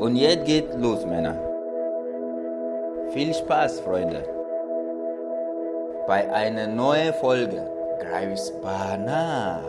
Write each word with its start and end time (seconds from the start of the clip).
Und 0.00 0.16
jetzt 0.16 0.46
geht 0.46 0.74
los, 0.78 1.04
Männer. 1.04 1.36
Viel 3.12 3.34
Spaß, 3.34 3.80
Freunde. 3.80 4.24
Bei 6.06 6.32
einer 6.32 6.66
neuen 6.66 7.12
Folge 7.12 7.70
Greifsbana. 8.00 9.60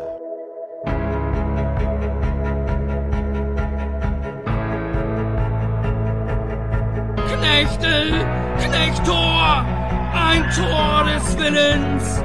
Knechtel, 7.28 8.26
Knechtor, 8.58 9.66
ein 10.14 10.50
Tor 10.56 11.04
des 11.14 11.38
Willens. 11.38 12.24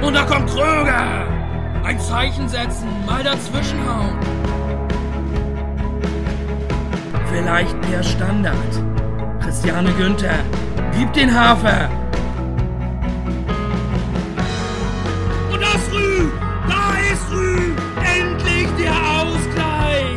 Und 0.00 0.14
da 0.14 0.22
kommt 0.24 0.48
Kröger. 0.50 1.26
Ein 1.82 1.98
Zeichen 1.98 2.48
setzen, 2.48 2.86
mal 3.04 3.24
dazwischenhauen. 3.24 4.53
Vielleicht 7.34 7.76
der 7.90 8.00
Standard. 8.04 8.54
Christiane 9.42 9.90
Günther, 9.94 10.38
gib 10.96 11.12
den 11.14 11.34
Hafer. 11.34 11.90
Und 15.52 15.60
das 15.60 15.92
Rü, 15.92 16.28
da 16.68 17.12
ist 17.12 17.28
Rü, 17.32 17.72
endlich 18.18 18.68
der 18.78 18.92
Ausgleich. 18.92 20.16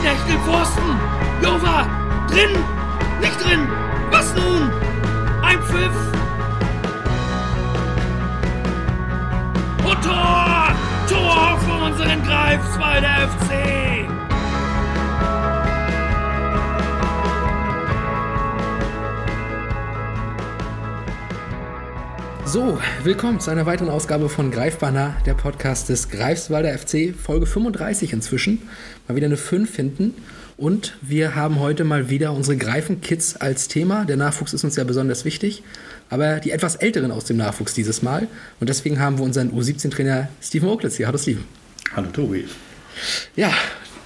Knechtel 0.00 0.38
Pfosten, 0.46 0.98
Jova, 1.42 1.86
drin, 2.28 2.56
nicht 3.20 3.44
drin, 3.44 3.68
was 4.10 4.34
nun? 4.34 4.70
Ein 5.42 5.60
Pfiff. 5.60 5.92
Und 9.84 10.02
Tor, 10.02 10.74
Tor 11.06 11.58
für 11.58 11.84
unseren 11.84 12.22
Greifswalder 12.24 13.28
FC. 13.28 14.19
So, 22.52 22.80
willkommen 23.04 23.38
zu 23.38 23.52
einer 23.52 23.64
weiteren 23.64 23.90
Ausgabe 23.90 24.28
von 24.28 24.50
Greifbar 24.50 24.90
nah, 24.90 25.14
der 25.24 25.34
Podcast 25.34 25.88
des 25.88 26.08
Greifswalder 26.08 26.76
FC, 26.76 27.14
Folge 27.14 27.46
35 27.46 28.12
inzwischen. 28.12 28.62
Mal 29.06 29.14
wieder 29.14 29.26
eine 29.26 29.36
5 29.36 29.76
hinten. 29.76 30.14
Und 30.56 30.96
wir 31.00 31.36
haben 31.36 31.60
heute 31.60 31.84
mal 31.84 32.10
wieder 32.10 32.32
unsere 32.32 32.56
Greifen-Kids 32.56 33.36
als 33.36 33.68
Thema. 33.68 34.04
Der 34.04 34.16
Nachwuchs 34.16 34.52
ist 34.52 34.64
uns 34.64 34.74
ja 34.74 34.82
besonders 34.82 35.24
wichtig, 35.24 35.62
aber 36.08 36.40
die 36.40 36.50
etwas 36.50 36.74
älteren 36.74 37.12
aus 37.12 37.24
dem 37.24 37.36
Nachwuchs 37.36 37.72
dieses 37.72 38.02
Mal. 38.02 38.26
Und 38.58 38.68
deswegen 38.68 38.98
haben 38.98 39.18
wir 39.18 39.24
unseren 39.24 39.52
U17-Trainer 39.52 40.28
Steven 40.42 40.70
Oaklitz 40.70 40.96
hier. 40.96 41.06
Hallo 41.06 41.18
Steven. 41.18 41.44
Hallo 41.94 42.08
Tobi. 42.10 42.46
Ja, 43.36 43.52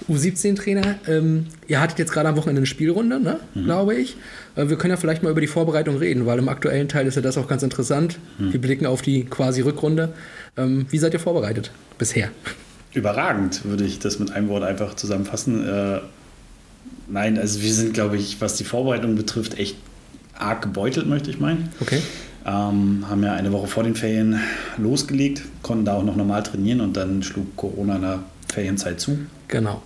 U17-Trainer. 0.07 0.99
Ähm, 1.07 1.47
ihr 1.67 1.81
hattet 1.81 1.97
jetzt 1.97 2.11
gerade 2.11 2.29
am 2.29 2.37
Wochenende 2.37 2.59
eine 2.59 2.67
Spielrunde, 2.67 3.19
ne? 3.19 3.39
Mhm. 3.55 3.63
glaube 3.63 3.95
ich. 3.95 4.17
Äh, 4.55 4.69
wir 4.69 4.77
können 4.77 4.91
ja 4.91 4.97
vielleicht 4.97 5.23
mal 5.23 5.31
über 5.31 5.41
die 5.41 5.47
Vorbereitung 5.47 5.97
reden, 5.97 6.25
weil 6.25 6.39
im 6.39 6.49
aktuellen 6.49 6.87
Teil 6.87 7.07
ist 7.07 7.15
ja 7.15 7.21
das 7.21 7.37
auch 7.37 7.47
ganz 7.47 7.63
interessant. 7.63 8.19
Mhm. 8.37 8.53
Wir 8.53 8.61
blicken 8.61 8.85
auf 8.85 9.01
die 9.01 9.25
quasi 9.25 9.61
Rückrunde. 9.61 10.13
Ähm, 10.57 10.85
wie 10.89 10.97
seid 10.97 11.13
ihr 11.13 11.19
vorbereitet 11.19 11.71
bisher? 11.97 12.29
Überragend, 12.93 13.65
würde 13.65 13.83
ich 13.83 13.99
das 13.99 14.19
mit 14.19 14.31
einem 14.31 14.47
Wort 14.47 14.63
einfach 14.63 14.95
zusammenfassen. 14.95 15.67
Äh, 15.67 15.99
nein, 17.07 17.37
also 17.37 17.61
wir 17.61 17.73
sind, 17.73 17.93
glaube 17.93 18.17
ich, 18.17 18.39
was 18.39 18.55
die 18.55 18.63
Vorbereitung 18.63 19.15
betrifft, 19.15 19.59
echt 19.59 19.75
arg 20.37 20.61
gebeutelt, 20.61 21.07
möchte 21.07 21.29
ich 21.29 21.39
meinen. 21.39 21.69
Okay. 21.79 22.01
Ähm, 22.45 23.05
haben 23.09 23.23
ja 23.23 23.33
eine 23.33 23.51
Woche 23.51 23.67
vor 23.67 23.83
den 23.83 23.95
Ferien 23.95 24.39
losgelegt, 24.77 25.41
konnten 25.63 25.85
da 25.85 25.95
auch 25.95 26.03
noch 26.03 26.15
normal 26.15 26.43
trainieren 26.43 26.79
und 26.79 26.95
dann 26.95 27.23
schlug 27.23 27.55
Corona 27.55 27.95
in 27.95 28.01
der 28.01 28.19
Ferienzeit 28.53 28.99
zu. 28.99 29.17
Genau. 29.47 29.81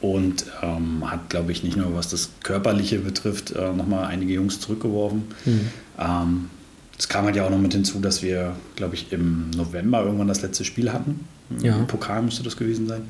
Und 0.00 0.46
ähm, 0.62 1.10
hat, 1.10 1.28
glaube 1.28 1.50
ich, 1.50 1.64
nicht 1.64 1.76
nur 1.76 1.94
was 1.94 2.08
das 2.08 2.30
Körperliche 2.44 3.00
betrifft, 3.00 3.50
äh, 3.50 3.72
nochmal 3.72 4.04
einige 4.04 4.34
Jungs 4.34 4.60
zurückgeworfen. 4.60 5.24
Mhm. 5.44 5.68
Ähm, 5.98 6.50
es 6.98 7.08
kam 7.08 7.24
halt 7.24 7.36
ja 7.36 7.44
auch 7.44 7.50
noch 7.50 7.58
mit 7.58 7.72
hinzu, 7.72 8.00
dass 8.00 8.22
wir, 8.22 8.54
glaube 8.76 8.94
ich, 8.94 9.12
im 9.12 9.50
November 9.50 10.02
irgendwann 10.04 10.28
das 10.28 10.42
letzte 10.42 10.64
Spiel 10.64 10.92
hatten. 10.92 11.26
Ja. 11.60 11.76
Im 11.76 11.86
Pokal 11.86 12.22
müsste 12.22 12.42
das 12.42 12.56
gewesen 12.56 12.86
sein. 12.86 13.02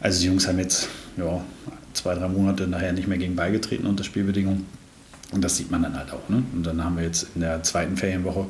Also 0.00 0.20
die 0.20 0.26
Jungs 0.26 0.46
haben 0.48 0.58
jetzt 0.58 0.88
ja, 1.16 1.40
zwei, 1.92 2.14
drei 2.14 2.28
Monate 2.28 2.66
nachher 2.66 2.92
nicht 2.92 3.08
mehr 3.08 3.18
gegen 3.18 3.36
beigetreten 3.36 3.86
unter 3.86 4.04
Spielbedingungen. 4.04 4.66
Und 5.32 5.44
das 5.44 5.56
sieht 5.56 5.70
man 5.70 5.82
dann 5.82 5.96
halt 5.96 6.10
auch. 6.12 6.28
Ne? 6.28 6.42
Und 6.54 6.64
dann 6.64 6.82
haben 6.82 6.96
wir 6.96 7.04
jetzt 7.04 7.26
in 7.34 7.42
der 7.42 7.62
zweiten 7.62 7.96
Ferienwoche 7.96 8.46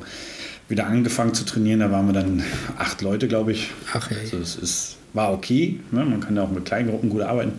wieder 0.69 0.87
angefangen 0.87 1.33
zu 1.33 1.43
trainieren. 1.43 1.81
Da 1.81 1.91
waren 1.91 2.05
wir 2.05 2.13
dann 2.13 2.43
acht 2.77 3.01
Leute, 3.01 3.27
glaube 3.27 3.51
ich. 3.51 3.71
Ach, 3.93 4.09
ey. 4.09 4.17
Also 4.17 4.37
es 4.37 4.55
ist, 4.55 4.97
war 5.13 5.33
okay. 5.33 5.79
Ne? 5.91 6.05
Man 6.05 6.19
kann 6.21 6.35
ja 6.35 6.43
auch 6.43 6.51
mit 6.51 6.65
kleinen 6.65 6.89
Gruppen 6.89 7.09
gut 7.09 7.21
arbeiten. 7.21 7.53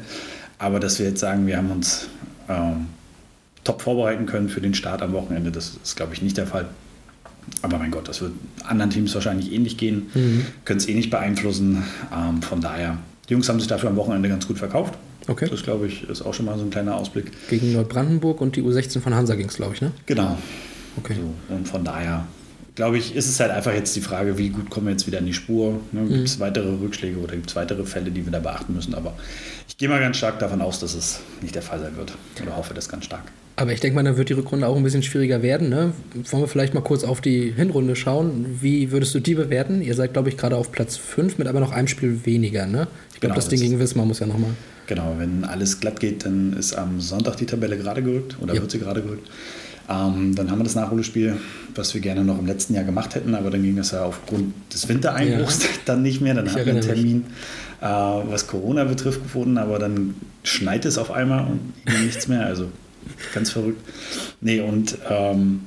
Aber 0.58 0.80
dass 0.80 0.98
wir 0.98 1.06
jetzt 1.06 1.20
sagen, 1.20 1.46
wir 1.46 1.56
haben 1.56 1.70
uns 1.70 2.08
ähm, 2.48 2.86
top 3.64 3.82
vorbereiten 3.82 4.26
können 4.26 4.48
für 4.48 4.60
den 4.60 4.74
Start 4.74 5.02
am 5.02 5.12
Wochenende, 5.12 5.50
das 5.50 5.76
ist, 5.82 5.96
glaube 5.96 6.14
ich, 6.14 6.22
nicht 6.22 6.36
der 6.36 6.46
Fall. 6.46 6.66
Aber 7.62 7.78
mein 7.78 7.90
Gott, 7.90 8.08
das 8.08 8.20
wird 8.20 8.32
anderen 8.64 8.90
Teams 8.90 9.14
wahrscheinlich 9.14 9.52
ähnlich 9.52 9.76
gehen. 9.76 10.10
Mhm. 10.14 10.46
Können 10.64 10.78
es 10.78 10.88
eh 10.88 10.94
nicht 10.94 11.10
beeinflussen. 11.10 11.82
Ähm, 12.14 12.42
von 12.42 12.60
daher, 12.60 12.98
die 13.28 13.32
Jungs 13.32 13.48
haben 13.48 13.58
sich 13.58 13.68
dafür 13.68 13.90
am 13.90 13.96
Wochenende 13.96 14.28
ganz 14.28 14.46
gut 14.46 14.58
verkauft. 14.58 14.94
Okay. 15.26 15.48
Das, 15.50 15.62
glaube 15.62 15.86
ich, 15.86 16.08
ist 16.08 16.22
auch 16.22 16.34
schon 16.34 16.46
mal 16.46 16.58
so 16.58 16.64
ein 16.64 16.70
kleiner 16.70 16.96
Ausblick. 16.96 17.30
Gegen 17.48 17.72
Neubrandenburg 17.72 18.40
und 18.40 18.56
die 18.56 18.62
U16 18.62 19.00
von 19.00 19.14
Hansa 19.14 19.34
ging 19.34 19.48
es, 19.48 19.56
glaube 19.56 19.74
ich, 19.74 19.80
ne? 19.80 19.92
Genau. 20.06 20.38
Okay. 20.96 21.14
So, 21.14 21.54
und 21.54 21.68
von 21.68 21.84
daher, 21.84 22.26
glaube 22.80 22.96
ich, 22.96 23.14
ist 23.14 23.28
es 23.28 23.38
halt 23.40 23.50
einfach 23.50 23.74
jetzt 23.74 23.94
die 23.94 24.00
Frage, 24.00 24.38
wie 24.38 24.48
gut 24.48 24.70
kommen 24.70 24.86
wir 24.86 24.92
jetzt 24.92 25.06
wieder 25.06 25.18
in 25.18 25.26
die 25.26 25.34
Spur? 25.34 25.78
Ne? 25.92 26.06
Gibt 26.08 26.28
es 26.28 26.40
weitere 26.40 26.66
Rückschläge 26.80 27.18
oder 27.18 27.34
gibt 27.36 27.50
es 27.50 27.54
weitere 27.54 27.84
Fälle, 27.84 28.10
die 28.10 28.24
wir 28.24 28.32
da 28.32 28.38
beachten 28.38 28.72
müssen? 28.72 28.94
Aber 28.94 29.12
ich 29.68 29.76
gehe 29.76 29.86
mal 29.86 30.00
ganz 30.00 30.16
stark 30.16 30.38
davon 30.38 30.62
aus, 30.62 30.80
dass 30.80 30.94
es 30.94 31.20
nicht 31.42 31.54
der 31.54 31.60
Fall 31.60 31.78
sein 31.78 31.94
wird. 31.98 32.14
Oder 32.42 32.56
hoffe 32.56 32.72
das 32.72 32.88
ganz 32.88 33.04
stark. 33.04 33.24
Aber 33.56 33.70
ich 33.74 33.80
denke 33.80 33.96
mal, 33.96 34.02
dann 34.02 34.16
wird 34.16 34.30
die 34.30 34.32
Rückrunde 34.32 34.66
auch 34.66 34.74
ein 34.78 34.82
bisschen 34.82 35.02
schwieriger 35.02 35.42
werden. 35.42 35.68
Ne? 35.68 35.92
Wollen 36.30 36.42
wir 36.44 36.48
vielleicht 36.48 36.72
mal 36.72 36.80
kurz 36.80 37.04
auf 37.04 37.20
die 37.20 37.52
Hinrunde 37.54 37.96
schauen? 37.96 38.46
Wie 38.62 38.90
würdest 38.92 39.14
du 39.14 39.20
die 39.20 39.34
bewerten? 39.34 39.82
Ihr 39.82 39.94
seid, 39.94 40.14
glaube 40.14 40.30
ich, 40.30 40.38
gerade 40.38 40.56
auf 40.56 40.72
Platz 40.72 40.96
5 40.96 41.36
mit 41.36 41.48
aber 41.48 41.60
noch 41.60 41.72
einem 41.72 41.86
Spiel 41.86 42.20
weniger. 42.24 42.64
Ne? 42.64 42.88
Ich 43.12 43.20
glaube, 43.20 43.34
Genau, 43.34 43.34
das 43.34 43.48
Ding 43.48 43.60
gegen 43.60 43.78
Wismar 43.78 44.06
muss 44.06 44.20
ja 44.20 44.26
nochmal. 44.26 44.52
Genau, 44.86 45.16
wenn 45.18 45.44
alles 45.44 45.80
glatt 45.80 46.00
geht, 46.00 46.24
dann 46.24 46.54
ist 46.54 46.72
am 46.72 46.98
Sonntag 46.98 47.36
die 47.36 47.44
Tabelle 47.44 47.76
gerade 47.76 48.02
gerückt 48.02 48.38
oder 48.40 48.54
Ja. 48.54 48.62
wird 48.62 48.70
sie 48.70 48.78
gerade 48.78 49.02
gerückt. 49.02 49.28
Ähm, 49.90 50.34
dann 50.36 50.50
haben 50.50 50.60
wir 50.60 50.64
das 50.64 50.76
Nachholspiel, 50.76 51.36
was 51.74 51.92
wir 51.94 52.00
gerne 52.00 52.22
noch 52.22 52.38
im 52.38 52.46
letzten 52.46 52.74
Jahr 52.74 52.84
gemacht 52.84 53.16
hätten, 53.16 53.34
aber 53.34 53.50
dann 53.50 53.62
ging 53.62 53.76
das 53.76 53.90
ja 53.90 54.04
aufgrund 54.04 54.54
des 54.72 54.88
Wintereinbruchs 54.88 55.62
Ja. 55.62 55.68
dann 55.84 56.02
nicht 56.02 56.20
mehr. 56.20 56.34
Dann 56.34 56.46
Ich 56.46 56.52
hatten 56.52 56.66
wir 56.66 56.72
einen. 56.74 56.82
Termin, 56.82 57.24
äh, 57.80 57.84
was 57.84 58.46
Corona 58.46 58.84
betrifft, 58.84 59.22
gefunden, 59.22 59.58
aber 59.58 59.80
dann 59.80 60.14
schneit 60.44 60.84
es 60.84 60.96
auf 60.96 61.10
einmal 61.10 61.46
und 61.46 61.72
nichts 62.04 62.28
mehr. 62.28 62.46
Also 62.46 62.68
ganz 63.34 63.50
verrückt. 63.50 63.82
Nee, 64.40 64.60
und 64.60 64.96
ähm, 65.10 65.60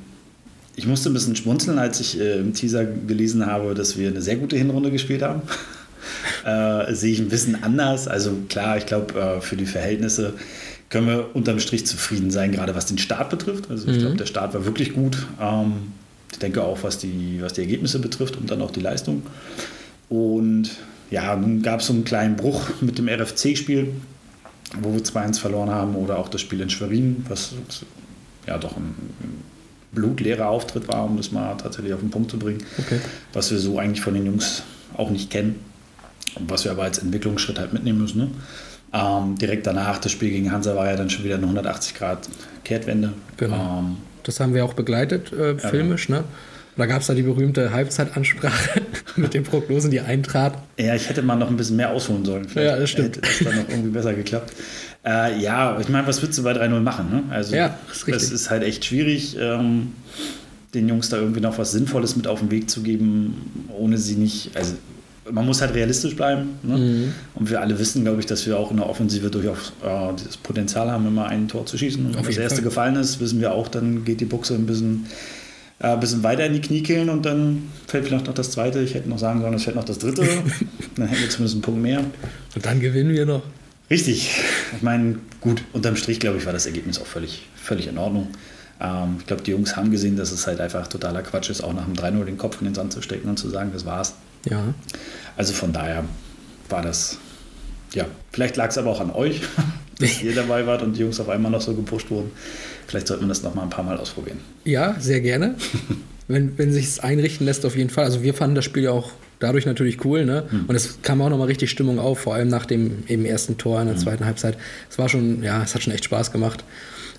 ich 0.76 0.88
musste 0.88 1.10
ein 1.10 1.14
bisschen 1.14 1.36
schmunzeln, 1.36 1.78
als 1.78 2.00
ich 2.00 2.20
äh, 2.20 2.40
im 2.40 2.54
Teaser 2.54 2.86
gelesen 2.86 3.46
habe, 3.46 3.74
dass 3.74 3.98
wir 3.98 4.08
eine 4.08 4.22
sehr 4.22 4.38
gute 4.38 4.56
Hinrunde 4.56 4.90
gespielt 4.90 5.22
haben. 5.22 5.42
äh, 6.46 6.94
sehe 6.94 7.12
ich 7.12 7.20
ein 7.20 7.30
bisschen 7.30 7.62
anders. 7.62 8.08
Also 8.08 8.32
klar, 8.48 8.78
ich 8.78 8.86
glaube, 8.86 9.20
äh, 9.20 9.42
für 9.42 9.58
die 9.58 9.66
Verhältnisse 9.66 10.34
können 10.94 11.08
wir 11.08 11.36
unterm 11.36 11.60
Strich 11.60 11.86
zufrieden 11.88 12.30
sein, 12.32 12.52
gerade 12.52 12.76
was 12.76 12.86
den 12.86 13.00
Start 13.00 13.30
betrifft. 13.32 13.70
Also 13.70 13.88
ich 13.90 13.98
Mhm. 13.98 14.02
glaube, 14.02 14.16
der 14.18 14.26
Start 14.28 14.54
war 14.54 14.64
wirklich 14.64 14.94
gut. 14.94 15.26
Ähm, 15.42 15.74
ich 16.32 16.38
denke 16.40 16.64
auch, 16.64 16.84
was 16.84 17.00
die, 17.00 17.40
was 17.42 17.54
die 17.54 17.62
Ergebnisse 17.62 17.98
betrifft 18.00 18.38
und 18.38 18.50
dann 18.52 18.62
auch 18.62 18.72
die 18.72 18.80
Leistung. 18.80 19.24
Und 20.10 20.70
ja, 21.10 21.36
nun 21.36 21.62
gab 21.64 21.80
es 21.80 21.88
so 21.88 21.94
einen 21.94 22.04
kleinen 22.06 22.36
Bruch 22.36 22.62
mit 22.82 22.98
dem 22.98 23.08
RFC-Spiel, 23.08 23.88
wo 24.82 24.94
wir 24.94 25.04
2-1 25.04 25.40
verloren 25.40 25.70
haben, 25.72 25.96
oder 25.96 26.18
auch 26.20 26.28
das 26.30 26.42
Spiel 26.42 26.62
in 26.62 26.70
Schwerin, 26.70 27.26
was 27.28 27.54
ja 28.48 28.58
doch 28.58 28.78
ein 28.78 28.94
blutleerer 29.94 30.48
Auftritt 30.48 30.88
war, 30.88 31.06
um 31.06 31.18
das 31.18 31.32
mal 31.32 31.56
tatsächlich 31.56 31.94
auf 31.94 32.00
den 32.02 32.10
Punkt 32.10 32.32
zu 32.32 32.38
bringen 32.40 32.64
Okay. 32.80 33.00
was 33.34 33.52
wir 33.52 33.60
so 33.60 33.78
eigentlich 33.80 34.02
von 34.02 34.14
den 34.16 34.26
Jungs 34.26 34.64
auch 34.98 35.10
nicht 35.12 35.30
kennen 35.30 35.56
und 36.36 36.50
was 36.50 36.64
wir 36.64 36.72
aber 36.72 36.84
als 36.84 36.98
Entwicklungsschritt 37.00 37.60
halt 37.60 37.74
mitnehmen 37.74 38.00
müssen. 38.00 38.18
Ne? 38.18 38.28
Ähm, 38.94 39.38
direkt 39.38 39.66
danach, 39.66 39.98
das 39.98 40.12
Spiel 40.12 40.30
gegen 40.30 40.52
Hansa 40.52 40.76
war 40.76 40.86
ja 40.90 40.96
dann 40.96 41.10
schon 41.10 41.24
wieder 41.26 41.36
eine 41.36 41.44
180 41.46 41.96
Grad 41.96 42.20
Kehrtwende. 42.64 43.14
Genau. 43.38 43.80
Ähm, 43.80 43.98
Das 44.24 44.40
haben 44.40 44.54
wir 44.54 44.64
auch 44.64 44.74
begleitet, 44.76 45.34
äh, 45.34 45.58
filmisch. 45.58 46.10
Ne? 46.10 46.24
Da 46.78 46.86
gab 46.86 47.02
es 47.02 47.08
da 47.08 47.14
die 47.14 47.22
berühmte 47.24 47.72
Halbzeitansprache 47.72 48.82
mit 49.16 49.34
den 49.34 49.44
Prognosen, 49.44 49.92
die 49.92 50.00
eintraten. 50.02 50.60
ja, 50.78 50.96
ich 50.96 51.10
hätte 51.10 51.22
mal 51.22 51.36
noch 51.36 51.50
ein 51.50 51.58
bisschen 51.58 51.76
mehr 51.76 51.92
ausholen 51.92 52.24
sollen. 52.26 52.48
Vielleicht 52.48 52.70
Ja, 52.72 52.80
das 52.80 52.90
stimmt. 52.90 53.18
Hätte 53.18 53.28
es 53.30 53.40
dann 53.44 53.56
noch 53.56 53.70
irgendwie 53.70 53.90
besser 53.90 54.14
geklappt. 54.14 54.54
Äh, 55.06 55.40
ja, 55.40 55.78
ich 55.80 55.90
meine, 55.90 56.08
was 56.08 56.22
würdest 56.22 56.40
du 56.40 56.44
bei 56.44 56.54
3-0 56.54 56.80
machen? 56.80 57.10
Ne? 57.12 57.24
Also, 57.30 57.56
Ja, 57.56 57.78
ist 57.92 58.08
richtig. 58.08 58.14
das 58.14 58.32
ist 58.32 58.50
halt 58.50 58.64
echt 58.64 58.86
schwierig, 58.86 59.36
ähm, 59.40 59.92
den 60.74 60.88
Jungs 60.88 61.10
da 61.10 61.18
irgendwie 61.18 61.42
noch 61.42 61.58
was 61.58 61.72
Sinnvolles 61.74 62.16
mit 62.16 62.26
auf 62.28 62.40
den 62.40 62.50
Weg 62.50 62.70
zu 62.70 62.82
geben, 62.82 63.68
ohne 63.78 63.98
sie 63.98 64.16
nicht. 64.16 64.56
Also, 64.56 64.76
man 65.32 65.46
muss 65.46 65.62
halt 65.62 65.74
realistisch 65.74 66.16
bleiben. 66.16 66.50
Ne? 66.64 66.78
Mhm. 66.78 67.14
Und 67.36 67.50
wir 67.50 67.62
alle 67.62 67.78
wissen, 67.80 68.04
glaube 68.04 68.20
ich, 68.20 68.26
dass 68.26 68.46
wir 68.46 68.58
auch 68.58 68.72
in 68.72 68.78
der 68.78 68.90
Offensive 68.90 69.30
durchaus 69.30 69.74
äh, 69.84 70.14
das 70.24 70.38
Potenzial 70.38 70.92
haben, 70.92 71.08
immer 71.08 71.28
ein 71.28 71.48
Tor 71.48 71.66
zu 71.66 71.78
schießen. 71.78 72.06
Und 72.06 72.16
wenn 72.16 72.24
das 72.24 72.38
erste 72.38 72.58
Fall. 72.58 72.66
gefallen 72.66 72.96
ist, 72.96 73.20
wissen 73.20 73.40
wir 73.40 73.54
auch, 73.54 73.68
dann 73.68 74.04
geht 74.04 74.22
die 74.22 74.26
Buchse 74.26 74.56
ein 74.56 74.66
bisschen, 74.66 75.06
äh, 75.80 75.88
ein 75.88 76.00
bisschen 76.00 76.24
weiter 76.24 76.46
in 76.46 76.54
die 76.54 76.62
Kniekehlen 76.62 77.10
und 77.10 77.26
dann 77.26 77.64
fällt 77.88 78.06
vielleicht 78.06 78.28
noch 78.28 78.34
das 78.34 78.52
zweite. 78.52 78.80
Ich 78.82 78.94
hätte 78.94 79.10
noch 79.10 79.20
sagen 79.20 79.42
sollen, 79.42 79.54
es 79.54 79.64
fällt 79.64 79.76
noch 79.76 79.86
das 79.86 80.00
dritte. 80.00 80.24
Dann 80.96 81.08
hätten 81.08 81.22
wir 81.22 81.30
zumindest 81.30 81.56
einen 81.56 81.62
Punkt 81.64 81.82
mehr. 81.82 82.00
Und 82.00 82.66
dann 82.66 82.80
gewinnen 82.80 83.14
wir 83.14 83.26
noch. 83.26 83.42
Richtig. 83.90 84.30
Ich 84.76 84.84
meine, 84.84 85.18
gut, 85.42 85.64
unterm 85.74 85.96
Strich, 85.96 86.20
glaube 86.20 86.38
ich, 86.38 86.46
war 86.46 86.54
das 86.54 86.68
Ergebnis 86.68 87.00
auch 87.00 87.06
völlig, 87.06 87.48
völlig 87.56 87.88
in 87.88 87.98
Ordnung. 87.98 88.28
Ähm, 88.80 89.16
ich 89.20 89.26
glaube, 89.26 89.42
die 89.42 89.52
Jungs 89.52 89.76
haben 89.76 89.90
gesehen, 89.90 90.18
dass 90.18 90.32
es 90.32 90.46
halt 90.46 90.62
einfach 90.62 90.88
totaler 90.88 91.24
Quatsch 91.24 91.50
ist, 91.50 91.64
auch 91.64 91.74
nach 91.74 91.86
dem 91.86 91.96
3-0 91.96 92.26
den 92.26 92.38
Kopf 92.38 92.60
in 92.62 92.66
den 92.66 92.76
Sand 92.76 92.94
zu 92.94 93.02
stecken 93.02 93.28
und 93.30 93.38
zu 93.38 93.50
sagen, 93.50 93.72
das 93.74 93.86
war's. 93.86 94.14
Ja. 94.50 94.74
Also 95.36 95.54
von 95.54 95.74
daher 95.74 96.04
war 96.70 96.82
das, 96.82 97.18
ja, 97.94 98.06
vielleicht 98.32 98.56
lag 98.58 98.70
es 98.70 98.78
aber 98.78 98.92
auch 98.92 99.02
an 99.02 99.12
euch, 99.12 99.42
dass 100.00 100.22
ihr 100.22 100.36
dabei 100.36 100.66
wart 100.66 100.82
und 100.82 100.96
die 100.98 101.02
Jungs 101.02 101.20
auf 101.20 101.30
einmal 101.30 101.52
noch 101.52 101.62
so 101.62 101.74
gepusht 101.74 102.10
wurden. 102.10 102.32
Vielleicht 102.88 103.08
sollten 103.08 103.24
wir 103.26 103.30
das 103.30 103.44
noch 103.44 103.56
mal 103.56 103.64
ein 103.64 103.70
paar 103.70 103.84
Mal 103.84 103.98
ausprobieren. 103.98 104.40
Ja, 104.66 104.96
sehr 105.00 105.22
gerne. 105.22 105.56
wenn, 106.28 106.58
wenn 106.58 106.72
sich 106.72 106.86
es 106.86 107.00
einrichten 107.00 107.46
lässt, 107.46 107.66
auf 107.66 107.76
jeden 107.76 107.90
Fall. 107.90 108.06
Also 108.06 108.24
wir 108.24 108.34
fanden 108.34 108.56
das 108.56 108.66
Spiel 108.66 108.84
ja 108.84 108.92
auch 108.92 109.12
dadurch 109.40 109.66
natürlich 109.66 110.04
cool, 110.06 110.26
ne? 110.26 110.46
Hm. 110.50 110.66
Und 110.68 110.76
es 110.76 111.02
kam 111.02 111.22
auch 111.22 111.30
nochmal 111.30 111.48
richtig 111.48 111.70
Stimmung 111.70 112.00
auf, 112.00 112.20
vor 112.20 112.34
allem 112.34 112.48
nach 112.48 112.66
dem 112.66 113.04
eben 113.08 113.26
ersten 113.26 113.58
Tor 113.58 113.82
in 113.82 113.88
der 113.88 113.98
zweiten 113.98 114.26
Halbzeit. 114.26 114.58
Es 114.90 114.98
war 114.98 115.10
schon, 115.10 115.44
ja, 115.44 115.62
es 115.62 115.76
hat 115.76 115.84
schon 115.84 115.94
echt 115.94 116.06
Spaß 116.06 116.32
gemacht. 116.32 116.64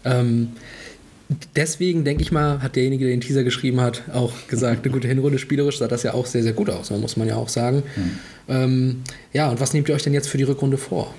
Ähm, 0.04 0.52
deswegen 1.56 2.04
denke 2.04 2.22
ich 2.22 2.32
mal, 2.32 2.62
hat 2.62 2.76
derjenige, 2.76 3.04
der 3.04 3.14
den 3.14 3.20
Teaser 3.20 3.44
geschrieben 3.44 3.80
hat, 3.80 4.02
auch 4.12 4.32
gesagt, 4.48 4.84
eine 4.84 4.92
gute 4.92 5.08
Hinrunde 5.08 5.38
spielerisch 5.38 5.78
sah 5.78 5.88
das 5.88 6.02
ja 6.02 6.14
auch 6.14 6.26
sehr, 6.26 6.42
sehr 6.42 6.52
gut 6.52 6.70
aus, 6.70 6.90
muss 6.90 7.16
man 7.16 7.28
ja 7.28 7.36
auch 7.36 7.48
sagen. 7.48 7.82
Ähm, 8.48 9.02
ja, 9.32 9.48
und 9.50 9.60
was 9.60 9.72
nehmt 9.72 9.88
ihr 9.88 9.94
euch 9.94 10.02
denn 10.02 10.14
jetzt 10.14 10.28
für 10.28 10.38
die 10.38 10.44
Rückrunde 10.44 10.76
vor? 10.76 11.14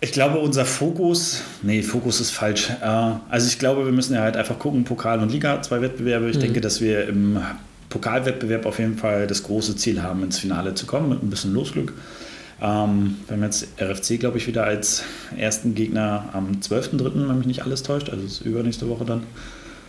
Ich 0.00 0.12
glaube, 0.12 0.38
unser 0.38 0.66
Fokus, 0.66 1.40
nee, 1.62 1.82
Fokus 1.82 2.20
ist 2.20 2.30
falsch. 2.30 2.70
Äh, 2.82 2.86
Also 3.30 3.46
ich 3.48 3.58
glaube, 3.58 3.86
wir 3.86 3.92
müssen 3.92 4.14
ja 4.14 4.20
halt 4.20 4.36
einfach 4.36 4.58
gucken, 4.58 4.84
Pokal 4.84 5.20
und 5.20 5.32
Liga, 5.32 5.62
zwei 5.62 5.80
Wettbewerbe. 5.80 6.28
Ich 6.28 6.38
denke, 6.38 6.60
dass 6.60 6.82
wir 6.82 7.08
im 7.08 7.40
Pokalwettbewerb 7.88 8.66
auf 8.66 8.78
jeden 8.78 8.98
Fall 8.98 9.26
das 9.26 9.42
große 9.42 9.74
Ziel 9.76 10.02
haben, 10.02 10.22
ins 10.22 10.38
Finale 10.38 10.74
zu 10.74 10.84
kommen, 10.86 11.08
mit 11.08 11.22
ein 11.22 11.30
bisschen 11.30 11.54
Losglück. 11.54 11.94
Ähm, 12.60 13.16
wir 13.26 13.36
haben 13.36 13.42
jetzt 13.42 13.68
RFC, 13.78 14.18
glaube 14.18 14.38
ich, 14.38 14.46
wieder 14.46 14.64
als 14.64 15.02
ersten 15.36 15.74
Gegner 15.74 16.30
am 16.32 16.52
12.03., 16.60 17.28
wenn 17.28 17.38
mich 17.38 17.46
nicht 17.46 17.62
alles 17.62 17.82
täuscht, 17.82 18.08
also 18.08 18.24
ist 18.24 18.40
übernächste 18.40 18.88
Woche 18.88 19.04
dann. 19.04 19.22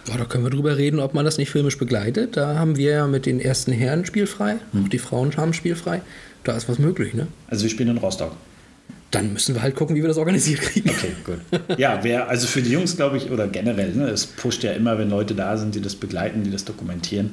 Boah, 0.06 0.18
da 0.18 0.26
können 0.26 0.44
wir 0.44 0.52
drüber 0.52 0.78
reden, 0.78 1.00
ob 1.00 1.14
man 1.14 1.26
das 1.26 1.38
nicht 1.38 1.50
filmisch 1.50 1.78
begleitet. 1.78 2.38
Da 2.38 2.56
haben 2.56 2.78
wir 2.78 2.92
ja 2.92 3.08
mit 3.08 3.26
den 3.26 3.40
ersten 3.40 3.72
Herren 3.72 4.06
spielfrei, 4.06 4.56
auch 4.74 4.88
die 4.90 5.00
Frauen 5.00 5.36
haben 5.36 5.54
spielfrei. 5.54 6.02
Da 6.44 6.56
ist 6.56 6.70
was 6.70 6.80
möglich, 6.80 7.14
ne? 7.14 7.28
Also 7.48 7.64
wir 7.64 7.70
spielen 7.70 7.90
in 7.90 7.98
Rostock. 7.98 8.32
Dann 9.12 9.34
müssen 9.34 9.56
wir 9.56 9.62
halt 9.62 9.76
gucken, 9.76 9.96
wie 9.96 10.02
wir 10.02 10.08
das 10.08 10.18
organisiert 10.18 10.62
kriegen. 10.62 10.90
Okay, 10.90 11.12
gut. 11.26 11.78
Ja, 11.78 12.00
wer, 12.04 12.28
also 12.28 12.48
für 12.48 12.62
die 12.62 12.72
Jungs, 12.72 12.98
glaube 12.98 13.18
ich, 13.18 13.32
oder 13.32 13.48
generell, 13.48 13.94
ne, 13.94 14.10
es 14.10 14.26
pusht 14.26 14.64
ja 14.64 14.74
immer, 14.74 14.98
wenn 14.98 15.10
Leute 15.10 15.34
da 15.34 15.58
sind, 15.58 15.76
die 15.76 15.82
das 15.82 15.96
begleiten, 15.96 16.44
die 16.44 16.52
das 16.52 16.66
dokumentieren. 16.66 17.30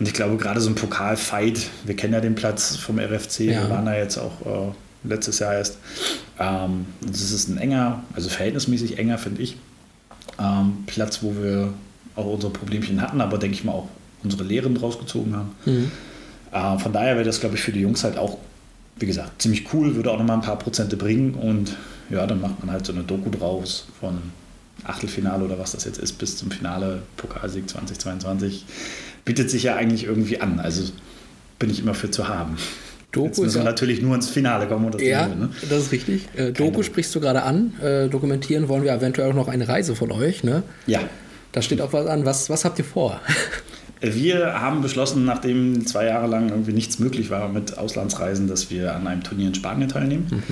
Und 0.00 0.06
ich 0.08 0.14
glaube, 0.14 0.36
gerade 0.38 0.60
so 0.60 0.68
ein 0.70 0.74
Pokalfight, 0.74 1.68
wir 1.84 1.94
kennen 1.94 2.14
ja 2.14 2.20
den 2.20 2.34
Platz 2.34 2.76
vom 2.76 2.98
RFC, 2.98 3.40
Ja. 3.40 3.62
wir 3.62 3.70
waren 3.70 3.84
da 3.86 3.94
jetzt 3.96 4.16
auch 4.18 4.32
äh, 4.46 5.08
letztes 5.08 5.38
Jahr 5.40 5.54
erst. 5.54 5.76
Ähm, 6.38 6.86
das 7.06 7.20
ist 7.30 7.48
ein 7.48 7.58
enger, 7.58 8.02
also 8.14 8.30
verhältnismäßig 8.30 8.98
enger, 8.98 9.18
finde 9.18 9.42
ich. 9.42 9.56
Ähm, 10.38 10.84
Platz, 10.86 11.22
wo 11.22 11.34
wir 11.36 11.74
auch 12.16 12.24
unsere 12.26 12.52
Problemchen 12.52 13.00
hatten, 13.02 13.20
aber 13.20 13.36
denke 13.38 13.54
ich 13.54 13.64
mal 13.64 13.72
auch 13.72 13.88
unsere 14.24 14.42
Lehren 14.44 14.74
draus 14.74 14.98
gezogen 14.98 15.36
haben. 15.36 15.90
Äh, 16.52 16.78
von 16.78 16.92
daher 16.92 17.14
wäre 17.16 17.24
das, 17.24 17.40
glaube 17.40 17.56
ich, 17.56 17.62
für 17.62 17.72
die 17.72 17.80
Jungs 17.80 18.02
halt 18.02 18.16
auch, 18.16 18.38
wie 18.98 19.06
gesagt, 19.06 19.40
ziemlich 19.42 19.72
cool, 19.74 19.94
würde 19.96 20.10
auch 20.10 20.18
nochmal 20.18 20.36
ein 20.36 20.42
paar 20.42 20.58
Prozente 20.58 20.96
bringen 20.96 21.34
und 21.34 21.76
ja, 22.10 22.26
dann 22.26 22.40
macht 22.40 22.58
man 22.60 22.72
halt 22.72 22.84
so 22.86 22.92
eine 22.92 23.02
Doku 23.02 23.30
draus 23.30 23.86
von 24.00 24.18
Achtelfinale 24.84 25.44
oder 25.44 25.58
was 25.58 25.72
das 25.72 25.84
jetzt 25.84 25.98
ist, 25.98 26.14
bis 26.18 26.36
zum 26.38 26.50
Finale 26.50 27.02
Pokalsieg 27.18 27.68
2022. 27.68 28.64
Bietet 29.24 29.50
sich 29.50 29.62
ja 29.64 29.76
eigentlich 29.76 30.04
irgendwie 30.04 30.40
an. 30.40 30.58
Also 30.60 30.90
bin 31.58 31.70
ich 31.70 31.80
immer 31.80 31.94
für 31.94 32.10
zu 32.10 32.28
haben. 32.28 32.56
Doku 33.12 33.26
Jetzt 33.26 33.38
müssen 33.40 33.56
wir 33.58 33.64
natürlich 33.64 34.00
nur 34.02 34.14
ins 34.14 34.28
Finale 34.30 34.66
kommen 34.68 34.84
und 34.86 34.94
das 34.94 35.02
Ja, 35.02 35.24
Finale, 35.24 35.40
ne? 35.40 35.50
das 35.68 35.82
ist 35.82 35.92
richtig. 35.92 36.28
Äh, 36.36 36.52
Doku 36.52 36.70
Doku. 36.70 36.82
sprichst 36.84 37.14
du 37.14 37.20
gerade 37.20 37.42
an. 37.42 37.74
Äh, 37.82 38.08
dokumentieren 38.08 38.68
wollen 38.68 38.84
wir 38.84 38.92
eventuell 38.92 39.30
auch 39.30 39.34
noch 39.34 39.48
eine 39.48 39.66
Reise 39.68 39.96
von 39.96 40.12
euch. 40.12 40.44
Ne? 40.44 40.62
Ja. 40.86 41.00
Da 41.52 41.60
steht 41.62 41.80
auch 41.80 41.92
was 41.92 42.06
an. 42.06 42.24
Was, 42.24 42.48
was 42.50 42.64
habt 42.64 42.78
ihr 42.78 42.84
vor? 42.84 43.20
Wir 44.00 44.60
haben 44.60 44.80
beschlossen, 44.80 45.24
nachdem 45.26 45.86
zwei 45.86 46.06
Jahre 46.06 46.26
lang 46.26 46.48
irgendwie 46.48 46.72
nichts 46.72 46.98
möglich 47.00 47.28
war 47.30 47.48
mit 47.48 47.76
Auslandsreisen, 47.76 48.48
dass 48.48 48.70
wir 48.70 48.94
an 48.94 49.06
einem 49.06 49.22
Turnier 49.22 49.48
in 49.48 49.54
Spanien 49.54 49.88
teilnehmen. 49.90 50.42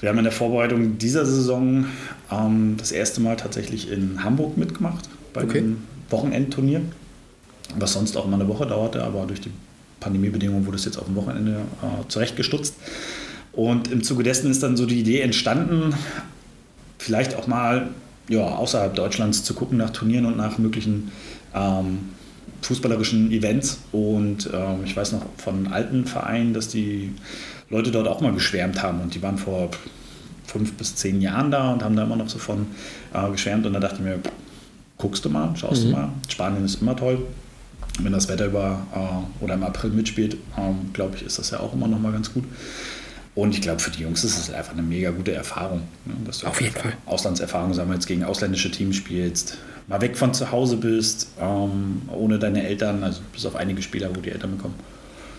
Wir 0.00 0.08
haben 0.08 0.16
in 0.18 0.24
der 0.24 0.32
Vorbereitung 0.32 0.96
dieser 0.96 1.26
Saison 1.26 1.84
ähm, 2.32 2.76
das 2.78 2.92
erste 2.92 3.20
Mal 3.20 3.36
tatsächlich 3.36 3.90
in 3.90 4.22
Hamburg 4.24 4.56
mitgemacht 4.56 5.06
bei 5.34 5.42
Okay. 5.42 5.58
einem 5.58 5.78
Wochenendturnier, 6.08 6.80
was 7.76 7.92
sonst 7.92 8.16
auch 8.16 8.26
immer 8.26 8.36
eine 8.36 8.48
Woche 8.48 8.66
dauerte, 8.66 9.02
aber 9.02 9.26
durch 9.26 9.40
die 9.40 9.50
Pandemiebedingungen 10.00 10.66
wurde 10.66 10.76
es 10.76 10.84
jetzt 10.84 10.96
auf 10.96 11.06
dem 11.06 11.16
Wochenende 11.16 11.60
äh, 11.82 12.08
zurechtgestutzt. 12.08 12.74
Und 13.52 13.90
im 13.90 14.02
Zuge 14.02 14.22
dessen 14.22 14.50
ist 14.50 14.62
dann 14.62 14.76
so 14.76 14.86
die 14.86 15.00
Idee 15.00 15.20
entstanden, 15.20 15.94
vielleicht 16.98 17.36
auch 17.36 17.46
mal 17.46 17.88
ja, 18.28 18.42
außerhalb 18.42 18.94
Deutschlands 18.94 19.42
zu 19.42 19.54
gucken 19.54 19.78
nach 19.78 19.90
Turnieren 19.90 20.26
und 20.26 20.36
nach 20.36 20.58
möglichen 20.58 21.10
ähm, 21.54 22.10
fußballerischen 22.62 23.32
Events. 23.32 23.78
Und 23.92 24.50
ähm, 24.52 24.84
ich 24.84 24.96
weiß 24.96 25.12
noch 25.12 25.22
von 25.38 25.68
alten 25.68 26.04
Vereinen, 26.04 26.52
dass 26.54 26.68
die 26.68 27.14
Leute 27.70 27.90
dort 27.90 28.06
auch 28.06 28.20
mal 28.20 28.32
geschwärmt 28.32 28.82
haben. 28.82 29.00
Und 29.00 29.14
die 29.14 29.22
waren 29.22 29.38
vor 29.38 29.70
fünf 30.46 30.74
bis 30.74 30.94
zehn 30.94 31.20
Jahren 31.20 31.50
da 31.50 31.72
und 31.72 31.82
haben 31.82 31.96
da 31.96 32.04
immer 32.04 32.16
noch 32.16 32.28
so 32.28 32.38
von 32.38 32.66
äh, 33.12 33.30
geschwärmt. 33.30 33.66
Und 33.66 33.72
da 33.72 33.80
dachte 33.80 33.96
ich 33.96 34.02
mir, 34.02 34.18
guckst 34.98 35.24
du 35.24 35.30
mal, 35.30 35.54
schaust 35.56 35.84
du 35.84 35.88
mal. 35.88 36.08
Spanien 36.28 36.64
ist 36.64 36.82
immer 36.82 36.96
toll. 36.96 37.26
Wenn 37.98 38.12
das 38.12 38.28
Wetter 38.28 38.46
über 38.46 38.86
äh, 38.94 39.44
oder 39.44 39.54
im 39.54 39.62
April 39.64 39.90
mitspielt, 39.90 40.36
ähm, 40.56 40.90
glaube 40.92 41.16
ich, 41.16 41.22
ist 41.22 41.38
das 41.38 41.50
ja 41.50 41.60
auch 41.60 41.72
immer 41.72 41.88
noch 41.88 41.98
mal 41.98 42.12
ganz 42.12 42.32
gut. 42.32 42.44
Und 43.34 43.54
ich 43.54 43.60
glaube, 43.60 43.80
für 43.80 43.90
die 43.90 44.02
Jungs 44.02 44.24
ist 44.24 44.36
es 44.36 44.50
einfach 44.52 44.72
eine 44.72 44.82
mega 44.82 45.10
gute 45.10 45.32
Erfahrung. 45.32 45.82
Ne? 46.04 46.14
Dass 46.24 46.40
du 46.40 46.46
Auf 46.46 46.60
jeden 46.60 46.74
Fall. 46.74 46.94
Auslandserfahrung 47.06 47.72
sammelst, 47.72 48.08
gegen 48.08 48.24
ausländische 48.24 48.70
Teams 48.70 48.96
spielst, 48.96 49.58
mal 49.86 50.00
weg 50.00 50.16
von 50.16 50.34
zu 50.34 50.50
Hause 50.50 50.76
bist, 50.76 51.28
ähm, 51.40 52.02
ohne 52.08 52.38
deine 52.38 52.66
Eltern, 52.66 53.04
also 53.04 53.20
bis 53.32 53.46
auf 53.46 53.54
einige 53.54 53.80
Spieler, 53.82 54.10
wo 54.14 54.20
die 54.20 54.30
Eltern 54.30 54.52
mitkommen. 54.52 54.74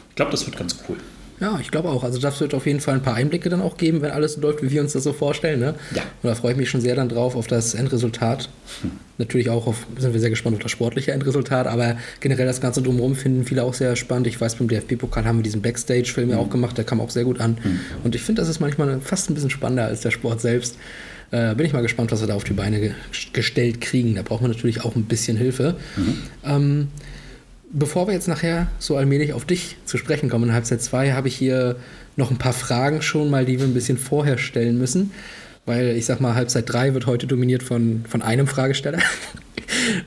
Ich 0.10 0.16
glaube, 0.16 0.32
das 0.32 0.46
wird 0.46 0.58
ganz 0.58 0.78
cool. 0.88 0.98
Ja, 1.40 1.58
ich 1.62 1.72
glaube 1.72 1.90
auch. 1.90 2.04
Also 2.04 2.20
das 2.20 2.40
wird 2.42 2.54
auf 2.54 2.66
jeden 2.66 2.80
Fall 2.82 2.96
ein 2.96 3.02
paar 3.02 3.16
Einblicke 3.16 3.50
dann 3.50 3.62
auch 3.62 3.78
geben, 3.78 4.02
wenn 4.02 4.12
alles 4.12 4.34
so 4.34 4.42
läuft, 4.42 4.62
wie 4.62 4.72
wir 4.72 4.82
uns 4.82 4.94
das 4.94 5.04
so 5.04 5.14
vorstellen. 5.14 5.60
Ne? 5.60 5.76
Ja. 5.96 6.02
Und 6.22 6.30
da 6.30 6.36
freue 6.36 6.52
ich 6.52 6.58
mich 6.58 6.70
schon 6.70 6.82
sehr 6.82 6.96
dann 6.96 7.08
drauf 7.08 7.36
auf 7.36 7.48
das 7.48 7.74
Endresultat. 7.74 8.50
Natürlich 9.18 9.50
auch 9.50 9.68
auf, 9.68 9.88
sind 9.98 10.14
wir 10.14 10.20
sehr 10.20 10.30
gespannt 10.30 10.56
auf 10.56 10.62
das 10.62 10.72
sportliche 10.72 11.12
Endresultat, 11.12 11.68
aber 11.68 11.98
generell 12.20 12.46
das 12.46 12.62
Ganze 12.62 12.82
drumherum 12.82 13.16
finden 13.16 13.46
viele 13.46 13.64
auch 13.64 13.74
sehr 13.74 13.96
spannend. 13.96 14.28
Ich 14.28 14.40
weiß, 14.40 14.56
beim 14.56 14.68
DFB-Pokal 14.68 15.26
haben 15.26 15.40
wir 15.40 15.44
diesen 15.44 15.62
Backstage-Film 15.62 16.30
ja 16.30 16.38
auch 16.38 16.50
gemacht, 16.50 16.78
der 16.78 16.86
kam 16.86 17.02
auch 17.02 17.10
sehr 17.10 17.24
gut 17.26 17.40
an. 17.40 17.58
Und 18.04 18.16
ich 18.16 18.22
finde, 18.22 18.42
das 18.42 18.50
ist 18.50 18.60
manchmal 18.60 19.00
fast 19.02 19.30
ein 19.30 19.34
bisschen 19.34 19.50
spannender 19.50 19.86
als 19.86 20.02
der 20.02 20.12
Sport 20.12 20.42
selbst. 20.42 20.78
Äh, 21.32 21.54
bin 21.56 21.66
ich 21.66 21.74
mal 21.74 21.82
gespannt, 21.82 22.12
was 22.12 22.22
wir 22.22 22.28
da 22.28 22.36
auf 22.36 22.44
die 22.44 22.54
Beine 22.54 22.80
ge 22.80 22.92
gestellt 23.34 23.82
kriegen. 23.82 24.16
Da 24.16 24.24
braucht 24.24 24.42
man 24.42 24.52
natürlich 24.52 24.84
auch 24.84 24.96
ein 24.96 25.04
bisschen 25.04 25.38
Hilfe. 25.38 25.76
Ähm, 26.44 26.88
Bevor 27.72 28.08
wir 28.08 28.14
jetzt 28.14 28.28
nachher 28.28 28.68
so 28.80 28.98
allmählich 28.98 29.34
auf 29.34 29.46
dich 29.46 29.78
zu 29.86 29.98
sprechen 29.98 30.30
kommen 30.30 30.46
in 30.50 30.54
Halbzeit 30.54 30.82
2, 30.82 31.14
habe 31.14 31.28
ich 31.28 31.36
hier 31.36 31.76
noch 32.16 32.32
ein 32.32 32.38
paar 32.38 32.54
Fragen 32.54 33.02
schon 33.02 33.30
mal, 33.30 33.46
die 33.46 33.60
wir 33.60 33.66
ein 33.68 33.74
bisschen 33.76 33.98
vorher 33.98 34.38
stellen 34.38 34.78
müssen. 34.80 35.12
Weil 35.66 35.90
ich 35.90 36.06
sag 36.08 36.20
mal, 36.20 36.34
Halbzeit 36.34 36.68
3 36.68 36.96
wird 36.96 37.06
heute 37.06 37.28
dominiert 37.28 37.62
von, 37.62 38.04
von 38.08 38.22
einem 38.22 38.48
Fragesteller. 38.48 39.00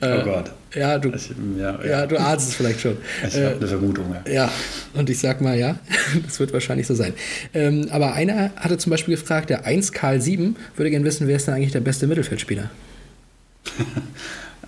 Oh 0.01 0.23
Gott. 0.23 0.51
Ja, 0.75 0.97
du, 0.97 1.09
Ich, 1.09 1.31
ja, 1.57 1.79
ja, 1.81 1.85
ja. 1.85 2.05
du 2.07 2.19
ahnst 2.19 2.49
es 2.49 2.55
vielleicht 2.55 2.81
schon. 2.81 2.97
ich 3.27 3.35
Äh, 3.35 3.45
habe 3.45 3.55
eine 3.57 3.67
Vermutung. 3.67 4.13
Ja. 4.25 4.31
ja, 4.33 4.51
und 4.93 5.09
ich 5.09 5.19
sag 5.19 5.39
mal, 5.39 5.57
ja, 5.57 5.79
das 6.25 6.39
wird 6.39 6.51
wahrscheinlich 6.51 6.85
so 6.87 6.95
sein. 6.95 7.13
Ähm, 7.53 7.87
aber 7.89 8.13
einer 8.13 8.51
hatte 8.57 8.77
zum 8.77 8.89
Beispiel 8.89 9.15
gefragt, 9.15 9.49
der 9.49 9.65
1 9.65 9.93
Karl 9.93 10.19
7 10.19 10.57
würde 10.75 10.89
gerne 10.89 11.05
wissen, 11.05 11.27
wer 11.27 11.37
ist 11.37 11.47
denn 11.47 11.53
eigentlich 11.53 11.71
der 11.71 11.79
beste 11.79 12.07
Mittelfeldspieler? 12.07 12.69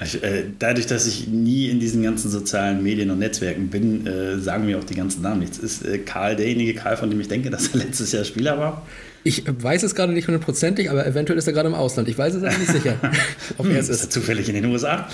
Ich, 0.04 0.22
äh, 0.22 0.44
dadurch, 0.60 0.88
dass 0.88 1.08
ich 1.08 1.28
nie 1.28 1.70
in 1.70 1.80
diesen 1.80 2.04
ganzen 2.04 2.30
sozialen 2.30 2.84
Medien 2.84 3.12
und 3.12 3.20
Netzwerken 3.20 3.70
bin, 3.70 4.06
äh, 4.06 4.38
sagen 4.40 4.66
mir 4.66 4.78
auch 4.78 4.84
die 4.84 4.96
ganzen 4.96 5.22
Namen 5.22 5.40
nichts. 5.40 5.58
Ist 5.58 5.86
äh, 5.86 6.00
Karl 6.00 6.36
derjenige 6.36 6.74
Karl, 6.74 6.98
von 6.98 7.10
dem 7.10 7.20
ich 7.22 7.30
denke, 7.30 7.50
dass 7.52 7.70
er 7.70 7.78
letztes 7.78 8.12
Jahr 8.12 8.26
Spieler 8.26 8.60
war? 8.60 8.86
Ich 9.24 9.44
weiß 9.48 9.84
es 9.84 9.96
gerade 9.96 10.14
nicht 10.14 10.28
hundertprozentig, 10.28 10.92
aber 10.92 11.08
eventuell 11.08 11.40
ist 11.40 11.48
er 11.48 11.54
gerade 11.54 11.68
im 11.68 11.74
Ausland. 11.74 12.08
Ich 12.10 12.18
weiß 12.18 12.36
es 12.36 12.44
aber 12.44 12.58
nicht 12.58 12.72
sicher, 12.72 12.96
ob 13.58 13.68
er 13.68 13.80
es 13.80 13.90
Ist 13.90 14.04
er 14.04 14.10
zufällig 14.10 14.50
in 14.50 14.56
den 14.56 14.66
USA? 14.66 15.08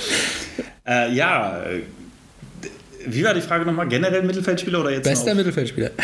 Äh, 0.85 1.13
ja, 1.13 1.63
äh, 1.63 1.81
wie 3.07 3.23
war 3.23 3.33
die 3.33 3.41
Frage 3.41 3.65
nochmal? 3.65 3.87
Generell 3.87 4.23
Mittelfeldspieler 4.23 4.81
oder 4.81 4.91
jetzt? 4.91 5.03
Bester 5.03 5.35
Mittelfeldspieler. 5.35 5.91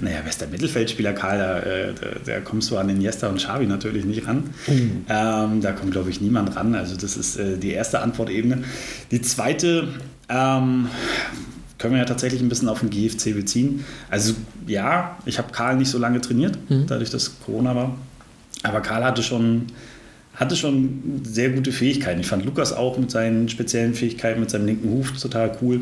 Naja, 0.00 0.20
bester 0.24 0.46
Mittelfeldspieler, 0.46 1.12
Karl, 1.12 1.38
da, 1.38 1.58
äh, 1.60 1.94
da, 1.94 2.06
da 2.32 2.40
kommst 2.40 2.70
du 2.70 2.76
an 2.76 2.88
Iniesta 2.88 3.28
und 3.28 3.36
Xavi 3.36 3.66
natürlich 3.66 4.04
nicht 4.04 4.26
ran. 4.26 4.50
Ähm, 4.66 5.60
da 5.60 5.72
kommt, 5.72 5.92
glaube 5.92 6.10
ich, 6.10 6.20
niemand 6.20 6.56
ran. 6.56 6.74
Also 6.74 6.96
das 6.96 7.16
ist 7.16 7.36
äh, 7.36 7.56
die 7.56 7.72
erste 7.72 8.00
Antwortebene. 8.00 8.64
Die 9.10 9.22
zweite 9.22 9.88
ähm, 10.28 10.88
können 11.78 11.94
wir 11.94 12.00
ja 12.00 12.06
tatsächlich 12.06 12.40
ein 12.40 12.48
bisschen 12.48 12.68
auf 12.68 12.80
den 12.80 12.90
GFC 12.90 13.34
beziehen. 13.34 13.84
Also 14.10 14.34
ja, 14.66 15.18
ich 15.26 15.38
habe 15.38 15.52
Karl 15.52 15.76
nicht 15.76 15.90
so 15.90 15.98
lange 15.98 16.20
trainiert, 16.20 16.58
dadurch, 16.86 17.10
dass 17.10 17.40
Corona 17.40 17.74
war. 17.74 17.96
Aber 18.62 18.80
Karl 18.80 19.04
hatte 19.04 19.22
schon, 19.22 19.66
hatte 20.34 20.56
schon 20.56 21.20
sehr 21.24 21.50
gute 21.50 21.72
Fähigkeiten. 21.72 22.20
Ich 22.20 22.26
fand 22.26 22.44
Lukas 22.44 22.72
auch 22.72 22.98
mit 22.98 23.10
seinen 23.10 23.48
speziellen 23.48 23.94
Fähigkeiten, 23.94 24.40
mit 24.40 24.50
seinem 24.50 24.66
linken 24.66 24.90
Huf 24.90 25.12
total 25.20 25.56
cool. 25.60 25.80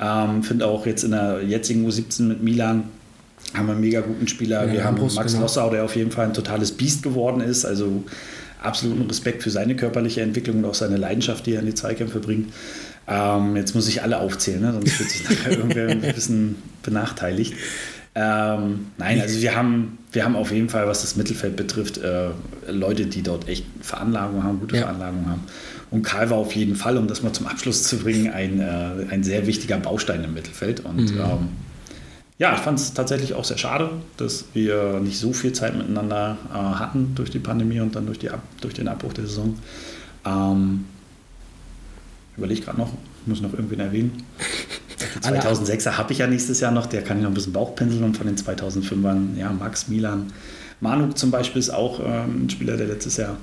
Ähm, 0.00 0.42
Finde 0.42 0.66
auch 0.66 0.86
jetzt 0.86 1.04
in 1.04 1.12
der 1.12 1.42
jetzigen 1.42 1.88
U17 1.88 2.24
mit 2.24 2.42
Milan 2.42 2.84
haben 3.54 3.66
wir 3.66 3.72
einen 3.72 3.80
mega 3.80 4.00
guten 4.00 4.26
Spieler. 4.26 4.66
Ja, 4.66 4.72
wir 4.72 4.84
haben 4.84 5.00
Max 5.14 5.32
genau. 5.32 5.44
Lossau, 5.44 5.70
der 5.70 5.84
auf 5.84 5.94
jeden 5.94 6.10
Fall 6.10 6.26
ein 6.26 6.34
totales 6.34 6.72
Biest 6.72 7.02
geworden 7.02 7.40
ist. 7.40 7.64
Also 7.64 8.04
absoluten 8.60 9.06
Respekt 9.06 9.42
für 9.42 9.50
seine 9.50 9.76
körperliche 9.76 10.22
Entwicklung 10.22 10.58
und 10.58 10.64
auch 10.64 10.74
seine 10.74 10.96
Leidenschaft, 10.96 11.46
die 11.46 11.54
er 11.54 11.60
in 11.60 11.66
die 11.66 11.74
Zweikämpfe 11.74 12.18
bringt. 12.18 12.52
Ähm, 13.06 13.56
jetzt 13.56 13.74
muss 13.74 13.86
ich 13.86 14.02
alle 14.02 14.18
aufzählen, 14.18 14.60
ne? 14.62 14.72
sonst 14.72 14.98
wird 14.98 15.10
sich 15.10 15.24
nachher 15.30 15.52
irgendwer 15.52 15.88
ein 15.88 16.00
bisschen 16.00 16.56
benachteiligt. 16.82 17.54
Ähm, 18.16 18.86
nein, 18.96 19.20
also 19.20 19.42
wir 19.42 19.56
haben, 19.56 19.98
wir 20.12 20.24
haben 20.24 20.36
auf 20.36 20.52
jeden 20.52 20.68
Fall, 20.68 20.86
was 20.86 21.02
das 21.02 21.16
Mittelfeld 21.16 21.56
betrifft, 21.56 21.98
äh, 21.98 22.28
Leute, 22.68 23.06
die 23.06 23.22
dort 23.22 23.48
echt 23.48 23.66
Veranlagung 23.80 24.42
haben, 24.44 24.60
gute 24.60 24.76
Ja. 24.76 24.82
Veranlagung 24.82 25.26
haben. 25.28 25.42
Und 25.90 26.02
Karl 26.02 26.30
war 26.30 26.38
auf 26.38 26.54
jeden 26.54 26.76
Fall, 26.76 26.96
um 26.96 27.06
das 27.06 27.22
mal 27.22 27.32
zum 27.32 27.46
Abschluss 27.46 27.84
zu 27.84 27.98
bringen, 27.98 28.30
ein, 28.32 28.60
äh, 28.60 29.06
ein 29.10 29.22
sehr 29.22 29.46
wichtiger 29.46 29.76
Baustein 29.78 30.24
im 30.24 30.34
Mittelfeld. 30.34 30.80
Und 30.84 31.10
ähm, 31.12 31.48
ja, 32.38 32.54
ich 32.54 32.60
fand 32.60 32.80
es 32.80 32.94
tatsächlich 32.94 33.34
auch 33.34 33.44
sehr 33.44 33.58
schade, 33.58 33.90
dass 34.16 34.46
wir 34.54 35.00
nicht 35.00 35.18
so 35.18 35.32
viel 35.32 35.52
Zeit 35.52 35.76
miteinander 35.76 36.36
äh, 36.52 36.56
hatten 36.56 37.14
durch 37.14 37.30
die 37.30 37.38
Pandemie 37.38 37.80
und 37.80 37.94
dann 37.94 38.06
durch, 38.06 38.18
die 38.18 38.28
durch 38.60 38.74
den 38.74 38.88
Abbruch 38.88 39.12
der 39.12 39.26
Saison. 39.26 39.56
Ähm, 40.24 40.84
Überlege 42.36 42.62
gerade 42.62 42.78
noch, 42.78 42.90
muss 43.26 43.40
noch 43.40 43.52
irgendwen 43.52 43.78
erwähnen. 43.80 44.24
Die 45.22 45.26
Alle- 45.26 45.38
2006er 45.40 45.96
habe 45.96 46.12
ich 46.12 46.18
ja 46.18 46.26
nächstes 46.26 46.58
Jahr 46.60 46.72
noch, 46.72 46.86
der 46.86 47.02
kann 47.02 47.18
ich 47.18 47.22
noch 47.22 47.30
ein 47.30 47.34
bisschen 47.34 47.52
Bauchpinseln 47.52 48.02
und 48.02 48.16
von 48.16 48.26
den 48.26 48.36
2005ern, 48.36 49.36
ja, 49.38 49.52
Max, 49.52 49.86
Milan, 49.88 50.32
Manuk 50.80 51.16
zum 51.16 51.30
Beispiel 51.30 51.60
ist 51.60 51.70
auch 51.70 52.00
ähm, 52.00 52.46
ein 52.46 52.50
Spieler, 52.50 52.76
der 52.76 52.88
letztes 52.88 53.16
Jahr 53.16 53.36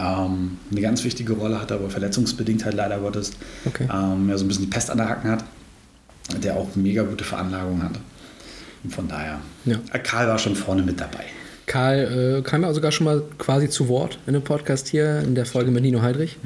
ähm, 0.00 0.56
eine 0.70 0.80
ganz 0.80 1.04
wichtige 1.04 1.34
Rolle 1.34 1.60
hatte, 1.60 1.74
aber 1.74 1.90
verletzungsbedingt 1.90 2.64
halt 2.64 2.74
leider 2.74 2.98
Gottes 2.98 3.32
Okay. 3.66 3.86
ähm, 3.92 4.28
ja, 4.30 4.38
so 4.38 4.44
ein 4.44 4.48
bisschen 4.48 4.64
die 4.64 4.70
Pest 4.70 4.90
an 4.90 4.98
der 4.98 5.08
Hacken 5.08 5.30
hat, 5.30 5.44
der 6.42 6.56
auch 6.56 6.74
mega 6.76 7.02
gute 7.02 7.24
Veranlagung 7.24 7.82
hat. 7.82 7.92
Und 8.82 8.94
von 8.94 9.08
daher, 9.08 9.40
Ja. 9.66 9.76
äh, 9.92 9.98
Karl 9.98 10.26
war 10.28 10.38
schon 10.38 10.56
vorne 10.56 10.82
mit 10.82 11.00
dabei. 11.00 11.24
Karl 11.66 12.38
äh, 12.38 12.42
kam 12.42 12.62
ja 12.62 12.72
sogar 12.74 12.90
schon 12.90 13.04
mal 13.04 13.22
quasi 13.38 13.68
zu 13.68 13.86
Wort 13.88 14.18
in 14.26 14.32
dem 14.32 14.42
Podcast 14.42 14.88
hier, 14.88 15.20
in 15.20 15.36
der 15.36 15.46
Folge 15.46 15.70
mit 15.70 15.82
Nino 15.82 16.02
Heidrich. 16.02 16.36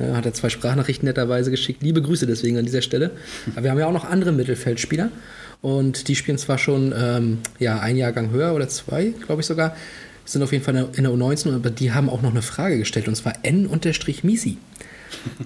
Äh, 0.00 0.12
hat 0.14 0.26
er 0.26 0.32
zwei 0.34 0.48
Sprachnachrichten 0.48 1.06
netterweise 1.06 1.50
geschickt. 1.52 1.82
Liebe 1.84 2.02
Grüße 2.02 2.26
deswegen 2.26 2.58
an 2.58 2.64
dieser 2.64 2.82
Stelle. 2.82 3.12
Aber 3.54 3.62
wir 3.62 3.70
haben 3.70 3.78
ja 3.78 3.86
auch 3.86 3.92
noch 3.92 4.04
andere 4.08 4.32
Mittelfeldspieler. 4.32 5.10
Und 5.60 6.08
die 6.08 6.16
spielen 6.16 6.38
zwar 6.38 6.58
schon 6.58 6.92
ähm, 6.98 7.38
ja, 7.60 7.78
ein 7.78 7.96
Jahrgang 7.96 8.30
höher 8.32 8.54
oder 8.54 8.66
zwei, 8.68 9.12
glaube 9.24 9.42
ich 9.42 9.46
sogar. 9.46 9.76
Sind 10.24 10.42
auf 10.42 10.52
jeden 10.52 10.64
Fall 10.64 10.88
in 10.94 11.02
der 11.02 11.12
U19, 11.12 11.54
aber 11.54 11.70
die 11.70 11.92
haben 11.92 12.08
auch 12.08 12.22
noch 12.22 12.30
eine 12.30 12.42
Frage 12.42 12.78
gestellt. 12.78 13.08
Und 13.08 13.16
zwar 13.16 13.34
N-Misi. 13.42 14.58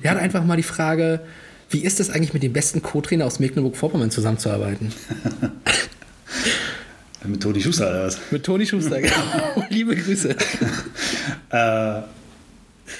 Der 0.02 0.10
hat 0.10 0.18
einfach 0.18 0.44
mal 0.44 0.56
die 0.56 0.62
Frage, 0.62 1.20
wie 1.70 1.78
ist 1.78 1.98
es 1.98 2.10
eigentlich 2.10 2.34
mit 2.34 2.42
dem 2.42 2.52
besten 2.52 2.82
Co-Trainer 2.82 3.24
aus 3.26 3.40
Mecklenburg-Vorpommern 3.40 4.10
zusammenzuarbeiten? 4.10 4.92
Mit 7.24 7.42
Toni 7.42 7.60
Schuster 7.60 7.90
oder 7.90 8.06
was? 8.06 8.18
Mit 8.30 8.44
Toni 8.44 8.64
Schuster, 8.66 9.00
genau. 9.00 9.14
Liebe 9.68 9.96
Grüße. 9.96 10.36
Äh, 11.50 12.00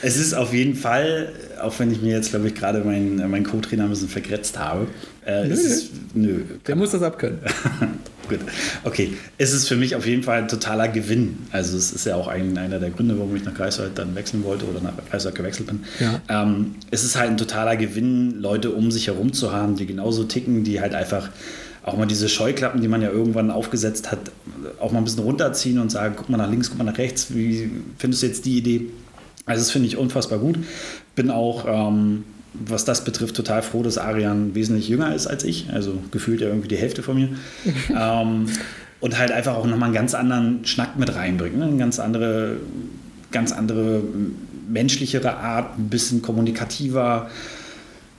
es 0.02 0.16
ist 0.16 0.35
auf 0.35 0.52
jeden 0.52 0.75
Fall, 0.75 1.33
auch 1.62 1.78
wenn 1.78 1.92
ich 1.92 2.02
mir 2.02 2.16
jetzt, 2.16 2.30
glaube 2.30 2.49
ich, 2.49 2.54
gerade 2.56 2.80
meinen 2.80 3.30
mein 3.30 3.45
Co-Trainer 3.45 3.85
ein 3.85 3.90
bisschen 3.90 4.09
vergrätzt 4.09 4.59
habe. 4.59 4.88
Äh, 5.25 5.47
es 5.47 5.62
Nö. 5.62 5.68
ist, 5.68 5.90
nö. 6.14 6.45
Der 6.66 6.75
muss 6.75 6.90
das 6.90 7.02
abkönnen. 7.02 7.38
Gut. 8.28 8.40
Okay. 8.85 9.12
Es 9.38 9.52
ist 9.52 9.68
für 9.68 9.76
mich 9.76 9.95
auf 9.97 10.06
jeden 10.06 10.23
Fall 10.23 10.42
ein 10.42 10.49
totaler 10.49 10.88
Gewinn. 10.88 11.38
Also 11.52 11.76
es 11.76 11.92
ist 11.92 12.06
ja 12.06 12.16
auch 12.16 12.28
ein, 12.28 12.56
einer 12.59 12.78
der 12.78 12.90
Gründe, 12.90 13.18
warum 13.18 13.35
ich 13.37 13.45
nach 13.45 13.54
Greifswald 13.54 13.92
dann 13.97 14.14
wechseln 14.14 14.45
wollte 14.45 14.64
oder 14.66 14.80
nach 14.80 14.92
Greifswald 15.11 15.35
gewechselt 15.35 15.68
bin. 15.68 15.85
Ja. 16.00 16.21
Ähm, 16.28 16.75
es 16.90 17.04
ist 17.04 17.16
halt 17.16 17.30
ein 17.30 17.37
totaler 17.37 17.76
Gewinn, 17.76 18.40
Leute 18.40 18.71
um 18.71 18.90
sich 18.90 19.06
herum 19.06 19.33
zu 19.33 19.52
haben, 19.52 19.76
die 19.76 19.87
genauso 19.87 20.25
ticken, 20.25 20.64
die 20.64 20.80
halt 20.80 20.95
einfach 20.95 21.30
auch 21.83 21.97
mal 21.97 22.06
diese 22.06 22.28
Scheuklappen, 22.28 22.80
die 22.80 22.88
man 22.88 23.00
ja 23.00 23.11
irgendwann 23.11 23.52
aufgesetzt 23.52 24.11
hat, 24.11 24.18
auch 24.80 24.90
mal 24.90 24.99
ein 24.99 25.04
bisschen 25.04 25.23
runterziehen 25.23 25.78
und 25.78 25.90
sagen, 25.90 26.14
guck 26.16 26.28
mal 26.28 26.37
nach 26.37 26.50
links, 26.50 26.68
guck 26.68 26.78
mal 26.78 26.85
nach 26.85 26.99
rechts, 26.99 27.33
wie 27.33 27.71
findest 27.97 28.23
du 28.23 28.26
jetzt 28.26 28.45
die 28.45 28.59
Idee? 28.59 28.87
Also 29.45 29.61
das 29.61 29.71
finde 29.71 29.87
ich 29.87 29.97
unfassbar 29.97 30.40
gut. 30.40 30.59
Bin 31.14 31.30
auch, 31.30 31.64
ähm, 31.68 32.25
was 32.66 32.84
das 32.84 33.04
betrifft, 33.04 33.36
total 33.36 33.62
froh, 33.62 33.82
dass 33.82 33.98
Arian 33.98 34.54
wesentlich 34.54 34.88
jünger 34.88 35.14
ist 35.14 35.26
als 35.26 35.44
ich. 35.44 35.68
Also 35.72 35.98
gefühlt 36.10 36.40
ja 36.40 36.48
irgendwie 36.48 36.68
die 36.68 36.76
Hälfte 36.76 37.02
von 37.02 37.16
mir. 37.16 37.28
ähm, 37.96 38.46
und 39.00 39.18
halt 39.18 39.30
einfach 39.30 39.54
auch 39.54 39.66
nochmal 39.66 39.88
einen 39.88 39.94
ganz 39.94 40.14
anderen 40.14 40.64
Schnack 40.64 40.98
mit 40.98 41.14
reinbringt. 41.14 41.58
Ne? 41.58 41.66
Eine 41.66 41.76
ganz 41.76 41.98
andere, 41.98 42.56
ganz 43.30 43.52
andere 43.52 44.02
menschlichere 44.68 45.36
Art, 45.36 45.78
ein 45.78 45.88
bisschen 45.88 46.22
kommunikativer. 46.22 47.30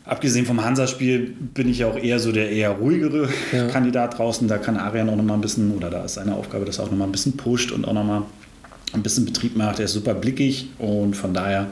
Abgesehen 0.05 0.45
vom 0.45 0.63
Hansa-Spiel 0.63 1.35
bin 1.53 1.67
ich 1.67 1.79
ja 1.79 1.87
auch 1.87 1.97
eher 1.97 2.19
so 2.19 2.31
der 2.31 2.49
eher 2.49 2.69
ruhigere 2.71 3.27
Ja. 3.51 3.67
Kandidat 3.67 4.17
draußen. 4.17 4.47
Da 4.47 4.57
kann 4.57 4.77
Arian 4.77 5.09
auch 5.09 5.17
nochmal 5.17 5.37
ein 5.37 5.41
bisschen, 5.41 5.71
oder 5.71 5.89
da 5.89 6.05
ist 6.05 6.13
seine 6.13 6.35
Aufgabe, 6.35 6.63
dass 6.63 6.77
er 6.77 6.85
auch 6.85 6.91
nochmal 6.91 7.07
ein 7.07 7.11
bisschen 7.11 7.35
pusht 7.35 7.71
und 7.71 7.85
auch 7.85 7.93
nochmal 7.93 8.21
ein 8.93 9.03
bisschen 9.03 9.25
Betrieb 9.25 9.57
macht. 9.57 9.79
Er 9.79 9.85
ist 9.85 9.93
super 9.93 10.13
blickig 10.13 10.69
und 10.79 11.15
von 11.15 11.33
daher, 11.33 11.67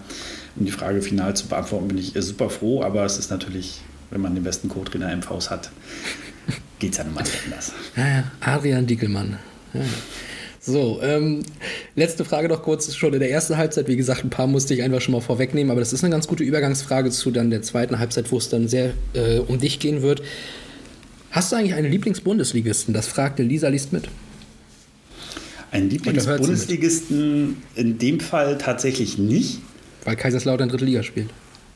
um 0.55 0.65
die 0.65 0.71
Frage 0.71 1.01
final 1.01 1.35
zu 1.35 1.47
beantworten, 1.47 1.88
bin 1.88 1.97
ich 1.97 2.13
super 2.15 2.50
froh. 2.50 2.83
Aber 2.83 3.05
es 3.05 3.17
ist 3.17 3.31
natürlich, 3.31 3.81
wenn 4.12 4.21
man 4.21 4.35
den 4.35 4.43
besten 4.43 4.69
Co-Trainer 4.69 5.12
im 5.12 5.27
Haus 5.29 5.50
hat, 5.50 5.71
geht 6.79 6.91
es 6.91 6.97
ja 6.97 7.03
nun 7.03 7.13
mal 7.13 7.24
nicht 7.24 7.38
anders. 7.45 7.74
Ja, 7.95 8.07
ja, 8.07 8.31
Adrian 8.41 8.85
Diegelmann. 8.85 9.39
Ja. 9.74 9.81
So, 10.67 11.00
ähm, 11.03 11.43
letzte 11.95 12.25
Frage 12.25 12.50
noch 12.50 12.63
kurz. 12.63 12.95
Schon 12.95 13.13
in 13.13 13.19
der 13.19 13.29
ersten 13.29 13.55
Halbzeit, 13.55 13.88
wie 13.88 13.95
gesagt, 13.95 14.24
ein 14.24 14.31
paar 14.31 14.47
musste 14.47 14.74
ich 14.74 14.81
einfach 14.81 15.00
schon 15.00 15.12
mal 15.12 15.21
vorwegnehmen, 15.21 15.69
aber 15.69 15.79
das 15.79 15.93
ist 15.93 16.03
eine 16.03 16.12
ganz 16.12 16.25
gute 16.27 16.43
Übergangsfrage 16.43 17.12
zu 17.12 17.29
dann 17.29 17.51
der 17.51 17.62
zweiten 17.62 18.00
Halbzeit, 18.00 18.31
wo 18.31 18.38
es 18.38 18.50
dann 18.50 18.67
sehr 18.67 18.93
äh, 19.13 19.39
um 19.39 19.59
dich 19.59 19.77
gehen 19.77 20.01
wird. 20.01 20.24
Hast 21.29 21.51
du 21.51 21.57
eigentlich 21.57 21.75
einen 21.75 21.91
Lieblingsbundesligisten? 21.91 22.95
Das 22.95 23.07
fragte 23.07 23.43
Lisa 23.43 23.67
Liest 23.67 23.93
mit. 23.93 24.09
Ein 25.69 25.83
hört 25.83 25.91
sie 25.91 25.97
mit. 25.97 26.05
Lieblingsbundesligisten 26.05 27.57
in 27.75 27.97
dem 28.00 28.19
Fall 28.19 28.57
tatsächlich 28.57 29.19
nicht. 29.19 29.59
Weil 30.05 30.15
Kaiserslautern 30.15 30.69
dritte 30.69 30.85
Liga 30.85 31.03
spielt. 31.03 31.29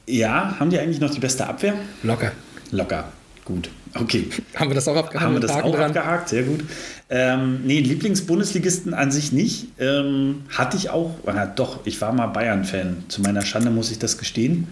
Ja, 0.08 0.56
haben 0.60 0.70
die 0.70 0.80
eigentlich 0.80 1.00
noch 1.00 1.12
die 1.12 1.20
beste 1.20 1.46
Abwehr? 1.46 1.74
Locker. 2.04 2.32
Locker. 2.72 3.12
Gut. 3.44 3.70
Okay. 3.96 4.30
Haben 4.56 4.70
wir 4.70 4.76
das 4.76 4.88
auch 4.88 4.96
abgehakt? 4.96 5.26
Haben 5.26 5.34
wir 5.34 5.40
das 5.40 5.54
Haken 5.54 5.70
auch 5.70 5.80
abgehakt? 5.80 6.30
Sehr 6.30 6.44
gut. 6.44 6.64
Ähm, 7.10 7.62
nee, 7.66 7.80
Lieblingsbundesligisten 7.80 8.94
an 8.94 9.12
sich 9.12 9.32
nicht. 9.32 9.70
Ähm, 9.80 10.44
hatte 10.50 10.78
ich 10.78 10.92
auch. 10.92 11.16
Ah, 11.26 11.48
doch, 11.48 11.80
ich 11.86 12.00
war 12.02 12.14
mal 12.14 12.28
Bayern-Fan. 12.28 13.06
Zu 13.08 13.22
meiner 13.22 13.42
Schande 13.42 13.72
muss 13.72 13.90
ich 13.90 13.98
das 13.98 14.20
gestehen. 14.20 14.68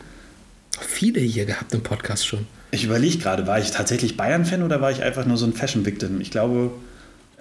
Viele 0.79 1.19
hier 1.19 1.45
gehabt 1.45 1.73
im 1.73 1.81
Podcast 1.81 2.27
schon. 2.27 2.45
Ich 2.69 2.83
überlege 2.83 3.17
gerade, 3.17 3.47
war 3.47 3.57
ich 3.57 3.71
tatsächlich 3.71 4.17
Bayern-Fan 4.17 4.61
oder 4.61 4.81
war 4.81 4.91
ich 4.91 5.01
einfach 5.01 5.25
nur 5.25 5.37
so 5.37 5.47
ein 5.47 5.53
Fashion-Victim? 5.53 6.21
Ich 6.21 6.29
glaube, 6.29 6.71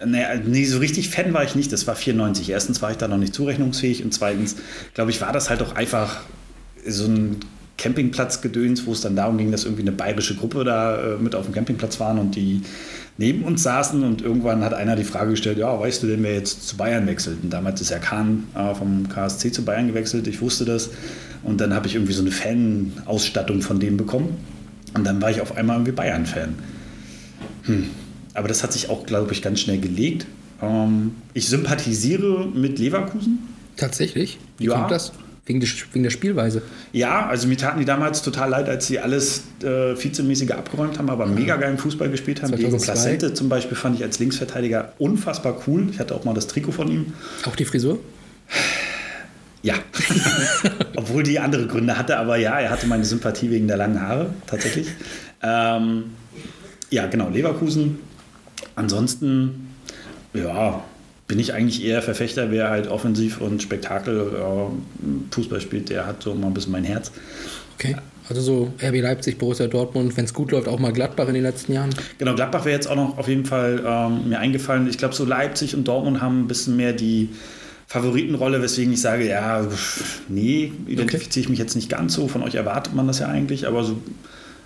nee, 0.04 0.24
nee, 0.44 0.64
so 0.64 0.78
richtig 0.78 1.08
Fan 1.10 1.32
war 1.32 1.44
ich 1.44 1.54
nicht. 1.54 1.72
Das 1.72 1.86
war 1.86 1.96
94. 1.96 2.50
Erstens 2.50 2.82
war 2.82 2.90
ich 2.90 2.96
da 2.96 3.08
noch 3.08 3.18
nicht 3.18 3.34
zurechnungsfähig 3.34 4.04
und 4.04 4.12
zweitens, 4.12 4.56
glaube 4.94 5.10
ich, 5.10 5.20
war 5.20 5.32
das 5.32 5.50
halt 5.50 5.62
auch 5.62 5.74
einfach 5.74 6.20
so 6.86 7.06
ein 7.06 7.40
Campingplatzgedöns, 7.78 8.86
wo 8.86 8.92
es 8.92 9.02
dann 9.02 9.16
darum 9.16 9.36
ging, 9.38 9.50
dass 9.50 9.64
irgendwie 9.64 9.82
eine 9.82 9.92
bayerische 9.92 10.34
Gruppe 10.34 10.64
da 10.64 11.14
äh, 11.14 11.18
mit 11.18 11.34
auf 11.34 11.44
dem 11.44 11.54
Campingplatz 11.54 12.00
waren 12.00 12.18
und 12.18 12.34
die 12.34 12.62
neben 13.18 13.44
uns 13.44 13.62
saßen 13.62 14.02
und 14.02 14.22
irgendwann 14.22 14.62
hat 14.62 14.74
einer 14.74 14.96
die 14.96 15.04
Frage 15.04 15.30
gestellt, 15.30 15.58
ja, 15.58 15.78
weißt 15.78 16.02
du 16.02 16.06
denn, 16.06 16.22
wer 16.22 16.34
jetzt 16.34 16.68
zu 16.68 16.76
Bayern 16.76 17.06
wechselt? 17.06 17.38
Und 17.42 17.50
damals 17.50 17.80
ist 17.80 17.90
ja 17.90 17.98
Kahn 17.98 18.44
äh, 18.54 18.74
vom 18.74 19.08
KSC 19.08 19.52
zu 19.52 19.64
Bayern 19.64 19.88
gewechselt, 19.88 20.26
ich 20.26 20.40
wusste 20.40 20.64
das 20.64 20.90
und 21.42 21.60
dann 21.60 21.74
habe 21.74 21.86
ich 21.86 21.94
irgendwie 21.94 22.12
so 22.12 22.22
eine 22.22 22.30
Fan-Ausstattung 22.30 23.62
von 23.62 23.78
dem 23.78 23.96
bekommen 23.96 24.36
und 24.94 25.04
dann 25.04 25.20
war 25.20 25.30
ich 25.30 25.40
auf 25.40 25.56
einmal 25.56 25.76
irgendwie 25.76 25.92
Bayern-Fan. 25.92 26.54
Hm. 27.64 27.90
Aber 28.36 28.48
das 28.48 28.62
hat 28.62 28.72
sich 28.72 28.88
auch, 28.90 29.06
glaube 29.06 29.32
ich, 29.32 29.42
ganz 29.42 29.60
schnell 29.60 29.78
gelegt. 29.78 30.26
Ähm, 30.62 31.12
ich 31.34 31.48
sympathisiere 31.48 32.46
mit 32.54 32.78
Leverkusen. 32.78 33.38
Tatsächlich? 33.76 34.38
Wie 34.58 34.66
Ja. 34.66 34.74
kommt 34.74 34.90
das? 34.90 35.12
Wegen, 35.46 35.60
des, 35.60 35.72
wegen 35.92 36.02
der 36.02 36.10
Spielweise. 36.10 36.60
Ja, 36.92 37.26
also 37.26 37.46
mir 37.46 37.56
taten 37.56 37.78
die 37.78 37.84
damals 37.84 38.20
total 38.22 38.50
leid, 38.50 38.68
als 38.68 38.88
sie 38.88 38.98
alles 38.98 39.42
äh, 39.62 39.94
vizemäßige 39.96 40.50
abgeräumt 40.50 40.98
haben, 40.98 41.08
aber 41.08 41.24
mega 41.26 41.54
geilen 41.56 41.78
Fußball 41.78 42.10
gespielt 42.10 42.42
haben. 42.42 42.56
Diego 42.56 42.70
2002. 42.76 42.92
Placente 42.92 43.34
zum 43.34 43.48
Beispiel 43.48 43.76
fand 43.76 43.94
ich 43.96 44.02
als 44.02 44.18
Linksverteidiger 44.18 44.92
unfassbar 44.98 45.62
cool. 45.68 45.86
Ich 45.92 46.00
hatte 46.00 46.16
auch 46.16 46.24
mal 46.24 46.34
das 46.34 46.48
Trikot 46.48 46.72
von 46.72 46.88
ihm. 46.90 47.12
Auch 47.44 47.54
die 47.54 47.64
Frisur? 47.64 48.00
Ja. 49.62 49.74
Obwohl 50.96 51.22
die 51.22 51.38
andere 51.38 51.68
Gründe 51.68 51.96
hatte, 51.96 52.18
aber 52.18 52.36
ja, 52.38 52.58
er 52.58 52.70
hatte 52.70 52.88
meine 52.88 53.04
Sympathie 53.04 53.50
wegen 53.50 53.68
der 53.68 53.76
langen 53.76 54.00
Haare, 54.00 54.30
tatsächlich. 54.48 54.88
Ähm, 55.44 56.04
ja, 56.90 57.06
genau, 57.06 57.28
Leverkusen. 57.28 58.00
Ansonsten, 58.76 59.68
ja, 60.32 60.84
bin 61.26 61.38
ich 61.40 61.52
eigentlich 61.54 61.84
eher 61.84 62.02
Verfechter, 62.02 62.50
wer 62.52 62.70
halt 62.70 62.86
offensiv 62.86 63.40
und 63.40 63.62
Spektakel 63.62 64.32
äh, 64.34 65.34
Fußball 65.34 65.60
spielt, 65.60 65.90
der 65.90 66.06
hat 66.06 66.22
so 66.22 66.34
mal 66.34 66.46
ein 66.46 66.54
bisschen 66.54 66.72
mein 66.72 66.84
Herz. 66.84 67.10
Okay. 67.76 67.96
Also 68.28 68.42
so 68.42 68.74
RB 68.82 69.02
Leipzig, 69.02 69.38
Borussia 69.38 69.68
Dortmund, 69.68 70.16
wenn 70.16 70.24
es 70.24 70.34
gut 70.34 70.50
läuft, 70.50 70.66
auch 70.66 70.80
mal 70.80 70.92
Gladbach 70.92 71.28
in 71.28 71.34
den 71.34 71.44
letzten 71.44 71.72
Jahren. 71.72 71.90
Genau, 72.18 72.34
Gladbach 72.34 72.64
wäre 72.64 72.74
jetzt 72.74 72.88
auch 72.88 72.96
noch 72.96 73.18
auf 73.18 73.28
jeden 73.28 73.44
Fall 73.44 73.82
ähm, 73.86 74.28
mir 74.28 74.40
eingefallen. 74.40 74.88
Ich 74.88 74.98
glaube, 74.98 75.14
so 75.14 75.24
Leipzig 75.24 75.76
und 75.76 75.86
Dortmund 75.86 76.20
haben 76.20 76.40
ein 76.40 76.48
bisschen 76.48 76.76
mehr 76.76 76.92
die 76.92 77.28
Favoritenrolle, 77.86 78.60
weswegen 78.62 78.92
ich 78.92 79.00
sage, 79.00 79.28
ja, 79.28 79.68
nee, 80.28 80.72
identifiziere 80.88 81.44
ich 81.44 81.48
mich 81.48 81.60
jetzt 81.60 81.76
nicht 81.76 81.88
ganz 81.88 82.14
so. 82.14 82.26
Von 82.26 82.42
euch 82.42 82.56
erwartet 82.56 82.94
man 82.94 83.06
das 83.06 83.20
ja 83.20 83.28
eigentlich, 83.28 83.68
aber 83.68 83.84
so 83.84 83.96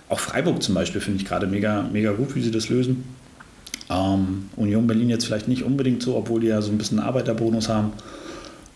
auch 0.09 0.19
Freiburg 0.19 0.63
zum 0.63 0.73
Beispiel 0.73 0.99
finde 0.99 1.21
ich 1.21 1.27
gerade 1.27 1.45
mega, 1.45 1.87
mega 1.93 2.13
gut, 2.13 2.35
wie 2.35 2.41
sie 2.41 2.51
das 2.51 2.67
lösen. 2.69 3.03
Ähm, 3.91 4.49
Union 4.55 4.87
Berlin 4.87 5.09
jetzt 5.09 5.25
vielleicht 5.25 5.47
nicht 5.47 5.63
unbedingt 5.63 6.01
so, 6.01 6.15
obwohl 6.15 6.41
die 6.41 6.47
ja 6.47 6.61
so 6.61 6.71
ein 6.71 6.77
bisschen 6.77 6.99
Arbeiterbonus 6.99 7.67
haben. 7.69 7.93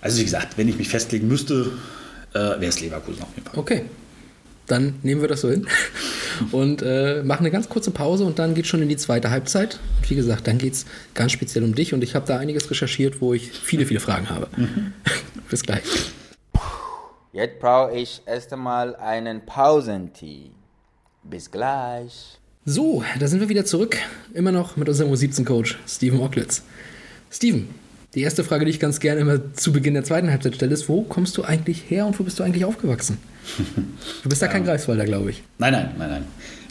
Also 0.02 0.20
wie 0.20 0.24
gesagt, 0.24 0.58
wenn 0.58 0.68
ich 0.68 0.78
mich 0.78 0.90
festlegen 0.90 1.28
müsste, 1.28 1.72
äh, 2.34 2.40
wäre 2.40 2.66
es 2.66 2.82
Leverkusen 2.82 3.24
auf 3.24 3.30
jeden 3.36 3.48
Fall. 3.48 3.58
Okay, 3.58 3.86
dann 4.68 5.00
nehmen 5.04 5.22
wir 5.22 5.28
das 5.28 5.42
so 5.42 5.50
hin 5.50 5.68
und 6.52 6.82
äh, 6.82 7.24
machen 7.24 7.42
eine 7.42 7.52
ganz 7.52 7.70
kurze 7.70 7.92
Pause 7.92 8.26
und 8.26 8.40
dann 8.40 8.56
geht 8.56 8.68
schon 8.68 8.82
in 8.82 8.90
die 8.90 8.98
zweite 8.98 9.32
Halbzeit. 9.32 9.80
Und 9.98 10.10
wie 10.10 10.16
gesagt, 10.16 10.48
dann 10.48 10.58
geht 10.58 10.74
es 10.74 10.86
ganz 11.14 11.32
speziell 11.32 11.64
um 11.64 11.76
dich 11.76 11.94
und 11.94 12.04
ich 12.04 12.16
habe 12.16 12.28
da 12.28 12.38
einiges 12.38 12.70
recherchiert, 12.70 13.22
wo 13.22 13.34
ich 13.34 13.52
viele, 13.52 13.86
viele 13.86 14.00
Fragen 14.00 14.30
habe. 14.30 14.48
Mhm. 14.58 14.94
Bis 15.50 15.64
gleich. 15.64 15.84
Jetzt 17.32 17.60
brauche 17.60 17.94
ich 17.96 18.22
erst 18.26 18.54
einmal 18.54 18.96
einen 18.96 19.46
Pausentee. 19.46 20.52
Bis 21.24 21.52
gleich. 21.52 22.40
So, 22.68 23.04
da 23.20 23.28
sind 23.28 23.42
wir 23.42 23.50
wieder 23.50 23.64
zurück. 23.64 23.96
Immer 24.34 24.52
noch 24.52 24.76
mit 24.76 24.90
unserem 24.90 25.12
U17-Coach, 25.14 25.78
Steven 25.88 26.20
Ocklitz. 26.20 26.64
Steven, 27.30 27.68
die 28.16 28.22
erste 28.22 28.44
Frage, 28.44 28.66
die 28.66 28.72
ich 28.72 28.80
ganz 28.80 29.00
gerne 29.00 29.22
immer 29.22 29.54
zu 29.54 29.72
Beginn 29.72 29.94
der 29.94 30.04
zweiten 30.04 30.32
Halbzeit 30.32 30.56
stelle, 30.56 30.74
ist: 30.74 30.90
Wo 30.90 31.04
kommst 31.04 31.38
du 31.38 31.44
eigentlich 31.44 31.84
her 31.92 32.08
und 32.08 32.20
wo 32.20 32.24
bist 32.24 32.40
du 32.40 32.44
eigentlich 32.44 32.66
aufgewachsen? 32.66 33.20
Du 34.24 34.30
bist 34.30 34.42
ja 34.42 34.48
kein 34.48 34.64
Greifswalder, 34.64 35.06
glaube 35.06 35.30
ich. 35.30 35.44
Nein, 35.60 35.74
nein, 35.74 35.92
nein, 35.96 36.10
nein. 36.10 36.24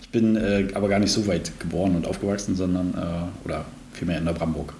Ich 0.02 0.08
bin 0.08 0.34
äh, 0.34 0.66
aber 0.74 0.88
gar 0.88 0.98
nicht 0.98 1.12
so 1.12 1.28
weit 1.28 1.52
geboren 1.60 1.94
und 1.94 2.08
aufgewachsen, 2.08 2.56
sondern, 2.56 2.92
äh, 2.94 3.46
oder 3.46 3.64
vielmehr 3.92 4.18
in 4.18 4.24
der 4.24 4.32
Bramburg. 4.32 4.72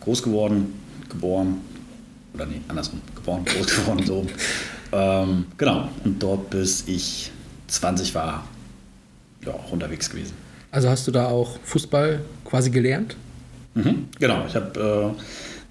Groß 0.00 0.20
geworden, 0.20 0.74
geboren, 1.08 1.58
oder 2.34 2.46
nee, 2.46 2.60
andersrum, 2.66 3.00
geboren, 3.14 3.44
groß 3.44 3.66
geworden, 3.76 4.04
so. 4.04 4.26
Ähm, 4.90 5.46
genau, 5.56 5.88
und 6.02 6.20
dort 6.20 6.50
bis 6.50 6.82
ich 6.88 7.30
20 7.68 8.12
war, 8.16 8.48
ja, 9.46 9.52
auch 9.52 9.72
unterwegs 9.72 10.10
gewesen. 10.10 10.32
Also 10.70 10.88
hast 10.88 11.06
du 11.06 11.10
da 11.12 11.26
auch 11.26 11.58
Fußball 11.64 12.20
quasi 12.44 12.70
gelernt? 12.70 13.16
Mhm, 13.74 14.08
genau, 14.18 14.44
ich 14.46 14.54
habe 14.54 15.14
äh, 15.14 15.22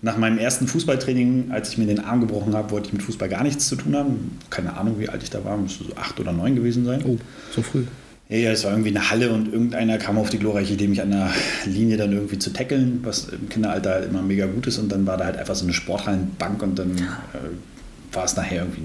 nach 0.01 0.17
meinem 0.17 0.37
ersten 0.37 0.67
Fußballtraining, 0.67 1.51
als 1.51 1.69
ich 1.69 1.77
mir 1.77 1.85
den 1.85 1.99
Arm 2.01 2.19
gebrochen 2.19 2.53
habe, 2.53 2.71
wollte 2.71 2.87
ich 2.87 2.93
mit 2.93 3.03
Fußball 3.03 3.29
gar 3.29 3.43
nichts 3.43 3.67
zu 3.67 3.75
tun 3.75 3.95
haben. 3.95 4.37
Keine 4.49 4.75
Ahnung, 4.75 4.99
wie 4.99 5.09
alt 5.09 5.23
ich 5.23 5.29
da 5.29 5.43
war, 5.45 5.57
müsste 5.57 5.85
so 5.85 5.95
acht 5.95 6.19
oder 6.19 6.33
neun 6.33 6.55
gewesen 6.55 6.85
sein. 6.85 7.03
Oh, 7.05 7.17
so 7.55 7.61
früh. 7.61 7.83
Ja, 8.29 8.37
ja, 8.37 8.51
es 8.51 8.63
war 8.63 8.71
irgendwie 8.71 8.89
eine 8.89 9.09
Halle 9.09 9.31
und 9.31 9.51
irgendeiner 9.51 9.97
kam 9.97 10.17
auf 10.17 10.29
die 10.29 10.39
glorreiche 10.39 10.73
Idee, 10.73 10.87
mich 10.87 11.01
an 11.01 11.11
der 11.11 11.31
Linie 11.65 11.97
dann 11.97 12.11
irgendwie 12.11 12.39
zu 12.39 12.51
tackeln, 12.51 12.99
was 13.03 13.29
im 13.29 13.47
Kinderalter 13.47 13.91
halt 13.91 14.09
immer 14.09 14.21
mega 14.21 14.45
gut 14.45 14.67
ist. 14.67 14.77
Und 14.77 14.91
dann 14.91 15.05
war 15.05 15.17
da 15.17 15.25
halt 15.25 15.37
einfach 15.37 15.55
so 15.55 15.65
eine 15.65 15.73
Sporthallenbank 15.73 16.61
und 16.63 16.79
dann 16.79 16.97
äh, 16.97 18.13
war 18.13 18.25
es 18.25 18.35
nachher 18.35 18.63
irgendwie, 18.63 18.81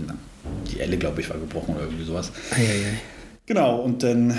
die 0.70 0.80
Elle, 0.80 0.98
glaube 0.98 1.20
ich, 1.20 1.30
war 1.30 1.38
gebrochen 1.38 1.74
oder 1.74 1.84
irgendwie 1.84 2.04
sowas. 2.04 2.30
Ei, 2.52 2.60
ei, 2.60 2.62
ei. 2.62 2.98
Genau, 3.48 3.76
und 3.76 4.02
dann 4.02 4.30
äh, 4.30 4.34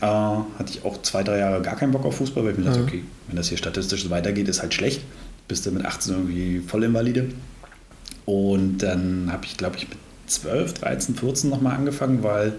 hatte 0.00 0.70
ich 0.70 0.82
auch 0.82 1.02
zwei, 1.02 1.22
drei 1.22 1.40
Jahre 1.40 1.60
gar 1.60 1.76
keinen 1.76 1.92
Bock 1.92 2.06
auf 2.06 2.16
Fußball, 2.16 2.42
weil 2.42 2.52
ich 2.52 2.58
mir 2.58 2.64
dachte, 2.64 2.80
okay, 2.80 3.04
wenn 3.28 3.36
das 3.36 3.50
hier 3.50 3.58
statistisch 3.58 4.04
so 4.04 4.08
weitergeht, 4.08 4.48
ist 4.48 4.62
halt 4.62 4.72
schlecht. 4.72 5.02
Bist 5.46 5.66
du 5.66 5.72
mit 5.72 5.84
18 5.84 6.14
irgendwie 6.14 6.60
voll 6.66 6.84
invalide. 6.84 7.28
Und 8.24 8.78
dann 8.78 9.28
habe 9.30 9.44
ich, 9.44 9.58
glaube 9.58 9.76
ich, 9.76 9.86
mit 9.90 9.98
12, 10.26 10.72
13, 10.72 11.14
14 11.16 11.50
nochmal 11.50 11.76
angefangen, 11.76 12.22
weil 12.22 12.54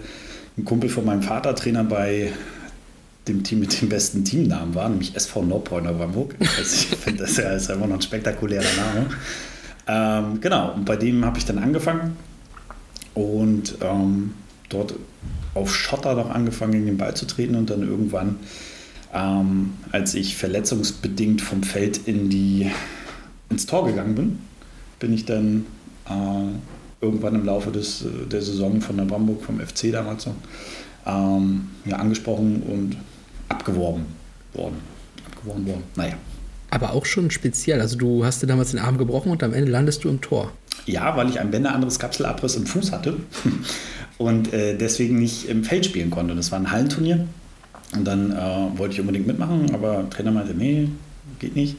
ein 0.56 0.64
Kumpel 0.64 0.88
von 0.88 1.04
meinem 1.04 1.22
Vater 1.22 1.56
Trainer 1.56 1.82
bei 1.82 2.32
dem 3.26 3.42
Team 3.42 3.58
mit 3.58 3.80
dem 3.82 3.88
besten 3.88 4.24
Teamnamen 4.24 4.76
war, 4.76 4.88
nämlich 4.88 5.16
SV 5.16 5.42
Nordbräuner 5.42 5.94
Bramburg. 5.94 6.36
Also 6.40 6.74
ich 6.76 6.96
finde, 6.96 7.24
das 7.24 7.38
ja, 7.38 7.50
ist 7.50 7.72
einfach 7.72 7.88
noch 7.88 7.96
ein 7.96 8.02
spektakulärer 8.02 8.64
Name. 8.94 9.10
Ähm, 9.88 10.40
genau, 10.40 10.74
und 10.74 10.84
bei 10.84 10.94
dem 10.94 11.24
habe 11.24 11.38
ich 11.38 11.44
dann 11.44 11.58
angefangen 11.58 12.16
und 13.14 13.76
ähm, 13.82 14.34
dort 14.68 14.94
auf 15.58 15.74
Schotter 15.74 16.14
noch 16.14 16.30
angefangen, 16.30 16.72
gegen 16.72 16.86
den 16.86 16.98
Ball 16.98 17.14
zu 17.14 17.26
treten 17.26 17.54
und 17.54 17.70
dann 17.70 17.82
irgendwann, 17.82 18.36
ähm, 19.14 19.74
als 19.92 20.14
ich 20.14 20.36
verletzungsbedingt 20.36 21.40
vom 21.40 21.62
Feld 21.62 22.00
in 22.06 22.30
die, 22.30 22.70
ins 23.50 23.66
Tor 23.66 23.86
gegangen 23.86 24.14
bin, 24.14 24.38
bin 24.98 25.12
ich 25.12 25.24
dann 25.24 25.66
äh, 26.08 27.04
irgendwann 27.04 27.34
im 27.34 27.44
Laufe 27.44 27.70
des, 27.70 28.04
der 28.30 28.42
Saison 28.42 28.80
von 28.80 28.96
der 28.96 29.04
Bamburg, 29.04 29.42
vom 29.42 29.60
FC 29.60 29.92
damals 29.92 30.26
noch, 30.26 30.34
ähm, 31.06 31.68
ja, 31.84 31.96
angesprochen 31.96 32.62
und 32.62 32.96
abgeworben 33.48 34.06
worden. 34.54 34.76
Abgeworben 35.26 35.66
worden. 35.66 35.82
Naja. 35.96 36.14
Aber 36.70 36.92
auch 36.92 37.06
schon 37.06 37.30
speziell. 37.30 37.80
Also 37.80 37.96
du 37.96 38.24
hast 38.24 38.42
dir 38.42 38.46
damals 38.46 38.72
den 38.72 38.80
Arm 38.80 38.98
gebrochen 38.98 39.32
und 39.32 39.42
am 39.42 39.54
Ende 39.54 39.70
landest 39.70 40.04
du 40.04 40.08
im 40.08 40.20
Tor. 40.20 40.52
Ja, 40.86 41.16
weil 41.16 41.28
ich 41.28 41.40
ein 41.40 41.50
bänderanderes 41.50 41.98
Kapselabriss 41.98 42.56
im 42.56 42.66
Fuß 42.66 42.92
hatte 42.92 43.16
und 44.18 44.52
äh, 44.52 44.76
deswegen 44.76 45.18
nicht 45.18 45.48
im 45.48 45.64
Feld 45.64 45.86
spielen 45.86 46.10
konnte. 46.10 46.34
Das 46.34 46.52
war 46.52 46.58
ein 46.58 46.70
Hallenturnier 46.70 47.26
und 47.94 48.04
dann 48.04 48.32
äh, 48.32 48.78
wollte 48.78 48.94
ich 48.94 49.00
unbedingt 49.00 49.26
mitmachen, 49.26 49.74
aber 49.74 50.02
der 50.02 50.10
Trainer 50.10 50.32
meinte, 50.32 50.54
nee, 50.54 50.88
geht 51.38 51.56
nicht. 51.56 51.76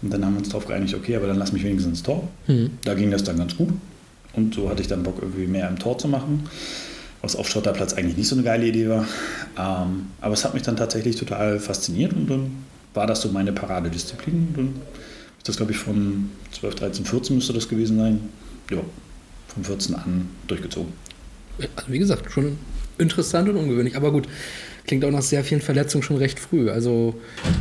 Und 0.00 0.12
dann 0.12 0.24
haben 0.24 0.34
wir 0.34 0.38
uns 0.38 0.48
darauf 0.48 0.66
geeinigt, 0.66 0.94
okay, 0.94 1.16
aber 1.16 1.26
dann 1.26 1.36
lass 1.36 1.52
mich 1.52 1.62
wenigstens 1.62 1.98
ins 1.98 2.02
Tor. 2.02 2.28
Mhm. 2.46 2.70
Da 2.84 2.94
ging 2.94 3.10
das 3.10 3.22
dann 3.24 3.36
ganz 3.36 3.56
gut 3.56 3.68
und 4.34 4.54
so 4.54 4.68
hatte 4.68 4.82
ich 4.82 4.88
dann 4.88 5.02
Bock, 5.02 5.18
irgendwie 5.20 5.46
mehr 5.46 5.68
im 5.68 5.78
Tor 5.78 5.98
zu 5.98 6.08
machen, 6.08 6.48
was 7.20 7.36
auf 7.36 7.48
Schotterplatz 7.48 7.92
eigentlich 7.94 8.16
nicht 8.16 8.28
so 8.28 8.34
eine 8.34 8.44
geile 8.44 8.66
Idee 8.66 8.88
war. 8.88 9.06
Ähm, 9.58 10.06
aber 10.20 10.34
es 10.34 10.44
hat 10.44 10.54
mich 10.54 10.62
dann 10.62 10.76
tatsächlich 10.76 11.16
total 11.16 11.58
fasziniert 11.60 12.12
und 12.12 12.28
dann 12.28 12.50
war 12.94 13.06
das 13.06 13.20
so 13.20 13.28
meine 13.28 13.52
Paradedisziplin. 13.52 14.48
Und 14.48 14.56
dann 14.56 14.66
ist 15.38 15.48
das, 15.48 15.56
glaube 15.56 15.72
ich, 15.72 15.78
von 15.78 16.30
12, 16.52 16.74
13, 16.76 17.04
14 17.04 17.36
müsste 17.36 17.52
das 17.52 17.68
gewesen 17.68 17.98
sein. 17.98 18.20
Ja, 18.70 18.78
von 19.48 19.64
14 19.64 19.94
an 19.94 20.28
durchgezogen. 20.46 20.92
Also 21.76 21.92
wie 21.92 21.98
gesagt, 21.98 22.30
schon 22.30 22.58
interessant 22.98 23.48
und 23.48 23.56
ungewöhnlich. 23.56 23.96
Aber 23.96 24.12
gut, 24.12 24.28
klingt 24.86 25.04
auch 25.04 25.10
nach 25.10 25.22
sehr 25.22 25.44
vielen 25.44 25.60
Verletzungen 25.60 26.02
schon 26.02 26.16
recht 26.16 26.38
früh. 26.38 26.70
Also 26.70 27.14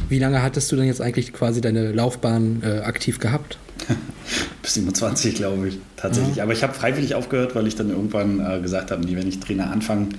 wie 0.09 0.19
lange 0.19 0.41
hattest 0.41 0.71
du 0.71 0.75
denn 0.75 0.85
jetzt 0.85 1.01
eigentlich 1.01 1.33
quasi 1.33 1.61
deine 1.61 1.91
Laufbahn 1.91 2.61
äh, 2.63 2.79
aktiv 2.79 3.19
gehabt? 3.19 3.57
Bis 4.61 4.75
27, 4.75 5.35
glaube 5.35 5.69
ich, 5.69 5.77
tatsächlich. 5.97 6.37
Ja. 6.37 6.43
Aber 6.43 6.53
ich 6.53 6.63
habe 6.63 6.73
freiwillig 6.73 7.15
aufgehört, 7.15 7.55
weil 7.55 7.67
ich 7.67 7.75
dann 7.75 7.89
irgendwann 7.89 8.39
äh, 8.39 8.61
gesagt 8.61 8.91
habe, 8.91 9.03
wenn 9.03 9.27
ich 9.27 9.39
Trainer 9.39 9.71
anfange, 9.71 10.09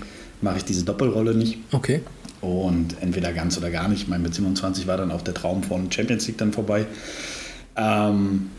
mache 0.41 0.59
ich 0.59 0.65
diese 0.65 0.85
Doppelrolle 0.85 1.35
nicht. 1.35 1.59
Okay. 1.71 2.01
Und 2.41 2.97
entweder 3.01 3.33
ganz 3.33 3.57
oder 3.57 3.71
gar 3.71 3.89
nicht. 3.89 4.03
Ich 4.03 4.09
meine, 4.09 4.25
mit 4.25 4.35
27 4.35 4.89
war 4.89 4.97
dann 4.97 5.13
auch 5.13 5.23
der 5.23 5.35
Traum 5.35 5.63
von 5.63 5.91
Champions 5.93 6.27
League 6.27 6.39
dann 6.39 6.53
vorbei. 6.53 6.87
Ähm, 7.77 8.51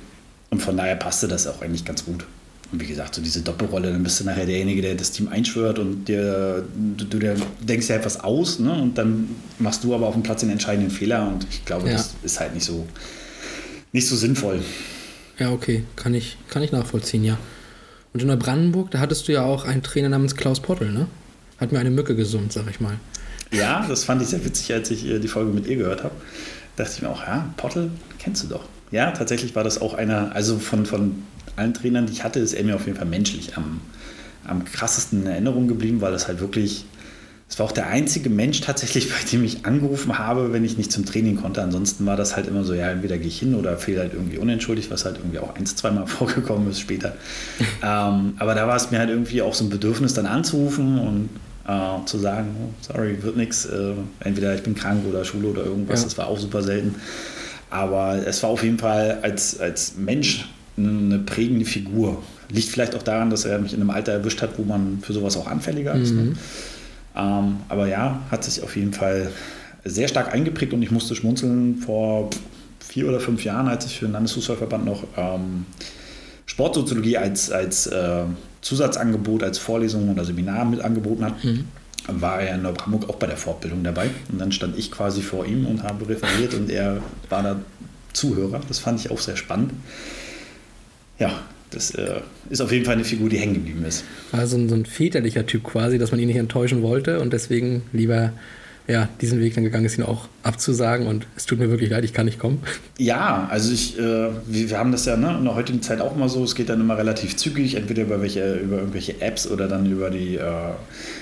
und 0.50 0.62
von 0.62 0.78
daher 0.78 0.96
passte 0.96 1.28
das 1.28 1.48
auch 1.48 1.62
eigentlich 1.62 1.84
ganz 1.84 2.06
gut. 2.06 2.26
Und 2.74 2.82
wie 2.82 2.88
gesagt, 2.88 3.14
so 3.14 3.22
diese 3.22 3.42
Doppelrolle, 3.42 3.92
dann 3.92 4.02
bist 4.02 4.20
du 4.20 4.24
nachher 4.24 4.48
derjenige, 4.48 4.82
der 4.82 4.96
das 4.96 5.12
Team 5.12 5.28
einschwört 5.28 5.78
und 5.78 6.06
dir, 6.06 6.66
du, 6.98 7.06
du 7.06 7.20
dir 7.20 7.36
denkst 7.62 7.88
ja 7.88 7.98
etwas 7.98 8.22
aus 8.22 8.58
ne? 8.58 8.74
und 8.74 8.98
dann 8.98 9.30
machst 9.60 9.84
du 9.84 9.94
aber 9.94 10.08
auf 10.08 10.16
dem 10.16 10.24
Platz 10.24 10.40
den 10.40 10.50
entscheidenden 10.50 10.90
Fehler 10.90 11.28
und 11.28 11.46
ich 11.52 11.64
glaube, 11.66 11.88
ja. 11.88 11.94
das 11.94 12.16
ist 12.24 12.40
halt 12.40 12.56
nicht 12.56 12.66
so, 12.66 12.88
nicht 13.92 14.08
so 14.08 14.16
sinnvoll. 14.16 14.60
Ja, 15.38 15.52
okay, 15.52 15.84
kann 15.96 16.16
ich, 16.16 16.36
kann 16.50 16.64
ich 16.64 16.72
nachvollziehen, 16.72 17.24
ja. 17.24 17.38
Und 18.12 18.24
in 18.24 18.28
der 18.28 18.38
Brandenburg, 18.38 18.90
da 18.90 19.00
hattest 19.00 19.28
du 19.28 19.34
ja 19.34 19.44
auch 19.44 19.66
einen 19.66 19.84
Trainer 19.84 20.10
namens 20.10 20.36
Klaus 20.36 20.60
Pottel, 20.60 20.92
ne? 20.92 21.06
Hat 21.60 21.72
mir 21.72 21.80
eine 21.80 21.92
Mücke 21.92 22.16
gesummt, 22.16 22.54
sag 22.54 22.68
ich 22.72 22.80
mal. 22.80 22.98
Ja, 23.52 23.86
das 23.88 24.04
fand 24.04 24.24
ich 24.24 24.30
sehr 24.30 24.44
witzig, 24.44 24.74
als 24.74 24.90
ich 24.90 25.06
äh, 25.06 25.20
die 25.20 25.28
Folge 25.28 25.52
mit 25.52 25.68
ihr 25.68 25.76
gehört 25.76 26.04
habe. 26.04 26.16
Dachte 26.76 26.92
ich 26.96 27.02
mir 27.04 27.10
auch, 27.10 27.22
ja, 27.22 27.54
Pottel 27.56 27.92
kennst 28.18 28.44
du 28.44 28.48
doch. 28.48 28.66
Ja, 28.90 29.12
tatsächlich 29.12 29.56
war 29.56 29.64
das 29.64 29.80
auch 29.80 29.94
einer, 29.94 30.36
also 30.36 30.58
von, 30.58 30.88
von 30.88 31.24
allen 31.56 31.74
Trainern, 31.74 32.06
die 32.06 32.14
ich 32.14 32.24
hatte, 32.24 32.40
ist 32.40 32.54
er 32.54 32.64
mir 32.64 32.76
auf 32.76 32.86
jeden 32.86 32.98
Fall 32.98 33.08
menschlich 33.08 33.58
am, 33.58 33.82
am 34.46 34.66
krassesten 34.66 35.22
in 35.22 35.28
Erinnerung 35.28 35.68
geblieben, 35.68 36.02
weil 36.02 36.12
das 36.12 36.28
halt 36.28 36.40
wirklich, 36.40 36.86
es 37.50 37.60
war 37.60 37.66
auch 37.66 37.72
der 37.72 37.88
einzige 37.88 38.30
Mensch 38.30 38.62
tatsächlich, 38.62 39.10
bei 39.14 39.30
dem 39.32 39.44
ich 39.44 39.66
angerufen 39.66 40.18
habe, 40.18 40.54
wenn 40.54 40.64
ich 40.64 40.78
nicht 40.78 40.92
zum 40.92 41.06
Training 41.06 41.38
konnte. 41.38 41.62
Ansonsten 41.62 42.06
war 42.06 42.18
das 42.18 42.36
halt 42.36 42.48
immer 42.48 42.64
so, 42.64 42.74
ja, 42.74 42.90
entweder 42.90 43.18
gehe 43.18 43.28
ich 43.28 43.40
hin 43.40 43.56
oder 43.56 43.78
fehle 43.78 44.02
halt 44.02 44.14
irgendwie 44.14 44.38
unentschuldigt, 44.38 44.92
was 44.92 45.06
halt 45.06 45.18
irgendwie 45.18 45.40
auch 45.40 45.56
ein, 45.56 45.66
zweimal 45.66 46.08
vorgekommen 46.08 46.70
ist 46.70 46.80
später. 46.80 47.16
ähm, 47.84 48.34
aber 48.38 48.56
da 48.56 48.68
war 48.68 48.76
es 48.76 48.92
mir 48.92 49.00
halt 49.00 49.10
irgendwie 49.10 49.42
auch 49.42 49.54
so 49.54 49.66
ein 49.66 49.70
Bedürfnis, 49.70 50.14
dann 50.14 50.26
anzurufen 50.26 51.00
und 51.00 51.30
äh, 51.68 52.06
zu 52.06 52.18
sagen, 52.18 52.50
oh, 52.60 52.74
sorry, 52.82 53.22
wird 53.22 53.38
nichts, 53.38 53.66
äh, 53.66 53.94
entweder 54.20 54.54
ich 54.56 54.64
bin 54.64 54.76
krank 54.76 55.04
oder 55.08 55.24
Schule 55.24 55.48
oder 55.48 55.64
irgendwas, 55.64 56.02
ja. 56.02 56.06
das 56.06 56.18
war 56.18 56.28
auch 56.28 56.40
super 56.40 56.62
selten. 56.62 56.96
Aber 57.70 58.22
es 58.28 58.44
war 58.44 58.52
auf 58.52 58.64
jeden 58.64 58.78
Fall 58.78 59.20
als, 59.24 59.60
als 59.60 59.96
Mensch 59.96 60.46
eine 60.78 61.20
prägende 61.20 61.66
Figur. 61.66 62.22
Liegt 62.50 62.70
vielleicht 62.70 62.96
auch 62.96 63.04
daran, 63.04 63.30
dass 63.30 63.46
er 63.46 63.60
mich 63.60 63.74
in 63.74 63.82
einem 63.82 63.90
Alter 63.90 64.14
erwischt 64.14 64.42
hat, 64.42 64.58
wo 64.58 64.64
man 64.64 65.00
für 65.02 65.14
sowas 65.14 65.38
auch 65.38 65.48
anfälliger 65.48 65.94
ist. 65.96 66.12
Ne? 66.12 66.22
Mhm. 66.22 66.38
Ähm, 67.16 67.58
aber 67.70 67.88
ja, 67.88 68.22
hat 68.32 68.44
sich 68.44 68.64
auf 68.64 68.76
jeden 68.76 68.94
Fall 68.94 69.30
sehr 69.86 70.08
stark 70.08 70.34
eingeprägt 70.34 70.74
und 70.74 70.82
ich 70.82 70.92
musste 70.92 71.16
schmunzeln 71.16 71.78
vor 71.78 72.30
vier 72.80 73.08
oder 73.08 73.20
fünf 73.20 73.44
Jahren, 73.44 73.68
als 73.68 73.86
ich 73.86 74.00
für 74.00 74.06
den 74.06 74.14
Landesfußballverband 74.14 74.86
noch 74.86 75.04
ähm, 75.18 75.66
Sportsoziologie 76.46 77.18
als, 77.18 77.52
als 77.52 77.88
äh, 77.88 78.24
Zusatzangebot, 78.62 79.44
als 79.44 79.58
Vorlesung 79.58 80.10
oder 80.10 80.26
Seminar 80.26 80.66
mit 80.66 80.82
angeboten 80.82 81.26
hat. 81.26 81.44
Mhm. 81.44 81.66
War 82.08 82.42
er 82.42 82.56
in 82.56 82.64
Neubrandenburg 82.64 83.10
auch 83.10 83.16
bei 83.16 83.28
der 83.28 83.38
Fortbildung 83.38 83.84
dabei. 83.84 84.10
Und 84.30 84.40
dann 84.40 84.52
stand 84.52 84.78
ich 84.78 84.92
quasi 84.92 85.22
vor 85.22 85.46
ihm 85.46 85.66
und 85.66 85.84
habe 85.84 86.08
referiert 86.10 86.54
und 86.54 86.70
er 86.70 87.02
war 87.30 87.44
da 87.44 87.56
Zuhörer. 88.12 88.60
Das 88.68 88.80
fand 88.80 89.00
ich 89.00 89.10
auch 89.10 89.20
sehr 89.20 89.38
spannend 89.38 89.72
ja, 91.24 91.40
das 91.70 91.92
äh, 91.92 92.20
ist 92.50 92.62
auf 92.62 92.72
jeden 92.72 92.86
Fall 92.86 92.96
eine 92.96 93.06
Figur, 93.06 93.30
die 93.30 93.38
hängen 93.38 93.56
geblieben 93.56 93.86
ist. 93.86 94.04
War 94.32 94.46
so 94.46 94.58
ein, 94.58 94.68
so 94.68 94.76
ein 94.76 94.86
väterlicher 94.86 95.46
Typ 95.46 95.64
quasi, 95.64 95.98
dass 95.98 96.12
man 96.12 96.20
ihn 96.20 96.28
nicht 96.28 96.38
enttäuschen 96.38 96.82
wollte 96.82 97.20
und 97.20 97.34
deswegen 97.34 97.84
lieber 97.94 98.34
ja, 98.86 99.08
diesen 99.22 99.40
Weg 99.40 99.56
dann 99.56 99.64
gegangen 99.64 99.86
ist, 99.86 99.98
ihn 99.98 100.04
auch 100.04 100.28
abzusagen 100.44 101.08
und 101.08 101.26
es 101.38 101.46
tut 101.46 101.58
mir 101.58 101.70
wirklich 101.70 101.90
leid, 101.90 102.04
ich 102.04 102.12
kann 102.12 102.26
nicht 102.26 102.38
kommen. 102.38 102.60
Ja, 102.98 103.48
also 103.50 103.72
ich, 103.72 103.98
äh, 103.98 104.02
wir, 104.02 104.70
wir, 104.70 104.78
haben 104.78 104.92
das 104.92 105.06
ja 105.06 105.16
ne, 105.16 105.38
in 105.38 105.46
der 105.46 105.56
heutigen 105.56 105.82
Zeit 105.82 106.02
auch 106.02 106.14
immer 106.14 106.28
so, 106.28 106.44
es 106.44 106.54
geht 106.54 106.68
dann 106.68 106.82
immer 106.82 106.98
relativ 106.98 107.38
zügig, 107.38 107.76
entweder 107.76 108.02
über, 108.02 108.22
welche, 108.22 108.56
über 108.56 108.80
irgendwelche 108.80 109.22
Apps 109.22 109.48
oder 109.48 109.70
dann 109.70 109.90
über 109.90 110.10
die 110.10 110.36
äh, 110.36 110.74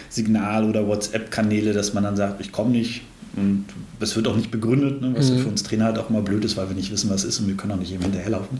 Signal- 0.10 0.68
oder 0.68 0.88
WhatsApp-Kanäle, 0.88 1.74
dass 1.74 1.94
man 1.94 2.04
dann 2.04 2.16
sagt, 2.16 2.42
ich 2.42 2.52
komme 2.52 2.72
nicht, 2.72 3.04
und 3.36 3.66
das 4.00 4.16
wird 4.16 4.28
auch 4.28 4.36
nicht 4.36 4.50
begründet, 4.50 5.02
ne, 5.02 5.14
was 5.16 5.30
mhm. 5.30 5.38
für 5.38 5.50
uns 5.50 5.62
Trainer 5.62 5.86
halt 5.86 6.00
auch 6.00 6.10
mal 6.10 6.24
blöd 6.24 6.44
ist, 6.44 6.58
weil 6.58 6.68
wir 6.68 6.76
nicht 6.76 6.92
wissen, 6.92 7.12
was 7.12 7.24
ist 7.24 7.40
und 7.40 7.48
wir 7.48 7.56
können 7.56 7.74
auch 7.74 7.80
nicht 7.80 7.92
jedem 7.92 8.06
hinterherlaufen. 8.06 8.58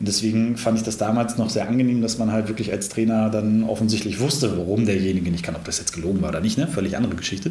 Und 0.00 0.08
deswegen 0.08 0.56
fand 0.56 0.78
ich 0.78 0.84
das 0.84 0.96
damals 0.96 1.36
noch 1.36 1.50
sehr 1.50 1.68
angenehm, 1.68 2.00
dass 2.00 2.16
man 2.16 2.32
halt 2.32 2.48
wirklich 2.48 2.72
als 2.72 2.88
Trainer 2.88 3.28
dann 3.28 3.64
offensichtlich 3.64 4.18
wusste, 4.18 4.56
warum 4.56 4.86
derjenige 4.86 5.30
nicht 5.30 5.44
kann. 5.44 5.54
Ob 5.54 5.64
das 5.64 5.78
jetzt 5.78 5.92
gelogen 5.92 6.22
war 6.22 6.30
oder 6.30 6.40
nicht, 6.40 6.56
ne? 6.56 6.66
völlig 6.66 6.96
andere 6.96 7.14
Geschichte. 7.16 7.50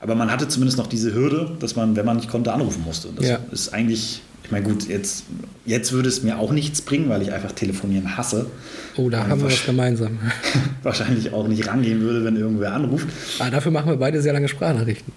Aber 0.00 0.14
man 0.14 0.30
hatte 0.30 0.46
zumindest 0.46 0.78
noch 0.78 0.86
diese 0.86 1.12
Hürde, 1.12 1.56
dass 1.58 1.74
man, 1.74 1.96
wenn 1.96 2.06
man 2.06 2.18
nicht 2.18 2.30
konnte, 2.30 2.52
anrufen 2.52 2.84
musste. 2.84 3.08
Und 3.08 3.18
das 3.18 3.26
ja. 3.26 3.40
ist 3.50 3.74
eigentlich, 3.74 4.22
ich 4.44 4.52
meine, 4.52 4.64
gut, 4.64 4.88
jetzt, 4.88 5.24
jetzt 5.66 5.90
würde 5.90 6.08
es 6.08 6.22
mir 6.22 6.38
auch 6.38 6.52
nichts 6.52 6.82
bringen, 6.82 7.08
weil 7.08 7.20
ich 7.20 7.32
einfach 7.32 7.50
telefonieren 7.50 8.16
hasse. 8.16 8.46
Oh, 8.96 9.10
da 9.10 9.26
haben 9.26 9.40
wir 9.40 9.48
was 9.48 9.66
gemeinsam. 9.66 10.20
wahrscheinlich 10.84 11.32
auch 11.32 11.48
nicht 11.48 11.66
rangehen 11.66 12.00
würde, 12.00 12.24
wenn 12.24 12.36
irgendwer 12.36 12.74
anruft. 12.74 13.08
Aber 13.40 13.48
ah, 13.48 13.50
dafür 13.50 13.72
machen 13.72 13.90
wir 13.90 13.96
beide 13.96 14.22
sehr 14.22 14.32
lange 14.32 14.46
Sprachnachrichten. 14.46 15.12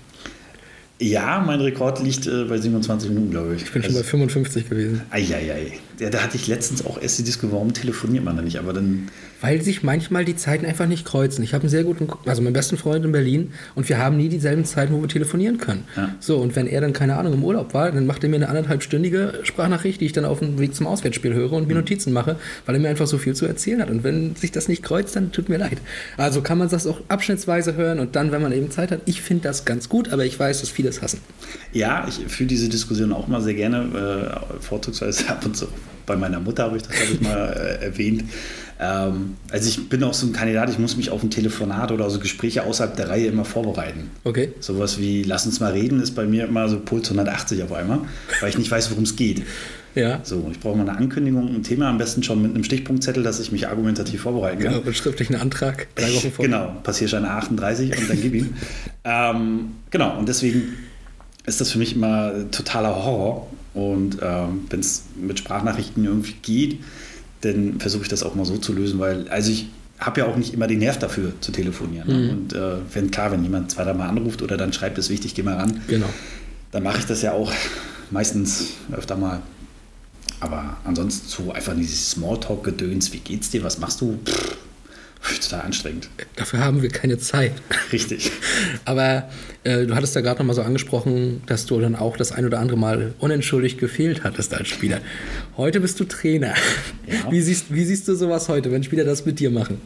Ja, 1.01 1.43
mein 1.45 1.61
Rekord 1.61 2.01
liegt 2.03 2.27
äh, 2.27 2.45
bei 2.45 2.59
27 2.59 3.09
Minuten, 3.09 3.31
glaube 3.31 3.55
ich. 3.55 3.63
Ich 3.63 3.71
bin 3.71 3.83
also, 3.83 3.93
schon 3.93 4.03
bei 4.03 4.07
55 4.07 4.69
gewesen. 4.69 5.01
Eieiei. 5.09 5.73
Ja, 6.01 6.09
da 6.09 6.23
hatte 6.23 6.35
ich 6.35 6.47
letztens 6.47 6.83
auch 6.83 6.99
erst 6.99 7.19
die 7.19 7.23
Disco, 7.23 7.51
warum 7.51 7.75
telefoniert 7.75 8.23
man 8.23 8.35
da 8.35 8.41
nicht? 8.41 8.57
Aber 8.57 8.73
dann. 8.73 9.09
Weil 9.39 9.61
sich 9.61 9.83
manchmal 9.83 10.25
die 10.25 10.35
Zeiten 10.35 10.65
einfach 10.65 10.87
nicht 10.87 11.05
kreuzen. 11.05 11.43
Ich 11.43 11.53
habe 11.53 11.61
einen 11.61 11.69
sehr 11.69 11.83
guten, 11.83 12.07
also 12.25 12.41
meinen 12.41 12.53
besten 12.53 12.75
Freund 12.75 13.05
in 13.05 13.11
Berlin 13.11 13.53
und 13.75 13.87
wir 13.87 13.99
haben 13.99 14.17
nie 14.17 14.27
dieselben 14.27 14.65
Zeiten, 14.65 14.95
wo 14.95 15.01
wir 15.01 15.07
telefonieren 15.07 15.59
können. 15.59 15.83
Ja. 15.95 16.15
So, 16.19 16.37
und 16.39 16.55
wenn 16.55 16.65
er 16.65 16.81
dann, 16.81 16.93
keine 16.93 17.17
Ahnung, 17.17 17.33
im 17.33 17.43
Urlaub 17.43 17.75
war, 17.75 17.91
dann 17.91 18.07
macht 18.07 18.23
er 18.23 18.29
mir 18.29 18.37
eine 18.37 18.49
anderthalbstündige 18.49 19.41
Sprachnachricht, 19.43 20.01
die 20.01 20.05
ich 20.05 20.11
dann 20.11 20.25
auf 20.25 20.39
dem 20.39 20.57
Weg 20.57 20.73
zum 20.73 20.87
Auswärtsspiel 20.87 21.35
höre 21.35 21.53
und 21.53 21.67
mir 21.67 21.75
mhm. 21.75 21.81
Notizen 21.81 22.13
mache, 22.13 22.35
weil 22.65 22.75
er 22.75 22.81
mir 22.81 22.89
einfach 22.89 23.05
so 23.07 23.19
viel 23.19 23.35
zu 23.35 23.45
erzählen 23.45 23.79
hat. 23.79 23.91
Und 23.91 24.03
wenn 24.03 24.35
sich 24.35 24.51
das 24.51 24.67
nicht 24.67 24.81
kreuzt, 24.81 25.15
dann 25.15 25.31
tut 25.31 25.49
mir 25.49 25.57
leid. 25.57 25.77
Also 26.17 26.41
kann 26.41 26.57
man 26.57 26.67
das 26.67 26.87
auch 26.87 26.99
abschnittsweise 27.09 27.75
hören 27.75 27.99
und 27.99 28.15
dann, 28.15 28.31
wenn 28.31 28.41
man 28.41 28.53
eben 28.53 28.71
Zeit 28.71 28.89
hat. 28.89 29.01
Ich 29.05 29.21
finde 29.21 29.43
das 29.43 29.65
ganz 29.65 29.87
gut, 29.87 30.11
aber 30.11 30.25
ich 30.25 30.39
weiß, 30.39 30.61
dass 30.61 30.69
viele 30.71 30.89
es 30.89 31.03
hassen. 31.03 31.19
Ja, 31.73 32.07
ich 32.07 32.21
fühle 32.27 32.47
diese 32.47 32.69
Diskussion 32.69 33.13
auch 33.13 33.27
mal 33.27 33.41
sehr 33.41 33.53
gerne, 33.53 34.39
äh, 34.57 34.61
vorzugsweise 34.61 35.27
ab 35.29 35.45
und 35.45 35.55
zu. 35.55 35.67
Bei 36.05 36.15
meiner 36.15 36.39
Mutter 36.39 36.63
habe 36.63 36.77
ich 36.77 36.83
das, 36.83 36.95
glaube 36.95 37.13
ich, 37.13 37.21
mal 37.21 37.77
äh, 37.81 37.85
erwähnt. 37.85 38.23
Ähm, 38.81 39.37
also 39.51 39.69
ich 39.69 39.89
bin 39.89 40.03
auch 40.03 40.13
so 40.13 40.25
ein 40.25 40.33
Kandidat, 40.33 40.69
ich 40.71 40.79
muss 40.79 40.97
mich 40.97 41.11
auf 41.11 41.21
ein 41.21 41.29
Telefonat 41.29 41.91
oder 41.91 42.09
so 42.09 42.19
Gespräche 42.19 42.63
außerhalb 42.63 42.95
der 42.95 43.09
Reihe 43.09 43.27
immer 43.27 43.45
vorbereiten. 43.45 44.09
Okay. 44.23 44.53
Sowas 44.59 44.97
wie, 44.97 45.21
lass 45.21 45.45
uns 45.45 45.59
mal 45.59 45.71
reden, 45.71 46.01
ist 46.01 46.15
bei 46.15 46.25
mir 46.25 46.45
immer 46.45 46.67
so 46.67 46.79
Puls 46.79 47.07
180 47.09 47.61
auf 47.63 47.71
einmal, 47.73 47.99
weil 48.39 48.49
ich 48.49 48.57
nicht 48.57 48.71
weiß, 48.71 48.89
worum 48.89 49.03
es 49.03 49.15
geht. 49.15 49.43
Ja. 49.93 50.21
So, 50.23 50.49
ich 50.51 50.59
brauche 50.59 50.77
mal 50.77 50.87
eine 50.87 50.97
Ankündigung, 50.97 51.53
ein 51.53 51.63
Thema, 51.63 51.89
am 51.89 51.97
besten 51.97 52.23
schon 52.23 52.41
mit 52.41 52.55
einem 52.55 52.63
Stichpunktzettel, 52.63 53.23
dass 53.23 53.39
ich 53.39 53.51
mich 53.51 53.67
argumentativ 53.67 54.21
vorbereiten 54.21 54.63
kann. 54.63 54.73
Genau, 54.73 54.85
mit 54.85 54.95
schriftlichen 54.95 55.35
Antrag, 55.35 55.87
drei 55.95 56.13
Wochen 56.15 56.31
vor. 56.31 56.45
Genau, 56.45 56.75
Passierschein 56.81 57.25
38 57.25 57.97
und 57.97 58.09
dann 58.09 58.21
gib 58.21 58.33
ihn. 58.33 58.55
ähm, 59.03 59.71
genau, 59.89 60.17
und 60.17 60.29
deswegen 60.29 60.73
ist 61.45 61.61
das 61.61 61.71
für 61.71 61.79
mich 61.79 61.95
immer 61.95 62.49
totaler 62.51 63.03
Horror. 63.03 63.47
Und 63.73 64.17
ähm, 64.21 64.65
wenn 64.69 64.79
es 64.81 65.03
mit 65.15 65.39
Sprachnachrichten 65.39 66.03
irgendwie 66.03 66.35
geht, 66.41 66.79
dann 67.41 67.79
versuche 67.79 68.03
ich 68.03 68.09
das 68.09 68.23
auch 68.23 68.35
mal 68.35 68.45
so 68.45 68.57
zu 68.57 68.73
lösen, 68.73 68.99
weil, 68.99 69.27
also 69.29 69.51
ich 69.51 69.67
habe 69.99 70.21
ja 70.21 70.27
auch 70.27 70.35
nicht 70.35 70.53
immer 70.53 70.67
den 70.67 70.79
Nerv 70.79 70.99
dafür 70.99 71.33
zu 71.41 71.51
telefonieren. 71.51 72.07
Ne? 72.07 72.13
Mhm. 72.13 72.29
Und 72.29 72.53
äh, 72.53 72.77
wenn 72.93 73.11
klar, 73.11 73.31
wenn 73.31 73.43
jemand 73.43 73.71
zwei, 73.71 73.83
dreimal 73.83 74.09
anruft 74.09 74.41
oder 74.41 74.57
dann 74.57 74.73
schreibt, 74.73 74.97
ist 74.97 75.09
wichtig, 75.09 75.35
geh 75.35 75.43
mal 75.43 75.55
ran. 75.55 75.81
Genau. 75.87 76.09
Dann 76.71 76.83
mache 76.83 76.99
ich 76.99 77.05
das 77.05 77.21
ja 77.21 77.33
auch 77.33 77.51
meistens 78.09 78.71
öfter 78.91 79.15
mal. 79.15 79.41
Aber 80.39 80.77
ansonsten 80.83 81.27
so 81.27 81.51
einfach 81.51 81.75
dieses 81.75 82.11
Smalltalk-Gedöns, 82.11 83.13
wie 83.13 83.19
geht's 83.19 83.51
dir, 83.51 83.63
was 83.63 83.77
machst 83.77 84.01
du? 84.01 84.17
Pff, 84.25 84.57
total 85.41 85.61
anstrengend. 85.61 86.09
Dafür 86.35 86.59
haben 86.59 86.81
wir 86.81 86.89
keine 86.89 87.17
Zeit. 87.17 87.53
Richtig. 87.91 88.31
Aber 88.85 89.29
äh, 89.63 89.85
du 89.85 89.95
hattest 89.95 90.15
da 90.15 90.21
gerade 90.21 90.39
nochmal 90.39 90.55
so 90.55 90.61
angesprochen, 90.61 91.43
dass 91.45 91.65
du 91.65 91.79
dann 91.79 91.95
auch 91.95 92.17
das 92.17 92.31
ein 92.31 92.45
oder 92.45 92.59
andere 92.59 92.77
Mal 92.77 93.13
unentschuldigt 93.19 93.79
gefehlt 93.79 94.23
hattest 94.23 94.53
als 94.53 94.67
Spieler. 94.67 94.99
Heute 95.57 95.79
bist 95.79 95.99
du 95.99 96.05
Trainer. 96.05 96.53
Ja. 97.07 97.31
Wie, 97.31 97.41
siehst, 97.41 97.73
wie 97.73 97.85
siehst 97.85 98.07
du 98.07 98.15
sowas 98.15 98.49
heute, 98.49 98.71
wenn 98.71 98.83
Spieler 98.83 99.03
das 99.03 99.25
mit 99.25 99.39
dir 99.39 99.51
machen? 99.51 99.79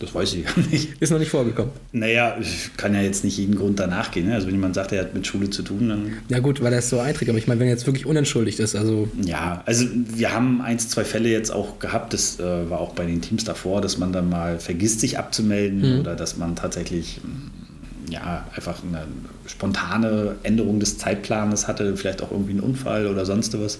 Das 0.00 0.14
weiß 0.14 0.34
ich 0.34 0.44
gar 0.44 0.58
nicht. 0.70 1.00
Ist 1.00 1.10
noch 1.10 1.18
nicht 1.18 1.30
vorgekommen. 1.30 1.70
Naja, 1.92 2.36
ich 2.40 2.70
kann 2.76 2.94
ja 2.94 3.00
jetzt 3.00 3.22
nicht 3.24 3.36
jeden 3.38 3.56
Grund 3.56 3.78
danach 3.78 4.10
gehen. 4.10 4.26
Ne? 4.26 4.34
Also 4.34 4.46
wenn 4.46 4.54
jemand 4.54 4.74
sagt, 4.74 4.92
er 4.92 5.00
hat 5.00 5.14
mit 5.14 5.26
Schule 5.26 5.50
zu 5.50 5.62
tun, 5.62 5.88
dann. 5.88 6.12
Ja 6.28 6.40
gut, 6.40 6.62
weil 6.62 6.72
er 6.72 6.80
es 6.80 6.90
so 6.90 6.98
einträgt. 6.98 7.28
Aber 7.28 7.38
ich 7.38 7.46
meine, 7.46 7.60
wenn 7.60 7.68
er 7.68 7.74
jetzt 7.74 7.86
wirklich 7.86 8.04
unentschuldigt 8.04 8.58
ist, 8.58 8.74
also. 8.74 9.08
Ja, 9.22 9.62
also 9.66 9.86
wir 9.92 10.32
haben 10.32 10.60
ein, 10.62 10.78
zwei 10.78 11.04
Fälle 11.04 11.28
jetzt 11.28 11.50
auch 11.50 11.78
gehabt. 11.78 12.12
Das 12.12 12.40
äh, 12.40 12.68
war 12.68 12.80
auch 12.80 12.94
bei 12.94 13.06
den 13.06 13.20
Teams 13.20 13.44
davor, 13.44 13.80
dass 13.80 13.98
man 13.98 14.12
dann 14.12 14.28
mal 14.28 14.58
vergisst, 14.58 15.00
sich 15.00 15.18
abzumelden 15.18 15.94
mhm. 15.94 16.00
oder 16.00 16.16
dass 16.16 16.36
man 16.36 16.56
tatsächlich 16.56 17.20
mm, 17.22 18.12
ja, 18.12 18.46
einfach 18.54 18.82
eine 18.82 19.06
spontane 19.46 20.36
Änderung 20.42 20.80
des 20.80 20.98
Zeitplanes 20.98 21.68
hatte, 21.68 21.96
vielleicht 21.96 22.22
auch 22.22 22.32
irgendwie 22.32 22.52
einen 22.52 22.60
Unfall 22.60 23.06
oder 23.06 23.24
sonst 23.24 23.58
was. 23.60 23.78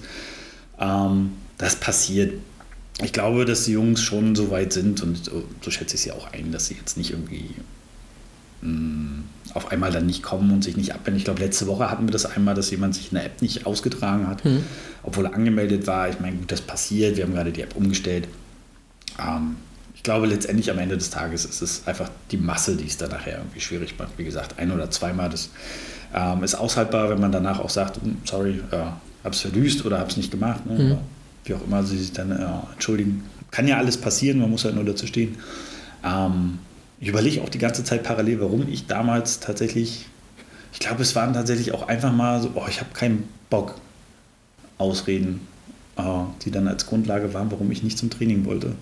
Ähm, 0.81 1.33
das 1.59 1.77
passiert 1.77 2.35
ich 3.03 3.13
glaube, 3.13 3.45
dass 3.45 3.65
die 3.65 3.73
Jungs 3.73 4.03
schon 4.03 4.37
so 4.37 4.51
weit 4.51 4.73
sind 4.73 5.03
und 5.03 5.31
so 5.61 5.71
schätze 5.71 5.97
ich 5.97 6.03
sie 6.03 6.13
auch 6.13 6.33
ein, 6.33 6.53
dass 6.53 6.67
sie 6.67 6.75
jetzt 6.75 6.97
nicht 6.97 7.11
irgendwie 7.11 7.51
mh, 8.63 8.71
mm, 8.71 9.25
auf 9.55 9.73
einmal 9.73 9.91
dann 9.91 10.07
nicht 10.07 10.23
kommen 10.23 10.53
und 10.53 10.63
sich 10.63 10.77
nicht 10.77 10.95
abwenden. 10.95 11.19
Ich 11.19 11.25
glaube, 11.25 11.41
letzte 11.41 11.67
Woche 11.67 11.91
hatten 11.91 12.07
wir 12.07 12.13
das 12.13 12.27
einmal, 12.27 12.55
dass 12.55 12.71
jemand 12.71 12.95
sich 12.95 13.11
eine 13.11 13.25
App 13.25 13.43
nicht 13.43 13.67
ausgetragen 13.67 14.29
hat, 14.29 14.45
mhm. 14.45 14.65
obwohl 15.03 15.27
er 15.27 15.35
angemeldet 15.35 15.87
war. 15.87 16.09
Ich 16.09 16.21
meine, 16.21 16.37
gut, 16.37 16.53
das 16.53 16.61
passiert. 16.61 17.17
Wir 17.17 17.25
haben 17.25 17.35
gerade 17.35 17.51
die 17.51 17.63
App 17.63 17.75
umgestellt. 17.75 18.29
Ähm, 19.19 19.57
ich 19.95 20.03
glaube, 20.05 20.27
letztendlich 20.27 20.71
am 20.71 20.79
Ende 20.79 20.97
des 20.97 21.11
Tages 21.11 21.45
ist 21.45 21.63
es 21.63 21.87
einfach 21.87 22.11
die 22.31 22.37
Masse, 22.37 22.77
die 22.77 22.87
es 22.87 22.97
dann 22.97 23.11
nachher 23.11 23.39
irgendwie 23.39 23.61
schwierig 23.61 23.99
macht. 23.99 24.13
Wie 24.19 24.25
gesagt, 24.25 24.59
ein 24.59 24.71
oder 24.71 24.91
zweimal, 24.91 25.31
das 25.31 25.51
ähm, 26.15 26.45
ist 26.45 26.55
aushaltbar, 26.55 27.11
wenn 27.11 27.21
man 27.21 27.33
danach 27.33 27.59
auch 27.59 27.71
sagt, 27.71 28.01
hm, 28.03 28.19
sorry, 28.25 28.61
äh, 28.71 28.77
hab's 29.25 29.41
verdüst 29.41 29.85
oder 29.85 29.99
hab's 29.99 30.17
nicht 30.17 30.31
gemacht. 30.31 30.65
Ne? 30.67 30.79
Mhm 30.79 30.99
wie 31.45 31.55
auch 31.55 31.65
immer 31.65 31.83
sie 31.85 31.99
sich 31.99 32.13
dann 32.13 32.31
äh, 32.31 32.73
entschuldigen. 32.73 33.25
Kann 33.51 33.69
ja 33.69 33.79
alles 33.79 33.97
passieren, 33.97 34.39
man 34.39 34.51
muss 34.51 34.65
ja 34.65 34.73
nur 34.73 34.85
dazu 34.85 35.07
stehen. 35.07 35.37
Ähm, 36.05 36.59
ich 37.01 37.09
überlege 37.09 37.43
auch 37.43 37.49
die 37.49 37.59
ganze 37.59 37.85
Zeit 37.85 38.03
parallel, 38.03 38.41
warum 38.41 38.69
ich 38.69 38.87
damals 38.87 39.41
tatsächlich, 39.41 40.07
ich 40.73 40.79
glaube, 40.79 41.03
es 41.03 41.15
waren 41.15 41.35
tatsächlich 41.35 41.73
auch 41.73 41.89
einfach 41.89 42.13
mal 42.13 42.41
so, 42.41 42.53
oh, 42.55 42.65
ich 42.69 42.81
habe 42.81 42.91
keinen 42.93 43.29
Bock, 43.51 43.77
Ausreden, 44.79 45.41
äh, 45.97 46.03
die 46.45 46.51
dann 46.51 46.67
als 46.67 46.87
Grundlage 46.87 47.33
waren, 47.35 47.51
warum 47.51 47.71
ich 47.71 47.83
nicht 47.83 47.99
zum 47.99 48.11
Training 48.11 48.45
wollte. 48.45 48.75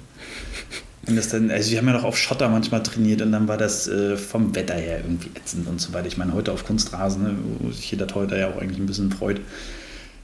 Und 1.07 1.17
das 1.17 1.29
dann, 1.29 1.51
also 1.51 1.71
wir 1.71 1.79
haben 1.79 1.87
ja 1.89 1.95
noch 1.95 2.05
auf 2.05 2.17
Schotter 2.17 2.49
manchmal 2.49 2.83
trainiert 2.83 3.23
und 3.23 3.33
dann 3.33 3.49
war 3.49 3.59
das 3.59 3.89
äh, 3.89 4.17
vom 4.17 4.55
Wetter 4.55 4.75
her 4.75 4.99
irgendwie 4.99 5.31
ätzend 5.35 5.67
und 5.67 5.81
so 5.81 5.93
weiter. 5.93 6.07
Ich 6.07 6.17
meine, 6.17 6.33
heute 6.33 6.53
auf 6.53 6.65
Kunstrasen, 6.65 7.23
ne, 7.25 7.37
wo 7.59 7.71
sich 7.73 7.91
jeder 7.91 8.07
Torhüter 8.07 8.39
ja 8.39 8.49
auch 8.49 8.61
eigentlich 8.61 8.79
ein 8.79 8.87
bisschen 8.87 9.11
freut, 9.11 9.41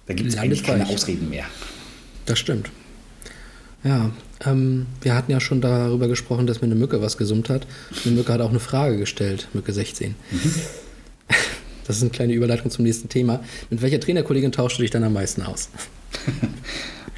da 0.06 0.14
gibt 0.14 0.28
es 0.28 0.38
eigentlich 0.38 0.62
keine 0.62 0.86
Ausreden 0.88 1.28
mehr. 1.28 1.44
Das 2.28 2.38
stimmt. 2.38 2.70
Ja, 3.84 4.10
ähm, 4.44 4.86
wir 5.00 5.14
hatten 5.14 5.32
ja 5.32 5.40
schon 5.40 5.62
darüber 5.62 6.08
gesprochen, 6.08 6.46
dass 6.46 6.60
mir 6.60 6.66
eine 6.66 6.74
Mücke 6.74 7.00
was 7.00 7.16
gesummt 7.16 7.48
hat. 7.48 7.66
Eine 8.04 8.16
Mücke 8.16 8.32
hat 8.32 8.42
auch 8.42 8.50
eine 8.50 8.60
Frage 8.60 8.98
gestellt, 8.98 9.48
Mücke 9.54 9.72
16. 9.72 10.14
Mhm. 10.30 10.52
Das 11.86 11.96
ist 11.96 12.02
eine 12.02 12.10
kleine 12.10 12.34
Überleitung 12.34 12.70
zum 12.70 12.84
nächsten 12.84 13.08
Thema. 13.08 13.40
Mit 13.70 13.80
welcher 13.80 13.98
Trainerkollegin 13.98 14.52
tauschst 14.52 14.78
du 14.78 14.82
dich 14.82 14.90
dann 14.90 15.04
am 15.04 15.14
meisten 15.14 15.42
aus? 15.42 15.70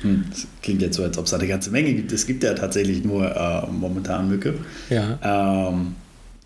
Hm, 0.03 0.25
das 0.31 0.47
klingt 0.63 0.81
jetzt 0.81 0.97
so, 0.97 1.03
als 1.03 1.19
ob 1.19 1.27
es 1.27 1.35
eine 1.35 1.47
ganze 1.47 1.71
Menge 1.71 1.93
gibt. 1.93 2.11
Es 2.11 2.27
gibt 2.27 2.43
ja 2.43 2.55
tatsächlich 2.55 3.05
nur 3.05 3.37
äh, 3.37 3.71
momentan 3.71 4.31
Mücke. 4.31 4.55
Ja. 4.89 5.69
Ähm, 5.69 5.95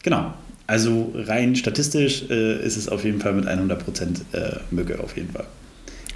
genau. 0.03 0.35
Also 0.67 1.13
rein 1.15 1.55
statistisch 1.55 2.25
äh, 2.31 2.67
ist 2.67 2.77
es 2.77 2.89
auf 2.89 3.05
jeden 3.05 3.21
Fall 3.21 3.33
mit 3.35 3.47
100% 3.47 3.77
äh, 4.33 4.57
Mücke 4.73 4.99
auf 4.99 5.17
jeden 5.17 5.31
Fall. 5.31 5.47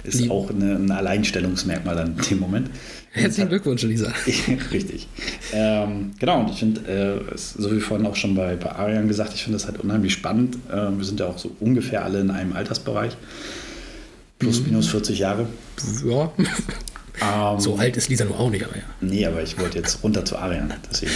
Ist 0.03 0.21
Lieb. 0.21 0.31
auch 0.31 0.49
eine, 0.49 0.75
ein 0.75 0.91
Alleinstellungsmerkmal 0.91 1.95
dann 1.95 2.15
in 2.17 2.29
dem 2.29 2.39
Moment. 2.39 2.69
Herzlichen 3.11 3.49
Glückwunsch, 3.49 3.83
Lisa. 3.83 4.13
Richtig. 4.71 5.07
Ähm, 5.51 6.11
genau, 6.19 6.41
und 6.41 6.51
ich 6.51 6.59
finde, 6.59 7.25
äh, 7.31 7.37
so 7.37 7.75
wie 7.75 7.79
vorhin 7.79 8.05
auch 8.05 8.15
schon 8.15 8.35
bei, 8.35 8.55
bei 8.55 8.71
Arian 8.71 9.07
gesagt, 9.07 9.33
ich 9.33 9.43
finde 9.43 9.57
das 9.57 9.67
halt 9.67 9.79
unheimlich 9.79 10.13
spannend. 10.13 10.57
Äh, 10.71 10.89
wir 10.95 11.03
sind 11.03 11.19
ja 11.19 11.27
auch 11.27 11.37
so 11.37 11.55
ungefähr 11.59 12.03
alle 12.03 12.21
in 12.21 12.31
einem 12.31 12.53
Altersbereich. 12.53 13.17
Plus, 14.37 14.61
mhm. 14.61 14.67
minus 14.67 14.87
40 14.87 15.19
Jahre. 15.19 15.47
Ja. 16.05 16.31
Ähm, 17.21 17.59
so 17.59 17.75
alt 17.75 17.97
ist 17.97 18.07
Lisa 18.07 18.23
nur 18.23 18.39
auch 18.39 18.49
nicht, 18.49 18.63
aber 18.63 18.77
ja. 18.77 18.83
Nee, 19.01 19.25
aber 19.25 19.43
ich 19.43 19.59
wollte 19.59 19.77
jetzt 19.77 20.03
runter 20.03 20.23
zu 20.23 20.37
Arian. 20.37 20.73
Deswegen 20.89 21.11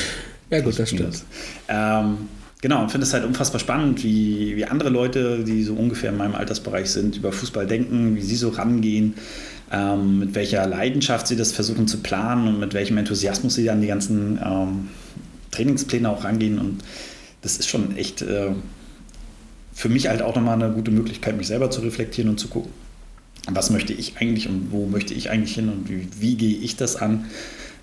ja, 0.53 0.59
gut, 0.61 0.77
das 0.77 0.89
stimmt. 0.89 1.23
Ähm, 1.67 2.29
Genau, 2.63 2.81
und 2.81 2.91
finde 2.91 3.05
es 3.05 3.11
halt 3.11 3.25
unfassbar 3.25 3.59
spannend, 3.59 4.05
wie, 4.05 4.55
wie 4.55 4.63
andere 4.63 4.87
Leute, 4.87 5.43
die 5.43 5.63
so 5.63 5.73
ungefähr 5.73 6.11
in 6.11 6.17
meinem 6.17 6.33
Altersbereich 6.33 6.89
sind, 6.89 7.17
über 7.17 7.33
Fußball 7.33 7.67
denken, 7.67 8.15
wie 8.15 8.21
sie 8.21 8.37
so 8.37 8.47
rangehen. 8.47 9.15
ähm, 9.69 10.19
mit 10.19 10.33
welcher 10.33 10.65
Leidenschaft 10.65 11.27
sie 11.27 11.35
das 11.35 11.51
versuchen 11.51 11.89
zu 11.89 11.97
planen 11.97 12.47
und 12.47 12.61
mit 12.61 12.73
welchem 12.73 12.97
Enthusiasmus 12.97 13.55
sie 13.55 13.69
an 13.69 13.81
die 13.81 13.87
ganzen 13.87 14.39
ähm, 14.41 14.87
Trainingspläne 15.51 16.09
auch 16.09 16.23
rangehen. 16.23 16.57
Und 16.57 16.85
das 17.41 17.57
ist 17.57 17.67
schon 17.67 17.97
echt 17.97 18.21
äh, 18.21 18.51
für 19.73 19.89
mich 19.89 20.07
halt 20.07 20.21
auch 20.21 20.35
nochmal 20.37 20.63
eine 20.63 20.73
gute 20.73 20.91
Möglichkeit, 20.91 21.35
mich 21.35 21.47
selber 21.47 21.69
zu 21.69 21.81
reflektieren 21.81 22.29
und 22.29 22.39
zu 22.39 22.47
gucken, 22.47 22.71
was 23.49 23.69
möchte 23.69 23.93
ich 23.93 24.17
eigentlich 24.17 24.47
und 24.47 24.71
wo 24.71 24.85
möchte 24.85 25.13
ich 25.13 25.29
eigentlich 25.29 25.55
hin 25.55 25.69
und 25.69 25.89
wie, 25.89 26.07
wie 26.19 26.35
gehe 26.35 26.57
ich 26.57 26.75
das 26.75 26.95
an? 26.95 27.25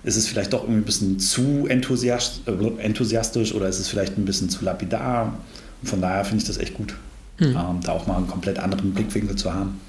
Ist 0.03 0.15
es 0.15 0.27
vielleicht 0.27 0.53
doch 0.53 0.63
irgendwie 0.63 0.81
ein 0.81 0.85
bisschen 0.85 1.19
zu 1.19 1.67
enthusiast, 1.67 2.41
äh, 2.47 2.83
enthusiastisch 2.83 3.53
oder 3.53 3.67
ist 3.67 3.79
es 3.79 3.87
vielleicht 3.87 4.17
ein 4.17 4.25
bisschen 4.25 4.49
zu 4.49 4.65
lapidar? 4.65 5.37
Und 5.81 5.87
von 5.87 6.01
daher 6.01 6.25
finde 6.25 6.41
ich 6.41 6.47
das 6.47 6.57
echt 6.57 6.73
gut, 6.73 6.95
hm. 7.37 7.49
ähm, 7.49 7.79
da 7.83 7.91
auch 7.91 8.07
mal 8.07 8.17
einen 8.17 8.27
komplett 8.27 8.57
anderen 8.57 8.93
Blickwinkel 8.93 9.35
zu 9.35 9.53
haben. 9.53 9.79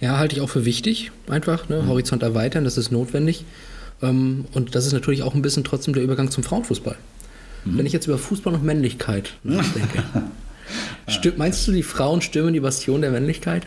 Ja, 0.00 0.18
halte 0.18 0.36
ich 0.36 0.40
auch 0.40 0.48
für 0.48 0.64
wichtig, 0.64 1.12
einfach. 1.28 1.68
Ne? 1.68 1.82
Mhm. 1.82 1.88
Horizont 1.88 2.22
erweitern, 2.22 2.64
das 2.64 2.78
ist 2.78 2.90
notwendig. 2.90 3.44
Ähm, 4.02 4.46
und 4.52 4.74
das 4.74 4.86
ist 4.86 4.92
natürlich 4.92 5.22
auch 5.22 5.34
ein 5.34 5.42
bisschen 5.42 5.64
trotzdem 5.64 5.94
der 5.94 6.02
Übergang 6.02 6.30
zum 6.30 6.44
Frauenfußball. 6.44 6.96
Mhm. 7.64 7.78
Wenn 7.78 7.86
ich 7.86 7.92
jetzt 7.92 8.06
über 8.06 8.18
Fußball 8.18 8.54
und 8.54 8.64
Männlichkeit 8.64 9.34
nachdenke, 9.42 10.04
meinst 11.36 11.66
du, 11.66 11.72
die 11.72 11.82
Frauen 11.82 12.22
stürmen 12.22 12.54
die 12.54 12.60
Bastion 12.60 13.02
der 13.02 13.10
Männlichkeit? 13.10 13.66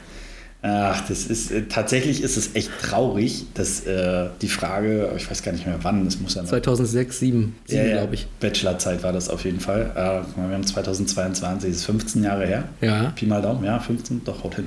Ach, 0.64 1.08
das 1.08 1.26
ist 1.26 1.50
äh, 1.50 1.64
tatsächlich 1.64 2.22
ist 2.22 2.38
es 2.38 2.54
echt 2.56 2.70
traurig, 2.84 3.46
dass 3.56 3.86
äh, 3.88 4.30
die 4.42 4.48
Frage, 4.48 5.12
ich 5.18 5.30
weiß 5.30 5.42
gar 5.42 5.54
nicht 5.54 5.66
mehr 5.66 5.80
wann, 5.82 6.06
das 6.06 6.20
muss 6.20 6.36
ja 6.36 6.46
2006, 6.46 7.18
2007, 7.18 7.56
ja, 7.68 7.84
ja, 7.84 7.98
glaube 7.98 8.14
ich. 8.14 8.28
Bachelorzeit 8.40 9.02
war 9.02 9.12
das 9.12 9.30
auf 9.30 9.44
jeden 9.44 9.60
Fall. 9.60 9.92
Äh, 9.96 10.40
wir 10.40 10.54
haben 10.54 10.66
2022, 10.66 11.70
das 11.70 11.80
ist 11.80 11.86
15 11.86 12.24
Jahre 12.24 12.46
her. 12.46 12.64
Ja. 12.80 13.12
Pi 13.16 13.26
mal 13.26 13.42
Daumen, 13.42 13.64
ja, 13.64 13.80
15, 13.80 14.24
doch, 14.24 14.44
haut 14.44 14.56
hin. 14.56 14.66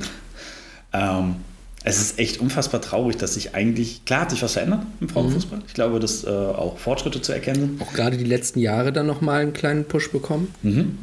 Ähm, 0.92 1.36
es 1.84 2.00
ist 2.00 2.18
echt 2.18 2.40
unfassbar 2.40 2.80
traurig, 2.80 3.16
dass 3.18 3.34
sich 3.34 3.54
eigentlich, 3.54 4.04
klar 4.04 4.22
hat 4.22 4.30
sich 4.30 4.42
was 4.42 4.54
verändert 4.54 4.80
im 5.00 5.08
Frauenfußball. 5.08 5.58
Mhm. 5.58 5.64
Ich 5.68 5.74
glaube, 5.74 6.00
dass 6.00 6.24
äh, 6.24 6.28
auch 6.28 6.78
Fortschritte 6.78 7.22
zu 7.22 7.32
erkennen 7.32 7.60
sind. 7.60 7.82
Auch 7.82 7.92
gerade 7.92 8.16
die 8.16 8.24
letzten 8.24 8.58
Jahre 8.58 8.92
dann 8.92 9.06
nochmal 9.06 9.42
einen 9.42 9.52
kleinen 9.52 9.84
Push 9.84 10.10
bekommen. 10.10 10.52
Mhm. 10.62 10.98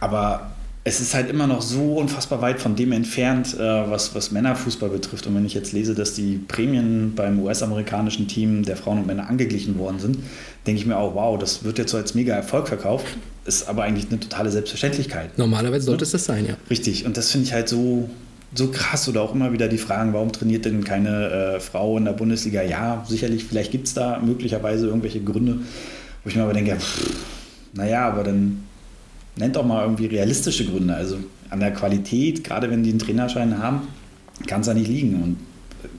Aber 0.00 0.52
es 0.88 1.00
ist 1.00 1.14
halt 1.14 1.30
immer 1.30 1.46
noch 1.46 1.62
so 1.62 1.94
unfassbar 1.96 2.40
weit 2.40 2.60
von 2.60 2.74
dem 2.74 2.92
entfernt, 2.92 3.54
äh, 3.54 3.60
was, 3.60 4.14
was 4.14 4.30
Männerfußball 4.30 4.88
betrifft. 4.88 5.26
Und 5.26 5.34
wenn 5.34 5.44
ich 5.44 5.54
jetzt 5.54 5.72
lese, 5.72 5.94
dass 5.94 6.14
die 6.14 6.40
Prämien 6.48 7.12
beim 7.14 7.38
US-amerikanischen 7.40 8.26
Team 8.26 8.64
der 8.64 8.76
Frauen 8.76 8.98
und 8.98 9.06
Männer 9.06 9.28
angeglichen 9.28 9.78
worden 9.78 10.00
sind, 10.00 10.18
denke 10.66 10.80
ich 10.80 10.86
mir 10.86 10.96
auch, 10.96 11.14
wow, 11.14 11.38
das 11.38 11.62
wird 11.62 11.78
jetzt 11.78 11.90
so 11.90 11.98
als 11.98 12.14
mega 12.14 12.34
Erfolg 12.34 12.68
verkauft, 12.68 13.06
ist 13.44 13.68
aber 13.68 13.84
eigentlich 13.84 14.08
eine 14.10 14.18
totale 14.18 14.50
Selbstverständlichkeit. 14.50 15.36
Normalerweise 15.38 15.86
sollte 15.86 16.04
ja? 16.04 16.06
es 16.06 16.12
das 16.12 16.24
sein, 16.24 16.46
ja. 16.46 16.56
Richtig. 16.70 17.04
Und 17.04 17.16
das 17.16 17.30
finde 17.30 17.46
ich 17.46 17.52
halt 17.52 17.68
so, 17.68 18.08
so 18.54 18.68
krass. 18.68 19.08
Oder 19.08 19.22
auch 19.22 19.34
immer 19.34 19.52
wieder 19.52 19.68
die 19.68 19.78
Fragen, 19.78 20.14
warum 20.14 20.32
trainiert 20.32 20.64
denn 20.64 20.84
keine 20.84 21.56
äh, 21.56 21.60
Frau 21.60 21.98
in 21.98 22.06
der 22.06 22.12
Bundesliga? 22.12 22.62
Ja, 22.62 23.04
sicherlich, 23.06 23.44
vielleicht 23.44 23.72
gibt 23.72 23.88
es 23.88 23.94
da 23.94 24.20
möglicherweise 24.24 24.86
irgendwelche 24.86 25.20
Gründe, 25.20 25.58
wo 26.24 26.30
ich 26.30 26.36
mir 26.36 26.42
aber 26.42 26.54
denke, 26.54 26.76
pff, 26.76 27.10
naja, 27.74 28.08
aber 28.08 28.24
dann 28.24 28.64
nennt 29.38 29.56
doch 29.56 29.64
mal 29.64 29.82
irgendwie 29.82 30.06
realistische 30.06 30.64
Gründe. 30.66 30.94
Also 30.94 31.18
an 31.50 31.60
der 31.60 31.72
Qualität, 31.72 32.44
gerade 32.44 32.70
wenn 32.70 32.82
die 32.82 32.90
einen 32.90 32.98
Trainerschein 32.98 33.58
haben, 33.58 33.88
kann 34.46 34.60
es 34.60 34.66
da 34.66 34.74
nicht 34.74 34.88
liegen. 34.88 35.22
Und 35.22 35.36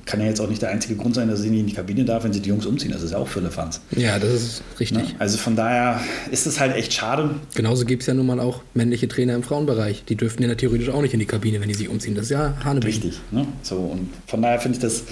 kann 0.06 0.20
ja 0.20 0.26
jetzt 0.26 0.42
auch 0.42 0.50
nicht 0.50 0.62
der 0.62 0.70
einzige 0.70 0.96
Grund 0.96 1.16
sein, 1.16 1.30
dass 1.30 1.42
sie 1.42 1.50
nicht 1.50 1.60
in 1.62 1.68
die 1.68 1.74
Kabine 1.74 2.04
darf, 2.04 2.24
wenn 2.24 2.34
sie 2.34 2.42
die 2.42 2.50
Jungs 2.50 2.66
umziehen. 2.66 2.92
Das 2.92 3.04
ist 3.04 3.12
ja 3.12 3.18
auch 3.18 3.28
für 3.28 3.42
Fans. 3.52 3.80
Ja, 3.92 4.20
das 4.20 4.32
ist 4.32 4.64
richtig. 4.80 4.98
Ne? 4.98 5.06
Also 5.20 5.38
von 5.38 5.56
daher 5.56 6.02
ist 6.32 6.48
es 6.48 6.60
halt 6.60 6.76
echt 6.76 6.94
schade. 6.94 7.36
Genauso 7.56 7.86
gibt 7.86 8.04
es 8.04 8.08
ja 8.08 8.14
nun 8.14 8.26
mal 8.26 8.40
auch 8.40 8.62
männliche 8.74 9.08
Trainer 9.08 9.36
im 9.36 9.44
Frauenbereich. 9.44 10.04
Die 10.06 10.16
dürften 10.16 10.44
ja 10.44 10.54
theoretisch 10.56 10.90
auch 10.90 11.02
nicht 11.02 11.14
in 11.14 11.20
die 11.20 11.26
Kabine, 11.26 11.62
wenn 11.62 11.70
die 11.70 11.76
sich 11.76 11.90
umziehen. 11.90 12.16
Das 12.16 12.26
ist 12.26 12.32
ja 12.32 12.56
Hanebüchen. 12.64 13.04
Richtig. 13.04 13.22
Ne? 13.32 13.48
So, 13.62 13.76
und 13.76 14.10
von 14.28 14.42
daher 14.42 14.60
finde 14.60 14.78
ich 14.78 14.82
das 14.82 15.04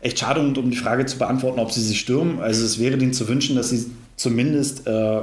echt 0.00 0.18
schade. 0.18 0.40
Und 0.40 0.56
um 0.56 0.70
die 0.70 0.76
Frage 0.76 1.04
zu 1.06 1.18
beantworten, 1.18 1.58
ob 1.58 1.72
sie 1.72 1.82
sich 1.82 2.00
stürmen, 2.00 2.38
also 2.40 2.64
es 2.64 2.78
wäre 2.78 2.96
denen 2.96 3.12
zu 3.12 3.28
wünschen, 3.28 3.56
dass 3.56 3.70
sie 3.70 3.86
zumindest 4.16 4.86
äh, 4.86 5.20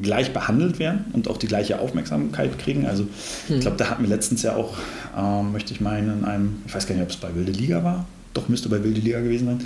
gleich 0.00 0.32
behandelt 0.32 0.78
werden 0.78 1.06
und 1.12 1.28
auch 1.28 1.36
die 1.36 1.48
gleiche 1.48 1.80
Aufmerksamkeit 1.80 2.58
kriegen. 2.58 2.86
Also 2.86 3.06
ich 3.48 3.54
hm. 3.54 3.60
glaube, 3.60 3.76
da 3.76 3.90
hatten 3.90 4.02
wir 4.02 4.08
letztens 4.08 4.42
ja 4.42 4.54
auch, 4.54 4.76
ähm, 5.16 5.52
möchte 5.52 5.72
ich 5.72 5.80
meinen, 5.80 6.20
in 6.20 6.24
einem, 6.24 6.62
ich 6.66 6.74
weiß 6.74 6.86
gar 6.86 6.94
nicht, 6.94 7.02
ob 7.02 7.10
es 7.10 7.16
bei 7.16 7.34
Wilde 7.34 7.52
Liga 7.52 7.82
war, 7.82 8.06
doch 8.32 8.48
müsste 8.48 8.68
bei 8.68 8.82
Wilde 8.84 9.00
Liga 9.00 9.20
gewesen 9.20 9.46
sein, 9.46 9.60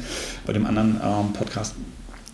bei 0.47 0.53
dem 0.53 0.65
anderen 0.65 0.97
ähm, 1.05 1.33
Podcast, 1.35 1.75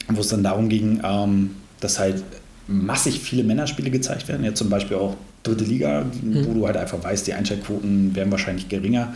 wo 0.08 0.20
es 0.20 0.28
dann 0.28 0.44
darum 0.44 0.68
ging, 0.68 1.00
ähm, 1.02 1.50
dass 1.80 1.98
halt 1.98 2.22
massig 2.68 3.18
viele 3.18 3.42
Männerspiele 3.42 3.90
gezeigt 3.90 4.28
werden, 4.28 4.44
ja 4.44 4.54
zum 4.54 4.70
Beispiel 4.70 4.96
auch 4.96 5.16
dritte 5.42 5.64
Liga, 5.64 6.04
mhm. 6.22 6.46
wo 6.46 6.54
du 6.54 6.66
halt 6.66 6.76
einfach 6.76 7.02
weißt, 7.02 7.26
die 7.26 7.34
Einschaltquoten 7.34 8.14
wären 8.14 8.30
wahrscheinlich 8.30 8.68
geringer, 8.68 9.14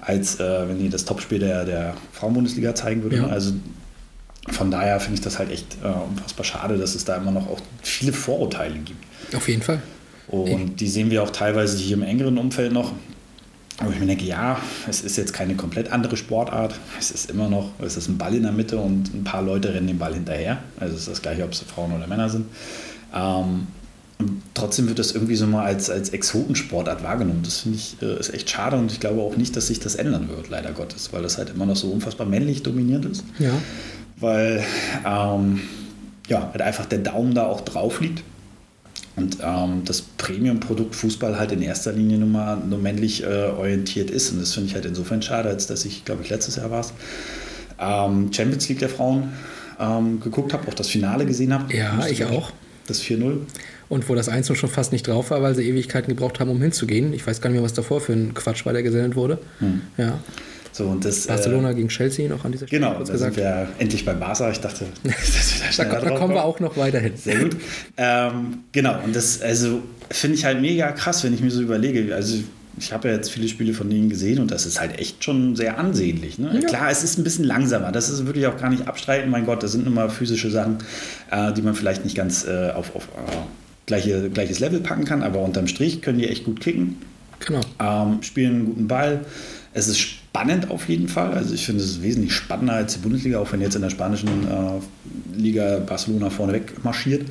als 0.00 0.40
äh, 0.40 0.68
wenn 0.68 0.78
die 0.78 0.88
das 0.88 1.04
Topspiel 1.04 1.40
der, 1.40 1.64
der 1.64 1.94
Frauenbundesliga 2.12 2.74
zeigen 2.74 3.02
würden. 3.02 3.22
Ja. 3.22 3.26
Also 3.26 3.52
von 4.50 4.70
daher 4.70 5.00
finde 5.00 5.14
ich 5.14 5.20
das 5.20 5.38
halt 5.38 5.50
echt 5.50 5.78
äh, 5.82 5.86
unfassbar 5.86 6.44
schade, 6.44 6.76
dass 6.76 6.94
es 6.94 7.04
da 7.04 7.16
immer 7.16 7.30
noch 7.30 7.48
auch 7.48 7.60
viele 7.82 8.12
Vorurteile 8.12 8.78
gibt. 8.78 9.04
Auf 9.34 9.48
jeden 9.48 9.62
Fall. 9.62 9.80
Und 10.28 10.80
die 10.80 10.88
sehen 10.88 11.10
wir 11.10 11.22
auch 11.22 11.30
teilweise 11.30 11.76
hier 11.78 11.96
im 11.96 12.02
engeren 12.02 12.38
Umfeld 12.38 12.72
noch. 12.72 12.92
Aber 13.78 13.92
ich 13.92 13.98
mir 13.98 14.06
denke, 14.06 14.24
ja, 14.24 14.58
es 14.88 15.00
ist 15.00 15.16
jetzt 15.16 15.32
keine 15.32 15.56
komplett 15.56 15.90
andere 15.90 16.16
Sportart. 16.16 16.78
Es 16.98 17.10
ist 17.10 17.30
immer 17.30 17.48
noch, 17.48 17.72
es 17.80 17.96
ist 17.96 18.08
ein 18.08 18.18
Ball 18.18 18.34
in 18.34 18.44
der 18.44 18.52
Mitte 18.52 18.78
und 18.78 19.12
ein 19.12 19.24
paar 19.24 19.42
Leute 19.42 19.74
rennen 19.74 19.88
den 19.88 19.98
Ball 19.98 20.14
hinterher. 20.14 20.58
Also 20.78 20.94
es 20.94 21.00
ist 21.02 21.08
das 21.08 21.22
gleiche, 21.22 21.42
ob 21.44 21.52
es 21.52 21.60
Frauen 21.60 21.92
oder 21.92 22.06
Männer 22.06 22.28
sind. 22.28 22.46
Ähm, 23.12 23.66
trotzdem 24.54 24.86
wird 24.86 25.00
das 25.00 25.12
irgendwie 25.12 25.34
so 25.34 25.46
mal 25.46 25.64
als, 25.64 25.90
als 25.90 26.10
Exotensportart 26.10 27.02
wahrgenommen. 27.02 27.42
Das 27.42 27.60
finde 27.60 27.78
ich 27.78 27.96
äh, 28.00 28.18
ist 28.18 28.32
echt 28.32 28.48
schade 28.48 28.76
und 28.76 28.92
ich 28.92 29.00
glaube 29.00 29.20
auch 29.22 29.36
nicht, 29.36 29.56
dass 29.56 29.66
sich 29.66 29.80
das 29.80 29.96
ändern 29.96 30.28
wird, 30.28 30.50
leider 30.50 30.70
Gottes, 30.70 31.12
weil 31.12 31.22
das 31.22 31.36
halt 31.36 31.50
immer 31.50 31.66
noch 31.66 31.76
so 31.76 31.90
unfassbar 31.90 32.26
männlich 32.26 32.62
dominiert 32.62 33.04
ist. 33.04 33.24
Ja 33.40 33.50
weil 34.24 34.64
ähm, 35.06 35.60
ja, 36.28 36.50
halt 36.50 36.62
einfach 36.62 36.86
der 36.86 37.00
Daumen 37.00 37.34
da 37.34 37.46
auch 37.46 37.60
drauf 37.60 38.00
liegt. 38.00 38.22
Und 39.16 39.38
ähm, 39.42 39.82
das 39.84 40.02
Premium-Produkt 40.02 40.96
Fußball 40.96 41.38
halt 41.38 41.52
in 41.52 41.62
erster 41.62 41.92
Linie 41.92 42.18
nur, 42.18 42.28
mal, 42.28 42.56
nur 42.56 42.80
männlich 42.80 43.22
äh, 43.22 43.26
orientiert 43.26 44.10
ist. 44.10 44.32
Und 44.32 44.40
das 44.40 44.54
finde 44.54 44.68
ich 44.68 44.74
halt 44.74 44.86
insofern 44.86 45.22
schade, 45.22 45.48
als 45.48 45.68
dass 45.68 45.84
ich, 45.84 46.04
glaube 46.04 46.22
ich, 46.22 46.30
letztes 46.30 46.56
Jahr 46.56 46.70
war 46.70 46.80
es, 46.80 46.92
ähm, 47.78 48.32
Champions 48.32 48.68
League 48.68 48.80
der 48.80 48.88
Frauen 48.88 49.32
ähm, 49.78 50.20
geguckt 50.20 50.52
habe, 50.52 50.66
auch 50.66 50.74
das 50.74 50.88
Finale 50.88 51.26
gesehen 51.26 51.54
habe. 51.54 51.72
Ja, 51.74 52.06
ich 52.08 52.24
auch. 52.24 52.50
Das 52.86 53.00
4-0. 53.00 53.38
Und 53.88 54.08
wo 54.08 54.14
das 54.14 54.28
1 54.28 54.56
schon 54.56 54.68
fast 54.68 54.92
nicht 54.92 55.06
drauf 55.06 55.30
war, 55.30 55.42
weil 55.42 55.54
sie 55.54 55.68
Ewigkeiten 55.68 56.08
gebraucht 56.08 56.40
haben, 56.40 56.50
um 56.50 56.60
hinzugehen. 56.60 57.12
Ich 57.12 57.26
weiß 57.26 57.40
gar 57.40 57.50
nicht 57.50 57.56
mehr, 57.56 57.64
was 57.64 57.74
davor 57.74 58.00
für 58.00 58.12
ein 58.12 58.34
Quatsch 58.34 58.66
war, 58.66 58.72
der 58.72 58.82
gesendet 58.82 59.14
wurde. 59.14 59.38
Hm. 59.60 59.82
Ja. 59.96 60.18
So, 60.74 60.86
und 60.86 61.04
das, 61.04 61.28
Barcelona 61.28 61.70
äh, 61.70 61.74
gegen 61.76 61.86
Chelsea 61.86 62.28
noch 62.28 62.44
an 62.44 62.50
dieser 62.50 62.66
Stelle. 62.66 62.80
Genau, 62.80 62.96
kurz 62.96 63.06
da 63.06 63.12
gesagt. 63.12 63.34
sind 63.36 63.44
wir 63.44 63.68
endlich 63.78 64.04
bei 64.04 64.12
Barca. 64.12 64.50
Ich 64.50 64.58
dachte, 64.58 64.86
da, 65.76 65.84
da 65.84 66.10
kommen 66.18 66.34
wir 66.34 66.42
auch 66.42 66.58
noch 66.58 66.76
weiterhin. 66.76 67.16
Sehr 67.16 67.38
gut. 67.38 67.56
ähm, 67.96 68.64
genau, 68.72 68.98
und 69.04 69.14
das 69.14 69.40
also, 69.40 69.82
finde 70.10 70.36
ich 70.36 70.44
halt 70.44 70.60
mega 70.60 70.90
krass, 70.90 71.22
wenn 71.22 71.32
ich 71.32 71.40
mir 71.40 71.52
so 71.52 71.62
überlege. 71.62 72.12
Also, 72.12 72.38
ich 72.76 72.92
habe 72.92 73.06
ja 73.06 73.14
jetzt 73.14 73.30
viele 73.30 73.46
Spiele 73.46 73.72
von 73.72 73.88
denen 73.88 74.08
gesehen 74.08 74.40
und 74.40 74.50
das 74.50 74.66
ist 74.66 74.80
halt 74.80 74.98
echt 74.98 75.22
schon 75.22 75.54
sehr 75.54 75.78
ansehnlich. 75.78 76.40
Ne? 76.40 76.58
Ja. 76.60 76.66
Klar, 76.66 76.90
es 76.90 77.04
ist 77.04 77.18
ein 77.18 77.22
bisschen 77.22 77.44
langsamer. 77.44 77.92
Das 77.92 78.10
ist 78.10 78.26
wirklich 78.26 78.48
auch 78.48 78.56
gar 78.56 78.68
nicht 78.68 78.88
abstreiten. 78.88 79.30
Mein 79.30 79.46
Gott, 79.46 79.62
das 79.62 79.70
sind 79.70 79.84
nun 79.84 79.94
mal 79.94 80.10
physische 80.10 80.50
Sachen, 80.50 80.78
äh, 81.30 81.52
die 81.52 81.62
man 81.62 81.76
vielleicht 81.76 82.02
nicht 82.02 82.16
ganz 82.16 82.48
äh, 82.48 82.72
auf, 82.74 82.96
auf 82.96 83.04
äh, 83.04 83.36
gleiche, 83.86 84.28
gleiches 84.28 84.58
Level 84.58 84.80
packen 84.80 85.04
kann, 85.04 85.22
aber 85.22 85.38
unterm 85.38 85.68
Strich 85.68 86.02
können 86.02 86.18
die 86.18 86.26
echt 86.26 86.42
gut 86.42 86.58
kicken. 86.58 86.96
Genau. 87.46 87.60
Ähm, 87.80 88.24
spielen 88.24 88.54
einen 88.54 88.64
guten 88.64 88.88
Ball. 88.88 89.24
Es 89.72 89.86
ist 89.86 90.23
spannend 90.34 90.70
auf 90.70 90.88
jeden 90.88 91.06
Fall. 91.06 91.32
Also 91.32 91.54
ich 91.54 91.64
finde 91.64 91.82
es 91.82 92.02
wesentlich 92.02 92.32
spannender 92.32 92.74
als 92.74 92.94
die 92.94 92.98
Bundesliga, 92.98 93.38
auch 93.38 93.52
wenn 93.52 93.60
jetzt 93.60 93.76
in 93.76 93.82
der 93.82 93.90
spanischen 93.90 94.28
äh, 94.28 95.38
Liga 95.38 95.78
Barcelona 95.78 96.28
vorneweg 96.28 96.82
marschiert. 96.82 97.22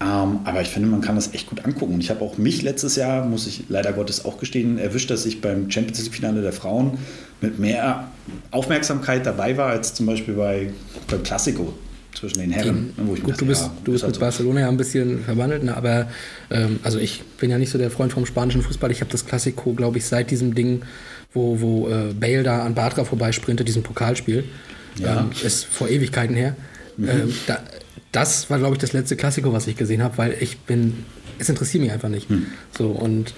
Ähm, 0.00 0.38
aber 0.44 0.62
ich 0.62 0.68
finde, 0.68 0.88
man 0.88 1.02
kann 1.02 1.16
das 1.16 1.34
echt 1.34 1.50
gut 1.50 1.62
angucken. 1.66 1.92
Und 1.92 2.00
ich 2.00 2.08
habe 2.08 2.22
auch 2.24 2.38
mich 2.38 2.62
letztes 2.62 2.96
Jahr, 2.96 3.26
muss 3.26 3.46
ich 3.46 3.64
leider 3.68 3.92
Gottes 3.92 4.24
auch 4.24 4.38
gestehen, 4.38 4.78
erwischt, 4.78 5.10
dass 5.10 5.26
ich 5.26 5.42
beim 5.42 5.70
Champions 5.70 6.02
League-Finale 6.04 6.40
der 6.40 6.54
Frauen 6.54 6.96
mit 7.42 7.58
mehr 7.58 8.08
Aufmerksamkeit 8.52 9.26
dabei 9.26 9.58
war, 9.58 9.68
als 9.68 9.92
zum 9.92 10.06
Beispiel 10.06 10.32
bei, 10.32 10.70
beim 11.08 11.22
Classico 11.22 11.74
zwischen 12.14 12.38
den 12.38 12.52
Herren. 12.52 12.94
Wo 12.96 13.14
ich 13.14 13.20
Gut, 13.20 13.32
dachte, 13.32 13.44
du 13.44 13.48
bist, 13.48 13.62
ja, 13.64 13.72
du 13.84 13.92
bist 13.92 14.06
mit 14.06 14.14
so. 14.14 14.20
Barcelona 14.20 14.60
ja 14.60 14.68
ein 14.68 14.78
bisschen 14.78 15.22
verwandelt, 15.24 15.62
ne? 15.62 15.76
aber 15.76 16.08
ähm, 16.50 16.80
also 16.82 16.98
ich 16.98 17.22
bin 17.38 17.50
ja 17.50 17.58
nicht 17.58 17.70
so 17.70 17.76
der 17.76 17.90
Freund 17.90 18.14
vom 18.14 18.24
spanischen 18.24 18.62
Fußball. 18.62 18.90
Ich 18.90 19.02
habe 19.02 19.10
das 19.10 19.26
Classico, 19.26 19.74
glaube 19.74 19.98
ich, 19.98 20.06
seit 20.06 20.30
diesem 20.30 20.54
Ding 20.54 20.82
wo, 21.32 21.60
wo 21.60 21.88
äh, 21.88 22.12
Bale 22.12 22.42
da 22.42 22.62
an 22.62 22.74
Bartra 22.74 23.04
vorbeisprintet, 23.04 23.68
diesem 23.68 23.82
Pokalspiel. 23.82 24.44
Ja. 24.96 25.20
Ähm, 25.20 25.30
ist 25.44 25.64
vor 25.64 25.88
Ewigkeiten 25.88 26.34
her. 26.34 26.56
Mhm. 26.96 27.08
Ähm, 27.08 27.34
da, 27.46 27.60
das 28.12 28.50
war, 28.50 28.58
glaube 28.58 28.74
ich, 28.74 28.80
das 28.80 28.92
letzte 28.92 29.16
Klassiko, 29.16 29.52
was 29.52 29.66
ich 29.66 29.76
gesehen 29.76 30.02
habe, 30.02 30.18
weil 30.18 30.36
ich 30.40 30.58
bin, 30.58 31.04
es 31.38 31.48
interessiert 31.48 31.82
mich 31.82 31.92
einfach 31.92 32.08
nicht. 32.08 32.28
Mhm. 32.28 32.46
So 32.76 32.88
und 32.88 33.34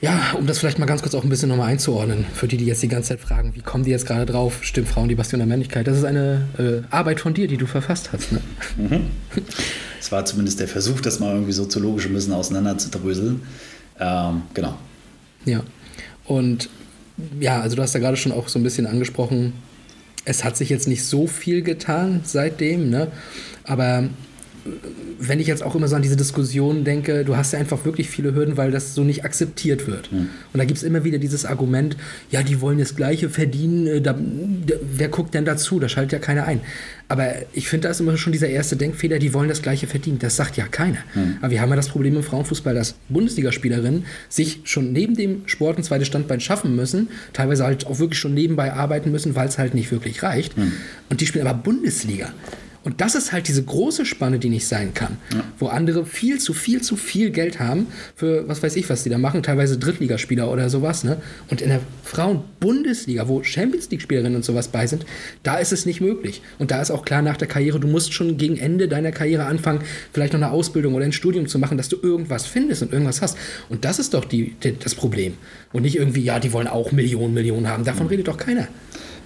ja, 0.00 0.32
um 0.36 0.48
das 0.48 0.58
vielleicht 0.58 0.80
mal 0.80 0.86
ganz 0.86 1.00
kurz 1.00 1.14
auch 1.14 1.22
ein 1.22 1.28
bisschen 1.28 1.48
nochmal 1.48 1.70
einzuordnen, 1.70 2.26
für 2.34 2.48
die, 2.48 2.56
die 2.56 2.66
jetzt 2.66 2.82
die 2.82 2.88
ganze 2.88 3.10
Zeit 3.10 3.20
fragen, 3.20 3.54
wie 3.54 3.60
kommen 3.60 3.84
die 3.84 3.92
jetzt 3.92 4.04
gerade 4.04 4.26
drauf, 4.26 4.58
stimmt 4.62 4.88
Frauen 4.88 5.08
die 5.08 5.14
Bastion 5.14 5.38
der 5.38 5.46
Männlichkeit? 5.46 5.86
Das 5.86 5.96
ist 5.96 6.04
eine 6.04 6.48
äh, 6.58 6.82
Arbeit 6.90 7.20
von 7.20 7.34
dir, 7.34 7.46
die 7.46 7.56
du 7.56 7.66
verfasst 7.66 8.10
hast. 8.12 8.32
Ne? 8.32 8.40
Mhm. 8.76 9.06
Es 10.00 10.10
war 10.10 10.24
zumindest 10.24 10.58
der 10.58 10.66
Versuch, 10.66 11.00
das 11.00 11.20
mal 11.20 11.32
irgendwie 11.32 11.52
soziologisch 11.52 12.06
ein 12.06 12.14
bisschen 12.14 12.32
auseinander 12.32 12.76
zu 12.78 12.90
dröseln. 12.90 13.42
Ähm, 14.00 14.42
genau. 14.54 14.76
Ja. 15.44 15.62
Und 16.24 16.68
ja, 17.40 17.60
also 17.60 17.76
du 17.76 17.82
hast 17.82 17.94
ja 17.94 18.00
gerade 18.00 18.16
schon 18.16 18.32
auch 18.32 18.48
so 18.48 18.58
ein 18.58 18.62
bisschen 18.62 18.86
angesprochen, 18.86 19.52
es 20.24 20.44
hat 20.44 20.56
sich 20.56 20.68
jetzt 20.68 20.86
nicht 20.86 21.04
so 21.04 21.26
viel 21.26 21.62
getan 21.62 22.20
seitdem, 22.24 22.90
ne? 22.90 23.08
aber 23.64 24.04
wenn 25.18 25.40
ich 25.40 25.46
jetzt 25.46 25.62
auch 25.62 25.74
immer 25.74 25.88
so 25.88 25.96
an 25.96 26.02
diese 26.02 26.16
Diskussion 26.16 26.84
denke, 26.84 27.24
du 27.24 27.36
hast 27.36 27.52
ja 27.52 27.58
einfach 27.58 27.84
wirklich 27.84 28.08
viele 28.08 28.34
Hürden, 28.34 28.56
weil 28.56 28.70
das 28.70 28.94
so 28.94 29.02
nicht 29.02 29.24
akzeptiert 29.24 29.86
wird. 29.86 30.12
Mhm. 30.12 30.28
Und 30.52 30.58
da 30.58 30.64
gibt 30.64 30.78
es 30.78 30.82
immer 30.82 31.04
wieder 31.04 31.18
dieses 31.18 31.44
Argument, 31.44 31.96
ja, 32.30 32.42
die 32.42 32.60
wollen 32.60 32.78
das 32.78 32.94
Gleiche 32.94 33.28
verdienen, 33.28 33.86
äh, 33.86 34.00
da, 34.00 34.12
da, 34.12 34.74
wer 34.96 35.08
guckt 35.08 35.34
denn 35.34 35.44
dazu? 35.44 35.80
Da 35.80 35.88
schaltet 35.88 36.12
ja 36.12 36.18
keiner 36.18 36.44
ein. 36.44 36.60
Aber 37.08 37.34
ich 37.52 37.68
finde, 37.68 37.88
da 37.88 37.90
ist 37.90 38.00
immer 38.00 38.16
schon 38.16 38.32
dieser 38.32 38.48
erste 38.48 38.76
Denkfehler, 38.76 39.18
die 39.18 39.34
wollen 39.34 39.48
das 39.48 39.62
Gleiche 39.62 39.86
verdienen. 39.86 40.18
Das 40.18 40.36
sagt 40.36 40.56
ja 40.56 40.66
keiner. 40.66 40.98
Mhm. 41.14 41.38
Aber 41.40 41.50
wir 41.50 41.60
haben 41.60 41.70
ja 41.70 41.76
das 41.76 41.88
Problem 41.88 42.16
im 42.16 42.22
Frauenfußball, 42.22 42.74
dass 42.74 42.94
Bundesligaspielerinnen 43.08 44.06
sich 44.28 44.60
schon 44.64 44.92
neben 44.92 45.14
dem 45.14 45.42
Sport 45.46 45.78
ein 45.78 45.84
zweites 45.84 46.08
Standbein 46.08 46.40
schaffen 46.40 46.74
müssen, 46.74 47.08
teilweise 47.32 47.64
halt 47.64 47.86
auch 47.86 47.98
wirklich 47.98 48.18
schon 48.18 48.34
nebenbei 48.34 48.72
arbeiten 48.72 49.10
müssen, 49.10 49.34
weil 49.34 49.48
es 49.48 49.58
halt 49.58 49.74
nicht 49.74 49.90
wirklich 49.90 50.22
reicht. 50.22 50.56
Mhm. 50.56 50.72
Und 51.10 51.20
die 51.20 51.26
spielen 51.26 51.46
aber 51.46 51.58
Bundesliga. 51.58 52.32
Und 52.84 53.00
das 53.00 53.14
ist 53.14 53.32
halt 53.32 53.48
diese 53.48 53.62
große 53.62 54.04
Spanne, 54.04 54.38
die 54.38 54.48
nicht 54.48 54.66
sein 54.66 54.94
kann. 54.94 55.16
Ja. 55.32 55.44
Wo 55.58 55.68
andere 55.68 56.04
viel 56.04 56.40
zu 56.40 56.52
viel 56.52 56.82
zu 56.82 56.96
viel 56.96 57.30
Geld 57.30 57.60
haben 57.60 57.86
für, 58.16 58.48
was 58.48 58.62
weiß 58.62 58.76
ich, 58.76 58.88
was 58.90 59.02
die 59.02 59.10
da 59.10 59.18
machen, 59.18 59.42
teilweise 59.42 59.78
Drittligaspieler 59.78 60.50
oder 60.50 60.68
sowas. 60.68 61.04
Ne? 61.04 61.18
Und 61.48 61.60
in 61.62 61.68
der 61.68 61.80
Frauen-Bundesliga, 62.04 63.28
wo 63.28 63.42
Champions 63.42 63.90
League-Spielerinnen 63.90 64.36
und 64.36 64.44
sowas 64.44 64.68
bei 64.68 64.86
sind, 64.86 65.06
da 65.42 65.56
ist 65.58 65.72
es 65.72 65.86
nicht 65.86 66.00
möglich. 66.00 66.42
Und 66.58 66.70
da 66.70 66.82
ist 66.82 66.90
auch 66.90 67.04
klar 67.04 67.22
nach 67.22 67.36
der 67.36 67.48
Karriere, 67.48 67.78
du 67.78 67.88
musst 67.88 68.12
schon 68.12 68.36
gegen 68.36 68.56
Ende 68.56 68.88
deiner 68.88 69.12
Karriere 69.12 69.44
anfangen, 69.44 69.82
vielleicht 70.12 70.32
noch 70.32 70.40
eine 70.40 70.50
Ausbildung 70.50 70.94
oder 70.94 71.04
ein 71.04 71.12
Studium 71.12 71.46
zu 71.46 71.58
machen, 71.58 71.76
dass 71.76 71.88
du 71.88 71.96
irgendwas 72.02 72.46
findest 72.46 72.82
und 72.82 72.92
irgendwas 72.92 73.22
hast. 73.22 73.36
Und 73.68 73.84
das 73.84 73.98
ist 73.98 74.14
doch 74.14 74.24
die, 74.24 74.56
die 74.62 74.78
das 74.78 74.94
Problem. 74.94 75.34
Und 75.72 75.82
nicht 75.82 75.96
irgendwie, 75.96 76.22
ja, 76.22 76.40
die 76.40 76.52
wollen 76.52 76.66
auch 76.66 76.92
Millionen, 76.92 77.34
Millionen 77.34 77.68
haben. 77.68 77.84
Davon 77.84 78.04
mhm. 78.04 78.10
redet 78.10 78.28
doch 78.28 78.36
keiner. 78.36 78.68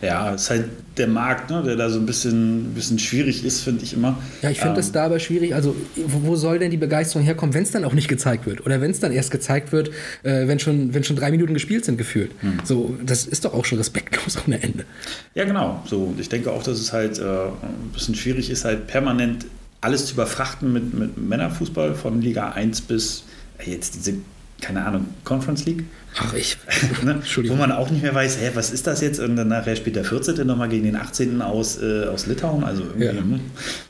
Ja, 0.03 0.35
ist 0.35 0.51
halt 0.51 0.67
der 0.97 1.09
Markt, 1.09 1.51
ne, 1.51 1.63
der 1.63 1.77
da 1.77 1.89
so 1.89 1.99
ein 1.99 2.07
bisschen, 2.07 2.75
bisschen 2.75 2.99
schwierig 2.99 3.45
ist, 3.45 3.63
finde 3.63 3.85
ich 3.85 3.93
immer. 3.93 4.19
Ja, 4.43 4.51
ich 4.51 4.59
finde 4.59 4.71
ähm, 4.71 4.77
das 4.77 4.93
da 4.93 5.07
aber 5.07 5.19
schwierig. 5.19 5.55
Also, 5.55 5.75
wo, 5.95 6.29
wo, 6.29 6.37
soll 6.37 6.59
denn 6.59 6.71
die 6.71 6.77
Begeisterung 6.77 7.25
herkommen, 7.25 7.55
wenn 7.55 7.63
es 7.63 7.71
dann 7.71 7.85
auch 7.85 7.93
nicht 7.93 8.09
gezeigt 8.09 8.47
wird? 8.47 8.65
Oder 8.65 8.81
wenn 8.81 8.91
es 8.91 9.01
dann 9.01 9.13
erst 9.13 9.31
gezeigt 9.31 9.73
wird, 9.73 9.89
äh, 10.23 10.47
wenn, 10.47 10.59
schon, 10.59 10.95
wenn 10.95 11.05
schon 11.05 11.17
drei 11.17 11.31
Minuten 11.31 11.55
gespielt 11.55 11.85
sind, 11.85 11.97
gefühlt. 11.99 12.31
Hm. 12.41 12.61
So, 12.65 12.97
das 13.05 13.27
ist 13.27 13.45
doch 13.45 13.55
auch 13.55 13.65
schon 13.65 13.79
respektlos 13.79 14.39
ohne 14.47 14.63
Ende. 14.63 14.85
Ja, 15.35 15.45
genau. 15.45 15.83
So, 15.87 16.15
ich 16.19 16.29
denke 16.29 16.51
auch, 16.51 16.63
dass 16.63 16.79
es 16.79 16.93
halt 16.93 17.19
äh, 17.19 17.23
ein 17.23 17.91
bisschen 17.93 18.15
schwierig 18.15 18.51
ist, 18.51 18.65
halt 18.65 18.87
permanent 18.87 19.47
alles 19.81 20.07
zu 20.07 20.15
überfrachten 20.15 20.73
mit, 20.73 20.95
mit 20.95 21.17
Männerfußball 21.17 21.95
von 21.95 22.21
Liga 22.21 22.51
1 22.51 22.83
bis 22.83 23.25
jetzt 23.65 23.95
diese 23.95 24.15
keine 24.61 24.85
Ahnung, 24.85 25.07
Conference 25.25 25.65
League. 25.65 25.85
Ach, 26.19 26.33
ich. 26.33 26.57
ne? 27.05 27.21
Wo 27.47 27.55
man 27.55 27.73
auch 27.73 27.91
nicht 27.91 28.03
mehr 28.03 28.15
weiß, 28.15 28.39
hä, 28.41 28.51
was 28.55 28.71
ist 28.71 28.87
das 28.87 29.01
jetzt? 29.01 29.21
Und 29.21 29.37
dann 29.37 29.49
nachher 29.49 29.77
spielt 29.77 29.97
der 29.97 30.05
14. 30.05 30.47
nochmal 30.47 30.69
gegen 30.69 30.85
den 30.85 30.97
18. 30.97 31.43
aus, 31.43 31.81
äh, 31.81 32.07
aus 32.07 32.27
Litauen. 32.27 32.65
Also 32.65 32.83
irgendwie, 32.85 33.05
ja. 33.05 33.13
Hm. 33.13 33.41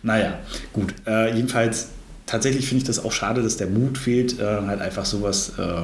naja, 0.03 0.39
gut. 0.73 0.95
Äh, 1.07 1.35
jedenfalls, 1.35 1.89
tatsächlich 2.27 2.67
finde 2.67 2.83
ich 2.83 2.87
das 2.87 3.05
auch 3.05 3.13
schade, 3.13 3.43
dass 3.43 3.57
der 3.57 3.69
Mut 3.69 3.97
fehlt, 3.97 4.41
äh, 4.41 4.45
halt 4.45 4.81
einfach 4.81 5.05
sowas 5.05 5.53
äh, 5.59 5.83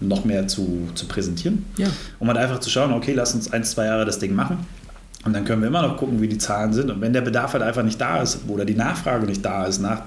noch 0.00 0.24
mehr 0.24 0.48
zu, 0.48 0.88
zu 0.94 1.06
präsentieren. 1.06 1.64
Ja. 1.76 1.88
Um 2.18 2.28
halt 2.28 2.38
einfach 2.38 2.58
zu 2.58 2.68
schauen, 2.68 2.92
okay, 2.92 3.12
lass 3.12 3.34
uns 3.34 3.52
ein, 3.52 3.64
zwei 3.64 3.86
Jahre 3.86 4.04
das 4.04 4.18
Ding 4.18 4.34
machen. 4.34 4.66
Und 5.26 5.32
dann 5.32 5.44
können 5.44 5.60
wir 5.60 5.68
immer 5.68 5.82
noch 5.82 5.96
gucken, 5.96 6.22
wie 6.22 6.28
die 6.28 6.38
Zahlen 6.38 6.72
sind. 6.72 6.88
Und 6.88 7.00
wenn 7.00 7.12
der 7.12 7.20
Bedarf 7.20 7.52
halt 7.52 7.62
einfach 7.64 7.82
nicht 7.82 8.00
da 8.00 8.22
ist 8.22 8.38
oder 8.46 8.64
die 8.64 8.74
Nachfrage 8.74 9.26
nicht 9.26 9.44
da 9.44 9.66
ist 9.66 9.80
nach, 9.80 10.02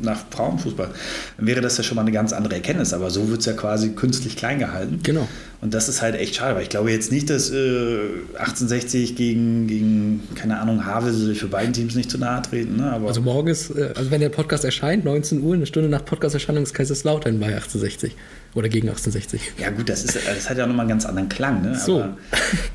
nach 0.00 0.18
Frauenfußball, 0.30 0.90
dann 1.38 1.46
wäre 1.46 1.62
das 1.62 1.78
ja 1.78 1.82
schon 1.82 1.96
mal 1.96 2.02
eine 2.02 2.12
ganz 2.12 2.34
andere 2.34 2.54
Erkenntnis. 2.54 2.92
Aber 2.92 3.08
so 3.08 3.30
wird 3.30 3.40
es 3.40 3.46
ja 3.46 3.54
quasi 3.54 3.90
künstlich 3.90 4.36
klein 4.36 4.58
gehalten. 4.58 5.00
Genau. 5.02 5.26
Und 5.62 5.72
das 5.72 5.88
ist 5.88 6.02
halt 6.02 6.14
echt 6.14 6.36
schade, 6.36 6.54
weil 6.54 6.62
ich 6.62 6.68
glaube 6.68 6.92
jetzt 6.92 7.10
nicht, 7.10 7.30
dass 7.30 7.50
äh, 7.50 7.98
1860 8.34 9.16
gegen, 9.16 9.66
gegen, 9.66 10.22
keine 10.34 10.60
Ahnung, 10.60 10.84
Havelse 10.84 11.34
für 11.34 11.48
beiden 11.48 11.72
Teams 11.72 11.94
nicht 11.94 12.10
zu 12.10 12.18
nahe 12.18 12.42
treten. 12.42 12.76
Ne? 12.76 12.92
Aber 12.92 13.08
also 13.08 13.22
morgen 13.22 13.48
ist, 13.48 13.70
äh, 13.70 13.92
also 13.96 14.10
wenn 14.10 14.20
der 14.20 14.28
Podcast 14.28 14.64
erscheint, 14.64 15.04
19 15.04 15.42
Uhr, 15.42 15.54
eine 15.54 15.66
Stunde 15.66 15.88
nach 15.88 16.04
Podcast-Erscheinung 16.04 16.62
ist 16.62 16.74
Kaiserslautern 16.74 17.40
bei 17.40 17.46
1860 17.46 18.14
oder 18.54 18.68
gegen 18.68 18.88
1860. 18.88 19.52
Ja 19.58 19.70
gut, 19.70 19.88
das, 19.88 20.04
ist, 20.04 20.16
das 20.26 20.48
hat 20.50 20.58
ja 20.58 20.66
nochmal 20.66 20.84
einen 20.84 20.90
ganz 20.90 21.06
anderen 21.06 21.28
Klang. 21.28 21.62
Ne? 21.62 21.78
So. 21.78 22.02
Aber 22.02 22.16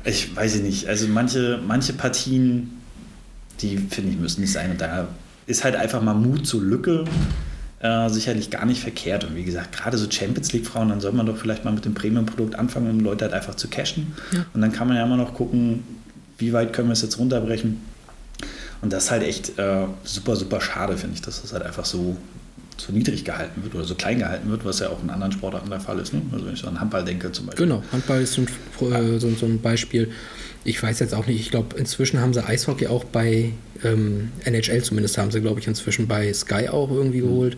ich 0.04 0.34
weiß 0.34 0.56
nicht, 0.56 0.88
also 0.88 1.08
manche, 1.08 1.60
manche 1.66 1.92
Partien, 1.92 2.80
die 3.60 3.78
finde 3.78 4.12
ich 4.12 4.18
müssen 4.18 4.40
nicht 4.40 4.52
sein. 4.52 4.70
Und 4.70 4.80
da 4.80 5.08
ist 5.46 5.64
halt 5.64 5.76
einfach 5.76 6.00
mal 6.00 6.14
Mut 6.14 6.46
zur 6.46 6.62
Lücke 6.62 7.04
äh, 7.80 8.08
sicherlich 8.08 8.50
gar 8.50 8.64
nicht 8.64 8.80
verkehrt. 8.80 9.24
Und 9.24 9.36
wie 9.36 9.44
gesagt, 9.44 9.76
gerade 9.76 9.98
so 9.98 10.10
Champions 10.10 10.52
League-Frauen, 10.52 10.88
dann 10.88 11.00
soll 11.00 11.12
man 11.12 11.26
doch 11.26 11.36
vielleicht 11.36 11.64
mal 11.64 11.72
mit 11.72 11.84
dem 11.84 11.92
Premium-Produkt 11.94 12.54
anfangen, 12.54 12.90
um 12.90 13.00
Leute 13.00 13.26
halt 13.26 13.34
einfach 13.34 13.56
zu 13.56 13.68
cashen. 13.68 14.14
Ja. 14.32 14.46
Und 14.54 14.62
dann 14.62 14.72
kann 14.72 14.88
man 14.88 14.96
ja 14.96 15.04
immer 15.04 15.18
noch 15.18 15.34
gucken, 15.34 15.84
wie 16.38 16.52
weit 16.52 16.72
können 16.72 16.88
wir 16.88 16.94
es 16.94 17.02
jetzt 17.02 17.18
runterbrechen. 17.18 17.80
Und 18.80 18.92
das 18.92 19.04
ist 19.04 19.10
halt 19.10 19.22
echt 19.22 19.58
äh, 19.58 19.86
super, 20.02 20.36
super 20.36 20.60
schade, 20.60 20.96
finde 20.96 21.14
ich, 21.14 21.22
dass 21.22 21.42
das 21.42 21.52
halt 21.52 21.62
einfach 21.62 21.84
so, 21.84 22.16
so 22.76 22.92
niedrig 22.92 23.24
gehalten 23.24 23.62
wird 23.62 23.74
oder 23.74 23.84
so 23.84 23.94
klein 23.94 24.18
gehalten 24.18 24.50
wird, 24.50 24.64
was 24.64 24.80
ja 24.80 24.88
auch 24.88 25.02
in 25.02 25.10
anderen 25.10 25.32
Sportarten 25.32 25.70
der 25.70 25.80
Fall 25.80 25.98
ist. 25.98 26.12
Ne? 26.12 26.22
Also 26.32 26.46
wenn 26.46 26.54
ich 26.54 26.60
so 26.60 26.68
an 26.68 26.80
Handball 26.80 27.04
denke 27.04 27.30
zum 27.32 27.46
Beispiel. 27.46 27.66
Genau, 27.66 27.82
Handball 27.92 28.22
ist 28.22 28.34
so 28.34 28.42
ein, 28.42 28.92
äh, 28.92 29.18
so, 29.18 29.30
so 29.30 29.46
ein 29.46 29.60
Beispiel. 29.60 30.10
Ich 30.64 30.82
weiß 30.82 30.98
jetzt 31.00 31.14
auch 31.14 31.26
nicht, 31.26 31.40
ich 31.40 31.50
glaube, 31.50 31.76
inzwischen 31.76 32.20
haben 32.20 32.32
sie 32.32 32.44
Eishockey 32.44 32.86
auch 32.86 33.04
bei 33.04 33.52
ähm, 33.84 34.30
NHL 34.44 34.82
zumindest 34.82 35.18
haben 35.18 35.30
sie, 35.30 35.40
glaube 35.40 35.60
ich, 35.60 35.66
inzwischen 35.66 36.08
bei 36.08 36.32
Sky 36.32 36.68
auch 36.68 36.90
irgendwie 36.90 37.20
mhm. 37.20 37.28
geholt. 37.28 37.56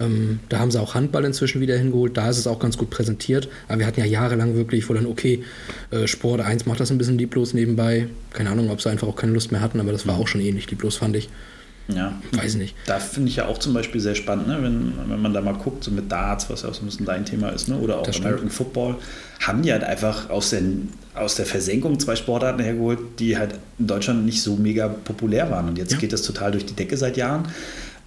Ähm, 0.00 0.38
da 0.48 0.60
haben 0.60 0.70
sie 0.70 0.80
auch 0.80 0.94
Handball 0.94 1.24
inzwischen 1.24 1.60
wieder 1.60 1.76
hingeholt. 1.76 2.16
Da 2.16 2.30
ist 2.30 2.38
es 2.38 2.46
auch 2.46 2.60
ganz 2.60 2.78
gut 2.78 2.90
präsentiert. 2.90 3.48
Aber 3.66 3.80
wir 3.80 3.86
hatten 3.86 4.00
ja 4.00 4.06
jahrelang 4.06 4.54
wirklich, 4.54 4.88
wo 4.88 4.94
dann, 4.94 5.06
okay, 5.06 5.42
äh, 5.90 6.06
Sport 6.06 6.40
1 6.40 6.66
macht 6.66 6.78
das 6.80 6.90
ein 6.90 6.98
bisschen 6.98 7.18
lieblos 7.18 7.52
nebenbei. 7.52 8.06
Keine 8.32 8.50
Ahnung, 8.50 8.70
ob 8.70 8.80
sie 8.80 8.90
einfach 8.90 9.08
auch 9.08 9.16
keine 9.16 9.32
Lust 9.32 9.50
mehr 9.50 9.60
hatten, 9.60 9.80
aber 9.80 9.92
das 9.92 10.06
war 10.06 10.16
mhm. 10.16 10.22
auch 10.22 10.28
schon 10.28 10.40
ähnlich 10.40 10.70
lieblos, 10.70 10.96
fand 10.96 11.16
ich. 11.16 11.28
Ja. 11.88 12.12
Weiß 12.32 12.56
nicht. 12.56 12.74
Da 12.86 12.98
finde 12.98 13.30
ich 13.30 13.36
ja 13.36 13.46
auch 13.46 13.58
zum 13.58 13.72
Beispiel 13.72 14.00
sehr 14.00 14.14
spannend, 14.14 14.46
ne? 14.46 14.58
wenn, 14.60 14.92
wenn 15.08 15.22
man 15.22 15.32
da 15.32 15.40
mal 15.40 15.54
guckt, 15.54 15.82
so 15.84 15.90
mit 15.90 16.12
Darts, 16.12 16.50
was 16.50 16.62
ja 16.62 16.68
auch 16.68 16.74
so 16.74 16.82
ein 16.82 16.86
bisschen 16.86 17.06
dein 17.06 17.24
Thema 17.24 17.48
ist, 17.48 17.68
ne? 17.68 17.78
oder 17.78 17.98
auch 17.98 18.02
das 18.02 18.16
American 18.16 18.50
stimmt. 18.50 18.52
Football, 18.52 18.96
haben 19.40 19.62
die 19.62 19.72
halt 19.72 19.84
einfach 19.84 20.28
aus, 20.28 20.50
den, 20.50 20.90
aus 21.14 21.36
der 21.36 21.46
Versenkung 21.46 21.98
zwei 21.98 22.14
Sportarten 22.14 22.62
hergeholt, 22.62 22.98
die 23.18 23.38
halt 23.38 23.54
in 23.78 23.86
Deutschland 23.86 24.26
nicht 24.26 24.42
so 24.42 24.56
mega 24.56 24.88
populär 24.88 25.50
waren. 25.50 25.68
Und 25.68 25.78
jetzt 25.78 25.92
ja. 25.92 25.98
geht 25.98 26.12
das 26.12 26.22
total 26.22 26.52
durch 26.52 26.66
die 26.66 26.74
Decke 26.74 26.96
seit 26.98 27.16
Jahren. 27.16 27.48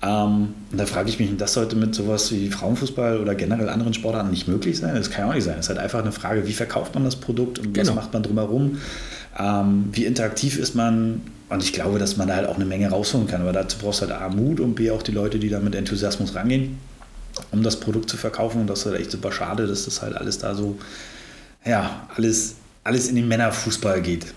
Ähm, 0.04 0.54
und 0.72 0.78
da 0.78 0.86
frage 0.86 1.10
ich 1.10 1.20
mich, 1.20 1.36
das 1.38 1.54
sollte 1.54 1.76
mit 1.76 1.96
sowas 1.96 2.32
wie 2.32 2.50
Frauenfußball 2.50 3.20
oder 3.20 3.34
generell 3.34 3.70
anderen 3.70 3.96
Sportarten 3.96 4.30
nicht 4.30 4.48
möglich 4.48 4.78
sein? 4.78 4.96
Das 4.96 5.10
kann 5.10 5.26
ja 5.26 5.32
auch 5.32 5.36
nicht 5.36 5.44
sein. 5.44 5.56
Es 5.60 5.66
ist 5.66 5.70
halt 5.70 5.80
einfach 5.80 6.00
eine 6.00 6.12
Frage, 6.12 6.48
wie 6.48 6.54
verkauft 6.54 6.94
man 6.94 7.04
das 7.04 7.16
Produkt 7.16 7.58
und 7.58 7.74
genau. 7.74 7.90
was 7.90 7.96
macht 7.96 8.14
man 8.14 8.24
drumherum? 8.24 8.78
Ähm, 9.40 9.90
wie 9.92 10.06
interaktiv 10.06 10.58
ist 10.58 10.76
man? 10.76 11.22
Und 11.52 11.62
ich 11.62 11.74
glaube, 11.74 12.00
dass 12.00 12.16
man 12.16 12.30
da 12.30 12.38
halt 12.38 12.48
auch 12.48 12.56
eine 12.56 12.64
Menge 12.64 12.90
rausholen 12.90 13.28
kann. 13.28 13.42
Aber 13.42 13.52
dazu 13.52 13.78
brauchst 13.78 14.02
du 14.02 14.08
halt 14.08 14.22
A, 14.22 14.30
Mut 14.30 14.62
und 14.62 14.74
B, 14.74 14.90
auch 14.90 15.04
die 15.04 15.12
Leute, 15.12 15.38
die 15.38 15.50
da 15.50 15.60
mit 15.60 15.76
Enthusiasmus 15.76 16.34
rangehen, 16.34 16.78
um 17.52 17.62
das 17.62 17.78
Produkt 17.78 18.10
zu 18.10 18.16
verkaufen. 18.16 18.62
Und 18.62 18.68
das 18.68 18.80
ist 18.80 18.86
halt 18.86 19.02
echt 19.02 19.12
super 19.12 19.34
schade, 19.34 19.68
dass 19.68 19.84
das 19.84 20.02
halt 20.02 20.16
alles 20.16 20.38
da 20.38 20.56
so, 20.56 20.80
ja, 21.66 22.08
alles, 22.16 22.56
alles 22.86 23.10
in 23.10 23.18
den 23.18 23.28
Männerfußball 23.28 24.02
geht. 24.02 24.28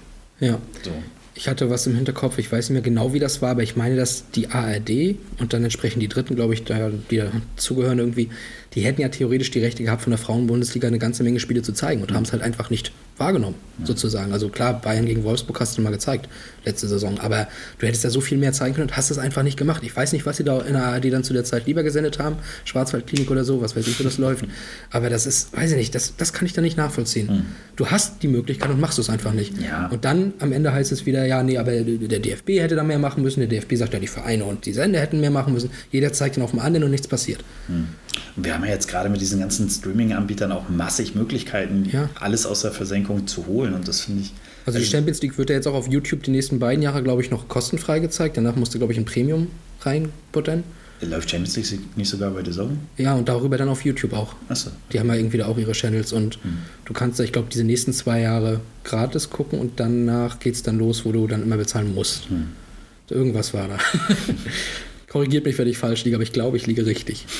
Ja. 0.40 0.59
So. 0.83 0.90
Ich 1.37 1.48
hatte 1.48 1.70
was 1.70 1.87
im 1.87 1.94
Hinterkopf, 1.94 2.38
ich 2.38 2.50
weiß 2.50 2.70
nicht 2.70 2.74
mehr 2.74 2.83
genau, 2.83 3.12
wie 3.12 3.20
das 3.20 3.42
war, 3.42 3.50
aber 3.50 3.62
ich 3.62 3.77
meine, 3.77 3.94
dass 3.94 4.31
die 4.31 4.50
ARD 4.50 5.16
und 5.38 5.53
dann 5.53 5.62
entsprechend 5.62 6.03
die 6.03 6.09
Dritten, 6.09 6.35
glaube 6.35 6.55
ich, 6.55 6.64
die 6.64 7.22
dazugehören 7.57 8.00
irgendwie, 8.00 8.29
die 8.74 8.82
hätten 8.82 9.00
ja 9.00 9.08
theoretisch 9.08 9.50
die 9.50 9.60
Rechte 9.60 9.82
gehabt, 9.82 10.02
von 10.02 10.10
der 10.10 10.18
Frauenbundesliga 10.18 10.88
eine 10.88 10.98
ganze 10.98 11.22
Menge 11.22 11.40
Spiele 11.40 11.62
zu 11.62 11.72
zeigen 11.72 12.02
und 12.02 12.10
mhm. 12.10 12.16
haben 12.16 12.24
es 12.24 12.32
halt 12.32 12.42
einfach 12.42 12.70
nicht 12.70 12.92
wahrgenommen, 13.16 13.54
ja. 13.78 13.87
sozusagen. 13.87 14.32
Also 14.32 14.48
klar, 14.48 14.80
Bayern 14.80 15.06
gegen 15.06 15.22
Wolfsburg 15.22 15.60
hast 15.60 15.78
du 15.78 15.82
mal 15.82 15.90
gezeigt, 15.90 16.28
letzte 16.64 16.88
Saison, 16.88 17.20
aber 17.20 17.46
du 17.78 17.87
hättest 17.87 18.02
ja 18.02 18.10
so 18.10 18.20
viel 18.20 18.38
mehr 18.38 18.52
zeigen 18.52 18.74
können 18.74 18.88
und 18.88 18.96
hast 18.96 19.10
es 19.10 19.18
einfach 19.18 19.44
nicht 19.44 19.56
gemacht. 19.56 19.82
Ich 19.84 19.94
weiß 19.94 20.12
nicht, 20.12 20.26
was 20.26 20.38
sie 20.38 20.44
da 20.44 20.60
in 20.62 20.72
der 20.72 20.84
ARD 20.84 21.12
dann 21.12 21.22
zu 21.22 21.32
der 21.32 21.44
Zeit 21.44 21.66
lieber 21.66 21.84
gesendet 21.84 22.18
haben, 22.18 22.37
Schwarzwaldklinik 22.64 23.30
oder 23.30 23.44
so, 23.44 23.60
was 23.60 23.76
weiß 23.76 23.87
ich, 23.87 23.98
wie 24.00 24.02
das 24.02 24.18
läuft. 24.18 24.44
Aber 24.90 25.10
das 25.10 25.26
ist, 25.26 25.56
weiß 25.56 25.70
ich 25.72 25.76
nicht, 25.76 25.94
das, 25.94 26.16
das 26.16 26.32
kann 26.32 26.46
ich 26.46 26.54
da 26.54 26.60
nicht 26.60 26.76
nachvollziehen. 26.76 27.28
Mhm. 27.28 27.42
Du 27.76 27.87
hast 27.87 28.22
die 28.22 28.28
Möglichkeit 28.28 28.70
und 28.70 28.80
machst 28.80 28.98
es 28.98 29.08
einfach 29.08 29.32
nicht. 29.32 29.60
Ja. 29.62 29.87
Und 29.87 30.04
dann 30.04 30.32
am 30.40 30.50
Ende 30.50 30.72
heißt 30.72 30.90
es 30.90 31.06
wieder, 31.06 31.24
ja, 31.24 31.42
nee, 31.44 31.58
aber 31.58 31.70
der 31.72 32.18
DFB 32.18 32.60
hätte 32.60 32.74
da 32.74 32.82
mehr 32.82 32.98
machen 32.98 33.22
müssen, 33.22 33.40
der 33.40 33.48
DFB 33.48 33.76
sagt 33.76 33.92
ja, 33.92 34.00
die 34.00 34.08
Vereine 34.08 34.44
und 34.44 34.66
die 34.66 34.72
Sender 34.72 34.98
hätten 34.98 35.20
mehr 35.20 35.30
machen 35.30 35.52
müssen. 35.52 35.70
Jeder 35.92 36.12
zeigt 36.12 36.37
dann 36.37 36.42
auf 36.42 36.50
dem 36.50 36.60
anderen 36.60 36.84
und 36.84 36.90
nichts 36.90 37.06
passiert. 37.06 37.44
Mhm. 37.68 37.88
Wir 38.37 38.55
haben 38.55 38.64
ja 38.64 38.70
jetzt 38.70 38.88
gerade 38.88 39.09
mit 39.09 39.20
diesen 39.20 39.41
ganzen 39.41 39.68
Streaming-Anbietern 39.68 40.53
auch 40.53 40.68
massig 40.68 41.14
Möglichkeiten, 41.14 41.88
ja. 41.91 42.09
alles 42.14 42.47
aus 42.47 42.62
der 42.62 42.72
Versenkung 42.72 43.26
zu 43.26 43.47
holen. 43.47 43.74
Und 43.74 43.88
das 43.88 44.03
finde 44.03 44.22
ich. 44.22 44.32
Also 44.66 44.78
die 44.78 44.84
Champions 44.84 45.20
League 45.22 45.38
wird 45.38 45.51
ja 45.51 45.57
jetzt 45.57 45.66
auch 45.66 45.74
auf 45.74 45.88
YouTube 45.88 46.22
die 46.22 46.30
nächsten 46.30 46.59
beiden 46.59 46.82
Jahre, 46.82 47.03
glaube 47.03 47.22
ich, 47.22 47.30
noch 47.30 47.49
kostenfrei 47.49 48.01
gezeigt. 48.01 48.36
Danach 48.36 48.57
musste, 48.57 48.78
glaube 48.78 48.93
ich, 48.93 48.99
ein 48.99 49.05
Premium 49.05 49.49
reinbuttern. 49.82 50.64
Läuft 51.01 51.30
Champions 51.30 51.57
League 51.57 51.97
nicht 51.97 52.09
sogar 52.09 52.30
bei 52.30 52.43
The 52.43 52.51
Zone? 52.51 52.78
Ja, 52.97 53.14
und 53.14 53.28
darüber 53.28 53.59
dann 53.59 53.68
auf 53.68 53.84
YouTube 53.84 54.14
auch. 54.14 54.34
Achso. 54.49 54.70
Die 54.93 55.01
haben 55.01 55.09
ja 55.09 55.14
irgendwie 55.14 55.38
da 55.38 55.47
auch 55.47 55.59
ihre 55.59 55.72
Channels 55.72 56.12
und 56.12 56.36
hm. 56.43 56.59
du 56.84 56.93
kannst, 56.93 57.20
ich 57.20 57.32
glaube, 57.32 57.49
diese 57.53 57.64
nächsten 57.64 57.93
zwei 57.93 58.20
Jahre 58.20 58.61
gratis 58.84 59.28
gucken 59.28 59.59
und 59.59 59.80
danach 59.80 60.38
geht 60.38 60.55
es 60.55 60.62
dann 60.62 60.78
los, 60.78 61.05
wo 61.05 61.12
du 61.12 61.26
dann 61.26 61.43
immer 61.43 61.57
bezahlen 61.57 61.95
musst. 61.95 62.30
Hm. 62.30 62.49
Irgendwas 63.11 63.53
war 63.53 63.68
da. 63.68 63.78
Korrigiert 65.09 65.45
mich, 65.45 65.59
wenn 65.59 65.68
ich 65.68 65.76
falsch 65.76 66.05
liege, 66.05 66.16
aber 66.16 66.22
ich 66.22 66.32
glaube, 66.32 66.57
ich 66.57 66.66
liege 66.66 66.86
richtig. 66.86 67.26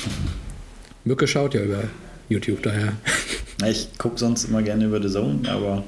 Mücke 1.05 1.27
schaut 1.27 1.53
ja 1.53 1.61
über 1.61 1.83
YouTube, 2.29 2.63
daher. 2.63 2.93
Ich 3.65 3.89
gucke 3.97 4.17
sonst 4.19 4.45
immer 4.45 4.61
gerne 4.61 4.85
über 4.85 5.01
The 5.01 5.09
Zone, 5.09 5.49
aber 5.49 5.83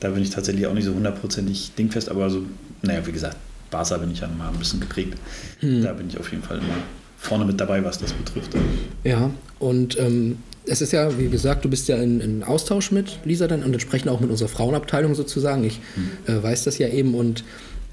Da 0.00 0.10
bin 0.10 0.22
ich 0.22 0.30
tatsächlich 0.30 0.66
auch 0.66 0.74
nicht 0.74 0.84
so 0.84 0.94
hundertprozentig 0.94 1.72
dingfest, 1.78 2.10
aber 2.10 2.28
so, 2.28 2.42
naja, 2.82 3.06
wie 3.06 3.12
gesagt, 3.12 3.36
Barca 3.70 3.96
bin 3.96 4.10
ich 4.10 4.20
ja 4.20 4.28
mal 4.28 4.48
ein 4.48 4.58
bisschen 4.58 4.80
geprägt. 4.80 5.16
Hm. 5.60 5.82
Da 5.82 5.92
bin 5.92 6.08
ich 6.08 6.18
auf 6.18 6.30
jeden 6.30 6.42
Fall 6.42 6.58
immer 6.58 6.76
vorne 7.16 7.44
mit 7.44 7.58
dabei, 7.58 7.82
was 7.84 7.98
das 7.98 8.12
betrifft. 8.12 8.50
Ja, 9.02 9.30
und 9.58 9.98
ähm, 9.98 10.38
es 10.66 10.82
ist 10.82 10.92
ja, 10.92 11.18
wie 11.18 11.28
gesagt, 11.28 11.64
du 11.64 11.70
bist 11.70 11.88
ja 11.88 11.96
in, 11.96 12.20
in, 12.20 12.42
Austausch 12.42 12.90
mit 12.90 13.18
Lisa 13.24 13.46
dann 13.46 13.62
und 13.62 13.72
entsprechend 13.72 14.10
auch 14.10 14.20
mit 14.20 14.30
unserer 14.30 14.48
Frauenabteilung 14.48 15.14
sozusagen. 15.14 15.64
Ich 15.64 15.80
hm. 15.94 16.34
äh, 16.34 16.42
weiß 16.42 16.64
das 16.64 16.78
ja 16.78 16.88
eben 16.88 17.14
und 17.14 17.44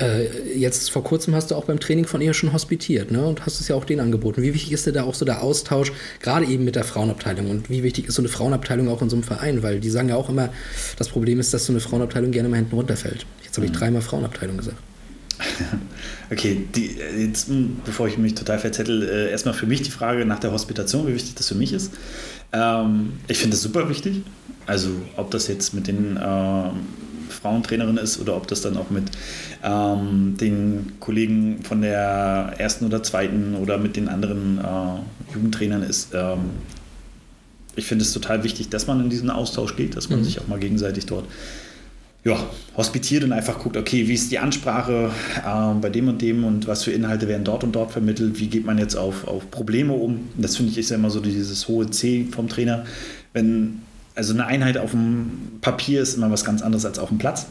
äh, 0.01 0.57
jetzt 0.57 0.89
vor 0.91 1.03
kurzem 1.03 1.35
hast 1.35 1.51
du 1.51 1.55
auch 1.55 1.65
beim 1.65 1.79
Training 1.79 2.05
von 2.05 2.21
ihr 2.21 2.33
schon 2.33 2.53
hospitiert 2.53 3.11
ne? 3.11 3.25
und 3.25 3.45
hast 3.45 3.59
es 3.59 3.67
ja 3.67 3.75
auch 3.75 3.85
denen 3.85 4.01
angeboten. 4.01 4.41
Wie 4.41 4.53
wichtig 4.53 4.71
ist 4.71 4.85
dir 4.85 4.91
da 4.91 5.03
auch 5.03 5.15
so 5.15 5.25
der 5.25 5.41
Austausch, 5.41 5.91
gerade 6.21 6.45
eben 6.45 6.63
mit 6.63 6.75
der 6.75 6.83
Frauenabteilung? 6.83 7.49
Und 7.49 7.69
wie 7.69 7.83
wichtig 7.83 8.07
ist 8.07 8.15
so 8.15 8.21
eine 8.21 8.29
Frauenabteilung 8.29 8.89
auch 8.89 9.01
in 9.01 9.09
so 9.09 9.15
einem 9.15 9.23
Verein? 9.23 9.63
Weil 9.63 9.79
die 9.79 9.89
sagen 9.89 10.09
ja 10.09 10.15
auch 10.15 10.29
immer, 10.29 10.49
das 10.97 11.09
Problem 11.09 11.39
ist, 11.39 11.53
dass 11.53 11.65
so 11.65 11.73
eine 11.73 11.79
Frauenabteilung 11.79 12.31
gerne 12.31 12.49
mal 12.49 12.57
hinten 12.57 12.75
runterfällt. 12.75 13.25
Jetzt 13.43 13.57
habe 13.57 13.65
ich 13.65 13.71
mhm. 13.71 13.77
dreimal 13.77 14.01
Frauenabteilung 14.01 14.57
gesagt. 14.57 14.77
Okay, 16.29 16.65
die, 16.73 16.95
jetzt, 17.17 17.49
hm, 17.49 17.81
bevor 17.83 18.07
ich 18.07 18.17
mich 18.17 18.35
total 18.35 18.57
verzettel, 18.57 19.03
äh, 19.03 19.31
erstmal 19.31 19.53
für 19.53 19.65
mich 19.65 19.81
die 19.81 19.91
Frage 19.91 20.25
nach 20.25 20.39
der 20.39 20.53
Hospitation, 20.53 21.05
wie 21.05 21.13
wichtig 21.13 21.35
das 21.35 21.49
für 21.49 21.55
mich 21.55 21.73
ist. 21.73 21.91
Ähm, 22.53 23.13
ich 23.27 23.37
finde 23.37 23.57
es 23.57 23.61
super 23.61 23.89
wichtig. 23.89 24.21
Also, 24.65 24.91
ob 25.17 25.29
das 25.31 25.49
jetzt 25.49 25.73
mit 25.73 25.87
den 25.87 26.17
ähm, 26.23 26.71
Frauentrainerin 27.41 27.97
ist 27.97 28.19
oder 28.19 28.35
ob 28.35 28.47
das 28.47 28.61
dann 28.61 28.77
auch 28.77 28.89
mit 28.89 29.05
ähm, 29.63 30.35
den 30.39 30.93
Kollegen 30.99 31.63
von 31.63 31.81
der 31.81 32.53
ersten 32.57 32.85
oder 32.85 33.03
zweiten 33.03 33.55
oder 33.55 33.77
mit 33.77 33.95
den 33.95 34.09
anderen 34.09 34.59
äh, 34.59 35.33
Jugendtrainern 35.33 35.83
ist. 35.83 36.09
Ähm, 36.13 36.39
ich 37.75 37.85
finde 37.85 38.03
es 38.03 38.13
total 38.13 38.43
wichtig, 38.43 38.69
dass 38.69 38.87
man 38.87 38.99
in 38.99 39.09
diesen 39.09 39.29
Austausch 39.29 39.75
geht, 39.75 39.95
dass 39.95 40.09
man 40.09 40.19
mhm. 40.19 40.23
sich 40.25 40.39
auch 40.39 40.47
mal 40.47 40.59
gegenseitig 40.59 41.05
dort 41.05 41.25
ja, 42.23 42.37
hospitiert 42.77 43.23
und 43.23 43.31
einfach 43.31 43.57
guckt, 43.57 43.77
okay, 43.77 44.07
wie 44.07 44.13
ist 44.13 44.31
die 44.31 44.37
Ansprache 44.37 45.09
äh, 45.43 45.73
bei 45.81 45.89
dem 45.89 46.07
und 46.07 46.21
dem 46.21 46.43
und 46.43 46.67
was 46.67 46.83
für 46.83 46.91
Inhalte 46.91 47.27
werden 47.27 47.43
dort 47.43 47.63
und 47.63 47.71
dort 47.71 47.91
vermittelt, 47.91 48.39
wie 48.39 48.47
geht 48.47 48.65
man 48.65 48.77
jetzt 48.77 48.95
auf, 48.95 49.27
auf 49.27 49.49
Probleme 49.49 49.93
um. 49.93 50.29
Das 50.37 50.57
finde 50.57 50.71
ich 50.71 50.77
ist 50.77 50.91
ja 50.91 50.97
immer 50.97 51.09
so 51.09 51.19
dieses 51.19 51.67
hohe 51.67 51.89
C 51.89 52.27
vom 52.29 52.47
Trainer. 52.47 52.85
Wenn 53.33 53.81
also 54.15 54.33
eine 54.33 54.45
Einheit 54.45 54.77
auf 54.77 54.91
dem 54.91 55.59
Papier 55.61 56.01
ist 56.01 56.15
immer 56.15 56.31
was 56.31 56.43
ganz 56.43 56.61
anderes 56.61 56.85
als 56.85 56.99
auf 56.99 57.09
dem 57.09 57.17
Platz. 57.17 57.47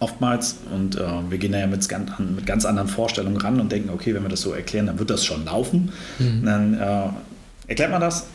Oftmals. 0.00 0.56
Und 0.72 0.96
äh, 0.96 1.00
wir 1.30 1.38
gehen 1.38 1.52
da 1.52 1.58
ja 1.58 1.66
mit 1.66 1.88
ganz, 1.88 2.10
mit 2.18 2.46
ganz, 2.46 2.64
anderen 2.64 2.88
Vorstellungen 2.88 3.36
ran 3.36 3.60
und 3.60 3.72
denken, 3.72 3.90
okay, 3.90 4.14
wenn 4.14 4.22
wir 4.22 4.28
das 4.28 4.42
so 4.42 4.52
erklären, 4.52 4.86
dann 4.86 4.98
wird 4.98 5.10
das 5.10 5.24
schon 5.24 5.44
laufen. 5.44 5.92
Mhm. 6.18 6.44
Dann 6.44 6.74
äh, 6.74 7.08
erklärt 7.68 7.90
man 7.90 8.00
das 8.00 8.26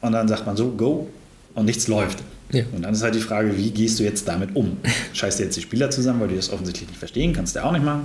und 0.00 0.12
dann 0.12 0.28
sagt 0.28 0.46
man 0.46 0.56
so, 0.56 0.70
go 0.70 1.08
und 1.54 1.64
nichts 1.64 1.88
läuft. 1.88 2.22
Ja. 2.52 2.64
Und 2.72 2.82
dann 2.82 2.94
ist 2.94 3.02
halt 3.02 3.14
die 3.14 3.20
Frage, 3.20 3.56
wie 3.56 3.70
gehst 3.70 3.98
du 3.98 4.04
jetzt 4.04 4.28
damit 4.28 4.54
um? 4.54 4.76
Scheißt 5.14 5.38
du 5.38 5.44
jetzt 5.44 5.56
die 5.56 5.62
Spieler 5.62 5.90
zusammen, 5.90 6.20
weil 6.20 6.28
die 6.28 6.36
das 6.36 6.50
offensichtlich 6.50 6.88
nicht 6.88 6.98
verstehen? 6.98 7.32
Kannst 7.32 7.56
du 7.56 7.64
auch 7.64 7.72
nicht 7.72 7.84
machen. 7.84 8.04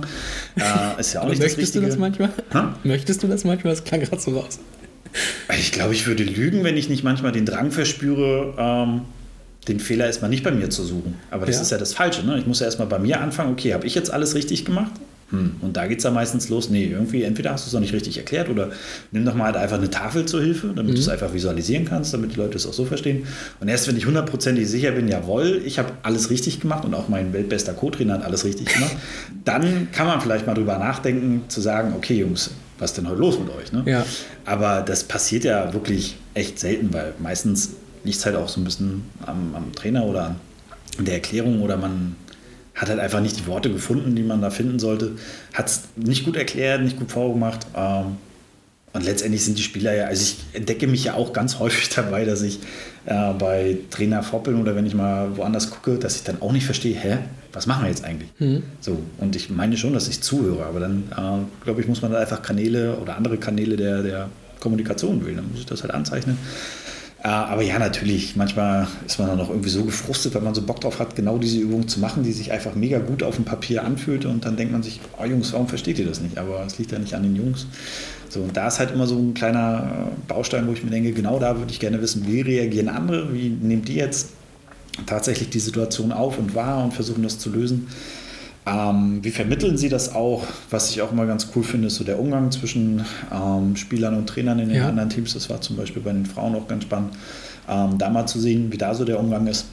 Äh, 0.56 1.00
ist 1.00 1.12
ja 1.12 1.20
auch 1.20 1.28
nicht 1.28 1.40
möchtest 1.40 1.74
das 1.74 1.74
Möchtest 1.74 1.74
du 1.76 1.80
das 1.80 1.98
manchmal? 1.98 2.30
Ha? 2.54 2.74
Möchtest 2.82 3.22
du 3.22 3.28
das 3.28 3.44
manchmal? 3.44 3.74
Das 3.74 3.84
klang 3.84 4.00
gerade 4.00 4.20
so 4.20 4.38
raus. 4.38 4.58
Ich 5.58 5.72
glaube, 5.72 5.94
ich 5.94 6.06
würde 6.06 6.24
lügen, 6.24 6.64
wenn 6.64 6.76
ich 6.76 6.88
nicht 6.88 7.04
manchmal 7.04 7.32
den 7.32 7.46
Drang 7.46 7.70
verspüre, 7.70 8.54
ähm, 8.58 9.02
den 9.68 9.78
Fehler 9.78 10.06
erstmal 10.06 10.30
nicht 10.30 10.42
bei 10.42 10.50
mir 10.50 10.70
zu 10.70 10.82
suchen. 10.82 11.14
Aber 11.30 11.46
das 11.46 11.56
ja. 11.56 11.62
ist 11.62 11.70
ja 11.70 11.78
das 11.78 11.94
Falsche. 11.94 12.24
Ne? 12.24 12.38
Ich 12.38 12.46
muss 12.46 12.60
ja 12.60 12.66
erstmal 12.66 12.88
bei 12.88 12.98
mir 12.98 13.20
anfangen, 13.20 13.52
okay, 13.52 13.74
habe 13.74 13.86
ich 13.86 13.94
jetzt 13.94 14.12
alles 14.12 14.34
richtig 14.34 14.64
gemacht? 14.64 14.92
Hm. 15.32 15.54
Und 15.62 15.78
da 15.78 15.86
geht 15.86 15.98
es 15.98 16.04
ja 16.04 16.10
meistens 16.10 16.50
los, 16.50 16.68
nee, 16.68 16.84
irgendwie 16.84 17.22
entweder 17.22 17.52
hast 17.52 17.64
du 17.64 17.68
es 17.68 17.72
noch 17.72 17.80
nicht 17.80 17.94
richtig 17.94 18.18
erklärt 18.18 18.50
oder 18.50 18.70
nimm 19.12 19.24
doch 19.24 19.34
mal 19.34 19.46
halt 19.46 19.56
einfach 19.56 19.78
eine 19.78 19.88
Tafel 19.88 20.26
zur 20.26 20.42
Hilfe, 20.42 20.72
damit 20.76 20.92
mhm. 20.92 20.96
du 20.96 21.00
es 21.00 21.08
einfach 21.08 21.32
visualisieren 21.32 21.86
kannst, 21.86 22.12
damit 22.12 22.32
die 22.32 22.36
Leute 22.36 22.56
es 22.56 22.66
auch 22.66 22.74
so 22.74 22.84
verstehen. 22.84 23.26
Und 23.58 23.68
erst 23.68 23.88
wenn 23.88 23.96
ich 23.96 24.04
hundertprozentig 24.04 24.68
sicher 24.68 24.92
bin, 24.92 25.08
jawohl, 25.08 25.62
ich 25.64 25.78
habe 25.78 25.90
alles 26.02 26.28
richtig 26.28 26.60
gemacht 26.60 26.84
und 26.84 26.92
auch 26.92 27.08
mein 27.08 27.32
weltbester 27.32 27.72
Co-Trainer 27.72 28.14
hat 28.14 28.24
alles 28.24 28.44
richtig 28.44 28.66
gemacht, 28.74 28.94
dann 29.46 29.88
kann 29.90 30.06
man 30.06 30.20
vielleicht 30.20 30.46
mal 30.46 30.54
drüber 30.54 30.76
nachdenken, 30.76 31.44
zu 31.48 31.62
sagen, 31.62 31.94
okay, 31.96 32.18
Jungs, 32.18 32.50
was 32.82 32.90
ist 32.90 32.98
denn 32.98 33.08
heute 33.08 33.20
los 33.20 33.38
mit 33.38 33.48
euch? 33.50 33.72
Ne? 33.72 33.84
Ja. 33.86 34.04
Aber 34.44 34.82
das 34.82 35.04
passiert 35.04 35.44
ja 35.44 35.72
wirklich 35.72 36.16
echt 36.34 36.58
selten, 36.58 36.92
weil 36.92 37.14
meistens 37.20 37.70
liegt 38.02 38.18
es 38.18 38.26
halt 38.26 38.34
auch 38.34 38.48
so 38.48 38.60
ein 38.60 38.64
bisschen 38.64 39.04
am, 39.24 39.54
am 39.54 39.72
Trainer 39.72 40.04
oder 40.04 40.34
an 40.98 41.04
der 41.04 41.14
Erklärung 41.14 41.62
oder 41.62 41.76
man 41.76 42.16
hat 42.74 42.88
halt 42.88 42.98
einfach 42.98 43.20
nicht 43.20 43.38
die 43.38 43.46
Worte 43.46 43.70
gefunden, 43.70 44.16
die 44.16 44.22
man 44.22 44.42
da 44.42 44.50
finden 44.50 44.78
sollte, 44.78 45.12
hat 45.52 45.68
es 45.68 45.82
nicht 45.94 46.24
gut 46.24 46.36
erklärt, 46.36 46.82
nicht 46.82 46.98
gut 46.98 47.12
vorgemacht. 47.12 47.66
Ähm, 47.76 48.16
und 48.94 49.04
letztendlich 49.04 49.44
sind 49.44 49.56
die 49.56 49.62
Spieler 49.62 49.94
ja, 49.94 50.06
also 50.06 50.22
ich 50.22 50.38
entdecke 50.54 50.86
mich 50.86 51.04
ja 51.04 51.14
auch 51.14 51.32
ganz 51.32 51.58
häufig 51.60 51.88
dabei, 51.90 52.24
dass 52.24 52.42
ich 52.42 52.58
äh, 53.06 53.32
bei 53.34 53.78
Trainer 53.90 54.22
Foppeln 54.22 54.60
oder 54.60 54.74
wenn 54.74 54.86
ich 54.86 54.94
mal 54.94 55.36
woanders 55.36 55.70
gucke, 55.70 55.98
dass 55.98 56.16
ich 56.16 56.24
dann 56.24 56.42
auch 56.42 56.52
nicht 56.52 56.66
verstehe, 56.66 56.96
hä, 56.96 57.18
was 57.52 57.66
machen 57.66 57.84
wir 57.84 57.90
jetzt 57.90 58.04
eigentlich? 58.04 58.30
Mhm. 58.38 58.62
So, 58.80 58.98
und 59.18 59.36
ich 59.36 59.50
meine 59.50 59.76
schon, 59.76 59.92
dass 59.92 60.08
ich 60.08 60.20
zuhöre, 60.20 60.64
aber 60.64 60.80
dann, 60.80 61.04
äh, 61.10 61.64
glaube 61.64 61.80
ich, 61.80 61.88
muss 61.88 62.02
man 62.02 62.12
da 62.12 62.18
einfach 62.18 62.42
Kanäle 62.42 62.96
oder 62.96 63.16
andere 63.16 63.36
Kanäle 63.36 63.76
der, 63.76 64.02
der 64.02 64.28
Kommunikation 64.60 65.24
wählen. 65.24 65.36
Dann 65.36 65.50
muss 65.50 65.60
ich 65.60 65.66
das 65.66 65.82
halt 65.82 65.92
anzeichnen. 65.92 66.38
Äh, 67.22 67.28
aber 67.28 67.62
ja, 67.62 67.78
natürlich, 67.78 68.34
manchmal 68.36 68.88
ist 69.06 69.18
man 69.18 69.28
dann 69.28 69.40
auch 69.40 69.50
irgendwie 69.50 69.68
so 69.68 69.84
gefrustet, 69.84 70.34
weil 70.34 70.42
man 70.42 70.54
so 70.54 70.62
Bock 70.62 70.80
drauf 70.80 70.98
hat, 70.98 71.14
genau 71.14 71.38
diese 71.38 71.58
Übung 71.58 71.86
zu 71.86 72.00
machen, 72.00 72.24
die 72.24 72.32
sich 72.32 72.50
einfach 72.50 72.74
mega 72.74 72.98
gut 72.98 73.22
auf 73.22 73.36
dem 73.36 73.44
Papier 73.44 73.84
anfühlt 73.84 74.24
und 74.24 74.44
dann 74.44 74.56
denkt 74.56 74.72
man 74.72 74.82
sich, 74.82 75.00
oh 75.20 75.24
Jungs, 75.24 75.52
warum 75.52 75.68
versteht 75.68 75.98
ihr 75.98 76.06
das 76.06 76.20
nicht? 76.20 76.38
Aber 76.38 76.64
es 76.66 76.78
liegt 76.78 76.90
ja 76.90 76.98
nicht 76.98 77.14
an 77.14 77.22
den 77.22 77.36
Jungs. 77.36 77.66
So, 78.28 78.40
und 78.40 78.56
da 78.56 78.66
ist 78.66 78.78
halt 78.78 78.92
immer 78.92 79.06
so 79.06 79.18
ein 79.18 79.34
kleiner 79.34 80.08
Baustein, 80.26 80.66
wo 80.66 80.72
ich 80.72 80.82
mir 80.82 80.90
denke, 80.90 81.12
genau 81.12 81.38
da 81.38 81.58
würde 81.58 81.70
ich 81.70 81.78
gerne 81.78 82.00
wissen, 82.00 82.26
wie 82.26 82.40
reagieren 82.40 82.88
andere, 82.88 83.32
wie 83.32 83.50
nehmen 83.50 83.84
die 83.84 83.94
jetzt 83.94 84.30
tatsächlich 85.06 85.50
die 85.50 85.60
Situation 85.60 86.12
auf 86.12 86.38
und 86.38 86.54
wahr 86.54 86.84
und 86.84 86.92
versuchen 86.92 87.22
das 87.22 87.38
zu 87.38 87.50
lösen. 87.50 87.88
Ähm, 88.64 89.18
wie 89.22 89.30
vermitteln 89.30 89.76
Sie 89.76 89.88
das 89.88 90.14
auch? 90.14 90.44
Was 90.70 90.90
ich 90.90 91.02
auch 91.02 91.10
immer 91.10 91.26
ganz 91.26 91.48
cool 91.54 91.64
finde, 91.64 91.88
ist 91.88 91.96
so 91.96 92.04
der 92.04 92.20
Umgang 92.20 92.52
zwischen 92.52 93.04
ähm, 93.32 93.74
Spielern 93.74 94.14
und 94.14 94.28
Trainern 94.28 94.60
in 94.60 94.68
den 94.68 94.78
ja. 94.78 94.88
anderen 94.88 95.10
Teams. 95.10 95.34
Das 95.34 95.50
war 95.50 95.60
zum 95.60 95.76
Beispiel 95.76 96.02
bei 96.02 96.12
den 96.12 96.26
Frauen 96.26 96.54
auch 96.54 96.68
ganz 96.68 96.84
spannend, 96.84 97.14
ähm, 97.68 97.98
da 97.98 98.08
mal 98.08 98.26
zu 98.26 98.38
sehen, 98.38 98.70
wie 98.70 98.78
da 98.78 98.94
so 98.94 99.04
der 99.04 99.18
Umgang 99.18 99.46
ist. 99.48 99.66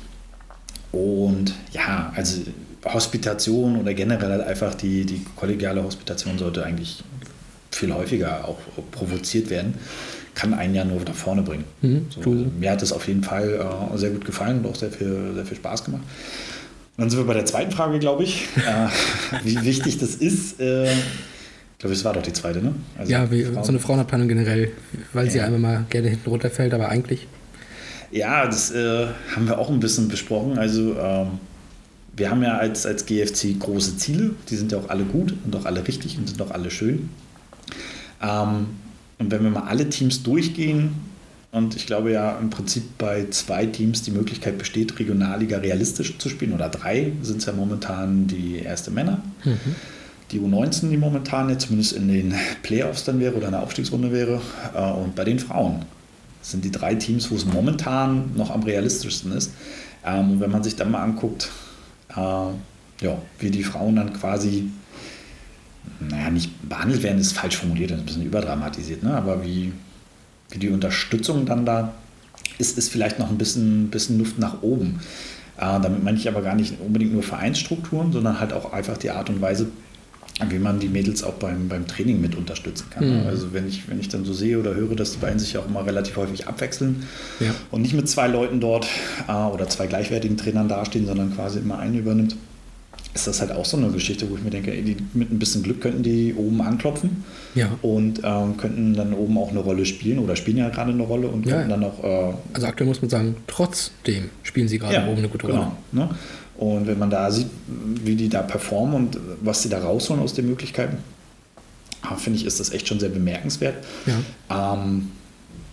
Und 0.92 1.54
ja, 1.72 2.12
also 2.16 2.42
Hospitation 2.84 3.76
oder 3.80 3.94
generell 3.94 4.32
halt 4.32 4.48
einfach 4.48 4.74
die, 4.74 5.06
die 5.06 5.24
kollegiale 5.36 5.84
Hospitation 5.84 6.40
sollte 6.40 6.66
eigentlich 6.66 7.04
viel 7.72 7.94
häufiger 7.94 8.48
auch 8.48 8.58
provoziert 8.92 9.50
werden. 9.52 9.76
Kann 10.36 10.54
einen 10.54 10.76
ja 10.76 10.86
nur 10.86 11.02
nach 11.02 11.14
vorne 11.14 11.42
bringen. 11.42 11.66
Mhm, 11.82 12.06
so, 12.10 12.20
also 12.20 12.46
mir 12.60 12.72
hat 12.72 12.82
es 12.82 12.94
auf 12.94 13.08
jeden 13.08 13.24
Fall 13.24 13.60
äh, 13.94 13.98
sehr 13.98 14.12
gut 14.12 14.26
gefallen 14.26 14.60
und 14.60 14.68
auch 14.68 14.76
sehr 14.76 14.92
viel, 14.92 15.34
sehr 15.34 15.46
viel 15.46 15.58
Spaß 15.58 15.86
gemacht. 15.86 16.04
Dann 16.98 17.10
sind 17.10 17.20
wir 17.20 17.26
bei 17.26 17.34
der 17.34 17.46
zweiten 17.46 17.72
Frage, 17.72 18.00
glaube 18.00 18.24
ich. 18.24 18.48
Äh, 18.58 18.88
wie 19.44 19.64
wichtig 19.64 19.98
das 19.98 20.16
ist. 20.16 20.60
Äh, 20.60 20.92
ich 20.92 21.82
glaube, 21.82 21.94
es 21.94 22.04
war 22.04 22.14
doch 22.14 22.22
die 22.22 22.34
zweite, 22.34 22.62
ne? 22.62 22.76
Also 22.98 23.12
ja, 23.12 23.32
wie, 23.32 23.44
so 23.44 23.70
eine 23.70 23.80
Frauenabteilung 23.80 24.28
generell, 24.28 24.72
weil 25.14 25.28
ja. 25.28 25.32
sie 25.32 25.42
einmal 25.42 25.60
mal 25.60 25.86
gerne 25.90 26.10
hinten 26.10 26.30
runterfällt, 26.30 26.74
aber 26.74 26.90
eigentlich. 26.90 27.28
Ja, 28.12 28.46
das 28.46 28.72
äh, 28.72 29.08
haben 29.34 29.48
wir 29.48 29.60
auch 29.60 29.70
ein 29.70 29.80
bisschen 29.80 30.10
besprochen. 30.10 30.58
Also, 30.58 30.98
ähm, 31.00 31.40
wir 32.18 32.30
haben 32.30 32.44
ja 32.44 32.58
als, 32.58 32.86
als 32.86 33.06
GFC 33.06 33.58
große 33.58 33.98
Ziele. 33.98 34.32
Die 34.50 34.56
sind 34.58 34.72
ja 34.74 34.80
auch 34.80 34.90
alle 34.90 35.04
gut 35.04 35.34
und 35.46 35.56
auch 35.56 35.66
alle 35.66 35.88
richtig 35.88 36.18
und 36.18 36.28
sind 36.28 36.42
auch 36.42 36.52
alle 36.52 36.70
schön. 36.70 37.10
Ähm, 38.22 38.68
und 39.20 39.32
wenn 39.32 39.44
wir 39.44 39.52
mal 39.52 39.68
alle 39.68 39.90
Teams 39.90 40.24
durchgehen, 40.24 40.96
und 41.52 41.76
ich 41.76 41.88
glaube 41.88 42.12
ja 42.12 42.38
im 42.38 42.50
Prinzip 42.50 42.98
bei 42.98 43.28
zwei 43.32 43.66
Teams 43.66 44.04
die 44.04 44.12
Möglichkeit 44.12 44.58
besteht, 44.58 45.00
Regionalliga 45.00 45.58
realistisch 45.58 46.18
zu 46.20 46.30
spielen. 46.30 46.54
Oder 46.54 46.70
drei 46.70 47.12
sind 47.24 47.38
es 47.38 47.46
ja 47.46 47.54
momentan 47.54 48.28
die 48.28 48.60
erste 48.60 48.92
Männer. 48.92 49.24
Mhm. 49.44 49.76
Die 50.32 50.40
U19, 50.40 50.90
die 50.90 50.98
momentan 50.98 51.50
jetzt 51.50 51.66
zumindest 51.66 51.94
in 51.94 52.08
den 52.08 52.36
Playoffs 52.62 53.04
dann 53.04 53.20
wäre 53.20 53.34
oder 53.36 53.48
in 53.48 53.54
der 53.54 53.64
Aufstiegsrunde 53.64 54.12
wäre. 54.12 54.42
Äh, 54.76 54.92
und 54.92 55.16
bei 55.16 55.24
den 55.24 55.40
Frauen 55.40 55.86
sind 56.44 56.64
die 56.64 56.72
drei 56.72 56.94
Teams, 56.94 57.32
wo 57.32 57.36
es 57.36 57.46
momentan 57.46 58.32
noch 58.36 58.52
am 58.52 58.62
realistischsten 58.62 59.32
ist. 59.32 59.52
Ähm, 60.06 60.32
und 60.32 60.40
wenn 60.40 60.52
man 60.52 60.64
sich 60.64 60.76
dann 60.76 60.92
mal 60.92 61.02
anguckt, 61.02 61.50
äh, 62.12 62.16
ja, 62.16 63.18
wie 63.40 63.50
die 63.50 63.64
Frauen 63.64 63.96
dann 63.96 64.14
quasi, 64.14 64.70
naja, 66.00 66.30
nicht 66.30 66.52
behandelt 66.68 67.04
werden, 67.04 67.20
ist 67.20 67.34
falsch 67.34 67.58
formuliert, 67.58 67.92
ist 67.92 68.00
ein 68.00 68.06
bisschen 68.06 68.26
überdramatisiert, 68.26 69.04
ne? 69.04 69.14
aber 69.14 69.44
wie 69.44 69.74
wie 70.52 70.60
die 70.60 70.70
Unterstützung 70.70 71.46
dann 71.46 71.66
da 71.66 71.94
ist, 72.58 72.78
ist 72.78 72.92
vielleicht 72.92 73.20
noch 73.20 73.30
ein 73.30 73.38
bisschen, 73.38 73.90
bisschen 73.90 74.18
Luft 74.18 74.40
nach 74.40 74.62
oben. 74.62 75.00
Äh, 75.58 75.80
damit 75.82 76.04
meine 76.04 76.18
ich 76.18 76.28
aber 76.28 76.42
gar 76.42 76.56
nicht 76.56 76.76
unbedingt 76.80 77.14
nur 77.14 77.24
Vereinsstrukturen, 77.24 78.12
sondern 78.12 78.40
halt 78.40 78.54
auch 78.54 78.74
einfach 78.74 78.98
die 78.98 79.12
Art 79.12 79.30
und 79.30 79.42
Weise, 79.42 79.68
wie 80.48 80.60
man 80.60 80.80
die 80.80 80.88
Mädels 80.88 81.24
auch 81.24 81.34
beim, 81.34 81.68
beim 81.68 81.86
Training 81.86 82.22
mit 82.22 82.36
unterstützen 82.36 82.86
kann. 82.90 83.24
Mhm. 83.24 83.28
Also 83.28 83.54
wenn 83.54 83.68
ich, 83.68 83.90
wenn 83.90 84.00
ich 84.00 84.08
dann 84.08 84.26
so 84.26 84.34
sehe 84.34 84.58
oder 84.58 84.74
höre, 84.74 84.96
dass 84.96 85.12
die 85.12 85.18
beiden 85.18 85.38
sich 85.38 85.54
ja 85.54 85.60
auch 85.60 85.68
immer 85.68 85.86
relativ 85.86 86.16
häufig 86.16 86.48
abwechseln 86.48 87.04
ja. 87.40 87.54
und 87.72 87.82
nicht 87.82 87.94
mit 87.94 88.08
zwei 88.08 88.28
Leuten 88.28 88.60
dort 88.60 88.88
äh, 89.28 89.32
oder 89.32 89.68
zwei 89.68 89.88
gleichwertigen 89.88 90.38
Trainern 90.38 90.70
dastehen, 90.70 91.06
sondern 91.06 91.36
quasi 91.36 91.60
immer 91.60 91.80
einen 91.80 92.00
übernimmt, 92.00 92.36
ist 93.14 93.28
das 93.28 93.42
halt 93.42 93.52
auch 93.52 93.66
so 93.66 93.78
eine 93.78 93.90
Geschichte, 93.90 94.30
wo 94.30 94.36
ich 94.36 94.44
mir 94.44 94.52
denke, 94.52 94.72
ey, 94.72 94.82
die, 94.82 94.98
mit 95.14 95.32
ein 95.32 95.40
bisschen 95.40 95.64
Glück 95.64 95.82
könnten 95.82 96.04
die 96.04 96.34
oben 96.36 96.62
anklopfen 96.62 97.24
ja. 97.56 97.70
und 97.82 98.22
ähm, 98.24 98.58
könnten 98.58 98.94
dann 98.94 99.14
oben 99.14 99.38
auch 99.38 99.50
eine 99.50 99.60
Rolle 99.60 99.86
spielen 99.86 100.20
oder 100.20 100.36
spielen 100.36 100.58
ja 100.58 100.70
gerade 100.70 100.92
eine 100.92 101.04
Rolle 101.04 101.28
und 101.28 101.46
ja, 101.46 101.54
könnten 101.54 101.70
dann 101.70 101.84
auch. 101.84 102.04
Äh, 102.04 102.34
also 102.54 102.68
aktuell 102.68 102.88
muss 102.88 103.02
man 103.02 103.10
sagen, 103.10 103.36
trotzdem 103.48 104.30
spielen 104.44 104.68
sie 104.68 104.78
gerade 104.78 104.96
ja, 104.96 105.08
oben 105.08 105.18
eine 105.18 105.30
gute 105.30 105.48
Rolle. 105.48 105.72
Genau, 105.92 106.06
ne? 106.06 106.16
Und 106.58 106.88
wenn 106.88 107.00
man 107.00 107.10
da 107.10 107.32
sieht, 107.32 107.48
wie 108.04 108.16
die 108.16 108.28
da 108.28 108.42
performen 108.42 108.94
und 108.94 109.18
was 109.42 109.64
sie 109.64 109.70
da 109.70 109.80
rausholen 109.80 110.22
aus 110.22 110.34
den 110.34 110.48
Möglichkeiten, 110.48 110.98
ah, 112.02 112.16
finde 112.16 112.38
ich, 112.38 112.46
ist 112.46 112.60
das 112.60 112.72
echt 112.72 112.88
schon 112.88 113.00
sehr 113.00 113.10
bemerkenswert. 113.10 113.76
Ja. 114.06 114.74
Ähm, 114.74 115.12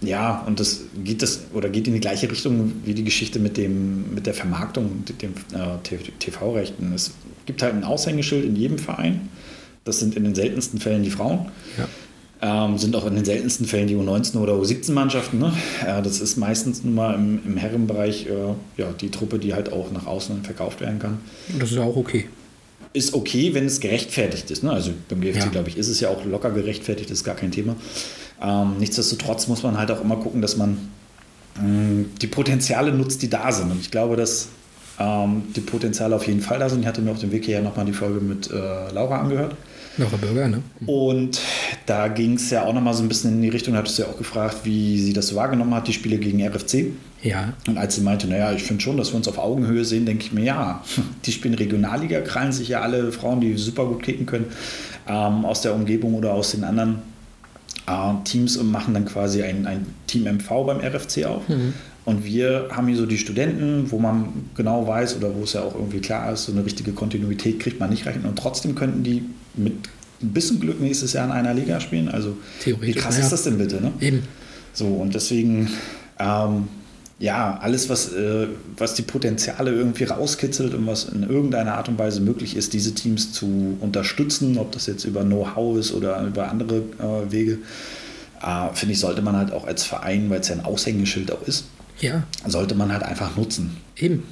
ja, 0.07 0.45
und 0.47 0.61
das 0.61 0.83
geht 1.03 1.23
das 1.23 1.41
oder 1.53 1.69
geht 1.69 1.87
in 1.89 1.95
die 1.95 2.01
gleiche 2.01 2.31
Richtung 2.31 2.73
wie 2.85 2.95
die 2.95 3.05
Geschichte 3.05 3.39
mit 3.39 3.57
dem 3.57 4.15
mit 4.15 4.27
der 4.27 4.35
Vermarktung, 4.35 5.05
dem 5.21 5.33
äh, 5.53 5.99
TV-Rechten. 6.19 6.93
Es 6.95 7.13
gibt 7.45 7.63
halt 7.63 7.75
ein 7.75 7.85
Aushängeschild 7.85 8.45
in 8.45 8.57
jedem 8.57 8.79
Verein. 8.79 9.29
Das 9.85 9.99
sind 9.99 10.17
in 10.17 10.25
den 10.25 10.35
seltensten 10.35 10.81
Fällen 10.81 11.03
die 11.03 11.11
Frauen. 11.11 11.47
Ja. 11.79 11.89
Ähm, 12.43 12.77
sind 12.77 12.95
auch 12.95 13.07
in 13.07 13.15
den 13.15 13.25
seltensten 13.25 13.67
Fällen 13.67 13.87
die 13.87 13.97
U19 13.97 14.37
oder 14.37 14.55
U17-Mannschaften. 14.55 15.39
Ne? 15.39 15.53
Äh, 15.87 16.03
das 16.03 16.21
ist 16.21 16.37
meistens 16.37 16.85
nun 16.85 16.95
mal 16.95 17.15
im, 17.15 17.41
im 17.47 17.57
Herrenbereich 17.57 18.27
äh, 18.27 18.81
ja, 18.81 18.93
die 19.01 19.11
Truppe, 19.11 19.39
die 19.39 19.55
halt 19.55 19.73
auch 19.73 19.91
nach 19.91 20.07
außen 20.07 20.45
verkauft 20.45 20.81
werden 20.81 20.99
kann. 20.99 21.19
Das 21.59 21.73
ist 21.73 21.79
auch 21.79 21.97
okay. 21.97 22.27
Ist 22.93 23.15
okay, 23.15 23.55
wenn 23.55 23.65
es 23.65 23.81
gerechtfertigt 23.81 24.51
ist. 24.51 24.63
Ne? 24.63 24.71
Also 24.71 24.91
beim 25.09 25.23
GFC, 25.23 25.37
ja. 25.37 25.47
glaube 25.47 25.71
ich, 25.71 25.79
ist 25.79 25.89
es 25.89 26.01
ja 26.01 26.11
auch 26.11 26.25
locker 26.27 26.51
gerechtfertigt, 26.51 27.11
das 27.11 27.19
ist 27.19 27.25
gar 27.25 27.37
kein 27.37 27.53
Thema. 27.53 27.75
Ähm, 28.41 28.79
nichtsdestotrotz 28.79 29.49
muss 29.49 29.63
man 29.63 29.79
halt 29.79 29.91
auch 29.91 30.01
immer 30.01 30.17
gucken, 30.17 30.43
dass 30.43 30.57
man 30.57 30.79
mh, 31.57 31.63
mm, 31.63 32.11
die 32.21 32.27
Potenziale 32.27 32.93
nutzt, 32.93 33.23
die 33.23 33.31
da 33.31 33.51
sind. 33.53 33.71
Und 33.71 33.81
ich 33.81 33.91
glaube, 33.91 34.17
dass 34.17 34.49
ähm, 34.99 35.45
die 35.55 35.61
Potenziale 35.61 36.15
auf 36.17 36.27
jeden 36.27 36.41
Fall 36.41 36.59
da 36.59 36.69
sind. 36.69 36.81
Ich 36.81 36.87
hatte 36.87 37.03
mir 37.03 37.11
auf 37.11 37.19
dem 37.19 37.33
Weg 37.33 37.45
hierher 37.45 37.63
nochmal 37.63 37.85
die 37.85 37.93
Folge 37.93 38.21
mit 38.21 38.51
äh, 38.51 38.91
Laura 38.93 39.21
angehört. 39.21 39.55
Laura 39.99 40.17
Bürger, 40.17 40.49
ne? 40.49 40.63
Und 40.85 41.41
da 41.87 42.09
ging 42.09 42.35
es 42.35 42.51
ja 42.51 42.65
auch 42.65 42.75
nochmal 42.75 42.93
so 42.93 43.03
ein 43.03 43.09
bisschen 43.09 43.33
in 43.33 43.43
die 43.43 43.49
Richtung, 43.49 43.73
da 43.73 43.81
hattest 43.81 43.99
du 43.99 44.03
ja 44.03 44.09
auch 44.09 44.19
gefragt, 44.19 44.59
wie 44.65 45.01
sie 45.01 45.15
das 45.15 45.29
so 45.29 45.37
wahrgenommen 45.37 45.75
hat, 45.75 45.89
die 45.89 45.95
Spiele 45.95 46.19
gegen 46.19 46.47
RFC. 46.47 46.93
Ja. 47.23 47.55
Und 47.67 47.79
als 47.79 47.95
sie 47.95 48.03
meinte, 48.03 48.27
naja, 48.27 48.53
ich 48.53 48.63
finde 48.63 48.83
schon, 48.83 48.99
dass 48.99 49.13
wir 49.13 49.17
uns 49.17 49.27
auf 49.27 49.39
Augenhöhe 49.39 49.85
sehen, 49.87 50.05
denke 50.05 50.25
ich 50.25 50.33
mir, 50.33 50.45
ja, 50.45 50.85
die 51.25 51.33
spielen 51.33 51.55
Regionalliga, 51.55 52.21
krallen 52.21 52.53
sich 52.53 52.69
ja 52.69 52.83
alle 52.83 53.11
Frauen, 53.11 53.41
die 53.41 53.57
super 53.57 53.87
gut 53.87 54.03
kicken 54.03 54.27
können, 54.27 54.47
ähm, 55.09 55.47
aus 55.47 55.63
der 55.63 55.75
Umgebung 55.75 56.15
oder 56.15 56.35
aus 56.35 56.51
den 56.51 56.65
anderen 56.65 56.99
äh, 57.87 58.25
Teams 58.25 58.57
und 58.57 58.71
machen 58.71 58.95
dann 58.95 59.05
quasi 59.05 59.43
ein, 59.43 59.67
ein 59.67 59.87
Team 60.07 60.25
MV 60.25 60.67
beim 60.67 60.81
RFC 60.81 61.25
auf. 61.25 61.49
Mhm. 61.49 61.75
Und 62.05 62.25
wir 62.25 62.69
haben 62.71 62.87
hier 62.87 62.97
so 62.97 63.07
die 63.07 63.19
Studenten, 63.19 63.91
wo 63.91 63.99
man 63.99 64.29
genau 64.55 64.87
weiß 64.87 65.17
oder 65.17 65.35
wo 65.35 65.43
es 65.43 65.55
ja 65.55 65.63
auch 65.63 65.75
irgendwie 65.75 65.99
klar 65.99 66.33
ist, 66.33 66.45
so 66.45 66.53
eine 66.53 66.65
richtige 66.65 66.93
Kontinuität 66.93 67.59
kriegt 67.59 67.81
man 67.81 67.91
nicht 67.91 68.07
rein. 68.07 68.25
Und 68.25 68.39
trotzdem 68.39 68.77
könnten 68.77 69.03
die 69.03 69.25
mit 69.55 69.73
ein 70.23 70.33
bisschen 70.33 70.61
Glück 70.61 70.81
nächstes 70.81 71.13
Jahr 71.15 71.27
in 71.27 71.33
einer 71.33 71.53
Liga 71.53 71.81
spielen. 71.81 72.09
Also 72.09 72.37
wie 72.65 72.93
krass 72.93 73.17
ja. 73.17 73.25
ist 73.25 73.33
das 73.33 73.43
denn 73.43 73.59
bitte? 73.59 73.83
Ne? 73.83 73.93
Eben. 74.01 74.23
So, 74.73 74.87
und 74.87 75.15
deswegen, 75.15 75.69
ähm, 76.21 76.69
ja, 77.19 77.59
alles, 77.63 77.89
was, 77.89 78.13
äh, 78.13 78.49
was 78.77 78.95
die 78.95 79.03
Potenziale 79.03 79.73
irgendwie 79.73 80.05
rauskitzelt 80.05 80.75
und 80.75 80.87
was 80.87 81.05
in 81.05 81.23
irgendeiner 81.23 81.75
Art 81.75 81.89
und 81.89 81.99
Weise 81.99 82.21
möglich 82.21 82.57
ist, 82.57 82.73
diese 82.75 82.95
Teams 82.95 83.33
zu 83.33 83.79
unterstützen, 83.81 84.59
ob 84.59 84.73
das 84.73 84.87
jetzt 84.87 85.05
über 85.05 85.23
Know-how 85.23 85.79
ist 85.79 85.93
oder 85.93 86.23
über 86.23 86.51
andere 86.51 86.77
äh, 86.77 87.33
Wege, 87.33 87.59
äh, 88.43 88.75
finde 88.75 88.93
ich, 88.93 89.01
sollte 89.01 89.23
man 89.23 89.35
halt 89.35 89.53
auch 89.53 89.67
als 89.67 89.85
Verein, 89.85 90.29
weil 90.29 90.41
es 90.41 90.49
ja 90.49 90.57
ein 90.57 90.65
Aushängeschild 90.65 91.33
auch 91.33 91.43
ist, 91.47 91.65
ja. 92.01 92.25
Sollte 92.47 92.75
man 92.75 92.93
halt 92.93 93.03
einfach 93.03 93.37
nutzen. 93.37 93.77
Eben. 93.97 94.25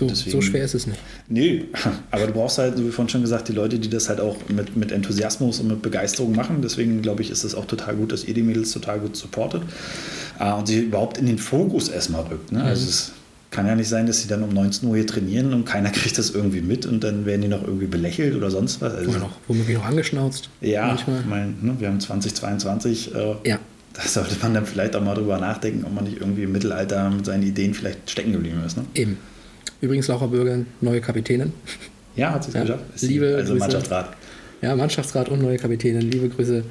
So, 0.00 0.06
Deswegen, 0.06 0.30
so 0.30 0.40
schwer 0.40 0.64
ist 0.64 0.74
es 0.74 0.86
nicht. 0.86 0.98
Nee, 1.28 1.66
aber 2.10 2.26
du 2.26 2.32
brauchst 2.32 2.56
halt, 2.56 2.78
wie 2.78 2.90
vorhin 2.90 3.10
schon 3.10 3.20
gesagt, 3.20 3.48
die 3.48 3.52
Leute, 3.52 3.78
die 3.78 3.90
das 3.90 4.08
halt 4.08 4.18
auch 4.18 4.36
mit, 4.48 4.74
mit 4.74 4.92
Enthusiasmus 4.92 5.60
und 5.60 5.68
mit 5.68 5.82
Begeisterung 5.82 6.34
machen. 6.34 6.62
Deswegen 6.62 7.02
glaube 7.02 7.20
ich, 7.20 7.30
ist 7.30 7.44
es 7.44 7.54
auch 7.54 7.66
total 7.66 7.96
gut, 7.96 8.10
dass 8.10 8.24
ihr 8.24 8.32
die 8.32 8.42
Mädels 8.42 8.72
total 8.72 9.00
gut 9.00 9.14
supportet 9.14 9.60
äh, 10.38 10.50
und 10.52 10.68
sie 10.68 10.78
überhaupt 10.78 11.18
in 11.18 11.26
den 11.26 11.36
Fokus 11.36 11.90
erstmal 11.90 12.22
rückt. 12.22 12.50
Ne? 12.50 12.62
Also 12.62 12.64
mhm. 12.64 12.70
Also 12.70 12.88
es 12.88 13.12
kann 13.50 13.66
ja 13.66 13.74
nicht 13.74 13.88
sein, 13.88 14.06
dass 14.06 14.22
sie 14.22 14.28
dann 14.28 14.42
um 14.42 14.54
19 14.54 14.88
Uhr 14.88 14.96
hier 14.96 15.06
trainieren 15.06 15.52
und 15.52 15.66
keiner 15.66 15.90
kriegt 15.90 16.16
das 16.16 16.30
irgendwie 16.30 16.62
mit 16.62 16.86
und 16.86 17.04
dann 17.04 17.26
werden 17.26 17.42
die 17.42 17.48
noch 17.48 17.62
irgendwie 17.62 17.88
belächelt 17.88 18.34
oder 18.34 18.50
sonst 18.50 18.80
was. 18.80 18.94
Also, 18.94 19.10
oder 19.10 19.18
noch 19.18 19.36
womöglich 19.48 19.76
noch 19.76 19.84
angeschnauzt. 19.84 20.48
Ja, 20.62 20.86
manchmal. 20.86 21.24
Mein, 21.28 21.56
ne, 21.60 21.76
wir 21.78 21.88
haben 21.88 22.00
2022. 22.00 23.14
Äh, 23.14 23.34
ja 23.44 23.58
da 23.92 24.02
sollte 24.02 24.36
man 24.42 24.54
dann 24.54 24.66
vielleicht 24.66 24.94
auch 24.94 25.02
mal 25.02 25.14
drüber 25.14 25.38
nachdenken, 25.38 25.84
ob 25.84 25.92
man 25.92 26.04
nicht 26.04 26.20
irgendwie 26.20 26.44
im 26.44 26.52
Mittelalter 26.52 27.10
mit 27.10 27.26
seinen 27.26 27.42
Ideen 27.42 27.74
vielleicht 27.74 28.10
stecken 28.10 28.32
geblieben 28.32 28.62
ist. 28.64 28.76
Ne? 28.76 28.84
Eben. 28.94 29.18
Übrigens 29.80 30.08
Laura 30.08 30.26
Bürger, 30.26 30.58
neue 30.80 31.00
Kapitänin. 31.00 31.52
Ja, 32.16 32.32
hat 32.32 32.44
sie 32.44 32.48
es 32.48 32.54
ja, 32.54 32.62
geschafft. 32.62 32.84
Ist 32.94 33.02
liebe 33.02 33.34
also 33.36 33.52
Grüße. 33.52 33.58
Mannschaftsrat. 33.58 34.16
Ja, 34.62 34.76
Mannschaftsrat 34.76 35.28
und 35.28 35.40
neue 35.40 35.56
Kapitänin. 35.56 36.02
Liebe 36.02 36.28
Grüße. 36.28 36.64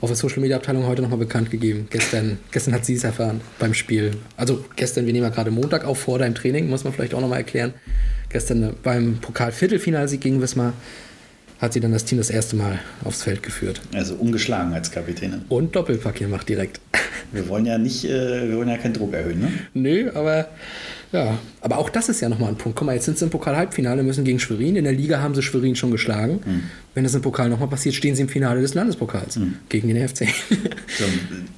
Auf 0.00 0.10
der 0.10 0.16
Social 0.16 0.40
Media 0.40 0.56
Abteilung 0.56 0.86
heute 0.86 1.02
nochmal 1.02 1.18
bekannt 1.18 1.50
gegeben. 1.50 1.88
Gestern, 1.90 2.38
gestern 2.52 2.74
hat 2.74 2.84
sie 2.84 2.94
es 2.94 3.02
erfahren 3.02 3.40
beim 3.58 3.74
Spiel. 3.74 4.12
Also 4.36 4.64
gestern, 4.76 5.06
wir 5.06 5.12
nehmen 5.12 5.24
ja 5.24 5.30
gerade 5.30 5.50
Montag 5.50 5.84
auf 5.84 5.98
vor 5.98 6.20
deinem 6.20 6.36
Training, 6.36 6.68
muss 6.68 6.84
man 6.84 6.92
vielleicht 6.92 7.14
auch 7.14 7.20
nochmal 7.20 7.38
erklären. 7.38 7.74
Gestern 8.28 8.74
beim 8.84 9.16
Pokal-Viertelfinalsieg 9.16 10.20
gegen 10.20 10.40
Wismar 10.40 10.74
hat 11.60 11.72
sie 11.72 11.80
dann 11.80 11.90
das 11.90 12.04
Team 12.04 12.18
das 12.18 12.30
erste 12.30 12.54
Mal 12.54 12.78
aufs 13.02 13.22
Feld 13.22 13.42
geführt. 13.42 13.80
Also 13.92 14.14
ungeschlagen 14.14 14.72
als 14.72 14.92
Kapitänin. 14.92 15.42
Und 15.48 15.74
Doppelpack 15.74 16.14
gemacht 16.14 16.48
direkt. 16.48 16.80
Wir 17.32 17.48
wollen 17.48 17.66
ja 17.66 17.76
nicht, 17.78 18.04
äh, 18.04 18.48
wir 18.48 18.56
wollen 18.56 18.68
ja 18.68 18.76
keinen 18.76 18.94
Druck 18.94 19.12
erhöhen, 19.12 19.40
ne? 19.40 19.50
Nö, 19.74 20.10
aber 20.14 20.48
ja, 21.12 21.38
aber 21.60 21.78
auch 21.78 21.88
das 21.88 22.08
ist 22.08 22.20
ja 22.20 22.28
nochmal 22.28 22.50
ein 22.50 22.56
Punkt. 22.56 22.78
Guck 22.78 22.86
mal, 22.86 22.94
jetzt 22.94 23.06
sind 23.06 23.18
sie 23.18 23.24
im 23.24 23.30
Pokal-Halbfinale, 23.30 24.02
müssen 24.02 24.24
gegen 24.24 24.38
Schwerin. 24.38 24.76
In 24.76 24.84
der 24.84 24.92
Liga 24.92 25.20
haben 25.20 25.34
sie 25.34 25.42
Schwerin 25.42 25.74
schon 25.74 25.90
geschlagen. 25.90 26.40
Mhm. 26.44 26.62
Wenn 26.94 27.04
das 27.04 27.14
im 27.14 27.22
Pokal 27.22 27.48
nochmal 27.48 27.68
passiert, 27.68 27.94
stehen 27.94 28.14
sie 28.14 28.22
im 28.22 28.28
Finale 28.28 28.60
des 28.60 28.74
Landespokals 28.74 29.36
mhm. 29.36 29.56
gegen 29.68 29.88
den 29.88 30.06
FC. 30.06 30.26
so, 30.98 31.04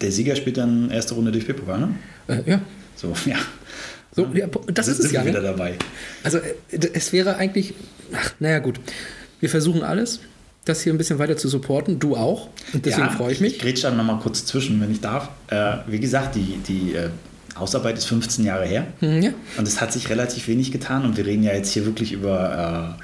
der 0.01 0.13
Sieger 0.13 0.37
spielt 0.37 0.57
dann 0.57 0.91
erste 0.91 1.15
Runde 1.15 1.33
DFB-Pokal, 1.33 1.81
ne? 1.81 1.95
Äh, 2.29 2.51
ja. 2.51 2.61
So, 2.95 3.13
ja. 3.27 3.37
So, 4.13 4.27
ja, 4.35 4.47
das 4.73 4.89
ist 4.89 5.01
es 5.01 5.13
ja. 5.13 5.25
wieder 5.25 5.41
ne? 5.41 5.47
dabei. 5.47 5.77
Also, 6.23 6.39
äh, 6.39 6.53
es 6.93 7.13
wäre 7.13 7.37
eigentlich, 7.37 7.75
ach, 8.13 8.33
naja, 8.39 8.61
gut. 8.61 8.81
Wir 9.41 9.49
versuchen 9.49 9.83
alles, 9.83 10.21
das 10.65 10.83
hier 10.83 10.93
ein 10.93 10.99
bisschen 10.99 11.19
weiter 11.19 11.37
zu 11.37 11.49
supporten. 11.49 11.99
Du 11.99 12.17
auch. 12.17 12.51
Und 12.73 12.85
deswegen 12.87 13.09
ja, 13.09 13.13
freue 13.13 13.33
ich 13.33 13.41
mich. 13.41 13.55
Ich 13.55 13.59
grätsche 13.61 13.83
dann 13.85 13.97
nochmal 13.97 14.19
kurz 14.21 14.45
zwischen, 14.45 14.81
wenn 14.81 14.93
ich 14.93 15.01
darf. 15.01 15.31
Äh, 15.49 15.79
wie 15.87 15.99
gesagt, 15.99 16.35
die, 16.35 16.59
die 16.67 16.95
äh, 16.95 17.09
Hausarbeit 17.61 17.99
ist 17.99 18.07
15 18.07 18.45
Jahre 18.45 18.65
her. 18.65 18.87
Mhm, 19.01 19.23
ja. 19.23 19.31
Und 19.59 19.69
es 19.69 19.81
hat 19.81 19.93
sich 19.93 20.09
relativ 20.09 20.49
wenig 20.49 20.73
getan. 20.73 21.05
Und 21.05 21.17
wir 21.17 21.27
reden 21.27 21.43
ja 21.43 21.53
jetzt 21.53 21.73
hier 21.73 21.87
wirklich 21.87 22.13
über, 22.13 22.97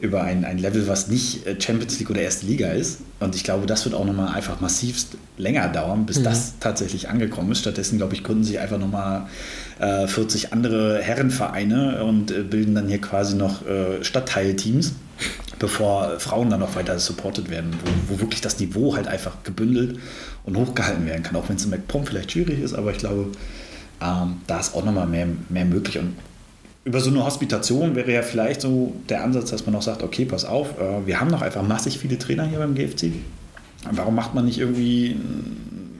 äh, 0.00 0.04
über 0.04 0.22
ein, 0.22 0.44
ein 0.44 0.58
Level, 0.58 0.88
was 0.88 1.08
nicht 1.08 1.46
äh, 1.46 1.60
Champions 1.60 1.98
League 1.98 2.10
oder 2.10 2.20
erste 2.20 2.46
Liga 2.46 2.68
ist. 2.72 2.98
Und 3.20 3.34
ich 3.34 3.44
glaube, 3.44 3.66
das 3.66 3.84
wird 3.84 3.94
auch 3.94 4.04
nochmal 4.04 4.34
einfach 4.34 4.60
massivst 4.60 5.16
länger 5.38 5.68
dauern, 5.68 6.06
bis 6.06 6.18
mhm. 6.18 6.24
das 6.24 6.54
tatsächlich 6.60 7.08
angekommen 7.08 7.52
ist. 7.52 7.60
Stattdessen, 7.60 7.98
glaube 7.98 8.14
ich, 8.14 8.24
gründen 8.24 8.44
sich 8.44 8.58
einfach 8.58 8.78
nochmal 8.78 9.26
40 9.78 10.44
äh, 10.44 10.48
andere 10.50 11.00
Herrenvereine 11.00 12.04
und 12.04 12.30
äh, 12.30 12.42
bilden 12.42 12.74
dann 12.74 12.88
hier 12.88 13.00
quasi 13.00 13.36
noch 13.36 13.66
äh, 13.66 14.02
Stadtteilteams 14.02 14.92
bevor 15.62 16.18
Frauen 16.18 16.50
dann 16.50 16.58
noch 16.58 16.74
weiter 16.74 16.98
supported 16.98 17.48
werden, 17.48 17.70
wo, 17.84 18.14
wo, 18.14 18.20
wirklich 18.20 18.40
das 18.40 18.58
Niveau 18.58 18.96
halt 18.96 19.06
einfach 19.06 19.44
gebündelt 19.44 20.00
und 20.44 20.56
hochgehalten 20.56 21.06
werden 21.06 21.22
kann, 21.22 21.36
auch 21.36 21.48
wenn 21.48 21.54
es 21.54 21.64
im 21.64 21.70
MacPom 21.70 22.04
vielleicht 22.04 22.32
schwierig 22.32 22.60
ist, 22.60 22.74
aber 22.74 22.90
ich 22.90 22.98
glaube, 22.98 23.28
ähm, 24.02 24.36
da 24.46 24.60
ist 24.60 24.74
auch 24.74 24.84
nochmal 24.84 25.06
mehr, 25.06 25.26
mehr 25.48 25.64
möglich 25.64 25.98
und 25.98 26.14
über 26.84 26.98
so 26.98 27.10
eine 27.10 27.24
Hospitation 27.24 27.94
wäre 27.94 28.12
ja 28.12 28.22
vielleicht 28.22 28.60
so 28.60 28.92
der 29.08 29.22
Ansatz, 29.22 29.50
dass 29.50 29.66
man 29.66 29.74
auch 29.76 29.82
sagt, 29.82 30.02
okay, 30.02 30.24
pass 30.24 30.44
auf, 30.44 30.80
äh, 30.80 31.06
wir 31.06 31.20
haben 31.20 31.30
noch 31.30 31.42
einfach 31.42 31.62
massig 31.62 31.98
viele 31.98 32.18
Trainer 32.18 32.44
hier 32.44 32.58
beim 32.58 32.74
GFC. 32.74 33.12
Warum 33.90 34.14
macht 34.14 34.34
man 34.34 34.44
nicht 34.44 34.58
irgendwie 34.58 35.16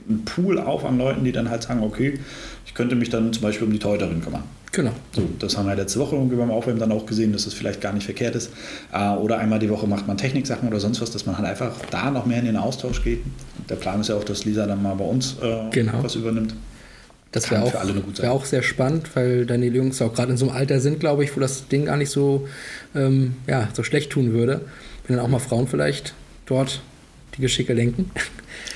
einen 0.09 0.25
Pool 0.25 0.59
auf 0.59 0.83
an 0.85 0.97
Leuten, 0.97 1.23
die 1.23 1.31
dann 1.31 1.49
halt 1.49 1.63
sagen, 1.63 1.81
okay, 1.83 2.19
ich 2.65 2.73
könnte 2.73 2.95
mich 2.95 3.09
dann 3.09 3.31
zum 3.31 3.43
Beispiel 3.43 3.65
um 3.65 3.73
die 3.73 3.79
Teuterin 3.79 4.21
kümmern. 4.21 4.43
Genau. 4.71 4.91
So, 5.11 5.21
das 5.39 5.55
haben 5.57 5.67
wir 5.67 5.75
letzte 5.75 5.99
Woche 5.99 6.15
irgendwie 6.15 6.35
beim 6.35 6.49
Aufwärmen 6.49 6.79
dann 6.79 6.91
auch 6.91 7.05
gesehen, 7.05 7.31
dass 7.31 7.45
das 7.45 7.53
vielleicht 7.53 7.79
gar 7.79 7.93
nicht 7.93 8.05
verkehrt 8.05 8.35
ist. 8.35 8.51
Äh, 8.91 9.11
oder 9.11 9.37
einmal 9.37 9.59
die 9.59 9.69
Woche 9.69 9.87
macht 9.87 10.07
man 10.07 10.17
Techniksachen 10.17 10.67
oder 10.67 10.79
sonst 10.79 10.99
was, 10.99 11.11
dass 11.11 11.25
man 11.25 11.37
halt 11.37 11.47
einfach 11.47 11.73
da 11.91 12.09
noch 12.09 12.25
mehr 12.25 12.39
in 12.39 12.45
den 12.45 12.57
Austausch 12.57 13.03
geht. 13.03 13.19
Der 13.69 13.75
Plan 13.75 14.01
ist 14.01 14.09
ja 14.09 14.15
auch, 14.15 14.23
dass 14.23 14.45
Lisa 14.45 14.65
dann 14.65 14.81
mal 14.81 14.95
bei 14.95 15.05
uns 15.05 15.37
äh, 15.41 15.69
genau. 15.71 16.01
was 16.01 16.15
übernimmt. 16.15 16.55
Das 17.33 17.49
wäre 17.49 17.63
auch, 17.63 17.73
wär 17.73 18.31
auch 18.31 18.45
sehr 18.45 18.61
spannend, 18.61 19.15
weil 19.15 19.45
deine 19.45 19.65
Jungs 19.65 20.01
auch 20.01 20.13
gerade 20.13 20.31
in 20.31 20.37
so 20.37 20.47
einem 20.47 20.55
Alter 20.55 20.79
sind, 20.79 20.99
glaube 20.99 21.23
ich, 21.23 21.35
wo 21.35 21.39
das 21.39 21.67
Ding 21.67 21.85
gar 21.85 21.97
nicht 21.97 22.11
so, 22.11 22.47
ähm, 22.95 23.35
ja, 23.47 23.69
so 23.73 23.83
schlecht 23.83 24.11
tun 24.11 24.33
würde. 24.33 24.61
Wenn 25.07 25.17
dann 25.17 25.25
auch 25.25 25.29
mal 25.29 25.39
Frauen 25.39 25.67
vielleicht 25.67 26.13
dort 26.45 26.81
die 27.35 27.41
Geschicke 27.41 27.73
lenken. 27.73 28.09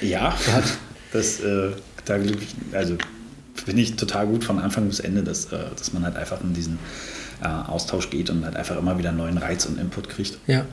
Ja, 0.01 0.35
das, 1.11 1.39
äh, 1.39 1.71
da, 2.05 2.17
also 2.73 2.97
finde 3.53 3.81
ich 3.81 3.95
total 3.95 4.27
gut 4.27 4.43
von 4.43 4.59
Anfang 4.59 4.87
bis 4.87 4.99
Ende, 4.99 5.23
dass, 5.23 5.45
äh, 5.45 5.57
dass 5.75 5.93
man 5.93 6.03
halt 6.03 6.15
einfach 6.15 6.41
in 6.41 6.53
diesen 6.53 6.77
äh, 7.41 7.47
Austausch 7.47 8.09
geht 8.09 8.29
und 8.29 8.43
halt 8.43 8.55
einfach 8.55 8.77
immer 8.77 8.97
wieder 8.97 9.11
neuen 9.11 9.37
Reiz 9.37 9.65
und 9.65 9.79
Input 9.79 10.09
kriegt. 10.09 10.37
Ja. 10.47 10.65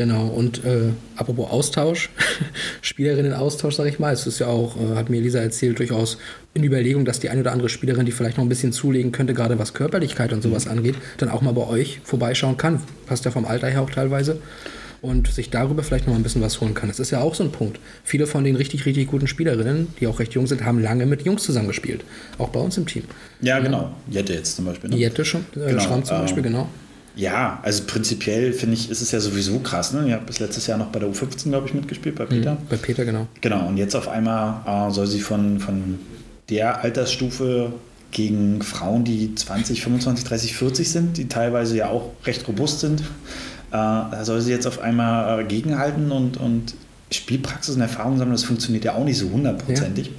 Genau, 0.00 0.28
und 0.28 0.64
äh, 0.64 0.92
apropos 1.14 1.50
Austausch, 1.50 2.08
Spielerinnen-Austausch, 2.80 3.74
sage 3.74 3.90
ich 3.90 3.98
mal. 3.98 4.14
Es 4.14 4.26
ist 4.26 4.38
ja 4.38 4.46
auch, 4.46 4.74
äh, 4.78 4.96
hat 4.96 5.10
mir 5.10 5.20
Lisa 5.20 5.40
erzählt, 5.40 5.78
durchaus 5.78 6.16
in 6.54 6.64
Überlegung, 6.64 7.04
dass 7.04 7.20
die 7.20 7.28
eine 7.28 7.42
oder 7.42 7.52
andere 7.52 7.68
Spielerin, 7.68 8.06
die 8.06 8.12
vielleicht 8.12 8.38
noch 8.38 8.44
ein 8.46 8.48
bisschen 8.48 8.72
zulegen 8.72 9.12
könnte, 9.12 9.34
gerade 9.34 9.58
was 9.58 9.74
Körperlichkeit 9.74 10.32
und 10.32 10.40
sowas 10.40 10.64
mhm. 10.64 10.70
angeht, 10.70 10.94
dann 11.18 11.28
auch 11.28 11.42
mal 11.42 11.52
bei 11.52 11.66
euch 11.66 12.00
vorbeischauen 12.02 12.56
kann. 12.56 12.80
Passt 13.04 13.26
ja 13.26 13.30
vom 13.30 13.44
Alter 13.44 13.68
her 13.68 13.82
auch 13.82 13.90
teilweise 13.90 14.38
und 15.02 15.28
sich 15.28 15.50
darüber 15.50 15.82
vielleicht 15.82 16.06
noch 16.06 16.14
ein 16.14 16.22
bisschen 16.22 16.40
was 16.40 16.62
holen 16.62 16.72
kann. 16.72 16.88
Das 16.88 16.98
ist 16.98 17.10
ja 17.10 17.20
auch 17.20 17.34
so 17.34 17.44
ein 17.44 17.52
Punkt. 17.52 17.78
Viele 18.02 18.26
von 18.26 18.42
den 18.42 18.56
richtig, 18.56 18.86
richtig 18.86 19.06
guten 19.06 19.26
Spielerinnen, 19.26 19.88
die 20.00 20.06
auch 20.06 20.18
recht 20.18 20.32
jung 20.32 20.46
sind, 20.46 20.64
haben 20.64 20.80
lange 20.80 21.04
mit 21.04 21.26
Jungs 21.26 21.42
zusammengespielt. 21.42 22.04
Auch 22.38 22.48
bei 22.48 22.60
uns 22.60 22.78
im 22.78 22.86
Team. 22.86 23.02
Ja, 23.42 23.58
genau. 23.58 23.94
Jette 24.08 24.32
jetzt 24.32 24.56
zum 24.56 24.64
Beispiel. 24.64 24.88
Ne? 24.88 24.96
Jette 24.96 25.26
schon, 25.26 25.44
äh, 25.56 25.66
genau. 25.66 25.80
Schramm 25.82 26.04
zum 26.06 26.20
Beispiel, 26.20 26.46
ähm, 26.46 26.52
genau. 26.52 26.68
Ja, 27.20 27.60
also 27.62 27.82
prinzipiell 27.86 28.54
finde 28.54 28.74
ich, 28.74 28.90
ist 28.90 29.02
es 29.02 29.10
ja 29.10 29.20
sowieso 29.20 29.58
krass. 29.58 29.92
Ne? 29.92 30.08
Ihr 30.08 30.14
habt 30.14 30.24
bis 30.24 30.38
letztes 30.38 30.66
Jahr 30.66 30.78
noch 30.78 30.86
bei 30.86 30.98
der 30.98 31.10
U15, 31.10 31.50
glaube 31.50 31.68
ich, 31.68 31.74
mitgespielt, 31.74 32.14
bei 32.16 32.24
Peter. 32.24 32.54
Mhm, 32.54 32.58
bei 32.70 32.76
Peter, 32.76 33.04
genau. 33.04 33.26
Genau, 33.42 33.68
und 33.68 33.76
jetzt 33.76 33.94
auf 33.94 34.08
einmal 34.08 34.88
äh, 34.88 34.90
soll 34.90 35.06
sie 35.06 35.20
von, 35.20 35.60
von 35.60 35.98
der 36.48 36.82
Altersstufe 36.82 37.74
gegen 38.10 38.62
Frauen, 38.62 39.04
die 39.04 39.34
20, 39.34 39.82
25, 39.82 40.24
30, 40.24 40.56
40 40.56 40.90
sind, 40.90 41.16
die 41.18 41.28
teilweise 41.28 41.76
ja 41.76 41.90
auch 41.90 42.10
recht 42.24 42.48
robust 42.48 42.80
sind, 42.80 43.00
äh, 43.00 43.04
da 43.72 44.24
soll 44.24 44.40
sie 44.40 44.50
jetzt 44.50 44.66
auf 44.66 44.80
einmal 44.80 45.40
äh, 45.40 45.44
gegenhalten 45.44 46.12
und, 46.12 46.38
und 46.38 46.74
Spielpraxis 47.12 47.74
und 47.74 47.82
Erfahrung 47.82 48.16
sammeln. 48.16 48.32
Das 48.32 48.44
funktioniert 48.44 48.84
ja 48.84 48.94
auch 48.94 49.04
nicht 49.04 49.18
so 49.18 49.30
hundertprozentig. 49.30 50.10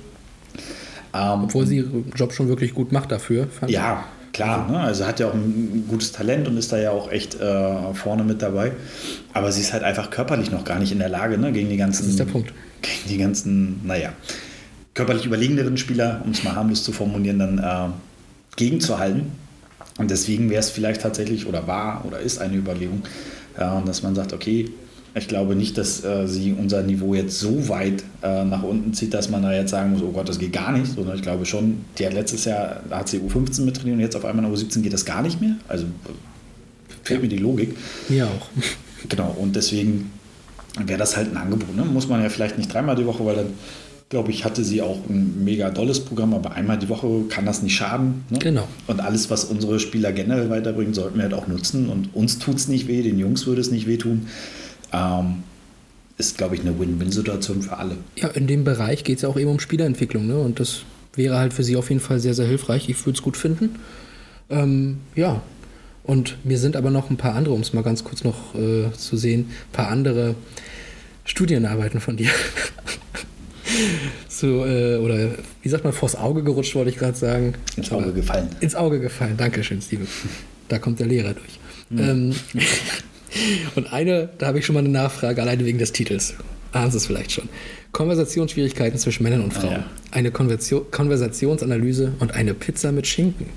Ja. 1.13 1.33
Ähm, 1.33 1.45
Obwohl 1.45 1.65
sie 1.65 1.77
ihren 1.77 2.11
Job 2.15 2.31
schon 2.31 2.47
wirklich 2.47 2.75
gut 2.75 2.91
macht 2.91 3.11
dafür. 3.11 3.47
ja, 3.67 4.05
klar. 4.33 4.69
Ne? 4.69 4.79
Also 4.79 5.05
hat 5.05 5.19
ja 5.19 5.27
auch 5.27 5.33
ein 5.33 5.85
gutes 5.87 6.11
Talent 6.11 6.47
und 6.47 6.57
ist 6.57 6.71
da 6.71 6.77
ja 6.77 6.91
auch 6.91 7.11
echt 7.11 7.39
äh, 7.39 7.93
vorne 7.93 8.23
mit 8.23 8.41
dabei. 8.41 8.71
Aber 9.33 9.51
sie 9.51 9.61
ist 9.61 9.73
halt 9.73 9.83
einfach 9.83 10.09
körperlich 10.09 10.51
noch 10.51 10.63
gar 10.63 10.79
nicht 10.79 10.91
in 10.91 10.99
der 10.99 11.09
Lage, 11.09 11.37
ne? 11.37 11.51
gegen 11.51 11.69
die 11.69 11.77
ganzen. 11.77 12.03
Das 12.03 12.09
ist 12.09 12.19
der 12.19 12.25
Punkt. 12.25 12.53
Gegen 12.81 13.09
die 13.09 13.17
ganzen, 13.17 13.85
naja, 13.85 14.13
körperlich 14.93 15.25
überlegeneren 15.25 15.77
Spieler, 15.77 16.21
um 16.25 16.31
es 16.31 16.43
mal 16.43 16.55
harmlos 16.55 16.83
zu 16.83 16.91
formulieren, 16.91 17.39
dann 17.39 17.57
äh, 17.59 17.93
gegenzuhalten. 18.55 19.31
Und 19.97 20.09
deswegen 20.09 20.49
wäre 20.49 20.59
es 20.59 20.69
vielleicht 20.69 21.01
tatsächlich 21.01 21.47
oder 21.47 21.67
war 21.67 22.05
oder 22.05 22.19
ist 22.19 22.39
eine 22.39 22.55
Überlegung, 22.55 23.03
äh, 23.57 23.85
dass 23.85 24.03
man 24.03 24.15
sagt, 24.15 24.33
okay, 24.33 24.69
ich 25.13 25.27
glaube 25.27 25.55
nicht, 25.55 25.77
dass 25.77 26.03
äh, 26.03 26.27
sie 26.27 26.53
unser 26.53 26.83
Niveau 26.83 27.13
jetzt 27.13 27.39
so 27.39 27.67
weit 27.67 28.03
äh, 28.23 28.45
nach 28.45 28.63
unten 28.63 28.93
zieht, 28.93 29.13
dass 29.13 29.29
man 29.29 29.43
da 29.43 29.51
jetzt 29.51 29.71
sagen 29.71 29.91
muss, 29.91 30.01
oh 30.01 30.11
Gott, 30.11 30.29
das 30.29 30.39
geht 30.39 30.53
gar 30.53 30.71
nicht, 30.71 30.87
sondern 30.93 31.15
ich 31.15 31.21
glaube 31.21 31.45
schon, 31.45 31.85
die 31.97 32.05
hat 32.05 32.13
letztes 32.13 32.45
Jahr, 32.45 32.81
da 32.89 32.99
hat 32.99 33.09
sie 33.09 33.19
U15 33.19 33.63
mit 33.63 33.75
trainiert 33.75 33.95
und 33.95 34.01
jetzt 34.01 34.15
auf 34.15 34.23
einmal 34.23 34.45
in 34.45 34.53
U17 34.53 34.81
geht 34.81 34.93
das 34.93 35.05
gar 35.05 35.21
nicht 35.21 35.41
mehr. 35.41 35.55
Also 35.67 35.85
fehlt 37.03 37.19
ja. 37.19 37.23
mir 37.23 37.29
die 37.29 37.37
Logik. 37.37 37.75
Mir 38.09 38.27
auch. 38.27 38.47
Genau, 39.09 39.35
und 39.39 39.55
deswegen 39.55 40.11
wäre 40.85 40.99
das 40.99 41.17
halt 41.17 41.31
ein 41.31 41.37
Angebot. 41.37 41.75
Ne? 41.75 41.83
Muss 41.83 42.07
man 42.07 42.21
ja 42.21 42.29
vielleicht 42.29 42.59
nicht 42.59 42.71
dreimal 42.71 42.95
die 42.95 43.07
Woche, 43.07 43.25
weil 43.25 43.35
dann 43.35 43.47
glaube 44.11 44.29
ich, 44.29 44.45
hatte 44.45 44.63
sie 44.63 44.81
auch 44.81 44.99
ein 45.09 45.43
mega 45.43 45.71
dolles 45.71 46.01
Programm, 46.01 46.33
aber 46.35 46.51
einmal 46.51 46.77
die 46.77 46.89
Woche 46.89 47.23
kann 47.29 47.45
das 47.45 47.63
nicht 47.63 47.75
schaden. 47.75 48.25
Ne? 48.29 48.39
Genau. 48.39 48.67
Und 48.85 48.99
alles, 48.99 49.31
was 49.31 49.45
unsere 49.45 49.79
Spieler 49.79 50.11
generell 50.11 50.49
weiterbringen, 50.49 50.93
sollten 50.93 51.15
wir 51.15 51.23
halt 51.23 51.33
auch 51.33 51.47
nutzen. 51.47 51.89
Und 51.89 52.13
uns 52.13 52.37
tut 52.37 52.57
es 52.57 52.67
nicht 52.67 52.87
weh, 52.87 53.01
den 53.01 53.17
Jungs 53.17 53.47
würde 53.47 53.61
es 53.61 53.71
nicht 53.71 53.87
wehtun. 53.87 54.27
Ähm, 54.93 55.43
ist, 56.17 56.37
glaube 56.37 56.55
ich, 56.55 56.61
eine 56.61 56.77
Win-Win-Situation 56.79 57.61
für 57.61 57.77
alle. 57.77 57.97
Ja, 58.15 58.29
in 58.29 58.47
dem 58.47 58.63
Bereich 58.63 59.03
geht 59.03 59.17
es 59.17 59.21
ja 59.23 59.29
auch 59.29 59.39
eben 59.39 59.49
um 59.49 59.59
Spielerentwicklung. 59.59 60.27
Ne? 60.27 60.37
Und 60.37 60.59
das 60.59 60.81
wäre 61.15 61.37
halt 61.37 61.53
für 61.53 61.63
sie 61.63 61.75
auf 61.75 61.89
jeden 61.89 62.01
Fall 62.01 62.19
sehr, 62.19 62.33
sehr 62.33 62.45
hilfreich. 62.45 62.89
Ich 62.89 63.05
würde 63.05 63.17
es 63.17 63.23
gut 63.23 63.37
finden. 63.37 63.79
Ähm, 64.49 64.97
ja. 65.15 65.41
Und 66.03 66.37
mir 66.43 66.57
sind 66.57 66.75
aber 66.75 66.89
noch 66.89 67.09
ein 67.09 67.17
paar 67.17 67.35
andere, 67.35 67.53
um 67.53 67.61
es 67.61 67.73
mal 67.73 67.83
ganz 67.83 68.03
kurz 68.03 68.23
noch 68.23 68.55
äh, 68.55 68.91
zu 68.93 69.17
sehen, 69.17 69.49
ein 69.49 69.71
paar 69.71 69.87
andere 69.89 70.35
Studienarbeiten 71.25 71.99
von 71.99 72.17
dir 72.17 72.29
so, 74.27 74.65
äh, 74.65 74.97
oder 74.97 75.31
wie 75.61 75.69
sagt 75.69 75.83
man, 75.83 75.93
vors 75.93 76.15
Auge 76.15 76.43
gerutscht, 76.43 76.73
wollte 76.75 76.89
ich 76.89 76.97
gerade 76.97 77.17
sagen. 77.17 77.53
Ins 77.77 77.91
Auge 77.91 78.13
gefallen. 78.13 78.49
Ins 78.59 78.75
Auge 78.75 78.99
gefallen, 78.99 79.37
Dankeschön, 79.37 79.81
Steven. 79.81 80.07
Da 80.67 80.79
kommt 80.79 80.99
der 80.99 81.07
Lehrer 81.07 81.33
durch. 81.33 81.59
Mhm. 81.89 81.99
Ähm, 81.99 82.35
und 83.75 83.91
eine, 83.91 84.29
da 84.37 84.47
habe 84.47 84.59
ich 84.59 84.65
schon 84.65 84.73
mal 84.73 84.79
eine 84.79 84.89
Nachfrage, 84.89 85.41
alleine 85.41 85.65
wegen 85.65 85.77
des 85.77 85.91
Titels. 85.91 86.35
Ahnen 86.71 86.91
Sie 86.91 86.97
es 86.97 87.05
vielleicht 87.05 87.31
schon. 87.31 87.49
Konversationsschwierigkeiten 87.91 88.97
zwischen 88.97 89.23
Männern 89.23 89.41
und 89.41 89.53
Frauen. 89.53 89.73
Ah, 89.73 89.77
ja. 89.77 89.85
Eine 90.11 90.31
Konversation, 90.31 90.89
Konversationsanalyse 90.89 92.13
und 92.19 92.33
eine 92.33 92.53
Pizza 92.53 92.91
mit 92.91 93.07
Schinken. 93.07 93.47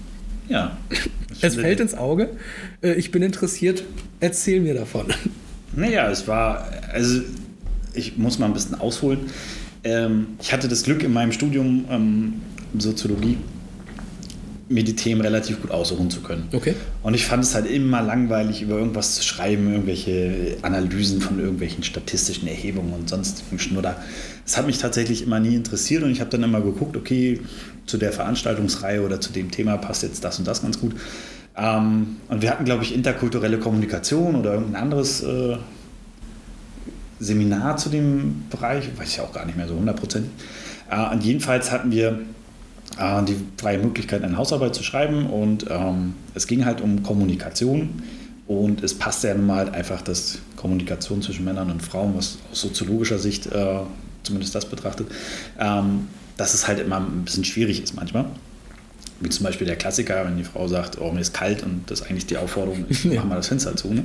Ja. 0.48 0.76
Es 1.40 1.56
fällt 1.56 1.80
ins 1.80 1.94
Auge. 1.94 2.30
Äh, 2.80 2.92
ich 2.92 3.10
bin 3.10 3.20
interessiert. 3.20 3.82
Erzähl 4.20 4.60
mir 4.60 4.72
davon. 4.72 5.12
Naja, 5.74 6.08
es 6.08 6.28
war, 6.28 6.68
also 6.92 7.22
ich 7.92 8.16
muss 8.16 8.38
mal 8.38 8.46
ein 8.46 8.54
bisschen 8.54 8.76
ausholen 8.76 9.26
ähm, 9.84 10.28
ich 10.40 10.52
hatte 10.52 10.66
das 10.66 10.82
Glück 10.82 11.02
in 11.02 11.12
meinem 11.12 11.32
Studium 11.32 11.84
ähm, 11.90 12.34
Soziologie 12.76 13.36
mir 14.74 14.82
die 14.82 14.96
Themen 14.96 15.20
relativ 15.20 15.62
gut 15.62 15.70
aussuchen 15.70 16.10
zu 16.10 16.20
können. 16.20 16.48
Okay. 16.52 16.74
Und 17.04 17.14
ich 17.14 17.26
fand 17.26 17.44
es 17.44 17.54
halt 17.54 17.66
immer 17.66 18.02
langweilig, 18.02 18.60
über 18.60 18.76
irgendwas 18.76 19.14
zu 19.14 19.22
schreiben, 19.22 19.70
irgendwelche 19.70 20.56
Analysen 20.62 21.20
von 21.20 21.38
irgendwelchen 21.38 21.84
statistischen 21.84 22.48
Erhebungen 22.48 22.92
und 22.92 23.08
sonstigen 23.08 23.60
Schnudder. 23.60 23.96
Das 24.44 24.56
hat 24.56 24.66
mich 24.66 24.78
tatsächlich 24.78 25.22
immer 25.22 25.38
nie 25.38 25.54
interessiert 25.54 26.02
und 26.02 26.10
ich 26.10 26.20
habe 26.20 26.30
dann 26.30 26.42
immer 26.42 26.60
geguckt, 26.60 26.96
okay, 26.96 27.40
zu 27.86 27.98
der 27.98 28.12
Veranstaltungsreihe 28.12 29.02
oder 29.02 29.20
zu 29.20 29.32
dem 29.32 29.52
Thema 29.52 29.76
passt 29.76 30.02
jetzt 30.02 30.24
das 30.24 30.40
und 30.40 30.48
das 30.48 30.62
ganz 30.62 30.80
gut. 30.80 30.96
Ähm, 31.56 32.16
und 32.28 32.42
wir 32.42 32.50
hatten, 32.50 32.64
glaube 32.64 32.82
ich, 32.82 32.92
interkulturelle 32.92 33.58
Kommunikation 33.58 34.34
oder 34.34 34.54
irgendein 34.54 34.82
anderes 34.82 35.22
äh, 35.22 35.56
Seminar 37.20 37.76
zu 37.76 37.90
dem 37.90 38.46
Bereich, 38.50 38.90
weiß 38.98 39.08
ich 39.08 39.20
auch 39.20 39.32
gar 39.32 39.46
nicht 39.46 39.56
mehr 39.56 39.68
so 39.68 39.74
100 39.74 39.96
Prozent. 39.96 40.26
Äh, 40.90 41.12
und 41.12 41.22
jedenfalls 41.22 41.70
hatten 41.70 41.92
wir 41.92 42.18
die 43.26 43.36
freie 43.56 43.78
Möglichkeit, 43.78 44.22
eine 44.22 44.36
Hausarbeit 44.36 44.74
zu 44.74 44.84
schreiben 44.84 45.26
und 45.26 45.66
ähm, 45.68 46.14
es 46.34 46.46
ging 46.46 46.64
halt 46.64 46.80
um 46.80 47.02
Kommunikation 47.02 48.02
und 48.46 48.82
es 48.82 48.94
passte 48.94 49.28
ja 49.28 49.34
nun 49.34 49.46
mal 49.46 49.70
einfach, 49.70 50.02
dass 50.02 50.38
Kommunikation 50.56 51.22
zwischen 51.22 51.44
Männern 51.44 51.70
und 51.70 51.82
Frauen, 51.82 52.14
was 52.16 52.38
aus 52.52 52.60
soziologischer 52.60 53.18
Sicht 53.18 53.46
äh, 53.46 53.80
zumindest 54.22 54.54
das 54.54 54.66
betrachtet, 54.66 55.08
ähm, 55.58 56.08
dass 56.36 56.54
es 56.54 56.66
halt 56.66 56.80
immer 56.80 56.98
ein 56.98 57.24
bisschen 57.24 57.44
schwierig 57.44 57.82
ist 57.82 57.94
manchmal. 57.94 58.26
Wie 59.20 59.28
zum 59.28 59.44
Beispiel 59.44 59.66
der 59.66 59.76
Klassiker, 59.76 60.26
wenn 60.26 60.36
die 60.36 60.44
Frau 60.44 60.68
sagt, 60.68 61.00
oh, 61.00 61.10
mir 61.10 61.20
ist 61.20 61.32
kalt 61.32 61.62
und 61.62 61.90
das 61.90 62.00
ist 62.00 62.10
eigentlich 62.10 62.26
die 62.26 62.36
Aufforderung, 62.36 62.84
ich 62.88 63.04
mach 63.14 63.24
mal 63.24 63.36
das 63.36 63.48
Fenster 63.48 63.76
zu. 63.76 63.92
Ne? 63.92 64.04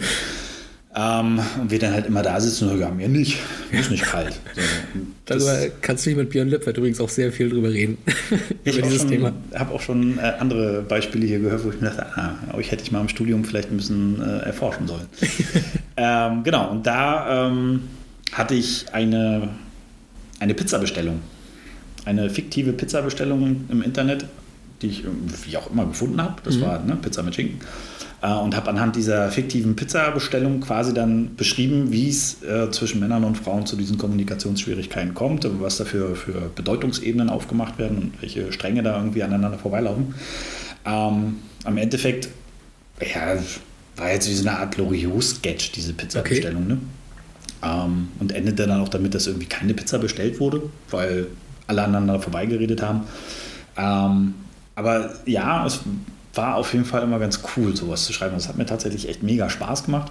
Ähm, 0.96 1.40
und 1.62 1.70
wir 1.70 1.78
dann 1.78 1.94
halt 1.94 2.08
immer 2.08 2.24
da 2.24 2.42
sitzen 2.42 2.64
und 2.64 2.80
sagen, 2.80 2.82
ja, 2.82 2.90
mir 2.90 3.08
nicht, 3.08 3.38
mir 3.72 3.80
ist 3.80 3.92
nicht 3.92 4.04
kalt. 4.04 4.40
So, 5.30 5.36
Darüber 5.36 5.76
kannst 5.82 6.04
du 6.04 6.10
nicht 6.10 6.18
mit 6.18 6.32
Björn 6.32 6.48
Lippert 6.48 6.76
übrigens 6.76 7.00
auch 7.00 7.10
sehr 7.10 7.32
viel 7.32 7.52
drüber 7.52 7.70
reden. 7.70 8.00
ich 8.64 8.82
habe 8.82 9.72
auch 9.72 9.80
schon 9.80 10.18
äh, 10.18 10.34
andere 10.40 10.82
Beispiele 10.82 11.28
hier 11.28 11.38
gehört, 11.38 11.64
wo 11.64 11.70
ich 11.70 11.80
mir 11.80 11.92
dachte, 11.92 12.08
ah, 12.16 12.34
euch 12.56 12.72
hätte 12.72 12.82
ich 12.82 12.92
mal 12.92 13.02
im 13.02 13.10
Studium 13.10 13.46
vielleicht 13.46 13.70
ein 13.70 13.78
bisschen 13.78 14.20
äh, 14.20 14.40
erforschen 14.40 14.88
sollen. 14.88 15.06
ähm, 15.98 16.42
genau, 16.44 16.72
und 16.72 16.88
da 16.88 17.48
ähm, 17.48 17.82
hatte 18.32 18.56
ich 18.56 18.88
eine, 18.92 19.50
eine 20.40 20.56
Pizzabestellung. 20.56 21.20
Eine 22.06 22.32
fiktive 22.32 22.74
Pizzabestellung 22.74 23.66
im 23.70 23.84
Internet, 23.84 24.26
die 24.82 24.88
ich 24.88 25.04
wie 25.46 25.58
auch 25.58 25.70
immer 25.70 25.86
gefunden 25.86 26.20
habe. 26.20 26.42
Das 26.44 26.56
mhm. 26.56 26.62
war 26.62 26.84
ne, 26.84 26.96
Pizza 26.96 27.22
mit 27.22 27.36
Schinken. 27.36 27.60
Äh, 28.22 28.34
und 28.34 28.56
habe 28.56 28.70
anhand 28.70 28.96
dieser 28.96 29.32
fiktiven 29.32 29.76
Pizza-Bestellung 29.76 30.62
quasi 30.62 30.94
dann 30.94 31.36
beschrieben, 31.36 31.92
wie 31.92 32.10
es 32.10 32.44
äh, 32.44 32.70
zwischen 32.72 33.00
Männern 33.00 33.24
und 33.24 33.38
Frauen 33.38 33.66
zu 33.66 33.76
diesen 33.76 33.98
Kommunikationsschwierigkeiten 33.98 35.14
kommt 35.14 35.48
was 35.62 35.78
dafür 35.78 36.16
für 36.16 36.52
Bedeutungsebenen 36.56 37.30
aufgemacht 37.30 37.78
werden 37.78 37.98
und 37.98 38.22
welche 38.22 38.52
Stränge 38.52 38.84
da 38.84 38.98
irgendwie 38.98 39.24
aneinander 39.24 39.58
vorbeilaufen. 39.58 40.14
Ähm, 40.86 41.38
am 41.64 41.78
Endeffekt, 41.78 42.30
ja, 43.02 43.38
war 43.96 44.12
jetzt 44.12 44.30
wie 44.30 44.34
so 44.34 44.48
eine 44.48 44.58
Art 44.58 44.78
Loriot-Sketch, 44.78 45.72
diese 45.72 45.94
Pizza-Bestellung. 45.94 46.64
Okay. 46.64 46.74
Ne? 46.74 46.80
Ähm, 47.62 48.08
und 48.20 48.32
endete 48.32 48.68
dann 48.68 48.82
auch 48.82 48.90
damit, 48.90 49.14
dass 49.14 49.28
irgendwie 49.28 49.48
keine 49.48 49.74
Pizza 49.74 49.98
bestellt 49.98 50.40
wurde, 50.40 50.64
weil 50.90 51.28
alle 51.68 51.84
aneinander 51.84 52.20
vorbeigeredet 52.20 52.82
haben. 52.82 53.02
Ähm, 53.78 54.34
aber 54.76 55.14
ja, 55.26 55.66
es 55.66 55.82
war 56.40 56.56
auf 56.56 56.72
jeden 56.72 56.86
Fall 56.86 57.04
immer 57.04 57.20
ganz 57.20 57.42
cool, 57.56 57.76
sowas 57.76 58.06
zu 58.06 58.14
schreiben. 58.14 58.34
Das 58.36 58.48
hat 58.48 58.58
mir 58.58 58.66
tatsächlich 58.66 59.10
echt 59.10 59.24
mega 59.24 59.50
Spaß 59.50 59.84
gemacht, 59.84 60.10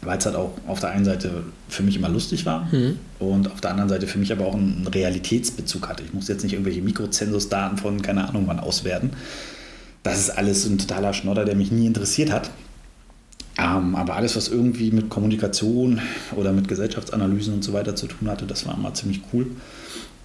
weil 0.00 0.16
es 0.16 0.24
halt 0.24 0.34
auch 0.34 0.52
auf 0.66 0.80
der 0.80 0.90
einen 0.90 1.04
Seite 1.04 1.44
für 1.68 1.82
mich 1.82 1.96
immer 1.96 2.08
lustig 2.08 2.46
war 2.46 2.66
mhm. 2.72 2.98
und 3.18 3.52
auf 3.52 3.60
der 3.60 3.72
anderen 3.72 3.90
Seite 3.90 4.06
für 4.06 4.18
mich 4.18 4.32
aber 4.32 4.46
auch 4.46 4.54
einen 4.54 4.86
Realitätsbezug 4.86 5.88
hatte. 5.90 6.04
Ich 6.04 6.14
muss 6.14 6.28
jetzt 6.28 6.42
nicht 6.42 6.54
irgendwelche 6.54 6.80
Mikrozensusdaten 6.80 7.76
von 7.76 8.00
keine 8.00 8.26
Ahnung 8.26 8.44
wann 8.46 8.60
auswerten. 8.60 9.10
Das 10.02 10.18
ist 10.18 10.30
alles 10.30 10.64
ein 10.64 10.78
totaler 10.78 11.12
Schnodder, 11.12 11.44
der 11.44 11.54
mich 11.54 11.70
nie 11.70 11.86
interessiert 11.86 12.32
hat. 12.32 12.50
Ähm, 13.58 13.94
aber 13.94 14.16
alles, 14.16 14.36
was 14.36 14.48
irgendwie 14.48 14.90
mit 14.90 15.10
Kommunikation 15.10 16.00
oder 16.34 16.52
mit 16.52 16.66
Gesellschaftsanalysen 16.66 17.52
und 17.52 17.62
so 17.62 17.74
weiter 17.74 17.94
zu 17.94 18.06
tun 18.06 18.28
hatte, 18.28 18.46
das 18.46 18.66
war 18.66 18.74
immer 18.74 18.94
ziemlich 18.94 19.20
cool. 19.32 19.48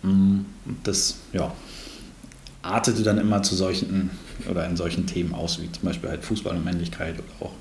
Mm, 0.03 0.41
das, 0.83 1.15
ja, 1.33 1.51
artete 2.61 3.03
dann 3.03 3.17
immer 3.17 3.43
zu 3.43 3.55
solchen 3.55 4.11
oder 4.49 4.65
in 4.65 4.75
solchen 4.75 5.05
Themen 5.05 5.33
aus, 5.33 5.61
wie 5.61 5.71
zum 5.71 5.83
Beispiel 5.83 6.09
halt 6.09 6.23
Fußball 6.23 6.55
und 6.55 6.65
Männlichkeit 6.65 7.15
oder 7.15 7.47
auch 7.47 7.53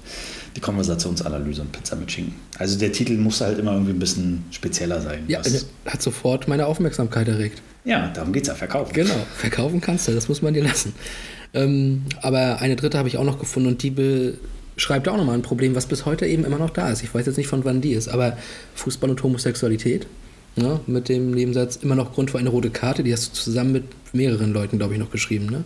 die 0.57 0.61
Konversationsanalyse 0.61 1.63
und 1.63 1.73
Pizza 1.73 1.97
mit 1.97 2.11
Schinken. 2.11 2.35
Also 2.59 2.79
der 2.79 2.93
Titel 2.93 3.17
musste 3.17 3.47
halt 3.47 3.59
immer 3.59 3.73
irgendwie 3.73 3.93
ein 3.93 3.99
bisschen 3.99 4.45
spezieller 4.51 5.01
sein. 5.01 5.25
Ja, 5.29 5.41
hat 5.87 6.03
sofort 6.03 6.49
meine 6.49 6.67
Aufmerksamkeit 6.67 7.29
erregt. 7.29 7.63
Ja, 7.85 8.09
darum 8.09 8.33
geht 8.33 8.43
es 8.43 8.49
ja, 8.49 8.55
verkaufen. 8.55 8.93
Genau, 8.93 9.15
verkaufen 9.37 9.81
kannst 9.81 10.09
du, 10.09 10.13
das 10.13 10.29
muss 10.29 10.43
man 10.43 10.55
dir 10.55 10.65
lassen. 10.65 10.93
Ähm, 11.53 12.03
aber 12.21 12.61
eine 12.61 12.77
dritte 12.77 12.99
habe 12.99 13.09
ich 13.09 13.17
auch 13.17 13.25
noch 13.25 13.39
gefunden 13.39 13.69
und 13.71 13.83
die 13.83 13.91
beschreibt 14.77 15.09
auch 15.09 15.17
nochmal 15.17 15.35
ein 15.35 15.43
Problem, 15.43 15.75
was 15.75 15.87
bis 15.87 16.07
heute 16.07 16.27
eben 16.27 16.45
immer 16.45 16.59
noch 16.59 16.71
da 16.71 16.91
ist. 16.91 17.03
Ich 17.03 17.13
weiß 17.13 17.27
jetzt 17.27 17.39
nicht, 17.39 17.49
von 17.49 17.65
wann 17.65 17.81
die 17.81 17.93
ist, 17.93 18.09
aber 18.09 18.37
Fußball 18.75 19.11
und 19.11 19.23
Homosexualität 19.23 20.07
Ne? 20.57 20.81
Mit 20.87 21.09
dem 21.09 21.31
Nebensatz 21.31 21.77
immer 21.77 21.95
noch 21.95 22.13
Grund 22.13 22.31
für 22.31 22.39
eine 22.39 22.49
rote 22.49 22.71
Karte. 22.71 23.03
Die 23.03 23.13
hast 23.13 23.31
du 23.31 23.35
zusammen 23.35 23.73
mit 23.73 23.85
mehreren 24.13 24.53
Leuten, 24.53 24.79
glaube 24.79 24.95
ich, 24.95 24.99
noch 24.99 25.11
geschrieben, 25.11 25.47
ne? 25.47 25.65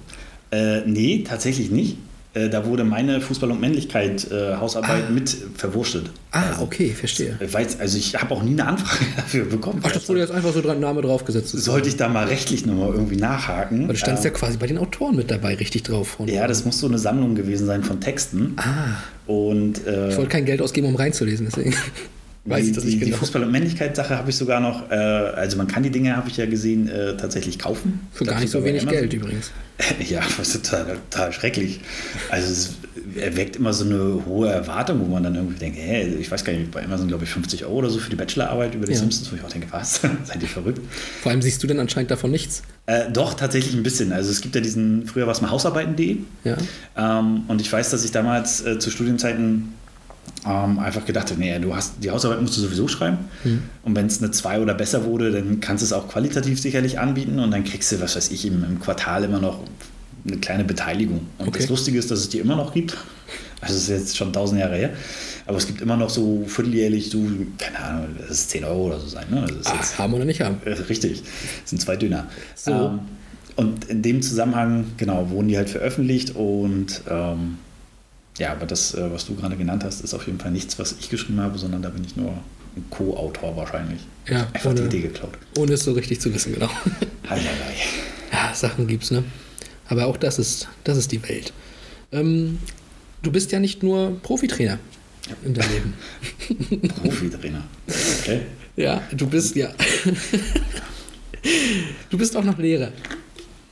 Äh, 0.55 0.83
nee, 0.87 1.25
tatsächlich 1.27 1.71
nicht. 1.71 1.97
äh, 2.35 2.49
da 2.49 2.67
wurde 2.67 2.83
meine 2.85 3.21
Fußball 3.21 3.51
und 3.53 3.61
Männlichkeit 3.61 4.29
äh, 4.33 4.57
Hausarbeit 4.57 5.05
Ah. 5.09 5.13
mit 5.13 5.37
verwurstet. 5.57 6.11
Ah, 6.33 6.61
okay, 6.61 6.91
verstehe. 6.91 7.39
Ich 7.41 7.53
weiß, 7.55 7.79
also 7.81 7.97
ich 7.97 8.17
habe 8.21 8.35
auch 8.35 8.43
nie 8.43 8.53
eine 8.53 8.67
Anfrage 8.67 9.05
dafür 9.17 9.45
bekommen. 9.45 9.81
Ach, 9.85 9.93
das 9.93 10.09
wurde 10.09 10.19
jetzt 10.21 10.33
einfach 10.33 10.53
so 10.53 10.61
dran 10.61 10.81
Name 10.81 11.01
draufgesetzt. 11.03 11.51
Sollte 11.51 11.89
ich 11.89 11.97
da 11.97 12.09
mal 12.09 12.27
rechtlich 12.27 12.67
nochmal 12.67 12.91
irgendwie 12.93 13.17
nachhaken? 13.17 13.85
Aber 13.85 13.93
du 13.93 13.99
standst 13.99 14.25
Äh, 14.25 14.29
ja 14.29 14.35
quasi 14.35 14.57
bei 14.59 14.67
den 14.67 14.79
Autoren 14.79 15.15
mit 15.17 15.31
dabei 15.31 15.55
richtig 15.55 15.85
drauf. 15.85 16.09
Von 16.09 16.27
ja, 16.29 16.47
das 16.49 16.65
muss 16.65 16.81
so 16.81 16.89
eine 16.89 16.99
Sammlung 16.99 17.37
gewesen 17.37 17.67
sein 17.67 17.85
von 17.85 18.01
Texten. 18.01 18.55
Ah, 18.57 18.97
Und 19.31 19.87
äh, 19.87 20.11
ich 20.11 20.17
wollte 20.17 20.31
kein 20.31 20.45
Geld 20.45 20.61
ausgeben, 20.61 20.89
um 20.89 20.97
reinzulesen, 20.97 21.47
deswegen 21.47 21.73
weiß 22.47 22.63
die, 22.63 22.69
ich 22.71 22.75
das 22.75 22.85
die, 22.85 22.91
nicht 22.91 23.01
die 23.03 23.11
genau. 23.11 23.17
Fußball- 23.19 23.43
und 23.43 23.51
Männlichkeit-Sache 23.53 24.17
habe 24.19 24.31
ich 24.31 24.37
sogar 24.37 24.61
noch, 24.61 24.91
äh, 24.91 24.95
also 24.95 25.57
man 25.57 25.67
kann 25.67 25.83
die 25.83 25.91
Dinge, 25.91 26.17
habe 26.17 26.29
ich 26.29 26.37
ja 26.37 26.47
gesehen, 26.47 26.89
äh, 26.89 27.17
tatsächlich 27.17 27.59
kaufen. 27.59 28.01
Für 28.13 28.25
gar 28.25 28.39
nicht 28.41 28.51
so 28.51 28.63
wenig 28.65 28.83
Amazon. 28.83 29.01
Geld 29.01 29.13
übrigens. 29.15 29.51
Ja, 30.09 30.21
das 30.39 30.55
ist 30.55 30.65
total, 30.67 30.99
total 31.11 31.33
schrecklich. 31.33 31.81
Also 32.31 32.53
es 32.53 32.75
erweckt 33.21 33.57
immer 33.57 33.73
so 33.73 33.85
eine 33.85 34.25
hohe 34.25 34.49
Erwartung, 34.49 35.01
wo 35.01 35.07
man 35.07 35.25
dann 35.25 35.35
irgendwie 35.35 35.59
denkt, 35.59 35.77
hä, 35.81 36.15
ich 36.21 36.31
weiß 36.31 36.45
gar 36.45 36.53
nicht, 36.53 36.71
bei 36.71 36.85
Amazon 36.85 37.09
glaube 37.09 37.25
ich 37.25 37.31
50 37.31 37.65
Euro 37.65 37.75
oder 37.79 37.91
so 37.91 37.99
für 37.99 38.09
die 38.09 38.15
Bachelorarbeit 38.15 38.73
über 38.77 38.87
die 38.87 38.93
Ja. 38.93 38.99
Simpsons, 38.99 39.33
wo 39.33 39.37
ich 39.37 39.43
auch 39.43 39.49
denke, 39.51 39.67
was, 39.73 40.01
seid 40.25 40.41
ihr 40.41 40.47
verrückt? 40.49 40.81
Vor 41.23 41.33
allem 41.33 41.43
siehst 41.43 41.61
du 41.61 41.67
denn 41.67 41.81
anscheinend 41.81 42.13
davon 42.13 42.31
nichts. 42.31 42.63
Äh, 42.87 43.11
doch, 43.13 43.35
tatsächlich 43.35 43.75
ein 43.75 43.83
bisschen. 43.83 44.13
Also 44.13 44.31
es 44.31 44.43
gibt 44.43 44.55
ja 44.55 44.61
diesen, 44.61 45.07
früher 45.09 45.27
war 45.27 45.33
es 45.33 45.41
mal 45.41 45.51
Hausarbeiten.de 45.51 46.19
Ja. 46.45 46.57
ähm, 46.97 47.43
und 47.49 47.61
ich 47.61 47.73
weiß, 47.73 47.91
dass 47.91 48.05
ich 48.05 48.13
damals 48.13 48.65
äh, 48.65 48.79
zu 48.79 48.91
Studienzeiten 48.93 49.73
ähm, 50.47 50.79
einfach 50.79 51.05
gedacht 51.05 51.31
habe, 51.31 51.41
nee, 51.41 51.59
du 51.59 51.75
hast 51.75 51.95
die 52.03 52.11
Hausarbeit 52.11 52.41
musst 52.41 52.57
du 52.57 52.61
sowieso 52.61 52.87
schreiben. 52.89 53.19
Hm. 53.43 53.63
Und 53.83 53.97
wenn 53.97 54.07
es 54.07 54.23
eine 54.23 54.31
2 54.31 54.61
oder 54.61 54.75
besser 54.75 55.05
wurde, 55.05 55.33
dann 55.33 55.61
kannst 55.61 55.83
du 55.83 55.87
es 55.87 55.93
auch 55.93 56.09
qualitativ 56.09 56.61
sicherlich 56.61 56.99
anbieten 56.99 57.39
und 57.39 57.51
dann 57.51 57.65
kriegst 57.65 57.91
du, 57.93 58.01
was 58.01 58.17
weiß 58.17 58.31
ich, 58.31 58.47
im, 58.47 58.63
im 58.65 58.81
Quartal 58.81 59.25
immer 59.25 59.41
noch 59.41 59.61
eine 60.27 60.37
kleine 60.39 60.65
Beteiligung. 60.65 61.21
Und 61.39 61.49
Okay. 61.49 61.59
das 61.61 61.69
Lustige 61.69 61.99
ist, 61.99 62.11
dass 62.11 62.21
es 62.21 62.29
die 62.29 62.39
immer 62.39 62.57
noch 62.57 62.73
gibt. 62.73 62.97
Also 63.61 63.77
es 63.77 63.83
ist 63.85 63.89
jetzt 63.89 64.17
schon 64.17 64.33
tausend 64.33 64.61
Jahre 64.61 64.77
her. 64.77 64.91
Aber 65.47 65.57
es 65.59 65.67
gibt 65.67 65.81
immer 65.81 65.97
noch 65.97 66.11
so 66.11 66.45
vierteljährlich 66.47 67.11
so, 67.11 67.23
keine 67.59 67.79
Ahnung, 67.79 68.09
das 68.19 68.31
ist 68.31 68.51
10 68.51 68.65
Euro 68.65 68.87
oder 68.89 69.01
so 69.01 69.07
sein. 69.09 69.25
Ne? 69.31 69.47
Ist 69.61 69.67
Ah, 69.69 69.75
jetzt- 69.77 69.99
haben 69.99 70.13
oder 70.15 70.25
nicht 70.27 70.41
haben. 70.43 70.57
äh, 70.65 70.71
Richtig, 70.73 71.23
das 71.23 71.71
sind 71.71 71.81
zwei 71.81 71.97
Döner. 71.97 72.27
So. 72.55 72.71
Ähm, 72.73 72.99
und 73.57 73.85
in 73.87 74.03
dem 74.03 74.21
Zusammenhang, 74.21 74.87
genau, 74.97 75.31
wurden 75.31 75.49
die 75.49 75.57
halt 75.57 75.71
veröffentlicht 75.71 76.35
und 76.35 77.03
ähm, 77.09 77.59
ja, 78.39 78.53
aber 78.53 78.67
das, 78.67 78.95
äh, 78.95 79.13
was 79.13 79.27
du 79.27 79.35
gerade 79.37 79.57
genannt 79.57 79.85
hast, 79.85 80.01
ist 80.03 80.15
auf 80.15 80.27
jeden 80.27 80.39
Fall 80.41 80.51
nichts, 80.51 80.79
was 80.79 80.95
ich 80.99 81.09
geschrieben 81.11 81.41
habe, 81.41 81.57
sondern 81.59 81.83
da 81.83 81.91
bin 81.91 82.05
ich 82.05 82.17
nur 82.17 82.31
ein 82.77 82.85
Co-Autor 82.91 83.57
wahrscheinlich. 83.57 84.01
Ja, 84.29 84.47
Einfach 84.53 84.71
ohne- 84.71 84.81
die 84.89 84.99
Idee 84.99 85.09
geklaut. 85.09 85.35
Ohne 85.59 85.75
es 85.75 85.85
so 85.85 85.93
richtig 85.93 86.21
zu 86.21 86.33
wissen, 86.35 86.55
genau. 86.55 86.71
Heieiei. 87.29 87.45
Ja, 88.33 88.53
Sachen 88.55 88.87
gibt's, 88.87 89.11
ne? 89.11 89.23
Aber 89.89 90.07
auch 90.07 90.17
das 90.17 90.39
ist, 90.39 90.67
das 90.83 90.97
ist 90.99 91.13
die 91.13 91.23
Welt. 91.29 91.53
Ähm, 92.11 92.59
du 93.23 93.31
bist 93.31 93.53
ja 93.53 93.61
nicht 93.61 93.83
nur 93.83 94.19
Profitrainer 94.23 94.79
in 95.45 95.53
deinem 95.55 95.71
Leben. 95.71 95.95
Profi-Trainer. 97.03 97.63
Okay. 98.23 98.41
Ja, 98.77 99.03
du 99.13 99.27
bist, 99.29 99.55
ja. 99.57 99.69
du 102.11 102.19
bist 102.19 102.37
auch 102.37 102.45
noch 102.45 102.59
Lehrer. 102.59 102.93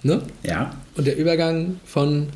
Ne? 0.02 0.22
Ja, 0.42 0.74
Und 0.96 1.06
der 1.06 1.16
Übergang 1.16 1.80
von 1.84 2.28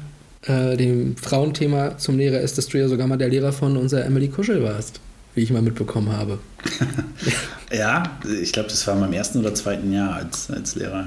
äh, 0.47 0.77
dem 0.77 1.17
Frauenthema 1.17 1.99
zum 1.99 2.19
Lehrer 2.19 2.41
ist, 2.41 2.59
dass 2.59 2.67
du 2.67 2.79
ja 2.79 2.89
sogar 2.89 3.07
mal 3.07 3.17
der 3.17 3.29
Lehrer 3.29 3.53
von 3.53 3.77
unserer 3.77 4.05
Emily 4.05 4.29
Kuschel 4.29 4.63
warst, 4.63 5.01
wie 5.35 5.43
ich 5.43 5.51
mal 5.51 5.63
mitbekommen 5.63 6.13
habe. 6.13 6.39
ja, 7.73 8.19
ich 8.43 8.53
glaube, 8.53 8.69
das 8.69 8.87
war 8.87 8.95
in 8.95 9.01
meinem 9.01 9.13
ersten 9.13 9.39
oder 9.39 9.55
zweiten 9.55 9.93
Jahr 9.93 10.15
als, 10.15 10.51
als 10.51 10.75
Lehrer. 10.77 11.07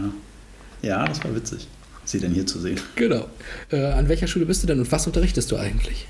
Ja. 0.81 0.89
ja, 0.89 1.07
das 1.07 1.23
war 1.23 1.35
witzig, 1.35 1.67
sie 2.05 2.19
denn 2.19 2.33
hier 2.33 2.45
zu 2.45 2.59
sehen. 2.59 2.79
Genau. 2.95 3.27
Äh, 3.71 3.85
an 3.85 4.09
welcher 4.09 4.27
Schule 4.27 4.45
bist 4.45 4.63
du 4.63 4.67
denn 4.67 4.79
und 4.79 4.91
was 4.91 5.07
unterrichtest 5.07 5.51
du 5.51 5.57
eigentlich? 5.57 6.07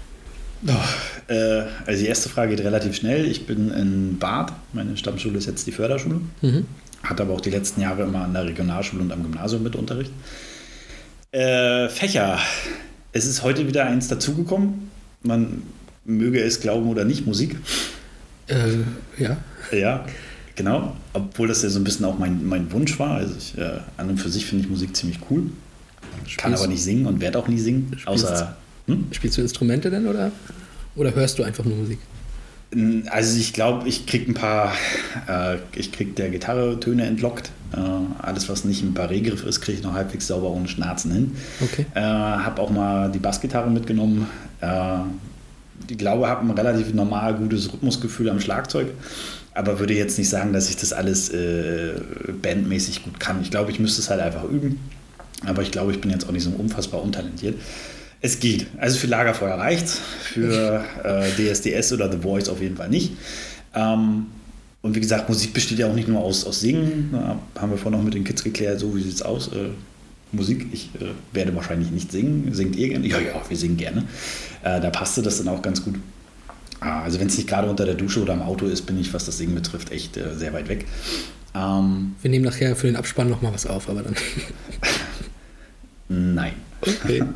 Äh, 1.27 1.63
also 1.85 2.01
die 2.01 2.07
erste 2.07 2.29
Frage 2.29 2.55
geht 2.55 2.65
relativ 2.65 2.95
schnell. 2.95 3.25
Ich 3.25 3.45
bin 3.45 3.71
in 3.71 4.17
Bad. 4.19 4.51
Meine 4.73 4.97
Stammschule 4.97 5.37
ist 5.37 5.45
jetzt 5.45 5.67
die 5.67 5.71
Förderschule. 5.71 6.19
Mhm. 6.41 6.65
Hatte 7.03 7.23
aber 7.23 7.33
auch 7.33 7.41
die 7.41 7.49
letzten 7.49 7.81
Jahre 7.81 8.03
immer 8.03 8.23
an 8.23 8.33
der 8.33 8.45
Regionalschule 8.45 9.01
und 9.01 9.11
am 9.11 9.23
Gymnasium 9.23 9.63
mit 9.63 9.75
Unterricht. 9.75 10.11
Äh, 11.31 11.87
Fächer. 11.89 12.39
Es 13.11 13.25
ist 13.25 13.43
heute 13.43 13.67
wieder 13.67 13.85
eins 13.85 14.07
dazugekommen. 14.07 14.91
Man 15.23 15.63
möge 16.05 16.41
es 16.41 16.59
glauben 16.59 16.87
oder 16.89 17.05
nicht, 17.05 17.25
Musik. 17.25 17.55
Äh, 18.47 18.55
ja. 19.21 19.37
Ja, 19.71 20.05
genau. 20.55 20.95
Obwohl 21.13 21.47
das 21.47 21.61
ja 21.63 21.69
so 21.69 21.79
ein 21.79 21.83
bisschen 21.83 22.05
auch 22.05 22.17
mein, 22.19 22.45
mein 22.45 22.71
Wunsch 22.71 22.97
war. 22.99 23.15
Also 23.15 23.35
ich, 23.37 23.57
äh, 23.57 23.79
an 23.97 24.09
und 24.09 24.17
für 24.17 24.29
sich 24.29 24.45
finde 24.45 24.63
ich 24.65 24.69
Musik 24.69 24.95
ziemlich 24.95 25.19
cool. 25.29 25.43
Kann 26.11 26.27
Spielst- 26.27 26.59
aber 26.63 26.67
nicht 26.67 26.83
singen 26.83 27.05
und 27.05 27.19
werde 27.21 27.39
auch 27.39 27.47
nie 27.47 27.59
singen. 27.59 27.95
Außer. 28.05 28.55
Hm? 28.87 29.07
Spielst 29.11 29.37
du 29.37 29.41
Instrumente 29.41 29.89
denn 29.89 30.07
oder, 30.07 30.31
oder 30.95 31.13
hörst 31.13 31.37
du 31.39 31.43
einfach 31.43 31.65
nur 31.65 31.77
Musik? 31.77 31.99
Also 33.09 33.39
ich 33.39 33.53
glaube, 33.53 33.87
ich 33.87 34.05
krieg 34.05 34.27
ein 34.27 34.35
paar, 34.35 34.73
äh, 35.27 35.57
ich 35.75 35.91
krieg 35.91 36.15
der 36.15 36.29
Gitarre 36.29 36.79
Töne 36.79 37.05
entlockt. 37.05 37.51
Äh, 37.73 37.79
alles, 38.21 38.47
was 38.47 38.63
nicht 38.63 38.83
im 38.83 38.93
Barré-Griff 38.93 39.43
ist, 39.43 39.61
kriege 39.61 39.79
ich 39.79 39.83
noch 39.83 39.93
halbwegs 39.93 40.27
sauber 40.27 40.49
ohne 40.49 40.67
Schnarzen 40.67 41.11
hin. 41.11 41.35
Okay. 41.61 41.85
Äh, 41.95 41.99
habe 41.99 42.61
auch 42.61 42.69
mal 42.69 43.11
die 43.11 43.19
Bassgitarre 43.19 43.71
mitgenommen. 43.71 44.27
Äh, 44.61 44.99
ich 45.89 45.97
glaube, 45.97 46.27
habe 46.27 46.45
ein 46.45 46.51
relativ 46.51 46.93
normal 46.93 47.35
gutes 47.35 47.73
Rhythmusgefühl 47.73 48.29
am 48.29 48.39
Schlagzeug, 48.39 48.89
aber 49.55 49.79
würde 49.79 49.95
jetzt 49.95 50.19
nicht 50.19 50.29
sagen, 50.29 50.53
dass 50.53 50.69
ich 50.69 50.77
das 50.77 50.93
alles 50.93 51.29
äh, 51.29 51.93
bandmäßig 52.41 53.03
gut 53.03 53.19
kann. 53.19 53.41
Ich 53.41 53.49
glaube, 53.49 53.71
ich 53.71 53.79
müsste 53.79 54.01
es 54.01 54.09
halt 54.09 54.21
einfach 54.21 54.43
üben. 54.43 54.79
Aber 55.45 55.61
ich 55.61 55.71
glaube, 55.71 55.91
ich 55.91 56.01
bin 56.01 56.11
jetzt 56.11 56.27
auch 56.27 56.31
nicht 56.31 56.43
so 56.43 56.51
unfassbar 56.51 57.01
untalentiert. 57.01 57.55
Es 58.21 58.39
geht. 58.39 58.67
Also 58.77 58.97
für 58.99 59.07
Lagerfeuer 59.07 59.55
reicht's, 59.57 59.99
für 60.21 60.83
äh, 61.03 61.29
DSDS 61.53 61.93
oder 61.93 62.11
The 62.11 62.17
Voice 62.17 62.49
auf 62.49 62.61
jeden 62.61 62.75
Fall 62.75 62.89
nicht. 62.89 63.13
Ähm, 63.73 64.25
und 64.81 64.95
wie 64.95 64.99
gesagt, 64.99 65.29
Musik 65.29 65.53
besteht 65.53 65.79
ja 65.79 65.87
auch 65.87 65.93
nicht 65.93 66.07
nur 66.07 66.21
aus, 66.21 66.45
aus 66.45 66.59
Singen. 66.61 67.09
Da 67.11 67.61
haben 67.61 67.71
wir 67.71 67.77
vorhin 67.77 67.99
noch 67.99 68.05
mit 68.05 68.13
den 68.13 68.23
Kids 68.23 68.43
geklärt, 68.43 68.79
so 68.79 68.95
wie 68.95 69.01
sieht's 69.01 69.21
aus. 69.21 69.49
Äh, 69.49 69.69
Musik, 70.31 70.67
ich 70.71 70.89
äh, 70.99 71.05
werde 71.33 71.55
wahrscheinlich 71.55 71.91
nicht 71.91 72.11
singen. 72.11 72.53
Singt 72.53 72.75
ihr 72.75 72.89
gerne? 72.89 73.07
Ja, 73.07 73.19
ja, 73.19 73.41
wir 73.47 73.57
singen 73.57 73.77
gerne. 73.77 74.03
Äh, 74.63 74.79
da 74.79 74.89
passte 74.89 75.21
das 75.21 75.37
dann 75.37 75.47
auch 75.47 75.61
ganz 75.61 75.83
gut. 75.83 75.95
Ah, 76.81 77.01
Also 77.03 77.19
wenn 77.19 77.27
es 77.27 77.35
nicht 77.37 77.49
gerade 77.49 77.69
unter 77.69 77.85
der 77.85 77.95
Dusche 77.95 78.21
oder 78.21 78.33
im 78.33 78.41
Auto 78.41 78.65
ist, 78.67 78.83
bin 78.83 78.99
ich, 78.99 79.13
was 79.13 79.25
das 79.25 79.37
Singen 79.37 79.55
betrifft, 79.55 79.91
echt 79.91 80.15
äh, 80.17 80.35
sehr 80.35 80.53
weit 80.53 80.69
weg. 80.69 80.85
Ähm, 81.55 82.15
Wir 82.21 82.29
nehmen 82.31 82.45
nachher 82.45 82.75
für 82.75 82.87
den 82.87 82.95
Abspann 82.95 83.29
nochmal 83.29 83.53
was 83.53 83.65
auf, 83.65 83.89
aber 83.89 84.03
dann. 84.03 84.15
nein. 86.07 86.53
Okay. 86.81 87.23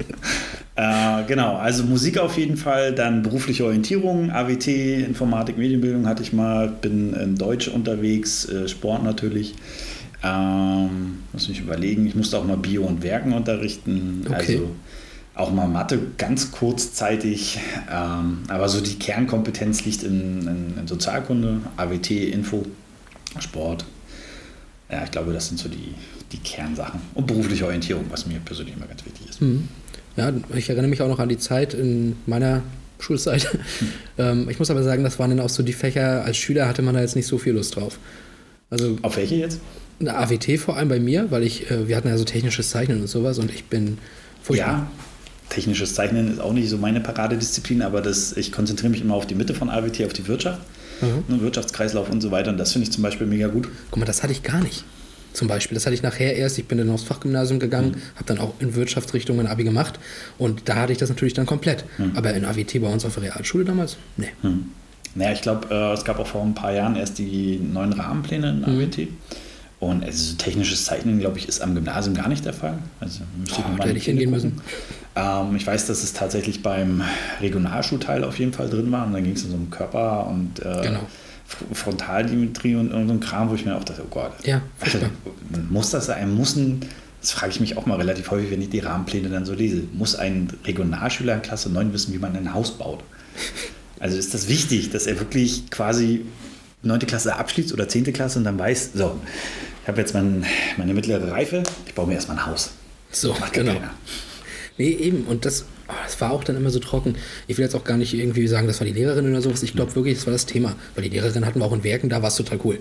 Äh, 0.76 1.24
genau, 1.28 1.56
also 1.56 1.84
Musik 1.84 2.18
auf 2.18 2.38
jeden 2.38 2.58
Fall, 2.58 2.94
dann 2.94 3.22
berufliche 3.22 3.64
Orientierung, 3.66 4.32
AWT, 4.32 4.68
Informatik, 4.68 5.58
Medienbildung 5.58 6.08
hatte 6.08 6.24
ich 6.24 6.34
mal, 6.34 6.68
bin 6.68 7.14
in 7.14 7.36
Deutsch 7.36 7.68
unterwegs, 7.68 8.46
äh, 8.50 8.68
Sport 8.68 9.04
natürlich. 9.04 9.54
Ähm, 10.24 11.20
muss 11.32 11.48
mich 11.50 11.60
überlegen, 11.60 12.08
ich 12.08 12.16
musste 12.16 12.38
auch 12.40 12.46
mal 12.46 12.58
Bio 12.58 12.84
und 12.84 13.04
Werken 13.04 13.34
unterrichten, 13.34 14.26
Okay. 14.26 14.36
also 14.36 14.76
auch 15.36 15.52
mal 15.52 15.68
Mathe 15.68 16.00
ganz 16.18 16.52
kurzzeitig, 16.52 17.60
ähm, 17.92 18.40
aber 18.48 18.70
so 18.70 18.82
die 18.82 18.96
Kernkompetenz 18.96 19.84
liegt 19.86 20.04
in, 20.04 20.48
in, 20.48 20.78
in 20.80 20.88
Sozialkunde, 20.88 21.60
AWT, 21.78 22.12
Info, 22.12 22.64
Sport. 23.40 23.86
Ja, 24.92 25.04
ich 25.04 25.12
glaube, 25.12 25.34
das 25.34 25.48
sind 25.48 25.60
so 25.60 25.70
die, 25.70 25.94
die 26.32 26.38
Kernsachen. 26.38 27.00
Und 27.16 27.26
berufliche 27.28 27.66
Orientierung, 27.66 28.06
was 28.10 28.26
mir 28.28 28.40
persönlich 28.40 28.76
immer 28.76 28.86
ganz 28.86 29.04
wichtig 29.06 29.30
ist. 29.30 29.42
Mhm. 29.42 29.68
Ja, 30.18 30.32
ich 30.56 30.70
erinnere 30.70 30.90
mich 30.90 31.02
auch 31.02 31.08
noch 31.08 31.20
an 31.20 31.30
die 31.30 31.38
Zeit 31.40 31.74
in 31.74 32.16
meiner 32.26 32.62
Schulzeit. 33.00 33.48
ähm, 34.18 34.48
ich 34.50 34.60
muss 34.60 34.70
aber 34.70 34.84
sagen, 34.84 35.04
das 35.04 35.18
waren 35.20 35.30
dann 35.32 35.40
auch 35.40 35.50
so 35.50 35.64
die 35.64 35.74
Fächer, 35.74 36.24
als 36.24 36.38
Schüler 36.38 36.68
hatte 36.68 36.82
man 36.82 36.94
da 36.96 37.02
jetzt 37.02 37.16
nicht 37.16 37.28
so 37.28 37.38
viel 37.38 37.54
Lust 37.54 37.76
drauf. 37.76 37.98
Also 38.70 38.98
Auf 39.02 39.18
welche 39.18 39.36
jetzt? 39.36 39.60
eine 40.00 40.16
AWT 40.16 40.58
vor 40.60 40.78
allem 40.78 40.90
bei 40.90 41.00
mir, 41.00 41.32
weil 41.32 41.44
ich, 41.44 41.70
äh, 41.72 41.88
wir 41.88 41.96
hatten 41.96 42.08
ja 42.08 42.18
so 42.18 42.24
technisches 42.24 42.70
Zeichnen 42.70 43.02
und 43.02 43.08
sowas 43.08 43.40
und 43.40 43.52
ich 43.52 43.66
bin 43.66 43.98
furchtbar. 44.42 44.68
Ja, 44.68 44.88
technisches 45.50 45.94
Zeichnen 45.94 46.32
ist 46.32 46.40
auch 46.40 46.54
nicht 46.54 46.70
so 46.70 46.78
meine 46.78 47.00
Paradedisziplin, 47.02 47.82
aber 47.82 48.02
das, 48.02 48.36
ich 48.38 48.52
konzentriere 48.52 48.92
mich 48.92 49.02
immer 49.02 49.14
auf 49.16 49.28
die 49.28 49.36
Mitte 49.36 49.54
von 49.54 49.70
AWT, 49.70 50.06
auf 50.06 50.14
die 50.14 50.28
Wirtschaft, 50.28 50.60
Mhm. 51.02 51.42
Wirtschaftskreislauf 51.42 52.10
und 52.10 52.22
so 52.22 52.32
weiter. 52.32 52.52
Und 52.52 52.58
das 52.58 52.72
finde 52.72 52.88
ich 52.88 52.94
zum 52.94 53.04
Beispiel 53.04 53.28
mega 53.28 53.48
gut. 53.48 53.68
Guck 53.92 54.00
mal, 54.00 54.06
das 54.06 54.24
hatte 54.24 54.32
ich 54.32 54.42
gar 54.42 54.62
nicht. 54.62 54.86
Zum 55.34 55.48
Beispiel, 55.48 55.76
das 55.76 55.86
hatte 55.86 55.96
ich 55.96 56.04
nachher 56.04 56.36
erst. 56.36 56.58
Ich 56.60 56.66
bin 56.68 56.78
dann 56.78 56.90
aufs 56.90 57.04
Fachgymnasium 57.04 57.60
gegangen, 57.60 57.98
habe 58.16 58.26
dann 58.26 58.38
auch 58.40 58.54
in 58.60 58.76
Wirtschaftsrichtung 58.76 59.40
ein 59.40 59.48
Abi 59.48 59.64
gemacht 59.64 60.00
und 60.38 60.70
da 60.70 60.76
hatte 60.76 60.92
ich 60.94 61.00
das 61.00 61.10
natürlich 61.10 61.34
dann 61.34 61.46
komplett. 61.46 61.86
Aber 62.16 62.34
in 62.34 62.46
AWT 62.46 62.80
bei 62.82 62.88
uns 62.88 63.04
auf 63.06 63.16
der 63.16 63.24
Realschule 63.24 63.66
damals, 63.66 63.98
nee. 64.18 64.30
Hm. 64.42 64.66
Naja, 65.16 65.32
ich 65.34 65.42
glaube, 65.42 65.68
äh, 65.70 65.94
es 65.94 66.06
gab 66.06 66.18
auch 66.20 66.26
vor 66.28 66.42
ein 66.42 66.56
paar 66.56 66.74
Jahren 66.74 66.96
erst 66.96 67.20
die 67.20 67.60
neuen 67.60 67.94
Rahmenpläne 67.94 68.50
in 68.50 68.64
AWT. 68.66 69.08
Und 69.80 70.04
also 70.04 70.32
so 70.32 70.38
technisches 70.38 70.86
Zeichnen, 70.86 71.20
glaube 71.20 71.38
ich, 71.38 71.48
ist 71.48 71.62
am 71.62 71.76
Gymnasium 71.76 72.16
gar 72.16 72.30
nicht 72.30 72.46
der 72.46 72.54
Fall. 72.54 72.78
Also 73.02 73.20
müsste 73.38 73.60
ich 73.60 73.66
Oh, 73.66 73.78
mal 73.78 73.96
ich 73.98 74.06
hingehen 74.06 74.32
gucken. 74.34 74.62
Ähm, 75.16 75.56
ich 75.56 75.68
weiß, 75.68 75.88
dass 75.88 76.04
es 76.04 76.14
tatsächlich 76.14 76.64
beim 76.64 77.04
Regionalschulteil 77.42 78.24
auf 78.24 78.40
jeden 78.40 78.54
Fall 78.54 78.70
drin 78.70 78.92
war. 78.92 79.06
Und 79.06 79.14
dann 79.14 79.24
ging 79.24 79.34
es 79.34 79.44
um 79.44 79.52
so 79.52 79.56
um 79.58 79.70
Körper 79.70 80.28
und 80.28 80.60
äh, 80.60 80.82
Genau. 80.84 81.00
Frontaldimetrie 81.74 82.76
und, 82.76 82.92
und 82.92 83.08
so 83.08 83.14
ein 83.14 83.20
Kram, 83.20 83.50
wo 83.50 83.56
ich 83.56 83.66
mir 83.66 83.76
auch 83.76 83.84
dachte, 83.84 84.02
oh 84.06 84.10
Gott, 84.10 84.32
Ja, 84.46 84.62
furchtbar. 84.78 85.10
muss 85.70 85.90
das 85.92 86.08
sein? 86.08 86.34
Muss 86.34 86.56
ein 86.56 86.82
Das 87.22 87.32
frage 87.32 87.52
ich 87.52 87.60
mich 87.60 87.78
auch 87.78 87.86
mal 87.86 87.98
relativ 87.98 88.32
häufig, 88.32 88.52
wenn 88.52 88.62
ich 88.62 88.70
die 88.70 88.80
Rahmenpläne 88.80 89.30
dann 89.30 89.46
so 89.46 89.54
lese. 89.54 89.84
Muss 89.94 90.16
ein 90.16 90.50
Regionalschüler 90.66 91.36
in 91.36 91.42
Klasse 91.42 91.70
9 91.70 91.94
wissen, 91.94 92.14
wie 92.14 92.18
man 92.18 92.36
ein 92.36 92.54
Haus 92.54 92.78
baut? 92.78 93.04
Also 94.00 94.18
ist 94.18 94.34
das 94.34 94.48
wichtig, 94.50 94.90
dass 94.92 95.08
er 95.08 95.20
wirklich 95.20 95.70
quasi 95.70 96.26
9. 96.82 97.00
Klasse 97.00 97.36
abschließt 97.36 97.72
oder 97.72 97.88
10. 97.88 98.12
Klasse 98.12 98.40
und 98.40 98.44
dann 98.46 98.60
weiß, 98.60 98.92
so, 98.94 99.20
ich 99.84 99.88
habe 99.88 100.02
jetzt 100.02 100.14
mein, 100.14 100.46
meine 100.78 100.94
mittlere 100.94 101.32
Reife, 101.32 101.64
ich 101.86 101.94
baue 101.94 102.08
mir 102.08 102.16
erstmal 102.16 102.38
ein 102.38 102.46
Haus. 102.46 102.72
So, 103.12 103.34
genau. 103.54 103.74
keiner. 103.74 103.92
Nee, 104.78 104.90
eben. 104.90 105.24
Und 105.26 105.46
das, 105.46 105.66
oh, 105.88 105.94
das 106.04 106.20
war 106.22 106.32
auch 106.32 106.44
dann 106.44 106.56
immer 106.56 106.70
so 106.70 106.80
trocken. 106.80 107.16
Ich 107.48 107.58
will 107.58 107.64
jetzt 107.64 107.76
auch 107.76 107.84
gar 107.84 107.98
nicht 107.98 108.14
irgendwie 108.14 108.48
sagen, 108.48 108.68
das 108.68 108.80
war 108.80 108.88
die 108.88 108.94
Lehrerin 108.94 109.30
oder 109.30 109.42
sowas. 109.42 109.64
Ich 109.64 109.74
glaube 109.74 109.96
wirklich, 109.96 110.16
das 110.18 110.26
war 110.26 110.34
das 110.34 110.46
Thema. 110.46 110.76
Weil 110.96 111.04
die 111.04 111.10
Lehrerin 111.10 111.46
hatten 111.46 111.60
wir 111.60 111.66
auch 111.66 111.74
in 111.74 111.84
Werken, 111.84 112.10
da 112.10 112.22
war 112.22 112.30
es 112.30 112.36
total 112.36 112.60
cool. 112.64 112.80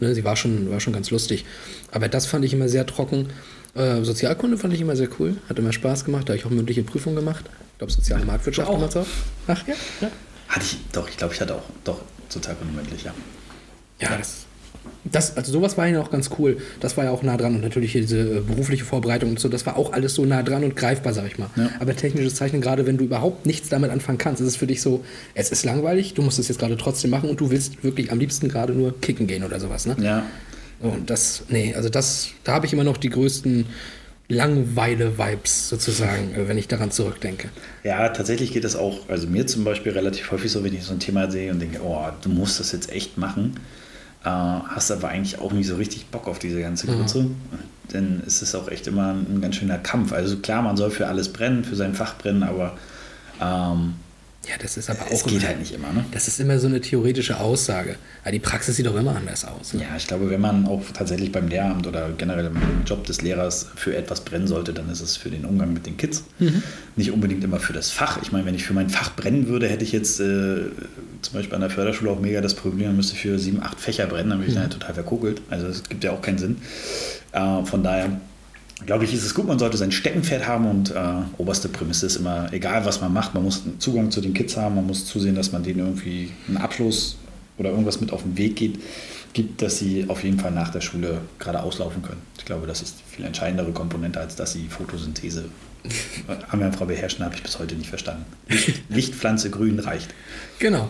Ne, 0.00 0.14
sie 0.14 0.24
war 0.24 0.36
schon, 0.36 0.70
war 0.70 0.80
schon 0.80 0.92
ganz 0.92 1.10
lustig. 1.10 1.44
Aber 1.90 2.08
das 2.08 2.26
fand 2.26 2.44
ich 2.44 2.52
immer 2.52 2.68
sehr 2.68 2.86
trocken. 2.86 3.28
Äh, 3.74 4.02
Sozialkunde 4.02 4.56
fand 4.56 4.72
ich 4.74 4.80
immer 4.80 4.96
sehr 4.96 5.08
cool. 5.18 5.36
Hat 5.48 5.58
immer 5.58 5.72
Spaß 5.72 6.04
gemacht. 6.04 6.28
Da 6.28 6.32
habe 6.32 6.38
ich 6.38 6.46
auch 6.46 6.50
mündliche 6.50 6.82
Prüfungen 6.82 7.16
gemacht. 7.16 7.44
Ich 7.72 7.78
glaube, 7.78 7.92
soziale 7.92 8.24
Marktwirtschaft 8.24 8.68
Auch. 8.68 8.74
gemacht 8.74 8.96
auch. 8.96 9.06
Ach 9.48 9.66
ja? 9.66 9.74
Ja, 10.00 10.10
Hatte 10.48 10.64
ich, 10.64 10.78
doch, 10.92 11.08
ich 11.08 11.16
glaube, 11.16 11.34
ich 11.34 11.40
hatte 11.40 11.54
auch, 11.56 11.64
doch, 11.82 12.00
Sozialkunde 12.28 12.72
mündlich, 12.72 13.02
ja. 13.04 13.12
ja 14.00 14.16
das, 14.16 14.46
das, 15.04 15.36
also 15.36 15.52
sowas 15.52 15.76
war 15.76 15.86
ja 15.86 16.00
auch 16.00 16.10
ganz 16.10 16.30
cool. 16.38 16.56
Das 16.80 16.96
war 16.96 17.04
ja 17.04 17.10
auch 17.10 17.22
nah 17.22 17.36
dran. 17.36 17.54
Und 17.54 17.60
natürlich 17.60 17.92
diese 17.92 18.38
äh, 18.38 18.40
berufliche 18.40 18.84
Vorbereitung 18.84 19.30
und 19.30 19.40
so, 19.40 19.48
das 19.48 19.66
war 19.66 19.76
auch 19.76 19.92
alles 19.92 20.14
so 20.14 20.24
nah 20.24 20.42
dran 20.42 20.64
und 20.64 20.76
greifbar, 20.76 21.12
sag 21.12 21.26
ich 21.26 21.38
mal. 21.38 21.50
Ja. 21.56 21.70
Aber 21.78 21.94
technisches 21.94 22.34
Zeichnen, 22.34 22.62
gerade 22.62 22.86
wenn 22.86 22.96
du 22.96 23.04
überhaupt 23.04 23.46
nichts 23.46 23.68
damit 23.68 23.90
anfangen 23.90 24.18
kannst, 24.18 24.40
ist 24.40 24.48
es 24.48 24.56
für 24.56 24.66
dich 24.66 24.80
so, 24.80 25.04
es 25.34 25.50
ist 25.50 25.64
langweilig, 25.64 26.14
du 26.14 26.22
musst 26.22 26.38
es 26.38 26.48
jetzt 26.48 26.58
gerade 26.58 26.76
trotzdem 26.76 27.10
machen 27.10 27.28
und 27.28 27.40
du 27.40 27.50
willst 27.50 27.84
wirklich 27.84 28.12
am 28.12 28.18
liebsten 28.18 28.48
gerade 28.48 28.72
nur 28.72 28.98
kicken 29.00 29.26
gehen 29.26 29.44
oder 29.44 29.60
sowas, 29.60 29.86
ne? 29.86 29.96
Ja, 30.00 30.24
Und 30.80 31.10
das, 31.10 31.44
nee, 31.48 31.74
also 31.74 31.88
das, 31.88 32.28
da 32.42 32.52
habe 32.52 32.66
ich 32.66 32.72
immer 32.72 32.84
noch 32.84 32.96
die 32.96 33.10
größten 33.10 33.66
Langweile-Vibes 34.28 35.68
sozusagen, 35.68 36.34
äh, 36.34 36.48
wenn 36.48 36.56
ich 36.56 36.68
daran 36.68 36.90
zurückdenke. 36.90 37.50
Ja, 37.82 38.08
tatsächlich 38.08 38.52
geht 38.52 38.64
das 38.64 38.74
auch, 38.74 39.08
also 39.08 39.26
mir 39.26 39.46
zum 39.46 39.64
Beispiel 39.64 39.92
relativ 39.92 40.30
häufig 40.30 40.50
so, 40.50 40.64
wenn 40.64 40.74
ich 40.74 40.82
so 40.82 40.92
ein 40.92 41.00
Thema 41.00 41.30
sehe 41.30 41.50
und 41.52 41.60
denke, 41.60 41.80
oh, 41.82 42.06
du 42.22 42.30
musst 42.30 42.58
das 42.58 42.72
jetzt 42.72 42.90
echt 42.90 43.18
machen, 43.18 43.60
äh, 44.24 44.28
hast 44.28 44.90
aber 44.90 45.08
eigentlich 45.08 45.38
auch 45.38 45.52
nicht 45.52 45.66
so 45.66 45.76
richtig 45.76 46.06
Bock 46.06 46.26
auf 46.28 46.38
diese 46.38 46.60
ganze 46.60 46.86
Grütze. 46.86 47.26
Dann 47.88 48.22
ist 48.26 48.42
es 48.42 48.54
auch 48.54 48.68
echt 48.68 48.86
immer 48.86 49.12
ein, 49.12 49.40
ganz 49.40 49.56
schöner 49.56 49.78
Kampf. 49.78 50.12
Also 50.12 50.38
klar, 50.38 50.62
man 50.62 50.76
soll 50.76 50.90
für 50.90 51.06
alles 51.06 51.32
brennen, 51.32 51.64
für 51.64 51.76
sein 51.76 51.94
Fach 51.94 52.16
brennen, 52.16 52.42
aber 52.42 52.76
ähm, 53.40 53.94
Ja, 54.48 54.54
das 54.60 54.76
ist 54.76 54.90
aber 54.90 55.00
es 55.10 55.22
auch 55.22 55.26
geht 55.26 55.38
immer, 55.38 55.48
halt 55.48 55.58
nicht 55.58 55.74
immer. 55.74 55.92
Ne? 55.92 56.04
Das 56.12 56.28
ist 56.28 56.38
immer 56.40 56.58
so 56.58 56.66
eine 56.66 56.80
theoretische 56.80 57.40
Aussage. 57.40 57.96
Aber 58.22 58.32
die 58.32 58.38
Praxis 58.38 58.76
sieht 58.76 58.86
doch 58.86 58.96
immer 58.96 59.16
anders 59.16 59.44
aus. 59.44 59.72
Ne? 59.72 59.82
Ja, 59.82 59.96
ich 59.96 60.06
glaube, 60.06 60.28
wenn 60.30 60.40
man 60.40 60.66
auch 60.66 60.82
tatsächlich 60.92 61.32
beim 61.32 61.48
Lehramt 61.48 61.86
oder 61.86 62.10
generell 62.16 62.46
im 62.46 62.56
Job 62.84 63.06
des 63.06 63.22
Lehrers 63.22 63.66
für 63.74 63.96
etwas 63.96 64.22
brennen 64.22 64.46
sollte, 64.46 64.72
dann 64.72 64.90
ist 64.90 65.00
es 65.00 65.16
für 65.16 65.30
den 65.30 65.44
Umgang 65.44 65.72
mit 65.72 65.86
den 65.86 65.96
Kids. 65.96 66.24
Nicht 66.96 67.10
unbedingt 67.10 67.42
immer 67.42 67.58
für 67.58 67.72
das 67.72 67.90
Fach. 67.90 68.20
Ich 68.22 68.32
meine, 68.32 68.44
wenn 68.46 68.54
ich 68.54 68.64
für 68.64 68.74
mein 68.74 68.90
Fach 68.90 69.14
brennen 69.16 69.48
würde, 69.48 69.68
hätte 69.68 69.84
ich 69.84 69.92
jetzt 69.92 70.20
äh, 70.20 70.64
zum 71.22 71.34
Beispiel 71.34 71.54
an 71.54 71.60
der 71.60 71.70
Förderschule 71.70 72.10
auch 72.10 72.20
mega 72.20 72.40
das 72.40 72.54
Problem, 72.54 72.88
dann 72.88 72.96
müsste 72.96 73.14
ich 73.14 73.20
für 73.20 73.38
sieben, 73.38 73.62
acht 73.62 73.80
Fächer 73.80 74.06
brennen, 74.06 74.30
dann 74.30 74.40
bin 74.40 74.48
ich 74.48 74.54
dann 74.54 74.64
ja 74.64 74.68
total 74.68 74.94
verkokelt. 74.94 75.42
Also 75.50 75.66
das 75.66 75.82
gibt 75.88 76.04
ja 76.04 76.12
auch 76.12 76.20
keinen 76.20 76.38
Sinn. 76.38 76.58
Äh, 77.32 77.64
von 77.64 77.82
daher 77.82 78.20
glaube 78.86 79.04
ich, 79.04 79.14
ist 79.14 79.24
es 79.24 79.34
gut, 79.34 79.46
man 79.46 79.58
sollte 79.58 79.76
sein 79.76 79.92
Steckenpferd 79.92 80.46
haben 80.46 80.68
und 80.68 80.90
äh, 80.90 80.94
oberste 81.38 81.68
Prämisse 81.68 82.06
ist 82.06 82.16
immer, 82.16 82.52
egal 82.52 82.84
was 82.84 83.00
man 83.00 83.12
macht, 83.12 83.34
man 83.34 83.44
muss 83.44 83.62
Zugang 83.78 84.10
zu 84.10 84.20
den 84.20 84.34
Kids 84.34 84.56
haben, 84.56 84.74
man 84.74 84.86
muss 84.86 85.06
zusehen, 85.06 85.34
dass 85.34 85.52
man 85.52 85.62
denen 85.62 85.80
irgendwie 85.80 86.30
einen 86.48 86.56
Abschluss 86.56 87.16
oder 87.56 87.70
irgendwas 87.70 88.00
mit 88.00 88.12
auf 88.12 88.22
den 88.22 88.36
Weg 88.36 88.56
geht, 88.56 88.80
gibt, 89.32 89.62
dass 89.62 89.78
sie 89.78 90.06
auf 90.08 90.22
jeden 90.24 90.38
Fall 90.38 90.50
nach 90.50 90.70
der 90.70 90.80
Schule 90.80 91.20
gerade 91.38 91.62
auslaufen 91.62 92.02
können. 92.02 92.22
Ich 92.38 92.44
glaube, 92.44 92.66
das 92.66 92.82
ist 92.82 92.96
die 92.98 93.16
viel 93.16 93.24
entscheidendere 93.24 93.72
Komponente, 93.72 94.20
als 94.20 94.36
dass 94.36 94.52
sie 94.52 94.66
Photosynthese 94.68 95.46
äh, 96.28 96.72
Frau 96.72 96.86
beherrschen, 96.86 97.24
habe 97.24 97.34
ich 97.34 97.42
bis 97.42 97.58
heute 97.58 97.74
nicht 97.74 97.88
verstanden. 97.88 98.24
Licht, 98.48 98.82
Lichtpflanze 98.88 99.50
grün 99.50 99.78
reicht. 99.78 100.14
Genau. 100.58 100.88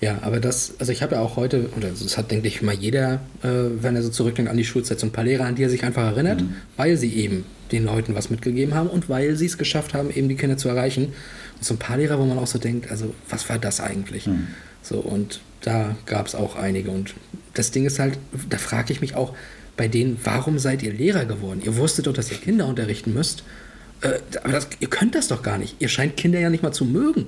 Ja, 0.00 0.18
aber 0.22 0.38
das, 0.38 0.74
also 0.78 0.92
ich 0.92 1.02
habe 1.02 1.16
ja 1.16 1.20
auch 1.20 1.36
heute, 1.36 1.70
oder 1.76 1.88
das 1.88 2.16
hat, 2.16 2.30
denke 2.30 2.46
ich, 2.46 2.62
mal 2.62 2.74
jeder, 2.74 3.14
äh, 3.42 3.48
wenn 3.80 3.96
er 3.96 4.02
so 4.02 4.10
zurückdenkt 4.10 4.48
an 4.48 4.56
die 4.56 4.64
Schulzeit, 4.64 5.00
so 5.00 5.06
ein 5.06 5.12
paar 5.12 5.24
Lehrer, 5.24 5.44
an 5.44 5.56
die 5.56 5.64
er 5.64 5.70
sich 5.70 5.82
einfach 5.82 6.04
erinnert, 6.04 6.44
weil 6.76 6.96
sie 6.96 7.12
eben 7.14 7.44
den 7.72 7.84
Leuten 7.84 8.14
was 8.14 8.30
mitgegeben 8.30 8.74
haben 8.74 8.88
und 8.88 9.08
weil 9.08 9.34
sie 9.36 9.46
es 9.46 9.58
geschafft 9.58 9.94
haben, 9.94 10.10
eben 10.10 10.28
die 10.28 10.36
Kinder 10.36 10.56
zu 10.56 10.68
erreichen. 10.68 11.06
Und 11.06 11.64
so 11.64 11.74
ein 11.74 11.78
paar 11.78 11.96
Lehrer, 11.96 12.18
wo 12.18 12.24
man 12.24 12.38
auch 12.38 12.46
so 12.46 12.58
denkt, 12.58 12.90
also 12.90 13.12
was 13.28 13.48
war 13.48 13.58
das 13.58 13.80
eigentlich? 13.80 14.28
So, 14.82 15.00
und 15.00 15.40
da 15.62 15.96
gab 16.06 16.26
es 16.26 16.34
auch 16.36 16.54
einige. 16.56 16.90
Und 16.90 17.14
das 17.54 17.72
Ding 17.72 17.84
ist 17.84 17.98
halt, 17.98 18.18
da 18.48 18.58
frage 18.58 18.92
ich 18.92 19.00
mich 19.00 19.16
auch 19.16 19.34
bei 19.76 19.88
denen, 19.88 20.18
warum 20.22 20.58
seid 20.58 20.82
ihr 20.82 20.92
Lehrer 20.92 21.24
geworden? 21.24 21.60
Ihr 21.64 21.76
wusstet 21.76 22.06
doch, 22.06 22.12
dass 22.12 22.30
ihr 22.30 22.38
Kinder 22.38 22.66
unterrichten 22.66 23.12
müsst. 23.12 23.42
Äh, 24.00 24.20
aber 24.44 24.52
das, 24.52 24.68
ihr 24.80 24.88
könnt 24.88 25.14
das 25.14 25.28
doch 25.28 25.42
gar 25.42 25.58
nicht. 25.58 25.76
Ihr 25.80 25.88
scheint 25.88 26.16
Kinder 26.16 26.38
ja 26.38 26.50
nicht 26.50 26.62
mal 26.62 26.72
zu 26.72 26.84
mögen. 26.84 27.26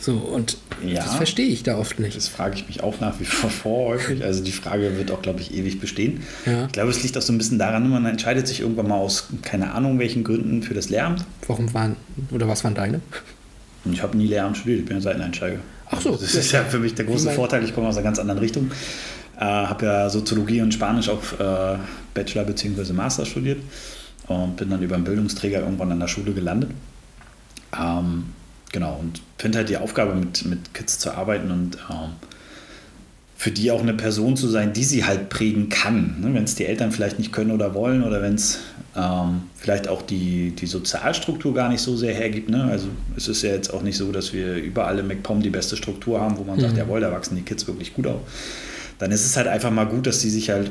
So, 0.00 0.12
und 0.14 0.56
Ja. 0.86 1.02
das 1.04 1.14
verstehe 1.14 1.46
ich 1.46 1.62
da 1.62 1.76
oft 1.78 1.98
nicht. 2.00 2.16
Das 2.16 2.28
frage 2.28 2.54
ich 2.54 2.66
mich 2.66 2.82
auch 2.82 3.00
nach 3.00 3.18
wie 3.20 3.24
vor 3.24 3.50
vor 3.62 3.88
häufig. 3.90 4.24
Also 4.24 4.42
die 4.42 4.52
Frage 4.52 4.96
wird 4.98 5.10
auch, 5.10 5.22
glaube 5.22 5.40
ich, 5.40 5.54
ewig 5.54 5.80
bestehen. 5.80 6.22
Ja. 6.46 6.66
Ich 6.66 6.72
glaube, 6.72 6.90
es 6.90 7.02
liegt 7.02 7.16
auch 7.16 7.22
so 7.22 7.32
ein 7.32 7.38
bisschen 7.38 7.58
daran, 7.58 7.88
man 7.88 8.04
entscheidet 8.06 8.46
sich 8.46 8.60
irgendwann 8.60 8.88
mal 8.88 8.96
aus, 8.96 9.28
keine 9.42 9.72
Ahnung, 9.72 9.98
welchen 9.98 10.24
Gründen 10.24 10.62
für 10.62 10.74
das 10.74 10.88
Lehramt. 10.90 11.24
Warum 11.46 11.72
waren, 11.74 11.96
oder 12.30 12.48
was 12.48 12.64
waren 12.64 12.74
deine? 12.74 13.00
Ich 13.90 14.02
habe 14.02 14.16
nie 14.16 14.26
Lehramt 14.26 14.56
studiert, 14.58 14.80
ich 14.80 14.84
bin 14.86 14.96
ja 14.98 15.00
Seiteneinsteiger. 15.02 15.58
Ach 15.90 16.00
so. 16.00 16.12
Das 16.16 16.34
ist 16.34 16.52
ja 16.52 16.62
für 16.64 16.78
mich 16.78 16.94
der 16.94 17.06
große 17.06 17.30
Vorteil, 17.30 17.64
ich 17.64 17.74
komme 17.74 17.88
aus 17.88 17.96
einer 17.96 18.04
ganz 18.04 18.18
anderen 18.18 18.38
Richtung. 18.40 18.70
Äh, 19.38 19.44
habe 19.44 19.86
ja 19.86 20.10
Soziologie 20.10 20.60
und 20.60 20.72
Spanisch 20.74 21.08
auf 21.08 21.38
äh, 21.40 21.76
Bachelor 22.14 22.44
bzw. 22.44 22.92
Master 22.92 23.24
studiert 23.24 23.58
und 24.34 24.56
bin 24.56 24.70
dann 24.70 24.82
über 24.82 24.94
einen 24.94 25.04
Bildungsträger 25.04 25.60
irgendwann 25.60 25.92
an 25.92 26.00
der 26.00 26.08
Schule 26.08 26.32
gelandet. 26.32 26.70
Ähm, 27.78 28.26
genau, 28.72 28.98
und 29.00 29.20
finde 29.38 29.58
halt 29.58 29.68
die 29.68 29.76
Aufgabe, 29.76 30.14
mit, 30.14 30.44
mit 30.44 30.74
Kids 30.74 30.98
zu 30.98 31.12
arbeiten 31.12 31.50
und 31.50 31.76
ähm, 31.90 32.10
für 33.36 33.50
die 33.50 33.70
auch 33.70 33.80
eine 33.80 33.94
Person 33.94 34.36
zu 34.36 34.48
sein, 34.48 34.74
die 34.74 34.84
sie 34.84 35.04
halt 35.04 35.30
prägen 35.30 35.70
kann. 35.70 36.20
Ne? 36.20 36.34
Wenn 36.34 36.44
es 36.44 36.56
die 36.56 36.66
Eltern 36.66 36.92
vielleicht 36.92 37.18
nicht 37.18 37.32
können 37.32 37.52
oder 37.52 37.74
wollen 37.74 38.04
oder 38.04 38.20
wenn 38.20 38.34
es 38.34 38.58
ähm, 38.94 39.42
vielleicht 39.56 39.88
auch 39.88 40.02
die, 40.02 40.50
die 40.50 40.66
Sozialstruktur 40.66 41.54
gar 41.54 41.70
nicht 41.70 41.80
so 41.80 41.96
sehr 41.96 42.12
hergibt. 42.12 42.50
Ne? 42.50 42.64
Also 42.64 42.88
es 43.16 43.28
ist 43.28 43.40
ja 43.40 43.50
jetzt 43.50 43.72
auch 43.72 43.80
nicht 43.80 43.96
so, 43.96 44.12
dass 44.12 44.34
wir 44.34 44.56
überall 44.56 44.98
im 44.98 45.08
MacPom 45.08 45.40
die 45.40 45.48
beste 45.48 45.76
Struktur 45.76 46.20
haben, 46.20 46.36
wo 46.36 46.44
man 46.44 46.60
sagt, 46.60 46.76
jawohl, 46.76 47.00
da 47.00 47.10
wachsen 47.12 47.34
die 47.34 47.42
Kids 47.42 47.66
wirklich 47.66 47.94
gut 47.94 48.08
auf. 48.08 48.20
Dann 48.98 49.10
ist 49.10 49.24
es 49.24 49.34
halt 49.38 49.48
einfach 49.48 49.70
mal 49.70 49.86
gut, 49.86 50.06
dass 50.06 50.18
die 50.18 50.28
sich 50.28 50.50
halt 50.50 50.70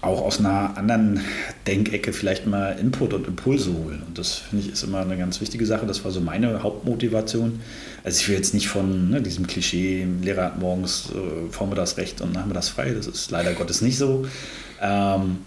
auch 0.00 0.22
aus 0.22 0.38
einer 0.38 0.76
anderen 0.76 1.20
Denkecke 1.66 2.12
vielleicht 2.12 2.46
mal 2.46 2.78
Input 2.78 3.14
und 3.14 3.26
Impulse 3.26 3.72
holen. 3.72 4.02
Und 4.06 4.16
das 4.16 4.34
finde 4.34 4.64
ich 4.64 4.72
ist 4.72 4.84
immer 4.84 5.00
eine 5.00 5.16
ganz 5.16 5.40
wichtige 5.40 5.66
Sache. 5.66 5.86
Das 5.86 6.04
war 6.04 6.12
so 6.12 6.20
meine 6.20 6.62
Hauptmotivation. 6.62 7.60
Also 8.04 8.20
ich 8.20 8.28
will 8.28 8.36
jetzt 8.36 8.54
nicht 8.54 8.68
von 8.68 9.10
ne, 9.10 9.20
diesem 9.20 9.46
Klischee, 9.46 10.06
Lehrer 10.22 10.44
hat 10.44 10.60
morgens 10.60 11.10
äh, 11.10 11.50
vormittags 11.52 11.96
recht 11.96 12.20
und 12.20 12.32
nachmittags 12.32 12.68
frei. 12.68 12.90
Das 12.90 13.08
ist 13.08 13.30
leider 13.32 13.54
Gottes 13.54 13.82
nicht 13.82 13.98
so. 13.98 14.26
Ähm, 14.80 15.38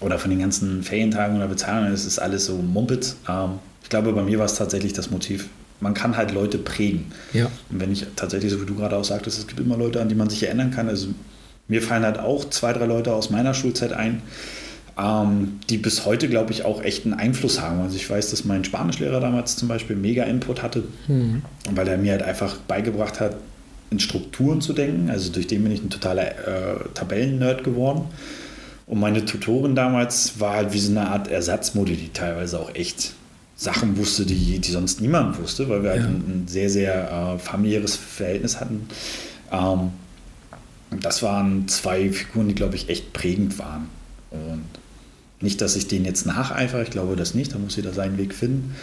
oder 0.00 0.18
von 0.18 0.30
den 0.30 0.40
ganzen 0.40 0.82
Ferientagen 0.82 1.36
oder 1.36 1.48
Bezahlungen, 1.48 1.92
das 1.92 2.04
ist 2.04 2.18
alles 2.18 2.46
so 2.46 2.56
Mumpitz. 2.56 3.16
Ähm, 3.26 3.58
ich 3.82 3.88
glaube, 3.88 4.12
bei 4.12 4.22
mir 4.22 4.38
war 4.38 4.46
es 4.46 4.54
tatsächlich 4.54 4.92
das 4.92 5.10
Motiv, 5.10 5.48
man 5.80 5.94
kann 5.94 6.16
halt 6.16 6.32
Leute 6.32 6.58
prägen. 6.58 7.06
Ja. 7.32 7.46
Und 7.70 7.80
wenn 7.80 7.90
ich 7.90 8.06
tatsächlich, 8.16 8.52
so 8.52 8.60
wie 8.60 8.66
du 8.66 8.74
gerade 8.74 8.96
auch 8.96 9.04
sagtest, 9.04 9.38
es 9.38 9.46
gibt 9.46 9.60
immer 9.60 9.76
Leute, 9.76 10.00
an 10.00 10.08
die 10.08 10.14
man 10.14 10.28
sich 10.28 10.42
erinnern 10.44 10.70
kann. 10.70 10.88
Also 10.88 11.08
mir 11.72 11.82
fallen 11.82 12.04
halt 12.04 12.18
auch 12.18 12.48
zwei, 12.50 12.72
drei 12.74 12.84
Leute 12.86 13.12
aus 13.14 13.30
meiner 13.30 13.54
Schulzeit 13.54 13.92
ein, 13.94 14.22
ähm, 14.98 15.58
die 15.70 15.78
bis 15.78 16.04
heute, 16.04 16.28
glaube 16.28 16.52
ich, 16.52 16.64
auch 16.66 16.82
echt 16.82 17.04
einen 17.06 17.14
Einfluss 17.14 17.60
haben. 17.62 17.80
Also 17.80 17.96
ich 17.96 18.08
weiß, 18.08 18.30
dass 18.30 18.44
mein 18.44 18.62
Spanischlehrer 18.62 19.20
damals 19.20 19.56
zum 19.56 19.68
Beispiel 19.68 19.96
mega 19.96 20.24
Input 20.24 20.62
hatte, 20.62 20.84
weil 21.74 21.88
er 21.88 21.96
mir 21.96 22.12
halt 22.12 22.22
einfach 22.22 22.56
beigebracht 22.68 23.18
hat, 23.20 23.36
in 23.90 23.98
Strukturen 24.00 24.60
zu 24.60 24.72
denken. 24.74 25.08
Also 25.10 25.32
durch 25.32 25.46
den 25.46 25.62
bin 25.62 25.72
ich 25.72 25.82
ein 25.82 25.88
totaler 25.90 26.26
äh, 26.30 26.74
Tabellennerd 26.94 27.64
geworden. 27.64 28.02
Und 28.86 29.00
meine 29.00 29.24
Tutorin 29.24 29.74
damals 29.74 30.38
war 30.40 30.54
halt 30.56 30.72
wie 30.74 30.78
so 30.78 30.90
eine 30.90 31.08
Art 31.08 31.28
Ersatzmodi, 31.28 31.96
die 31.96 32.10
teilweise 32.12 32.58
auch 32.60 32.74
echt 32.74 33.12
Sachen 33.56 33.96
wusste, 33.96 34.26
die, 34.26 34.58
die 34.58 34.70
sonst 34.70 35.00
niemand 35.00 35.38
wusste, 35.40 35.68
weil 35.70 35.82
wir 35.82 35.90
halt 35.90 36.02
Ja. 36.02 36.08
ein, 36.08 36.42
ein 36.44 36.44
sehr, 36.48 36.68
sehr 36.68 36.94
äh, 37.10 37.38
familiäres 37.38 37.96
Verhältnis 37.96 38.60
hatten. 38.60 38.88
Ähm, 39.50 39.90
und 40.92 41.04
das 41.04 41.22
waren 41.22 41.66
zwei 41.68 42.10
Figuren, 42.10 42.48
die, 42.48 42.54
glaube 42.54 42.76
ich, 42.76 42.88
echt 42.88 43.12
prägend 43.12 43.58
waren. 43.58 43.88
Und 44.30 44.64
nicht, 45.40 45.60
dass 45.60 45.74
ich 45.74 45.88
denen 45.88 46.04
jetzt 46.04 46.26
nacheifere, 46.26 46.82
ich 46.82 46.90
glaube 46.90 47.16
das 47.16 47.34
nicht, 47.34 47.54
da 47.54 47.58
muss 47.58 47.76
jeder 47.76 47.92
seinen 47.92 48.18
Weg 48.18 48.34
finden. 48.34 48.74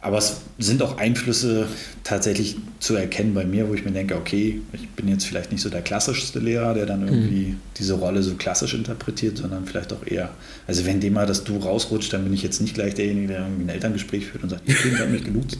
Aber 0.00 0.18
es 0.18 0.36
sind 0.58 0.82
auch 0.82 0.98
Einflüsse 0.98 1.66
tatsächlich 2.04 2.56
zu 2.78 2.94
erkennen 2.94 3.34
bei 3.34 3.44
mir, 3.44 3.68
wo 3.68 3.74
ich 3.74 3.84
mir 3.84 3.90
denke, 3.90 4.14
okay, 4.14 4.60
ich 4.72 4.88
bin 4.90 5.08
jetzt 5.08 5.26
vielleicht 5.26 5.50
nicht 5.50 5.60
so 5.60 5.68
der 5.68 5.82
klassischste 5.82 6.38
Lehrer, 6.38 6.74
der 6.74 6.86
dann 6.86 7.06
irgendwie 7.06 7.56
diese 7.76 7.94
Rolle 7.94 8.22
so 8.22 8.34
klassisch 8.34 8.74
interpretiert, 8.74 9.38
sondern 9.38 9.66
vielleicht 9.66 9.92
auch 9.92 10.06
eher, 10.06 10.30
also 10.66 10.86
wenn 10.86 11.00
dem 11.00 11.14
mal 11.14 11.26
das 11.26 11.44
Du 11.44 11.58
rausrutscht, 11.58 12.12
dann 12.12 12.24
bin 12.24 12.32
ich 12.32 12.42
jetzt 12.42 12.60
nicht 12.60 12.74
gleich 12.74 12.94
derjenige, 12.94 13.28
der 13.28 13.40
irgendwie 13.40 13.64
ein 13.64 13.68
Elterngespräch 13.68 14.26
führt 14.26 14.44
und 14.44 14.50
sagt, 14.50 14.68
ihr 14.68 14.76
Kind 14.76 14.98
hat 14.98 15.10
mich 15.10 15.24
geduzt. 15.24 15.58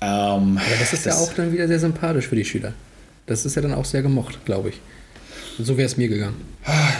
Ähm, 0.00 0.56
Aber 0.58 0.76
das 0.78 0.92
ist 0.92 1.06
ja 1.06 1.14
auch 1.14 1.32
dann 1.32 1.52
wieder 1.52 1.66
sehr 1.66 1.80
sympathisch 1.80 2.28
für 2.28 2.36
die 2.36 2.44
Schüler. 2.44 2.72
Das 3.28 3.44
ist 3.44 3.54
ja 3.54 3.62
dann 3.62 3.74
auch 3.74 3.84
sehr 3.84 4.02
gemocht, 4.02 4.44
glaube 4.44 4.70
ich. 4.70 4.80
So 5.60 5.76
wäre 5.76 5.86
es 5.86 5.96
mir 5.96 6.08
gegangen. 6.08 6.36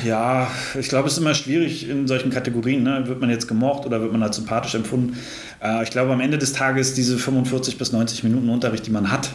Ja, 0.04 0.50
ich 0.78 0.88
glaube, 0.88 1.06
es 1.06 1.14
ist 1.14 1.18
immer 1.20 1.34
schwierig 1.34 1.88
in 1.88 2.06
solchen 2.08 2.30
Kategorien. 2.30 2.82
Ne? 2.82 3.04
Wird 3.06 3.20
man 3.20 3.30
jetzt 3.30 3.46
gemocht 3.46 3.86
oder 3.86 4.00
wird 4.00 4.12
man 4.12 4.22
als 4.22 4.36
sympathisch 4.36 4.74
empfunden? 4.74 5.16
Äh, 5.62 5.82
ich 5.84 5.90
glaube, 5.90 6.12
am 6.12 6.20
Ende 6.20 6.38
des 6.38 6.52
Tages 6.52 6.94
diese 6.94 7.18
45 7.18 7.78
bis 7.78 7.92
90 7.92 8.24
Minuten 8.24 8.48
Unterricht, 8.48 8.86
die 8.86 8.90
man 8.90 9.10
hat, 9.10 9.30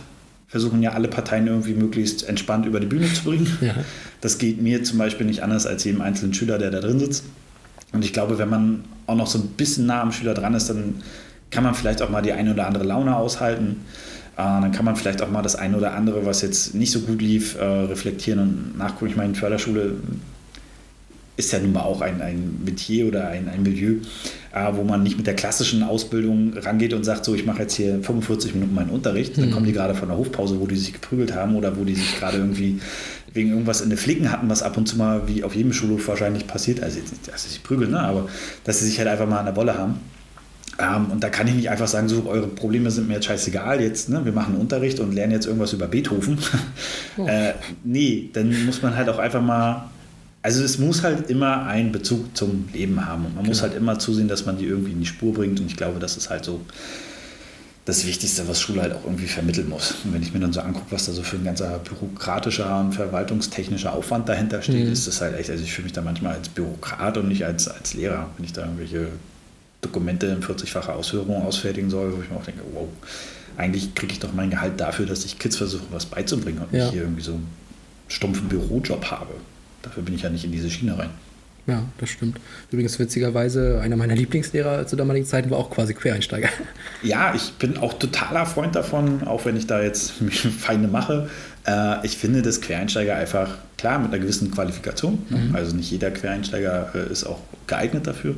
versuchen 0.47 0.81
ja 0.83 0.91
alle 0.91 1.07
Parteien 1.07 1.47
irgendwie 1.47 1.73
möglichst 1.73 2.27
entspannt 2.27 2.65
über 2.65 2.79
die 2.79 2.85
Bühne 2.85 3.11
zu 3.11 3.23
bringen. 3.23 3.47
Ja. 3.61 3.75
Das 4.21 4.37
geht 4.37 4.61
mir 4.61 4.83
zum 4.83 4.97
Beispiel 4.97 5.25
nicht 5.25 5.41
anders 5.41 5.65
als 5.65 5.83
jedem 5.83 6.01
einzelnen 6.01 6.33
Schüler, 6.33 6.57
der 6.57 6.71
da 6.71 6.79
drin 6.79 6.99
sitzt. 6.99 7.25
Und 7.91 8.03
ich 8.03 8.13
glaube, 8.13 8.37
wenn 8.37 8.49
man 8.49 8.83
auch 9.07 9.15
noch 9.15 9.27
so 9.27 9.39
ein 9.39 9.47
bisschen 9.57 9.85
nah 9.85 10.01
am 10.01 10.11
Schüler 10.11 10.33
dran 10.33 10.53
ist, 10.53 10.69
dann 10.69 11.01
kann 11.49 11.63
man 11.63 11.75
vielleicht 11.75 12.01
auch 12.01 12.09
mal 12.09 12.21
die 12.21 12.33
eine 12.33 12.53
oder 12.53 12.67
andere 12.67 12.83
Laune 12.83 13.15
aushalten. 13.15 13.81
Äh, 14.33 14.37
dann 14.37 14.71
kann 14.71 14.85
man 14.85 14.95
vielleicht 14.95 15.21
auch 15.21 15.29
mal 15.29 15.41
das 15.41 15.55
eine 15.55 15.77
oder 15.77 15.93
andere, 15.93 16.25
was 16.25 16.41
jetzt 16.41 16.73
nicht 16.75 16.91
so 16.91 17.01
gut 17.01 17.21
lief, 17.21 17.55
äh, 17.55 17.63
reflektieren 17.63 18.39
und 18.39 18.77
nachgucken. 18.77 19.11
Ich 19.11 19.15
meine, 19.15 19.29
in 19.29 19.35
Förderschule 19.35 19.95
ist 21.35 21.51
ja 21.51 21.59
nun 21.59 21.73
mal 21.73 21.81
auch 21.81 22.01
ein, 22.01 22.21
ein 22.21 22.61
Metier 22.63 23.07
oder 23.07 23.27
ein, 23.27 23.49
ein 23.49 23.63
Milieu, 23.63 23.95
äh, 24.53 24.71
wo 24.73 24.83
man 24.83 25.01
nicht 25.01 25.17
mit 25.17 25.25
der 25.25 25.35
klassischen 25.35 25.81
Ausbildung 25.81 26.53
rangeht 26.55 26.93
und 26.93 27.03
sagt, 27.03 27.25
so, 27.25 27.33
ich 27.33 27.45
mache 27.45 27.63
jetzt 27.63 27.75
hier 27.75 28.03
45 28.03 28.53
Minuten 28.53 28.75
meinen 28.75 28.89
Unterricht. 28.89 29.37
Dann 29.37 29.47
mhm. 29.47 29.51
kommen 29.51 29.65
die 29.65 29.73
gerade 29.73 29.95
von 29.95 30.09
der 30.09 30.17
Hofpause, 30.17 30.59
wo 30.59 30.67
die 30.67 30.75
sich 30.75 30.93
geprügelt 30.93 31.33
haben 31.33 31.55
oder 31.55 31.77
wo 31.77 31.83
die 31.83 31.95
sich 31.95 32.19
gerade 32.19 32.37
irgendwie 32.37 32.79
wegen 33.33 33.49
irgendwas 33.49 33.81
in 33.81 33.89
den 33.89 33.97
Flicken 33.97 34.31
hatten, 34.31 34.47
was 34.47 34.61
ab 34.61 34.77
und 34.77 34.87
zu 34.87 34.95
mal 34.95 35.27
wie 35.27 35.43
auf 35.43 35.55
jedem 35.55 35.73
Schulhof 35.73 36.07
wahrscheinlich 36.07 36.45
passiert. 36.45 36.83
Also 36.83 36.99
jetzt 36.99 37.11
nicht, 37.11 37.27
dass 37.27 37.43
sie 37.43 37.49
sich 37.49 37.63
prügeln, 37.63 37.91
ne? 37.91 37.99
aber 37.99 38.29
dass 38.63 38.79
sie 38.79 38.85
sich 38.85 38.99
halt 38.99 39.07
einfach 39.07 39.27
mal 39.27 39.39
an 39.39 39.45
der 39.45 39.55
Wolle 39.55 39.75
haben. 39.75 39.95
Ähm, 40.79 41.11
und 41.11 41.23
da 41.23 41.29
kann 41.29 41.47
ich 41.47 41.53
nicht 41.53 41.69
einfach 41.69 41.87
sagen, 41.87 42.09
so, 42.09 42.25
eure 42.27 42.47
Probleme 42.47 42.89
sind 42.89 43.07
mir 43.07 43.15
jetzt 43.15 43.25
scheißegal, 43.25 43.81
jetzt, 43.81 44.09
ne, 44.09 44.25
wir 44.25 44.31
machen 44.31 44.55
Unterricht 44.55 44.99
und 44.99 45.13
lernen 45.13 45.33
jetzt 45.33 45.45
irgendwas 45.45 45.73
über 45.73 45.87
Beethoven. 45.87 46.37
Oh. 47.15 47.27
äh, 47.27 47.53
nee, 47.83 48.31
dann 48.33 48.65
muss 48.65 48.81
man 48.81 48.95
halt 48.95 49.07
auch 49.07 49.19
einfach 49.19 49.41
mal, 49.41 49.87
also 50.41 50.63
es 50.63 50.79
muss 50.79 51.03
halt 51.03 51.29
immer 51.29 51.67
einen 51.67 51.91
Bezug 51.91 52.35
zum 52.35 52.69
Leben 52.73 53.05
haben 53.05 53.25
und 53.25 53.35
man 53.35 53.43
genau. 53.43 53.49
muss 53.49 53.61
halt 53.61 53.75
immer 53.75 53.99
zusehen, 53.99 54.27
dass 54.27 54.47
man 54.47 54.57
die 54.57 54.65
irgendwie 54.65 54.93
in 54.93 54.99
die 54.99 55.05
Spur 55.05 55.31
bringt 55.31 55.59
und 55.59 55.67
ich 55.67 55.77
glaube, 55.77 55.99
das 55.99 56.17
ist 56.17 56.31
halt 56.31 56.43
so 56.43 56.61
das 57.85 58.07
Wichtigste, 58.07 58.47
was 58.47 58.61
Schule 58.61 58.81
halt 58.81 58.93
auch 58.93 59.03
irgendwie 59.03 59.27
vermitteln 59.27 59.69
muss. 59.69 59.93
Und 60.03 60.13
wenn 60.13 60.23
ich 60.23 60.33
mir 60.33 60.39
dann 60.39 60.53
so 60.53 60.61
angucke, 60.61 60.87
was 60.89 61.05
da 61.05 61.11
so 61.11 61.21
für 61.21 61.35
ein 61.35 61.43
ganzer 61.43 61.77
bürokratischer 61.79 62.79
und 62.79 62.93
verwaltungstechnischer 62.93 63.93
Aufwand 63.93 64.27
dahinter 64.27 64.63
steht, 64.63 64.85
mhm. 64.85 64.91
ist 64.91 65.05
das 65.05 65.21
halt 65.21 65.37
echt, 65.37 65.51
also 65.51 65.63
ich 65.63 65.71
fühle 65.71 65.83
mich 65.83 65.93
da 65.93 66.01
manchmal 66.01 66.33
als 66.33 66.49
Bürokrat 66.49 67.17
und 67.17 67.27
nicht 67.27 67.45
als, 67.45 67.67
als 67.67 67.93
Lehrer, 67.93 68.31
wenn 68.37 68.45
ich 68.45 68.53
da 68.53 68.61
irgendwelche 68.61 69.09
Dokumente 69.83 70.27
in 70.27 70.41
40-facher 70.41 70.93
Ausführung 70.93 71.43
ausfertigen 71.43 71.89
soll, 71.89 72.15
wo 72.17 72.21
ich 72.21 72.29
mir 72.29 72.37
auch 72.37 72.45
denke, 72.45 72.61
wow, 72.73 72.87
eigentlich 73.57 73.93
kriege 73.93 74.13
ich 74.13 74.19
doch 74.19 74.33
mein 74.33 74.49
Gehalt 74.49 74.79
dafür, 74.79 75.05
dass 75.05 75.25
ich 75.25 75.37
Kids 75.37 75.57
versuche, 75.57 75.83
was 75.91 76.05
beizubringen 76.05 76.59
und 76.63 76.73
ja. 76.73 76.85
nicht 76.85 76.93
hier 76.93 77.03
irgendwie 77.03 77.21
so 77.21 77.33
einen 77.33 77.47
stumpfen 78.07 78.47
Bürojob 78.47 79.11
habe. 79.11 79.33
Dafür 79.81 80.03
bin 80.03 80.15
ich 80.15 80.23
ja 80.23 80.29
nicht 80.29 80.45
in 80.45 80.51
diese 80.51 80.69
Schiene 80.69 80.97
rein. 80.97 81.09
Ja, 81.65 81.83
das 81.97 82.09
stimmt. 82.09 82.39
Übrigens 82.71 82.99
witzigerweise, 82.99 83.79
einer 83.81 83.95
meiner 83.95 84.15
Lieblingslehrer 84.15 84.85
zu 84.85 84.97
damaligen 84.97 85.25
Zeiten 85.25 85.49
war 85.49 85.59
auch 85.59 85.69
quasi 85.69 85.93
Quereinsteiger. 85.93 86.49
Ja, 87.03 87.33
ich 87.35 87.51
bin 87.53 87.77
auch 87.77 87.93
totaler 87.93 88.45
Freund 88.45 88.75
davon, 88.75 89.27
auch 89.27 89.43
wenn 89.43 89.57
ich 89.57 89.67
da 89.67 89.81
jetzt 89.81 90.11
Feinde 90.59 90.87
mache. 90.87 91.29
Äh, 91.67 92.05
ich 92.05 92.17
finde, 92.17 92.41
dass 92.41 92.61
Quereinsteiger 92.61 93.15
einfach, 93.15 93.57
klar, 93.77 93.99
mit 93.99 94.09
einer 94.09 94.19
gewissen 94.19 94.51
Qualifikation, 94.51 95.21
mhm. 95.29 95.53
also 95.53 95.75
nicht 95.75 95.91
jeder 95.91 96.11
Quereinsteiger 96.11 96.91
äh, 96.95 97.11
ist 97.11 97.25
auch 97.25 97.39
geeignet 97.67 98.07
dafür, 98.07 98.35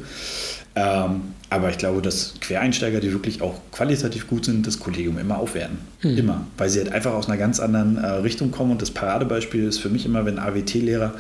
ähm, 0.76 1.35
aber 1.50 1.70
ich 1.70 1.78
glaube, 1.78 2.02
dass 2.02 2.34
Quereinsteiger, 2.42 3.00
die 3.00 3.12
wirklich 3.12 3.42
auch 3.42 3.56
qualitativ 3.72 4.28
gut 4.28 4.46
sind, 4.46 4.66
das 4.66 4.80
Kollegium 4.80 5.18
immer 5.18 5.38
aufwerten. 5.38 5.78
Mhm. 6.02 6.18
Immer. 6.18 6.48
Weil 6.58 6.70
sie 6.70 6.80
halt 6.80 6.92
einfach 6.92 7.14
aus 7.14 7.28
einer 7.28 7.38
ganz 7.38 7.60
anderen 7.60 7.98
äh, 7.98 8.08
Richtung 8.08 8.52
kommen. 8.52 8.72
Und 8.72 8.82
das 8.82 8.92
Paradebeispiel 8.92 9.64
ist 9.66 9.80
für 9.80 9.90
mich 9.90 10.06
immer, 10.06 10.26
wenn 10.26 10.40
AWT-Lehrer 10.40 11.14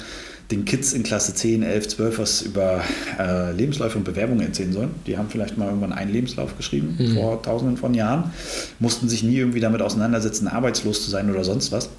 den 0.51 0.65
Kids 0.65 0.93
in 0.93 1.03
Klasse 1.03 1.33
10, 1.33 1.63
11, 1.63 1.87
12 1.89 2.19
was 2.19 2.41
über 2.41 2.81
äh, 3.19 3.51
Lebensläufe 3.51 3.97
und 3.97 4.03
Bewerbungen 4.03 4.45
erzählen 4.45 4.73
sollen. 4.73 4.91
Die 5.07 5.17
haben 5.17 5.29
vielleicht 5.29 5.57
mal 5.57 5.67
irgendwann 5.67 5.93
einen 5.93 6.11
Lebenslauf 6.11 6.55
geschrieben, 6.57 6.95
mhm. 6.99 7.15
vor 7.15 7.41
tausenden 7.41 7.77
von 7.77 7.93
Jahren, 7.93 8.31
mussten 8.79 9.09
sich 9.09 9.23
nie 9.23 9.37
irgendwie 9.37 9.59
damit 9.59 9.81
auseinandersetzen, 9.81 10.47
arbeitslos 10.47 11.03
zu 11.03 11.09
sein 11.09 11.31
oder 11.31 11.43
sonst 11.43 11.71
was. 11.71 11.89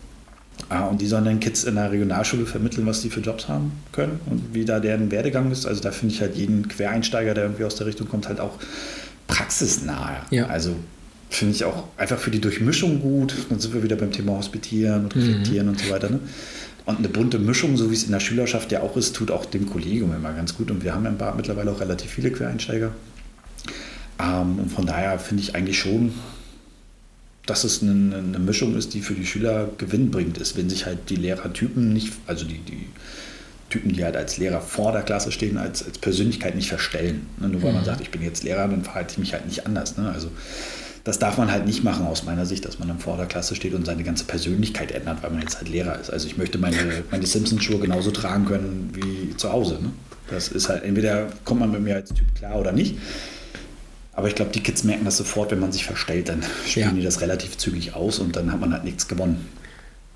Ah, 0.69 0.87
und 0.87 1.01
die 1.01 1.07
sollen 1.07 1.25
dann 1.25 1.39
Kids 1.39 1.65
in 1.65 1.77
der 1.77 1.93
Regionalschule 1.93 2.47
vermitteln, 2.47 2.87
was 2.87 3.03
die 3.03 3.11
für 3.11 3.21
Jobs 3.21 3.49
haben 3.49 3.73
können 3.93 4.21
und 4.27 4.55
wie 4.55 4.65
da 4.65 4.81
deren 4.81 5.11
Werdegang 5.11 5.53
ist. 5.53 5.67
Also 5.67 5.81
da 5.81 5.93
finde 5.93 6.15
ich 6.15 6.21
halt 6.21 6.35
jeden 6.37 6.67
Quereinsteiger, 6.67 7.35
der 7.35 7.45
irgendwie 7.45 7.65
aus 7.65 7.77
der 7.77 7.87
Richtung 7.87 8.09
kommt, 8.09 8.27
halt 8.27 8.41
auch 8.41 8.59
praxisnah. 9.29 10.27
Ja. 10.31 10.47
Also 10.47 10.75
finde 11.31 11.55
ich 11.55 11.65
auch 11.65 11.85
einfach 11.97 12.19
für 12.19 12.31
die 12.31 12.41
Durchmischung 12.41 13.01
gut. 13.01 13.35
Dann 13.49 13.61
sind 13.61 13.75
wir 13.75 13.83
wieder 13.83 13.97
beim 13.97 14.11
Thema 14.11 14.33
Hospitieren 14.33 15.05
und 15.05 15.15
Reflektieren 15.15 15.67
mhm. 15.67 15.73
und 15.73 15.81
so 15.81 15.91
weiter. 15.91 16.11
Ne? 16.11 16.21
Und 16.85 16.99
eine 16.99 17.09
bunte 17.09 17.39
Mischung, 17.39 17.77
so 17.77 17.91
wie 17.91 17.95
es 17.95 18.05
in 18.05 18.13
der 18.13 18.21
Schülerschaft 18.21 18.73
ja 18.73 18.81
auch 18.81 18.97
ist, 18.97 19.15
tut 19.15 19.31
auch 19.31 19.45
dem 19.45 19.69
Kollegium 19.69 20.15
immer 20.15 20.33
ganz 20.33 20.57
gut. 20.57 20.71
Und 20.71 20.85
wir 20.85 20.95
haben 20.95 21.05
ja 21.05 21.11
im 21.11 21.19
Bad 21.19 21.37
mittlerweile 21.37 21.71
auch 21.71 21.81
relativ 21.81 22.11
viele 22.11 22.31
Quereinsteiger. 22.31 22.93
Ähm, 24.19 24.59
und 24.61 24.73
von 24.73 24.87
daher 24.87 25.19
finde 25.19 25.43
ich 25.43 25.55
eigentlich 25.55 25.79
schon, 25.79 26.13
dass 27.47 27.65
es 27.65 27.83
eine, 27.83 28.17
eine, 28.17 28.39
Mischung 28.39 28.77
ist, 28.77 28.93
die 28.95 29.01
für 29.01 29.15
die 29.15 29.25
Schüler 29.25 29.69
gewinnbringend 29.79 30.39
ist, 30.39 30.57
wenn 30.57 30.69
sich 30.69 30.85
halt 30.85 31.09
die 31.09 31.17
Lehrertypen 31.17 31.93
nicht, 31.93 32.13
also 32.27 32.45
die, 32.45 32.59
die 32.59 32.87
Typen, 33.71 33.93
die 33.93 34.05
halt 34.05 34.17
als 34.17 34.37
Lehrer 34.37 34.61
vor 34.61 34.93
der 34.93 35.03
Klasse 35.03 35.33
stehen, 35.33 35.57
als, 35.57 35.85
als 35.85 35.99
Persönlichkeit 35.99 36.57
nicht 36.57 36.69
verstellen. 36.69 37.27
Ne? 37.39 37.49
Nur 37.49 37.63
weil 37.63 37.71
mhm. 37.71 37.77
man 37.77 37.85
sagt, 37.85 38.01
ich 38.01 38.11
bin 38.11 38.23
jetzt 38.23 38.43
Lehrer, 38.43 38.67
dann 38.69 38.83
verhalte 38.83 39.13
ich 39.13 39.19
mich 39.19 39.33
halt 39.33 39.47
nicht 39.47 39.67
anders. 39.67 39.97
Ne? 39.97 40.11
Also 40.11 40.29
das 41.05 41.21
darf 41.21 41.39
man 41.39 41.53
halt 41.53 41.67
nicht 41.67 41.85
machen 41.85 42.05
aus 42.05 42.25
meiner 42.25 42.47
Sicht, 42.47 42.65
dass 42.65 42.81
man 42.81 42.89
dann 42.89 42.99
vor 42.99 43.17
der 43.17 43.27
Klasse 43.27 43.55
steht 43.55 43.75
und 43.75 43.87
seine 43.87 44.03
ganze 44.03 44.25
Persönlichkeit 44.25 44.91
ändert, 44.91 45.23
weil 45.23 45.31
man 45.31 45.41
jetzt 45.41 45.57
halt 45.57 45.69
Lehrer 45.69 46.01
ist. 46.01 46.11
Also 46.11 46.27
ich 46.27 46.37
möchte 46.37 46.59
meine, 46.59 46.77
meine 47.13 47.27
Simpsons-Schuhe 47.27 47.79
genauso 47.79 48.11
tragen 48.11 48.45
können 48.45 48.91
wie 48.93 49.37
zu 49.37 49.53
Hause. 49.53 49.75
Ne? 49.75 49.91
Das 50.31 50.49
ist 50.49 50.69
halt, 50.69 50.83
entweder 50.83 51.29
kommt 51.45 51.61
man 51.61 51.71
mit 51.71 51.83
mir 51.83 51.95
als 51.95 52.13
Typ 52.13 52.35
klar 52.35 52.57
oder 52.57 52.73
nicht. 52.73 52.97
Aber 54.17 54.29
ich 54.29 54.35
glaube, 54.35 54.51
die 54.51 54.63
Kids 54.63 54.83
merken 54.83 55.05
das 55.05 55.19
sofort, 55.19 55.51
wenn 55.51 55.61
man 55.61 55.73
sich 55.73 55.85
verstellt, 55.85 56.31
dann 56.31 56.43
spielen 56.67 56.89
ja. 56.89 56.93
die 56.95 57.03
das 57.03 57.21
relativ 57.21 57.59
zügig 57.59 57.95
aus 57.95 58.19
und 58.19 58.35
dann 58.35 58.51
hat 58.51 58.59
man 58.59 58.73
halt 58.73 58.83
nichts 58.83 59.07
gewonnen. 59.09 59.47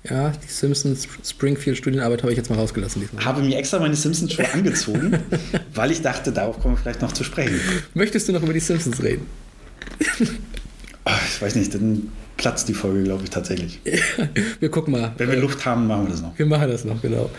Ja, 0.03 0.29
die 0.29 0.47
Simpsons 0.47 1.07
Springfield 1.23 1.77
Studienarbeit 1.77 2.23
habe 2.23 2.31
ich 2.31 2.37
jetzt 2.37 2.49
mal 2.49 2.57
rausgelassen 2.57 3.01
diesmal. 3.01 3.23
Habe 3.23 3.43
mir 3.43 3.55
extra 3.59 3.77
meine 3.77 3.95
Simpsons 3.95 4.33
Schuhe 4.33 4.51
angezogen, 4.51 5.19
weil 5.75 5.91
ich 5.91 6.01
dachte, 6.01 6.31
darauf 6.31 6.59
kommen 6.59 6.73
wir 6.73 6.79
vielleicht 6.79 7.03
noch 7.03 7.11
zu 7.11 7.23
sprechen. 7.23 7.61
Möchtest 7.93 8.27
du 8.27 8.33
noch 8.33 8.41
über 8.41 8.53
die 8.53 8.59
Simpsons 8.59 9.03
reden? 9.03 9.27
Ach, 11.05 11.21
ich 11.27 11.39
weiß 11.39 11.53
nicht, 11.53 11.71
dann 11.75 12.11
platzt 12.37 12.67
die 12.69 12.73
Folge, 12.73 13.03
glaube 13.03 13.23
ich, 13.23 13.29
tatsächlich. 13.29 13.79
wir 14.59 14.69
gucken 14.71 14.93
mal. 14.93 15.13
Wenn 15.17 15.29
wir 15.29 15.37
Luft 15.37 15.63
haben, 15.63 15.85
machen 15.85 16.05
wir 16.05 16.11
das 16.11 16.21
noch. 16.21 16.37
Wir 16.37 16.47
machen 16.47 16.69
das 16.69 16.83
noch, 16.85 16.99
genau. 16.99 17.29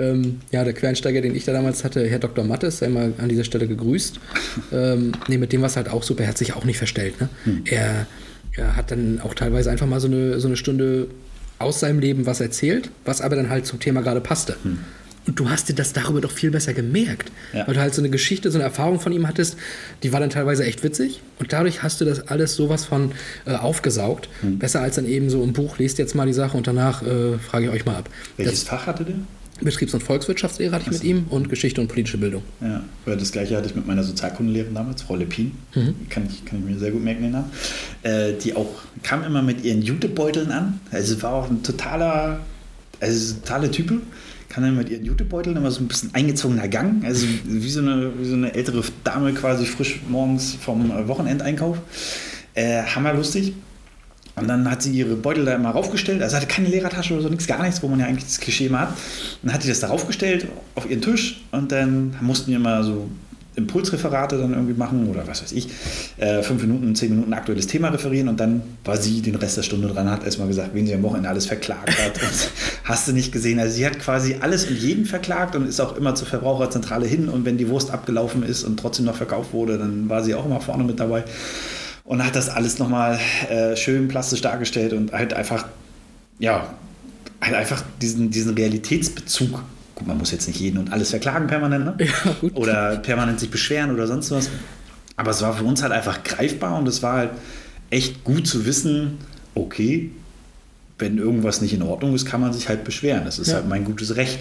Ähm, 0.00 0.40
ja, 0.50 0.64
der 0.64 0.72
Quereinsteiger, 0.72 1.20
den 1.20 1.34
ich 1.34 1.44
da 1.44 1.52
damals 1.52 1.84
hatte, 1.84 2.06
Herr 2.08 2.18
Dr. 2.18 2.44
Mattes, 2.44 2.78
sei 2.78 2.88
mal 2.88 3.12
an 3.18 3.28
dieser 3.28 3.44
Stelle 3.44 3.68
gegrüßt. 3.68 4.18
ähm, 4.72 5.12
nee, 5.28 5.36
mit 5.36 5.52
dem 5.52 5.60
war 5.60 5.68
es 5.68 5.76
halt 5.76 5.90
auch 5.90 6.02
super. 6.02 6.22
Er 6.22 6.30
hat 6.30 6.38
sich 6.38 6.54
auch 6.54 6.64
nicht 6.64 6.78
verstellt. 6.78 7.20
Ne? 7.20 7.28
Hm. 7.44 7.62
Er, 7.66 8.06
er, 8.56 8.76
hat 8.76 8.90
dann 8.90 9.20
auch 9.22 9.34
teilweise 9.34 9.70
einfach 9.70 9.86
mal 9.86 10.00
so 10.00 10.08
eine, 10.08 10.40
so 10.40 10.48
eine 10.48 10.56
Stunde 10.56 11.08
aus 11.58 11.80
seinem 11.80 11.98
Leben 11.98 12.24
was 12.24 12.40
erzählt, 12.40 12.90
was 13.04 13.20
aber 13.20 13.36
dann 13.36 13.50
halt 13.50 13.66
zum 13.66 13.78
Thema 13.78 14.00
gerade 14.00 14.22
passte. 14.22 14.56
Hm. 14.62 14.78
Und 15.26 15.38
du 15.38 15.50
hast 15.50 15.68
dir 15.68 15.74
das 15.74 15.92
darüber 15.92 16.22
doch 16.22 16.30
viel 16.30 16.50
besser 16.50 16.72
gemerkt. 16.72 17.30
Ja. 17.52 17.66
Weil 17.66 17.74
du 17.74 17.80
halt 17.80 17.94
so 17.94 18.00
eine 18.00 18.08
Geschichte, 18.08 18.50
so 18.50 18.56
eine 18.56 18.64
Erfahrung 18.64 19.00
von 19.00 19.12
ihm 19.12 19.28
hattest, 19.28 19.56
die 20.02 20.14
war 20.14 20.20
dann 20.20 20.30
teilweise 20.30 20.64
echt 20.64 20.82
witzig. 20.82 21.20
Und 21.38 21.52
dadurch 21.52 21.82
hast 21.82 22.00
du 22.00 22.06
das 22.06 22.28
alles 22.28 22.56
sowas 22.56 22.86
von 22.86 23.12
äh, 23.44 23.54
aufgesaugt. 23.54 24.30
Hm. 24.40 24.58
Besser 24.58 24.80
als 24.80 24.96
dann 24.96 25.06
eben 25.06 25.28
so 25.28 25.44
im 25.44 25.52
Buch, 25.52 25.78
lest 25.78 25.98
jetzt 25.98 26.14
mal 26.14 26.26
die 26.26 26.32
Sache 26.32 26.56
und 26.56 26.66
danach 26.66 27.02
äh, 27.02 27.36
frage 27.38 27.66
ich 27.66 27.70
euch 27.70 27.84
mal 27.84 27.96
ab. 27.96 28.08
Welches 28.38 28.60
das, 28.60 28.68
Fach 28.68 28.86
hatte 28.86 29.04
der? 29.04 29.16
Betriebs- 29.62 29.94
und 29.94 30.02
Volkswirtschaftslehre 30.02 30.74
hatte 30.74 30.86
ich 30.86 30.92
mit 30.92 31.04
ihm 31.04 31.26
und 31.30 31.48
Geschichte 31.48 31.80
und 31.80 31.88
politische 31.88 32.18
Bildung. 32.18 32.42
Ja, 32.60 32.82
das 33.06 33.32
gleiche 33.32 33.56
hatte 33.56 33.68
ich 33.68 33.74
mit 33.74 33.86
meiner 33.86 34.02
Sozialkundelehrerin 34.02 34.74
damals, 34.74 35.02
Frau 35.02 35.16
Lepin. 35.16 35.52
Mhm. 35.74 35.94
Kann, 36.08 36.26
ich, 36.28 36.44
kann 36.44 36.58
ich 36.58 36.64
mir 36.64 36.78
sehr 36.78 36.90
gut 36.90 37.02
merken, 37.02 37.22
den 37.22 37.32
Namen. 37.32 37.50
Äh, 38.02 38.32
die 38.34 38.54
auch 38.56 38.70
kam 39.02 39.24
immer 39.24 39.42
mit 39.42 39.64
ihren 39.64 39.82
Jutebeuteln 39.82 40.50
an. 40.50 40.80
Also 40.90 41.20
war 41.22 41.32
auch 41.32 41.50
ein 41.50 41.62
totaler, 41.62 42.40
also 43.00 43.34
totale 43.34 43.70
Type 43.70 44.00
kann 44.50 44.64
dann 44.64 44.76
mit 44.76 44.90
ihren 44.90 45.04
Jutebeuteln 45.04 45.56
immer 45.56 45.70
so 45.70 45.80
ein 45.80 45.86
bisschen 45.86 46.12
eingezogener 46.12 46.66
Gang, 46.66 47.04
also 47.04 47.24
wie 47.44 47.70
so 47.70 47.80
eine, 47.80 48.10
wie 48.18 48.24
so 48.24 48.34
eine 48.34 48.52
ältere 48.52 48.82
Dame 49.04 49.32
quasi 49.32 49.64
frisch 49.64 50.00
morgens 50.08 50.54
vom 50.54 50.90
Wochenendeinkauf. 51.06 51.78
Äh, 52.54 52.82
hammerlustig. 52.82 53.54
Und 54.40 54.48
dann 54.48 54.70
hat 54.70 54.82
sie 54.82 54.92
ihre 54.92 55.16
Beutel 55.16 55.44
da 55.44 55.54
immer 55.54 55.70
raufgestellt. 55.70 56.22
Also 56.22 56.36
hatte 56.36 56.46
keine 56.46 56.68
Lehrertasche 56.68 57.14
oder 57.14 57.22
so, 57.22 57.28
nichts, 57.28 57.46
gar 57.46 57.62
nichts, 57.62 57.82
wo 57.82 57.88
man 57.88 58.00
ja 58.00 58.06
eigentlich 58.06 58.24
das 58.24 58.40
Klischee 58.40 58.66
immer 58.66 58.80
hat. 58.80 58.94
dann 59.42 59.52
hat 59.52 59.62
sie 59.62 59.68
das 59.68 59.80
da 59.80 59.88
raufgestellt 59.88 60.46
auf 60.74 60.88
ihren 60.88 61.02
Tisch 61.02 61.42
und 61.52 61.72
dann 61.72 62.14
mussten 62.20 62.50
wir 62.50 62.56
immer 62.56 62.82
so 62.82 63.08
Impulsreferate 63.56 64.38
dann 64.38 64.52
irgendwie 64.52 64.74
machen 64.74 65.08
oder 65.08 65.26
was 65.26 65.42
weiß 65.42 65.52
ich, 65.52 65.68
äh, 66.18 66.42
fünf 66.42 66.62
Minuten, 66.62 66.94
zehn 66.94 67.10
Minuten 67.10 67.32
aktuelles 67.32 67.66
Thema 67.66 67.88
referieren 67.88 68.28
und 68.28 68.38
dann 68.38 68.62
war 68.84 68.96
sie 68.96 69.22
den 69.22 69.34
Rest 69.34 69.56
der 69.56 69.62
Stunde 69.62 69.88
dran, 69.88 70.08
hat 70.10 70.24
erstmal 70.24 70.48
gesagt, 70.48 70.70
wen 70.72 70.86
sie 70.86 70.94
am 70.94 71.02
Wochenende 71.02 71.28
alles 71.28 71.46
verklagt 71.46 71.90
hat. 71.90 72.20
hast 72.84 73.08
du 73.08 73.12
nicht 73.12 73.32
gesehen. 73.32 73.58
Also 73.58 73.74
sie 73.74 73.84
hat 73.84 73.98
quasi 73.98 74.36
alles 74.40 74.66
und 74.66 74.76
jeden 74.76 75.04
verklagt 75.04 75.56
und 75.56 75.68
ist 75.68 75.80
auch 75.80 75.96
immer 75.96 76.14
zur 76.14 76.28
Verbraucherzentrale 76.28 77.06
hin 77.06 77.28
und 77.28 77.44
wenn 77.44 77.58
die 77.58 77.68
Wurst 77.68 77.90
abgelaufen 77.90 78.44
ist 78.44 78.62
und 78.62 78.78
trotzdem 78.78 79.06
noch 79.06 79.16
verkauft 79.16 79.52
wurde, 79.52 79.78
dann 79.78 80.08
war 80.08 80.22
sie 80.22 80.34
auch 80.34 80.46
immer 80.46 80.60
vorne 80.60 80.84
mit 80.84 81.00
dabei 81.00 81.24
und 82.04 82.24
hat 82.24 82.34
das 82.36 82.48
alles 82.48 82.78
nochmal 82.78 83.18
äh, 83.48 83.76
schön 83.76 84.08
plastisch 84.08 84.40
dargestellt 84.40 84.92
und 84.92 85.12
halt 85.12 85.32
einfach, 85.34 85.66
ja, 86.38 86.74
halt 87.40 87.54
einfach 87.54 87.82
diesen, 88.00 88.30
diesen 88.30 88.54
Realitätsbezug. 88.54 89.62
Gut, 89.94 90.06
man 90.06 90.18
muss 90.18 90.30
jetzt 90.30 90.46
nicht 90.48 90.58
jeden 90.60 90.78
und 90.78 90.92
alles 90.92 91.10
verklagen 91.10 91.46
permanent, 91.46 91.84
ne? 91.84 91.94
Ja, 92.06 92.32
gut. 92.40 92.56
Oder 92.56 92.96
permanent 92.96 93.38
sich 93.40 93.50
beschweren 93.50 93.92
oder 93.92 94.06
sonst 94.06 94.30
was. 94.30 94.48
Aber 95.16 95.30
es 95.30 95.42
war 95.42 95.54
für 95.54 95.64
uns 95.64 95.82
halt 95.82 95.92
einfach 95.92 96.22
greifbar 96.24 96.78
und 96.78 96.88
es 96.88 97.02
war 97.02 97.14
halt 97.18 97.30
echt 97.90 98.24
gut 98.24 98.46
zu 98.46 98.64
wissen, 98.64 99.18
okay, 99.54 100.10
wenn 100.98 101.18
irgendwas 101.18 101.60
nicht 101.60 101.72
in 101.74 101.82
Ordnung 101.82 102.14
ist, 102.14 102.24
kann 102.26 102.40
man 102.40 102.52
sich 102.52 102.68
halt 102.68 102.84
beschweren. 102.84 103.24
Das 103.24 103.38
ist 103.38 103.48
Ja. 103.48 103.54
halt 103.56 103.68
mein 103.68 103.84
gutes 103.84 104.16
Recht. 104.16 104.38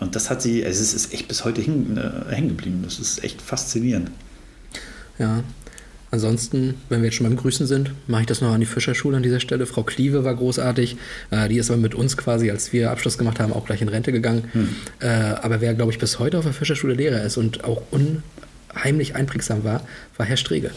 Und 0.00 0.16
das 0.16 0.28
hat 0.28 0.42
sie, 0.42 0.64
also 0.64 0.82
es 0.82 0.92
ist 0.92 1.14
echt 1.14 1.28
bis 1.28 1.44
heute 1.44 1.62
hängen, 1.62 1.96
äh, 1.96 2.34
hängen 2.34 2.48
geblieben. 2.48 2.80
Das 2.84 2.98
ist 2.98 3.22
echt 3.22 3.40
faszinierend. 3.40 4.10
Ja. 5.18 5.42
Ansonsten, 6.14 6.74
wenn 6.90 7.00
wir 7.00 7.06
jetzt 7.06 7.16
schon 7.16 7.26
beim 7.26 7.34
Grüßen 7.34 7.66
sind, 7.66 7.90
mache 8.06 8.20
ich 8.20 8.26
das 8.28 8.40
noch 8.40 8.52
an 8.52 8.60
die 8.60 8.66
Fischerschule 8.66 9.16
an 9.16 9.24
dieser 9.24 9.40
Stelle. 9.40 9.66
Frau 9.66 9.82
Klieve 9.82 10.22
war 10.22 10.32
großartig. 10.36 10.96
Äh, 11.32 11.48
die 11.48 11.58
ist 11.58 11.72
aber 11.72 11.80
mit 11.80 11.96
uns 11.96 12.16
quasi, 12.16 12.52
als 12.52 12.72
wir 12.72 12.92
Abschluss 12.92 13.18
gemacht 13.18 13.40
haben, 13.40 13.52
auch 13.52 13.66
gleich 13.66 13.82
in 13.82 13.88
Rente 13.88 14.12
gegangen. 14.12 14.44
Äh, 15.00 15.08
aber 15.08 15.60
wer, 15.60 15.74
glaube 15.74 15.90
ich, 15.90 15.98
bis 15.98 16.20
heute 16.20 16.38
auf 16.38 16.44
der 16.44 16.52
Fischerschule 16.52 16.94
Lehrer 16.94 17.20
ist 17.24 17.36
und 17.36 17.64
auch 17.64 17.82
unheimlich 17.90 19.16
einprägsam 19.16 19.64
war, 19.64 19.84
war 20.16 20.24
Herr 20.24 20.36
Strege. 20.36 20.70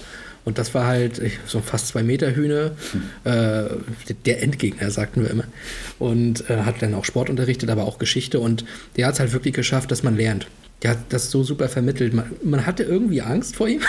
Und 0.44 0.58
das 0.58 0.74
war 0.74 0.88
halt 0.88 1.22
so 1.46 1.60
ein 1.60 1.64
fast 1.64 1.90
zwei 1.90 2.02
Meter 2.02 2.36
Hühne, 2.36 2.72
äh, 3.24 3.66
der 4.26 4.42
Endgegner, 4.42 4.90
sagten 4.90 5.22
wir 5.22 5.30
immer. 5.30 5.44
Und 6.00 6.50
äh, 6.50 6.64
hat 6.64 6.82
dann 6.82 6.96
auch 6.96 7.06
Sport 7.06 7.30
unterrichtet, 7.30 7.70
aber 7.70 7.84
auch 7.84 8.00
Geschichte. 8.00 8.40
Und 8.40 8.66
der 8.96 9.06
hat 9.06 9.14
es 9.14 9.20
halt 9.20 9.34
wirklich 9.34 9.54
geschafft, 9.54 9.92
dass 9.92 10.02
man 10.02 10.18
lernt. 10.18 10.48
Der 10.84 10.92
hat 10.92 11.00
das 11.10 11.32
so 11.32 11.42
super 11.44 11.70
vermittelt. 11.70 12.14
Man, 12.14 12.26
man 12.44 12.66
hatte 12.68 12.84
irgendwie 12.84 13.22
Angst 13.22 13.56
vor 13.56 13.68
ihm. 13.68 13.82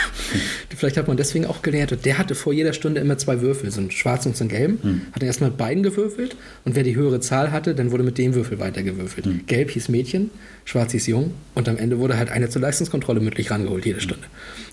Vielleicht 0.75 0.97
hat 0.97 1.07
man 1.07 1.19
deswegen 1.19 1.45
auch 1.45 1.61
gelernt. 1.61 1.93
Und 1.93 2.07
der 2.07 2.17
hatte 2.17 2.35
vor 2.35 2.55
jeder 2.55 2.73
Stunde 2.73 3.01
immer 3.01 3.19
zwei 3.19 3.43
Würfel, 3.43 3.71
so 3.71 3.81
einen 3.81 3.91
schwarzen 3.91 4.29
und 4.31 4.37
so 4.37 4.45
einen 4.45 4.49
gelben. 4.49 4.79
Hat 5.13 5.23
er 5.23 5.27
erstmal 5.27 5.51
mit 5.51 5.59
beiden 5.59 5.83
gewürfelt. 5.83 6.37
Und 6.65 6.77
wer 6.77 6.85
die 6.85 6.97
höhere 6.97 7.21
Zahl 7.21 7.53
hatte, 7.53 7.75
dann 7.75 7.91
wurde 7.91 8.05
mit 8.05 8.17
dem 8.17 8.35
Würfel 8.35 8.59
weitergewürfelt. 8.59 9.47
Gelb 9.47 9.71
hieß 9.71 9.91
Mädchen, 9.91 10.31
schwarz 10.69 10.93
hieß 10.93 11.07
Jung. 11.07 11.33
Und 11.55 11.67
am 11.67 11.79
Ende 11.79 11.99
wurde 11.99 12.19
halt 12.19 12.31
eine 12.31 12.51
zur 12.51 12.61
Leistungskontrolle 12.61 13.21
mündlich 13.21 13.51
rangeholt, 13.51 13.87
jede 13.87 14.03
Stunde. 14.03 14.27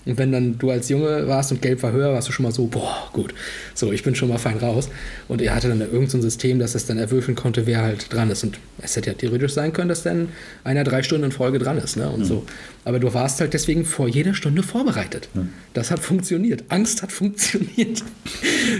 Und 0.04 0.18
wenn 0.18 0.30
dann 0.30 0.58
du 0.58 0.70
als 0.70 0.90
Junge 0.90 1.26
warst 1.26 1.52
und 1.52 1.62
gelb 1.62 1.82
war 1.82 1.90
höher, 1.90 2.12
warst 2.12 2.28
du 2.28 2.32
schon 2.32 2.42
mal 2.44 2.52
so, 2.52 2.66
boah, 2.66 3.08
gut. 3.14 3.34
So, 3.74 3.92
ich 3.92 4.02
bin 4.02 4.14
schon 4.14 4.28
mal 4.28 4.36
fein 4.36 4.58
raus. 4.58 4.90
Und 5.26 5.40
er 5.40 5.54
hatte 5.54 5.68
dann 5.68 5.80
irgend 5.80 6.10
so 6.10 6.18
ein 6.18 6.22
System, 6.22 6.58
dass 6.58 6.74
es 6.74 6.84
dann 6.84 6.98
erwürfeln 6.98 7.34
konnte, 7.34 7.66
wer 7.66 7.80
halt 7.80 8.12
dran 8.12 8.30
ist. 8.30 8.44
Und 8.44 8.58
es 8.78 8.94
hätte 8.94 9.08
ja 9.08 9.16
theoretisch 9.16 9.54
sein 9.54 9.72
können, 9.72 9.88
dass 9.88 10.02
dann 10.02 10.28
einer 10.64 10.84
drei 10.84 11.02
Stunden 11.02 11.24
in 11.24 11.32
Folge 11.32 11.58
dran 11.58 11.78
ist. 11.78 11.96
Ne? 11.96 12.10
Und 12.10 12.26
so. 12.26 12.44
Aber 12.84 12.98
du 12.98 13.14
warst 13.14 13.40
halt 13.40 13.54
deswegen 13.54 13.86
vor 13.86 14.06
jeder 14.06 14.34
Stunde 14.34 14.62
vorbereitet. 14.62 15.30
Das 15.72 15.90
hat 15.90 16.00
funktioniert. 16.00 16.64
Angst 16.68 17.02
hat 17.02 17.10
funktioniert. 17.20 18.04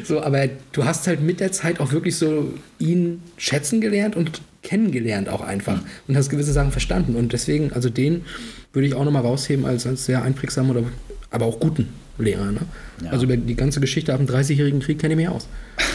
so, 0.05 0.21
aber 0.21 0.49
du 0.73 0.85
hast 0.85 1.07
halt 1.07 1.23
mit 1.23 1.41
der 1.41 1.51
Zeit 1.51 1.81
auch 1.81 1.93
wirklich 1.93 2.17
so 2.17 2.53
ihn 2.79 3.23
schätzen 3.39 3.81
gelernt 3.81 4.17
und 4.17 4.43
kennengelernt 4.67 5.29
auch 5.29 5.41
einfach 5.41 5.81
und 6.09 6.17
hast 6.17 6.29
gewisse 6.29 6.53
Sachen 6.53 6.73
verstanden. 6.73 7.14
Und 7.17 7.33
deswegen, 7.33 7.73
also 7.73 7.89
den 7.89 8.25
würde 8.73 8.89
ich 8.89 8.95
auch 8.95 9.05
nochmal 9.05 9.23
rausheben 9.23 9.64
als, 9.64 9.87
als 9.87 10.05
sehr 10.05 10.23
einprägsamen 10.23 10.71
oder 10.77 10.87
aber 11.31 11.47
auch 11.47 11.61
guten 11.61 11.89
Lehrer. 12.19 12.51
Ne? 12.53 12.61
Ja. 13.05 13.11
Also 13.11 13.25
über 13.25 13.37
die 13.37 13.55
ganze 13.55 13.81
Geschichte 13.81 14.12
ab 14.12 14.19
dem 14.19 14.27
30-jährigen 14.29 14.81
Krieg 14.81 14.99
kenne 14.99 15.14
ich 15.14 15.19
mich 15.19 15.29
aus. 15.29 15.47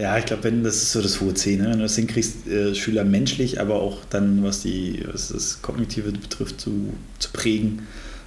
Ja, 0.00 0.16
ich 0.16 0.26
glaube, 0.26 0.44
wenn 0.44 0.62
das 0.62 0.76
ist 0.76 0.92
so 0.92 1.02
das 1.02 1.20
hohe 1.20 1.34
C, 1.34 1.56
ne? 1.56 1.64
wenn 1.64 1.78
du 1.78 1.82
das 1.82 1.96
hinkriegst, 1.96 2.46
äh, 2.46 2.72
Schüler 2.72 3.02
menschlich, 3.02 3.60
aber 3.60 3.82
auch 3.82 4.04
dann, 4.08 4.44
was 4.44 4.60
die, 4.62 5.02
was 5.10 5.30
das 5.30 5.60
Kognitive 5.60 6.12
betrifft, 6.12 6.60
zu, 6.60 6.92
zu 7.18 7.30
prägen, 7.32 7.80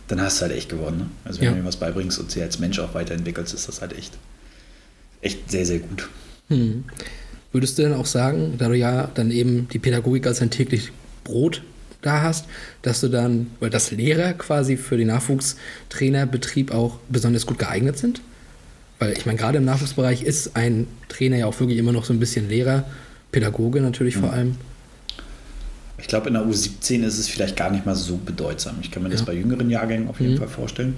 dann 0.09 0.19
hast 0.19 0.39
du 0.39 0.47
halt 0.47 0.53
echt 0.57 0.67
gewonnen. 0.67 0.97
Ne? 0.97 1.05
Also 1.23 1.39
wenn 1.39 1.45
Ja. 1.45 1.53
du 1.53 1.59
ihm 1.59 1.65
was 1.65 1.77
beibringst 1.77 2.19
und 2.19 2.29
sie 2.29 2.41
als 2.41 2.59
Mensch 2.59 2.77
auch 2.79 2.93
weiterentwickelst, 2.93 3.53
ist 3.53 3.69
das 3.69 3.79
halt 3.79 3.97
echt, 3.97 4.11
echt 5.21 5.49
sehr, 5.49 5.65
sehr 5.65 5.79
gut. 5.79 6.09
Hm. 6.49 6.84
Würdest 7.51 7.77
du 7.77 7.81
denn 7.83 7.93
auch 7.93 8.05
sagen, 8.05 8.55
da 8.57 8.67
du 8.69 8.75
ja 8.75 9.09
dann 9.13 9.29
eben 9.31 9.67
die 9.73 9.79
Pädagogik 9.79 10.25
als 10.27 10.41
ein 10.41 10.49
täglich 10.51 10.91
Brot 11.23 11.61
da 12.01 12.21
hast, 12.21 12.45
dass 12.81 13.01
du 13.01 13.09
dann, 13.09 13.47
oder 13.59 13.69
dass 13.69 13.91
Lehrer 13.91 14.33
quasi 14.33 14.77
für 14.77 14.97
den 14.97 15.07
Nachwuchstrainerbetrieb 15.07 16.71
auch 16.73 16.97
besonders 17.09 17.45
gut 17.45 17.59
geeignet 17.59 17.97
sind? 17.97 18.21
Weil 18.99 19.13
ich 19.17 19.25
meine, 19.25 19.37
gerade 19.37 19.57
im 19.57 19.65
Nachwuchsbereich 19.65 20.23
ist 20.23 20.55
ein 20.55 20.87
Trainer 21.09 21.37
ja 21.37 21.45
auch 21.47 21.59
wirklich 21.59 21.77
immer 21.77 21.91
noch 21.91 22.05
so 22.05 22.13
ein 22.13 22.19
bisschen 22.19 22.47
Lehrer, 22.49 22.85
Pädagoge 23.31 23.81
natürlich 23.81 24.15
vor 24.17 24.31
allem. 24.31 24.55
Ich 25.97 26.07
glaube, 26.07 26.27
in 26.27 26.33
der 26.33 26.43
U17 26.43 27.03
ist 27.03 27.17
es 27.19 27.27
vielleicht 27.27 27.55
gar 27.55 27.69
nicht 27.69 27.85
mal 27.85 27.95
so 27.95 28.17
bedeutsam. 28.17 28.75
Ich 28.81 28.91
kann 28.91 29.03
mir 29.03 29.09
das 29.09 29.21
Ja. 29.21 29.27
bei 29.27 29.33
jüngeren 29.33 29.69
Jahrgängen 29.69 30.07
auf 30.07 30.19
jeden 30.19 30.33
Mhm. 30.33 30.37
Fall 30.39 30.47
vorstellen. 30.47 30.95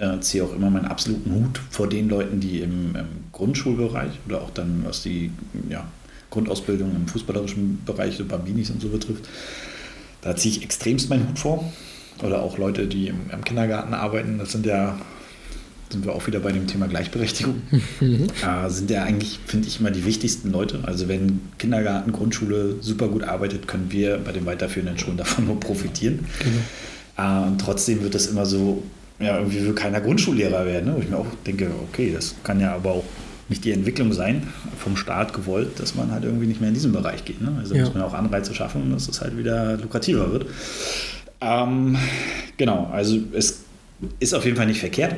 Äh, 0.00 0.18
ziehe 0.20 0.42
auch 0.42 0.54
immer 0.54 0.70
meinen 0.70 0.86
absoluten 0.86 1.30
Hut 1.34 1.60
vor 1.68 1.86
den 1.86 2.08
Leuten, 2.08 2.40
die 2.40 2.60
im, 2.60 2.96
im 2.96 3.06
Grundschulbereich 3.32 4.12
oder 4.26 4.40
auch 4.40 4.48
dann, 4.48 4.82
was 4.86 5.02
die 5.02 5.30
ja, 5.68 5.86
Grundausbildung 6.30 6.96
im 6.96 7.06
fußballerischen 7.06 7.84
Bereich, 7.84 8.16
so 8.16 8.24
Bambinis 8.24 8.70
und 8.70 8.80
so 8.80 8.88
betrifft, 8.88 9.28
da 10.22 10.34
ziehe 10.34 10.56
ich 10.56 10.62
extremst 10.62 11.10
meinen 11.10 11.28
Hut 11.28 11.38
vor. 11.38 11.70
Oder 12.22 12.42
auch 12.42 12.56
Leute, 12.56 12.86
die 12.86 13.08
im, 13.08 13.30
im 13.30 13.44
Kindergarten 13.44 13.92
arbeiten, 13.92 14.38
das 14.38 14.52
sind 14.52 14.64
ja, 14.64 14.98
sind 15.90 16.06
wir 16.06 16.14
auch 16.14 16.26
wieder 16.26 16.40
bei 16.40 16.52
dem 16.52 16.66
Thema 16.66 16.86
Gleichberechtigung. 16.86 17.60
äh, 18.00 18.70
sind 18.70 18.90
ja 18.90 19.02
eigentlich, 19.02 19.38
finde 19.44 19.68
ich, 19.68 19.80
immer 19.80 19.90
die 19.90 20.06
wichtigsten 20.06 20.50
Leute. 20.50 20.80
Also 20.84 21.08
wenn 21.08 21.42
Kindergarten, 21.58 22.12
Grundschule 22.12 22.76
super 22.80 23.08
gut 23.08 23.24
arbeitet, 23.24 23.68
können 23.68 23.92
wir 23.92 24.16
bei 24.16 24.32
den 24.32 24.46
weiterführenden 24.46 24.98
Schulen 24.98 25.18
davon 25.18 25.44
nur 25.44 25.60
profitieren. 25.60 26.24
Äh, 27.18 27.46
und 27.46 27.60
trotzdem 27.60 28.02
wird 28.02 28.14
das 28.14 28.28
immer 28.28 28.46
so, 28.46 28.82
ja, 29.20 29.38
irgendwie 29.38 29.64
will 29.66 29.74
keiner 29.74 30.00
Grundschullehrer 30.00 30.64
werden. 30.66 30.86
Ne? 30.90 30.96
Wo 30.96 31.00
ich 31.02 31.08
mir 31.08 31.16
auch 31.18 31.26
denke, 31.46 31.70
okay, 31.90 32.12
das 32.14 32.34
kann 32.42 32.60
ja 32.60 32.74
aber 32.74 32.92
auch 32.92 33.04
nicht 33.48 33.64
die 33.64 33.72
Entwicklung 33.72 34.12
sein, 34.12 34.46
vom 34.78 34.96
Staat 34.96 35.32
gewollt, 35.34 35.78
dass 35.80 35.94
man 35.94 36.10
halt 36.12 36.24
irgendwie 36.24 36.46
nicht 36.46 36.60
mehr 36.60 36.68
in 36.68 36.74
diesen 36.74 36.92
Bereich 36.92 37.24
geht. 37.24 37.40
Ne? 37.40 37.52
Also 37.58 37.74
Ja. 37.74 37.82
muss 37.84 37.94
man 37.94 38.02
auch 38.02 38.14
Anreize 38.14 38.54
schaffen, 38.54 38.90
dass 38.92 39.08
es 39.08 39.20
halt 39.20 39.36
wieder 39.36 39.76
lukrativer 39.76 40.30
wird. 40.32 40.46
Ähm, 41.40 41.96
genau, 42.56 42.88
also 42.92 43.18
es 43.32 43.62
ist 44.20 44.34
auf 44.34 44.44
jeden 44.44 44.56
Fall 44.56 44.66
nicht 44.66 44.80
verkehrt. 44.80 45.16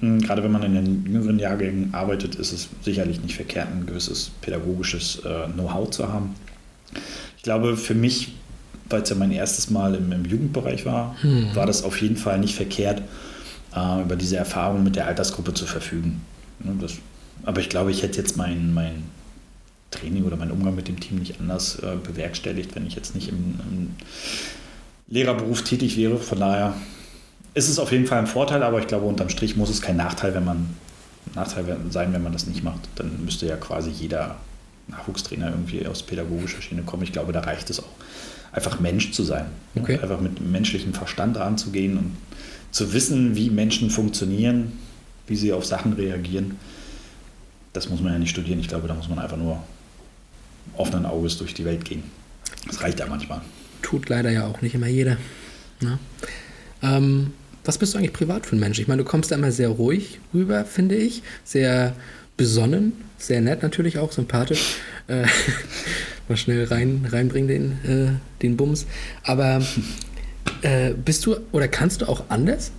Mhm, 0.00 0.20
Gerade 0.20 0.42
wenn 0.44 0.52
man 0.52 0.62
in 0.62 0.74
den 0.74 1.06
jüngeren 1.12 1.38
Jahrgängen 1.38 1.92
arbeitet, 1.92 2.34
ist 2.36 2.52
es 2.52 2.68
sicherlich 2.82 3.20
nicht 3.22 3.34
verkehrt, 3.34 3.68
ein 3.70 3.86
gewisses 3.86 4.30
pädagogisches 4.42 5.20
äh, 5.24 5.50
Know-how 5.52 5.90
zu 5.90 6.12
haben. 6.12 6.34
Ich 7.36 7.42
glaube, 7.42 7.76
für 7.76 7.94
mich, 7.94 8.34
weil 8.90 9.02
es 9.02 9.08
ja 9.10 9.16
mein 9.16 9.32
erstes 9.32 9.70
Mal 9.70 9.94
im, 9.94 10.12
im 10.12 10.24
Jugendbereich 10.24 10.84
war, 10.86 11.16
war 11.54 11.66
das 11.66 11.82
auf 11.82 12.00
jeden 12.00 12.16
Fall 12.16 12.38
nicht 12.38 12.54
verkehrt, 12.54 13.02
äh, 13.74 14.02
über 14.02 14.16
diese 14.16 14.36
Erfahrung 14.36 14.82
mit 14.82 14.96
der 14.96 15.06
Altersgruppe 15.06 15.54
zu 15.54 15.66
verfügen. 15.66 16.22
Ne, 16.60 16.74
das, 16.80 16.94
aber 17.44 17.60
ich 17.60 17.68
glaube, 17.68 17.90
ich 17.90 18.02
hätte 18.02 18.18
jetzt 18.18 18.36
mein, 18.36 18.72
mein 18.72 19.04
Training 19.90 20.24
oder 20.24 20.36
meinen 20.36 20.52
Umgang 20.52 20.74
mit 20.74 20.88
dem 20.88 21.00
Team 21.00 21.18
nicht 21.18 21.40
anders 21.40 21.78
äh, 21.80 21.96
bewerkstelligt, 22.02 22.74
wenn 22.74 22.86
ich 22.86 22.94
jetzt 22.94 23.14
nicht 23.14 23.28
im, 23.28 23.60
im 23.70 23.90
Lehrerberuf 25.08 25.62
tätig 25.62 25.96
wäre. 25.96 26.18
Von 26.18 26.40
daher 26.40 26.74
ist 27.54 27.68
es 27.68 27.78
auf 27.78 27.92
jeden 27.92 28.06
Fall 28.06 28.18
ein 28.18 28.26
Vorteil, 28.26 28.62
aber 28.62 28.78
ich 28.78 28.86
glaube, 28.86 29.06
unterm 29.06 29.28
Strich 29.28 29.56
muss 29.56 29.70
es 29.70 29.82
kein 29.82 29.96
Nachteil, 29.96 30.34
wenn 30.34 30.44
man 30.44 30.70
Nachteil 31.34 31.64
sein, 31.90 32.12
wenn 32.12 32.22
man 32.22 32.32
das 32.32 32.46
nicht 32.46 32.64
macht. 32.64 32.88
Dann 32.96 33.24
müsste 33.24 33.46
ja 33.46 33.56
quasi 33.56 33.90
jeder 33.90 34.36
Nachwuchstrainer 34.88 35.50
irgendwie 35.50 35.86
aus 35.86 36.02
pädagogischer 36.02 36.62
Schiene 36.62 36.82
kommen. 36.82 37.02
Ich 37.02 37.12
glaube, 37.12 37.32
da 37.32 37.40
reicht 37.40 37.70
es 37.70 37.80
auch, 37.80 37.88
einfach 38.52 38.80
Mensch 38.80 39.12
zu 39.12 39.22
sein. 39.22 39.46
Okay. 39.76 39.98
Einfach 39.98 40.20
mit 40.20 40.40
menschlichem 40.40 40.94
Verstand 40.94 41.36
ranzugehen 41.36 41.98
und 41.98 42.16
zu 42.72 42.92
wissen, 42.92 43.36
wie 43.36 43.50
Menschen 43.50 43.90
funktionieren, 43.90 44.72
wie 45.28 45.36
sie 45.36 45.52
auf 45.52 45.64
Sachen 45.64 45.92
reagieren. 45.92 46.56
Das 47.72 47.88
muss 47.88 48.00
man 48.00 48.12
ja 48.12 48.18
nicht 48.18 48.30
studieren. 48.30 48.58
Ich 48.58 48.68
glaube, 48.68 48.88
da 48.88 48.94
muss 48.94 49.08
man 49.08 49.18
einfach 49.18 49.36
nur 49.36 49.62
offenen 50.76 51.06
Auges 51.06 51.38
durch 51.38 51.54
die 51.54 51.64
Welt 51.64 51.84
gehen. 51.84 52.02
Das 52.66 52.80
reicht 52.80 52.98
ja 52.98 53.06
manchmal. 53.06 53.42
Tut 53.82 54.08
leider 54.08 54.30
ja 54.30 54.46
auch 54.46 54.62
nicht 54.62 54.74
immer 54.74 54.86
jeder. 54.86 55.16
Ne? 55.80 55.98
Ähm, 56.82 57.32
was 57.64 57.78
bist 57.78 57.94
du 57.94 57.98
eigentlich 57.98 58.12
privat 58.12 58.46
für 58.46 58.56
ein 58.56 58.60
Mensch? 58.60 58.78
Ich 58.78 58.88
meine, 58.88 59.02
du 59.02 59.08
kommst 59.08 59.30
da 59.30 59.36
immer 59.36 59.52
sehr 59.52 59.68
ruhig 59.68 60.18
rüber, 60.34 60.64
finde 60.64 60.96
ich. 60.96 61.22
Sehr 61.44 61.94
besonnen, 62.36 62.92
sehr 63.18 63.40
nett 63.40 63.62
natürlich 63.62 63.98
auch, 63.98 64.12
sympathisch. 64.12 64.76
Äh, 65.08 65.26
mal 66.28 66.36
schnell 66.36 66.64
rein, 66.64 67.06
reinbringen 67.10 67.48
den, 67.48 67.72
äh, 67.84 68.12
den 68.42 68.56
Bums. 68.56 68.86
Aber 69.24 69.62
äh, 70.62 70.92
bist 70.92 71.26
du 71.26 71.36
oder 71.52 71.68
kannst 71.68 72.02
du 72.02 72.08
auch 72.08 72.24
anders? 72.28 72.72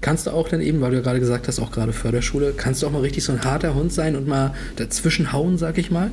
Kannst 0.00 0.26
du 0.26 0.30
auch 0.30 0.48
dann 0.48 0.60
eben, 0.60 0.80
weil 0.80 0.90
du 0.90 0.96
ja 0.96 1.02
gerade 1.02 1.20
gesagt 1.20 1.46
hast, 1.46 1.60
auch 1.60 1.72
gerade 1.72 1.92
Förderschule, 1.92 2.54
kannst 2.56 2.82
du 2.82 2.86
auch 2.86 2.90
mal 2.90 3.02
richtig 3.02 3.22
so 3.24 3.32
ein 3.32 3.44
harter 3.44 3.74
Hund 3.74 3.92
sein 3.92 4.16
und 4.16 4.26
mal 4.26 4.54
dazwischen 4.76 5.32
hauen, 5.32 5.58
sag 5.58 5.76
ich 5.76 5.90
mal? 5.90 6.10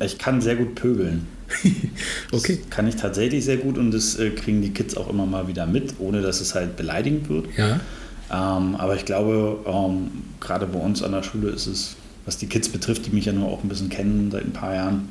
Ich 0.00 0.18
kann 0.18 0.40
sehr 0.40 0.56
gut 0.56 0.74
pöbeln. 0.74 1.26
Okay. 2.32 2.58
Das 2.60 2.70
kann 2.70 2.88
ich 2.88 2.96
tatsächlich 2.96 3.44
sehr 3.44 3.56
gut 3.56 3.78
und 3.78 3.92
das 3.92 4.18
äh, 4.18 4.30
kriegen 4.30 4.60
die 4.60 4.70
Kids 4.70 4.96
auch 4.96 5.08
immer 5.08 5.26
mal 5.26 5.46
wieder 5.46 5.64
mit, 5.64 5.94
ohne 6.00 6.20
dass 6.20 6.40
es 6.40 6.56
halt 6.56 6.76
beleidigend 6.76 7.28
wird. 7.28 7.46
Ja. 7.56 7.80
Ähm, 8.30 8.74
aber 8.74 8.96
ich 8.96 9.04
glaube, 9.04 9.60
ähm, 9.64 10.10
gerade 10.40 10.66
bei 10.66 10.80
uns 10.80 11.04
an 11.04 11.12
der 11.12 11.22
Schule 11.22 11.50
ist 11.50 11.68
es, 11.68 11.94
was 12.24 12.36
die 12.36 12.48
Kids 12.48 12.68
betrifft, 12.68 13.06
die 13.06 13.10
mich 13.10 13.26
ja 13.26 13.32
nur 13.32 13.46
auch 13.48 13.62
ein 13.62 13.68
bisschen 13.68 13.88
kennen 13.88 14.30
seit 14.32 14.44
ein 14.44 14.52
paar 14.52 14.74
Jahren, 14.74 15.08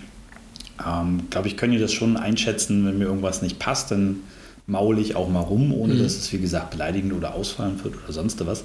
ähm, 0.85 1.23
glaube 1.29 1.47
ich, 1.47 1.57
können 1.57 1.73
die 1.73 1.79
das 1.79 1.93
schon 1.93 2.17
einschätzen, 2.17 2.85
wenn 2.85 2.97
mir 2.97 3.05
irgendwas 3.05 3.41
nicht 3.41 3.59
passt, 3.59 3.91
dann 3.91 4.21
maule 4.67 4.99
ich 4.99 5.15
auch 5.15 5.29
mal 5.29 5.41
rum, 5.41 5.73
ohne 5.73 5.95
dass 5.95 6.17
es, 6.17 6.33
wie 6.33 6.39
gesagt, 6.39 6.71
beleidigend 6.71 7.13
oder 7.13 7.35
ausfallen 7.35 7.83
wird 7.83 7.95
oder 8.03 8.11
sonst 8.11 8.43
was. 8.45 8.63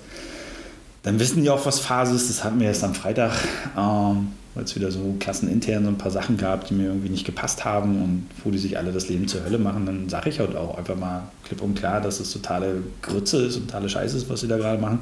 dann 1.02 1.18
wissen 1.20 1.42
die 1.42 1.50
auch, 1.50 1.64
was 1.66 1.80
Phase 1.80 2.14
ist. 2.14 2.28
Das 2.28 2.44
hatten 2.44 2.60
wir 2.60 2.68
erst 2.68 2.84
am 2.84 2.94
Freitag, 2.94 3.32
ähm, 3.76 4.28
weil 4.54 4.64
es 4.64 4.74
wieder 4.74 4.90
so 4.90 5.14
klassenintern 5.18 5.84
so 5.84 5.90
ein 5.90 5.98
paar 5.98 6.10
Sachen 6.10 6.36
gab, 6.36 6.66
die 6.66 6.74
mir 6.74 6.86
irgendwie 6.86 7.08
nicht 7.08 7.24
gepasst 7.24 7.64
haben 7.64 8.02
und 8.02 8.26
wo 8.44 8.50
die 8.50 8.58
sich 8.58 8.76
alle 8.76 8.92
das 8.92 9.08
Leben 9.08 9.28
zur 9.28 9.44
Hölle 9.44 9.58
machen. 9.58 9.86
Dann 9.86 10.08
sage 10.08 10.30
ich 10.30 10.40
halt 10.40 10.56
auch 10.56 10.76
einfach 10.76 10.96
mal 10.96 11.22
klipp 11.44 11.62
und 11.62 11.74
klar, 11.74 12.00
dass 12.00 12.20
es 12.20 12.32
totale 12.32 12.82
Grütze 13.02 13.44
ist 13.46 13.56
und 13.56 13.68
totale 13.68 13.88
Scheiße 13.88 14.16
ist, 14.16 14.28
was 14.28 14.40
sie 14.40 14.48
da 14.48 14.56
gerade 14.56 14.80
machen. 14.80 15.00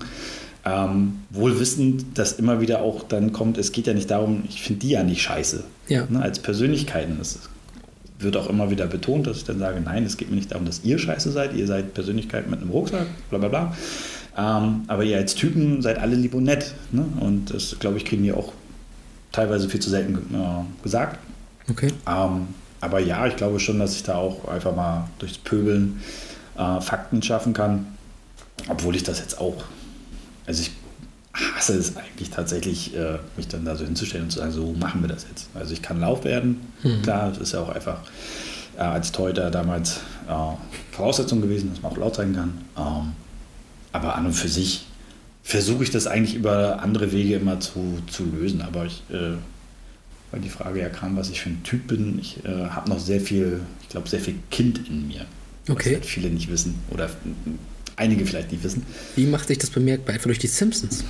Ähm, 0.69 1.21
wohl 1.31 1.59
wissend, 1.59 2.19
dass 2.19 2.33
immer 2.33 2.61
wieder 2.61 2.83
auch 2.83 3.03
dann 3.03 3.33
kommt, 3.33 3.57
es 3.57 3.73
geht 3.73 3.87
ja 3.87 3.95
nicht 3.95 4.11
darum, 4.11 4.43
ich 4.49 4.61
finde 4.61 4.81
die 4.81 4.91
ja 4.91 5.03
nicht 5.03 5.23
scheiße. 5.23 5.65
Ja. 5.89 6.05
Ne, 6.11 6.21
als 6.21 6.41
Persönlichkeiten. 6.41 7.17
Das 7.19 7.39
wird 8.19 8.37
auch 8.37 8.51
immer 8.51 8.71
wieder 8.71 8.87
betont, 8.87 9.27
dass 9.27 9.39
ich 9.39 9.45
dann 9.45 9.59
sage, 9.59 9.81
nein, 9.81 10.05
es 10.05 10.17
geht 10.17 10.29
mir 10.29 10.37
nicht 10.37 10.51
darum, 10.51 10.67
dass 10.67 10.85
ihr 10.85 10.99
scheiße 10.99 11.31
seid, 11.31 11.55
ihr 11.55 11.67
seid 11.67 11.95
Persönlichkeiten 11.95 12.51
mit 12.51 12.61
einem 12.61 12.71
Rucksack, 12.71 13.07
bla 13.31 13.39
bla 13.39 13.49
bla. 13.49 13.77
Ähm, 14.37 14.83
aber 14.89 15.05
ihr 15.05 15.17
als 15.17 15.35
Typen 15.35 15.81
seid 15.81 15.99
alle 15.99 16.17
lieb 16.17 16.35
und 16.35 16.45
nett. 16.45 16.75
Ne? 16.93 17.05
Und 17.21 17.55
das, 17.55 17.77
glaube 17.79 17.97
ich, 17.97 18.05
kriegen 18.05 18.23
die 18.23 18.33
auch 18.33 18.53
teilweise 19.33 19.69
viel 19.69 19.81
zu 19.81 19.89
selten 19.89 20.17
äh, 20.35 20.83
gesagt. 20.83 21.19
Okay. 21.71 21.93
Ähm, 22.07 22.49
aber 22.81 23.01
ja, 23.01 23.27
ich 23.27 23.37
glaube 23.37 23.59
schon, 23.59 23.79
dass 23.79 23.95
ich 23.97 24.03
da 24.03 24.17
auch 24.17 24.47
einfach 24.49 24.75
mal 24.75 25.09
durchs 25.19 25.39
Pöbeln 25.39 26.01
äh, 26.59 26.81
Fakten 26.81 27.23
schaffen 27.23 27.53
kann. 27.53 27.87
Obwohl 28.69 28.97
ich 28.97 29.03
das 29.03 29.21
jetzt 29.21 29.41
auch, 29.41 29.65
also 30.49 30.63
ich 30.63 30.71
hasse 31.35 31.75
es 31.75 31.97
eigentlich 31.97 32.31
tatsächlich, 32.31 32.97
äh, 32.97 33.19
mich 33.37 33.47
dann 33.47 33.65
da 33.65 33.77
so 33.77 33.85
hinzustellen 33.85 34.25
und 34.25 34.31
zu 34.31 34.39
sagen, 34.41 34.51
so 34.51 34.73
machen 34.73 35.03
wir 35.03 35.09
das 35.09 35.27
jetzt. 35.29 35.51
Also 35.55 35.75
ich 35.75 35.83
kann 35.83 36.01
Lauf 36.01 36.25
werden, 36.25 36.59
klar, 37.03 37.29
das 37.29 37.39
ist 37.39 37.53
ja 37.53 37.61
auch 37.61 37.69
einfach 37.69 38.01
äh, 38.77 38.81
als 38.81 39.13
Torhüter 39.13 39.51
damals 39.51 40.01
äh, 40.27 40.33
Voraussetzung 40.93 41.43
gewesen, 41.43 41.71
dass 41.71 41.83
man 41.83 41.93
auch 41.93 41.99
laut 41.99 42.17
sein 42.17 42.35
kann. 42.35 42.59
Ähm, 42.77 43.13
aber 43.93 44.17
an 44.17 44.27
und 44.27 44.33
für 44.33 44.49
sich 44.49 44.87
versuche 45.43 45.85
ich 45.85 45.91
das 45.91 46.07
eigentlich 46.07 46.35
über 46.35 46.83
andere 46.83 47.13
Wege 47.13 47.37
immer 47.37 47.61
zu, 47.61 47.99
zu 48.11 48.25
lösen. 48.25 48.61
Aber 48.61 48.85
ich, 48.85 49.03
weil 49.09 50.41
die 50.43 50.51
Frage 50.51 50.81
ja 50.81 50.91
kam, 50.91 51.17
was 51.17 51.31
ich 51.31 51.41
für 51.41 51.49
ein 51.49 51.63
Typ 51.63 51.87
bin, 51.87 52.19
ich 52.19 52.41
habe 52.45 52.91
noch 52.91 52.99
sehr 52.99 53.19
viel, 53.19 53.63
ich 53.81 53.89
glaube, 53.89 54.07
sehr 54.11 54.21
viel 54.21 54.35
Kind 54.51 54.87
in 54.87 55.09
mir. 55.09 55.25
Okay. 55.71 55.93
Was 55.93 55.95
halt 55.95 56.05
viele 56.05 56.29
nicht 56.29 56.51
wissen 56.51 56.75
oder 56.91 57.09
einige 57.99 58.25
vielleicht 58.27 58.51
nicht 58.53 58.65
wissen. 58.65 58.85
Wie 59.17 59.27
macht 59.27 59.49
sich 59.49 59.59
das 59.59 59.71
bemerkbar? 59.71 60.15
Etwa 60.15 60.27
durch 60.27 60.39
die 60.39 60.47
Simpsons. 60.47 61.05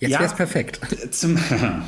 Jetzt 0.00 0.10
Ja. 0.10 0.18
wäre 0.20 0.30
es 0.30 0.36
perfekt. 0.36 0.80
Zum, 1.12 1.38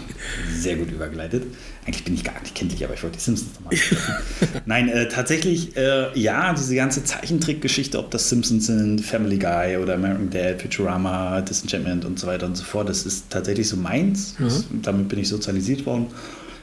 sehr 0.58 0.76
gut 0.76 0.90
übergeleitet. 0.90 1.44
Eigentlich 1.84 2.04
bin 2.04 2.14
ich 2.14 2.24
gar 2.24 2.40
nicht 2.40 2.54
kenntlich, 2.54 2.82
aber 2.84 2.94
ich 2.94 3.02
wollte 3.02 3.18
die 3.18 3.22
Simpsons 3.22 3.50
nochmal. 3.54 3.76
Nein, 4.66 4.88
äh, 4.88 5.08
tatsächlich, 5.08 5.76
äh, 5.76 6.18
ja, 6.18 6.52
diese 6.54 6.74
ganze 6.74 7.04
Zeichentrickgeschichte, 7.04 7.98
ob 7.98 8.10
das 8.10 8.28
Simpsons 8.28 8.66
sind, 8.66 9.00
Family 9.04 9.38
Guy 9.38 9.76
oder 9.76 9.94
American 9.94 10.30
Dad, 10.30 10.62
Futurama, 10.62 11.40
Disenchantment 11.42 12.04
und 12.04 12.18
so 12.18 12.26
weiter 12.26 12.46
und 12.46 12.56
so 12.56 12.64
fort, 12.64 12.88
das 12.88 13.06
ist 13.06 13.30
tatsächlich 13.30 13.68
so 13.68 13.76
meins. 13.76 14.34
Das, 14.38 14.64
damit 14.82 15.08
bin 15.08 15.18
ich 15.18 15.28
sozialisiert 15.28 15.84
worden. 15.86 16.06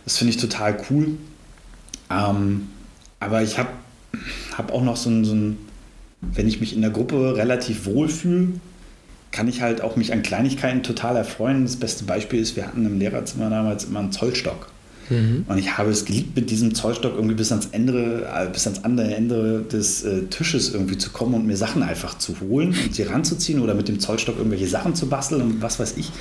Das 0.05 0.17
finde 0.17 0.31
ich 0.33 0.37
total 0.37 0.77
cool. 0.89 1.17
Ähm, 2.09 2.67
aber 3.19 3.41
ich 3.43 3.57
habe 3.57 3.69
hab 4.57 4.71
auch 4.71 4.83
noch 4.83 4.97
so 4.97 5.09
ein, 5.09 5.23
so 5.23 5.33
ein, 5.33 5.57
wenn 6.33 6.47
ich 6.47 6.59
mich 6.59 6.75
in 6.75 6.81
der 6.81 6.91
Gruppe 6.91 7.35
relativ 7.35 7.85
wohl 7.85 8.09
fühle, 8.09 8.49
kann 9.31 9.47
ich 9.47 9.61
halt 9.61 9.81
auch 9.81 9.95
mich 9.95 10.13
an 10.13 10.21
Kleinigkeiten 10.21 10.83
total 10.83 11.15
erfreuen. 11.15 11.63
Das 11.63 11.75
beste 11.75 12.03
Beispiel 12.05 12.39
ist, 12.39 12.55
wir 12.55 12.67
hatten 12.67 12.85
im 12.85 12.99
Lehrerzimmer 12.99 13.49
damals 13.49 13.85
immer 13.85 13.99
einen 13.99 14.11
Zollstock. 14.11 14.67
Und 15.47 15.57
ich 15.57 15.77
habe 15.77 15.89
es 15.89 16.05
geliebt, 16.05 16.35
mit 16.35 16.49
diesem 16.49 16.75
Zollstock 16.75 17.15
irgendwie 17.15 17.35
bis 17.35 17.51
ans 17.51 17.67
Ende, 17.71 18.27
äh, 18.33 18.47
bis 18.49 18.65
ans 18.67 18.83
andere 18.83 19.13
Ende 19.13 19.61
des 19.61 20.03
äh, 20.03 20.23
Tisches 20.29 20.73
irgendwie 20.73 20.97
zu 20.97 21.09
kommen 21.09 21.33
und 21.33 21.45
mir 21.45 21.57
Sachen 21.57 21.83
einfach 21.83 22.17
zu 22.17 22.39
holen 22.39 22.69
und 22.69 22.95
sie 22.95 23.03
ranzuziehen 23.03 23.59
oder 23.59 23.73
mit 23.73 23.87
dem 23.87 23.99
Zollstock 23.99 24.37
irgendwelche 24.37 24.67
Sachen 24.67 24.95
zu 24.95 25.07
basteln 25.07 25.41
und 25.41 25.61
was 25.61 25.79
weiß 25.79 25.95
ich. 25.97 26.11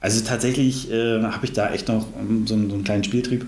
Also 0.00 0.22
tatsächlich 0.24 0.90
äh, 0.90 1.22
habe 1.22 1.44
ich 1.44 1.52
da 1.52 1.70
echt 1.70 1.88
noch 1.88 2.06
ähm, 2.18 2.46
so, 2.46 2.54
einen, 2.54 2.68
so 2.68 2.74
einen 2.76 2.84
kleinen 2.84 3.04
Spieltrieb, 3.04 3.46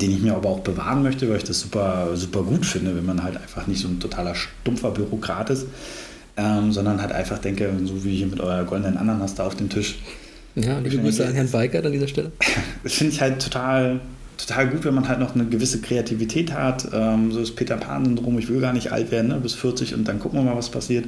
den 0.00 0.10
ich 0.10 0.22
mir 0.22 0.34
aber 0.34 0.48
auch 0.48 0.60
bewahren 0.60 1.02
möchte, 1.02 1.28
weil 1.28 1.36
ich 1.36 1.44
das 1.44 1.60
super, 1.60 2.08
super 2.14 2.42
gut 2.42 2.64
finde, 2.64 2.96
wenn 2.96 3.04
man 3.04 3.22
halt 3.22 3.36
einfach 3.36 3.66
nicht 3.66 3.80
so 3.80 3.88
ein 3.88 4.00
totaler 4.00 4.34
stumpfer 4.34 4.90
Bürokrat 4.90 5.50
ist, 5.50 5.66
ähm, 6.36 6.72
sondern 6.72 7.00
halt 7.02 7.12
einfach 7.12 7.38
denke, 7.38 7.70
so 7.84 8.04
wie 8.04 8.16
hier 8.16 8.26
mit 8.26 8.40
eurer 8.40 8.64
goldenen 8.64 8.96
Ananas 8.96 9.34
da 9.34 9.46
auf 9.46 9.56
dem 9.56 9.68
Tisch, 9.68 9.96
Ja, 10.54 10.78
liebe 10.78 10.98
Grüße 10.98 11.26
an 11.26 11.34
Herrn 11.34 11.52
Weigert 11.52 11.84
an 11.84 11.92
dieser 11.92 12.08
Stelle. 12.08 12.32
das 12.82 12.92
finde 12.94 13.12
ich 13.12 13.20
halt 13.20 13.42
total, 13.42 14.00
total 14.38 14.68
gut, 14.68 14.84
wenn 14.84 14.94
man 14.94 15.06
halt 15.06 15.20
noch 15.20 15.34
eine 15.34 15.44
gewisse 15.44 15.80
Kreativität 15.80 16.52
hat. 16.54 16.88
Ähm, 16.92 17.30
so 17.30 17.40
das 17.40 17.50
Peter 17.50 17.76
Pan-Syndrom, 17.76 18.38
ich 18.38 18.48
will 18.48 18.60
gar 18.60 18.72
nicht 18.72 18.90
alt 18.90 19.10
werden, 19.10 19.28
ne, 19.28 19.38
bis 19.40 19.54
40 19.54 19.94
und 19.94 20.08
dann 20.08 20.18
gucken 20.18 20.38
wir 20.38 20.44
mal, 20.44 20.56
was 20.56 20.70
passiert. 20.70 21.06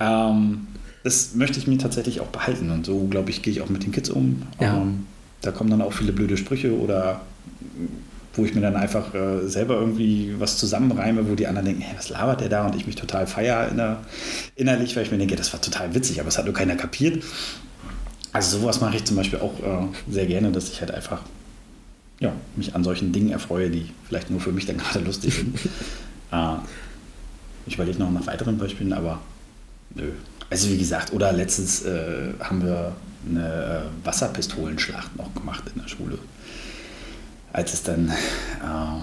Ähm, 0.00 0.68
das 1.04 1.34
möchte 1.34 1.58
ich 1.58 1.66
mir 1.66 1.78
tatsächlich 1.78 2.20
auch 2.20 2.26
behalten 2.28 2.70
und 2.70 2.86
so, 2.86 3.06
glaube 3.06 3.30
ich, 3.30 3.42
gehe 3.42 3.52
ich 3.52 3.60
auch 3.60 3.68
mit 3.68 3.84
den 3.84 3.92
Kids 3.92 4.08
um. 4.10 4.42
Ja. 4.60 4.76
Ähm, 4.76 5.06
da 5.40 5.50
kommen 5.50 5.70
dann 5.70 5.82
auch 5.82 5.92
viele 5.92 6.12
blöde 6.12 6.36
Sprüche 6.36 6.76
oder 6.78 7.20
wo 8.34 8.44
ich 8.44 8.54
mir 8.54 8.60
dann 8.60 8.76
einfach 8.76 9.14
äh, 9.14 9.46
selber 9.48 9.74
irgendwie 9.74 10.34
was 10.38 10.58
zusammenreime, 10.58 11.28
wo 11.28 11.34
die 11.34 11.46
anderen 11.46 11.66
denken, 11.66 11.82
hey, 11.82 11.96
was 11.96 12.08
labert 12.08 12.40
der 12.40 12.48
da? 12.48 12.66
Und 12.66 12.76
ich 12.76 12.86
mich 12.86 12.94
total 12.94 13.26
feier 13.26 13.68
inner, 13.68 13.98
innerlich, 14.54 14.94
weil 14.96 15.02
ich 15.02 15.10
mir 15.10 15.18
denke, 15.18 15.34
das 15.36 15.52
war 15.52 15.60
total 15.60 15.94
witzig, 15.94 16.20
aber 16.20 16.28
es 16.28 16.38
hat 16.38 16.44
nur 16.44 16.54
keiner 16.54 16.76
kapiert. 16.76 17.22
Also 18.32 18.58
sowas 18.58 18.80
mache 18.80 18.96
ich 18.96 19.04
zum 19.04 19.16
Beispiel 19.16 19.40
auch 19.40 19.58
äh, 19.60 19.86
sehr 20.08 20.26
gerne, 20.26 20.52
dass 20.52 20.68
ich 20.68 20.80
halt 20.80 20.92
einfach 20.92 21.22
ja, 22.20 22.32
mich 22.56 22.74
an 22.74 22.84
solchen 22.84 23.12
Dingen 23.12 23.30
erfreue, 23.30 23.70
die 23.70 23.90
vielleicht 24.06 24.30
nur 24.30 24.40
für 24.40 24.52
mich 24.52 24.66
dann 24.66 24.76
gerade 24.78 25.00
lustig 25.00 25.34
sind. 25.34 25.56
äh, 26.32 26.56
ich 27.66 27.74
überlege 27.74 27.98
noch 27.98 28.10
nach 28.10 28.26
weiteren 28.26 28.58
Beispielen, 28.58 28.92
aber 28.92 29.20
nö. 29.94 30.10
Also 30.50 30.70
wie 30.70 30.78
gesagt, 30.78 31.12
oder 31.12 31.32
letztens 31.32 31.82
äh, 31.82 32.32
haben 32.40 32.62
wir 32.62 32.96
eine 33.28 33.84
äh, 33.84 34.06
Wasserpistolenschlacht 34.06 35.16
noch 35.16 35.34
gemacht 35.34 35.64
in 35.74 35.82
der 35.82 35.88
Schule. 35.88 36.18
Als 37.52 37.72
es 37.72 37.82
dann 37.82 38.08
äh, 38.08 39.02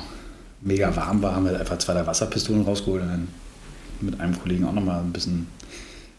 mega 0.61 0.95
warm 0.95 1.21
war, 1.21 1.35
haben 1.35 1.45
wir 1.45 1.59
einfach 1.59 1.77
zwei 1.77 1.93
der 1.93 2.07
Wasserpistolen 2.07 2.63
rausgeholt 2.63 3.01
und 3.01 3.09
dann 3.09 3.27
mit 4.01 4.19
einem 4.19 4.39
Kollegen 4.39 4.65
auch 4.65 4.73
nochmal 4.73 5.01
ein 5.01 5.13
bisschen 5.13 5.47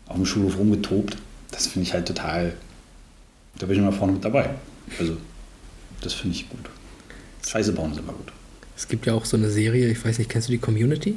auf 0.07 0.17
dem 0.17 0.27
Schulhof 0.27 0.59
rumgetobt. 0.59 1.17
Das 1.51 1.67
finde 1.67 1.89
ich 1.89 1.95
halt 1.95 2.07
total, 2.07 2.55
da 3.59 3.67
bin 3.67 3.77
ich 3.77 3.83
immer 3.83 3.93
vorne 3.93 4.15
mit 4.15 4.25
dabei. 4.25 4.51
Also 4.99 5.17
das 6.01 6.15
finde 6.15 6.37
ich 6.37 6.49
gut. 6.49 6.69
Scheiße 7.47 7.73
bauen 7.73 7.93
ist 7.93 7.99
immer 7.99 8.13
gut. 8.13 8.33
Es 8.77 8.89
gibt 8.89 9.07
ja 9.07 9.15
auch 9.15 9.25
so 9.25 9.37
eine 9.37 9.51
Serie, 9.51 9.89
ich 9.89 10.05
weiß 10.05 10.19
nicht, 10.19 10.29
kennst 10.29 10.49
du 10.49 10.53
die 10.53 10.59
Community? 10.59 11.17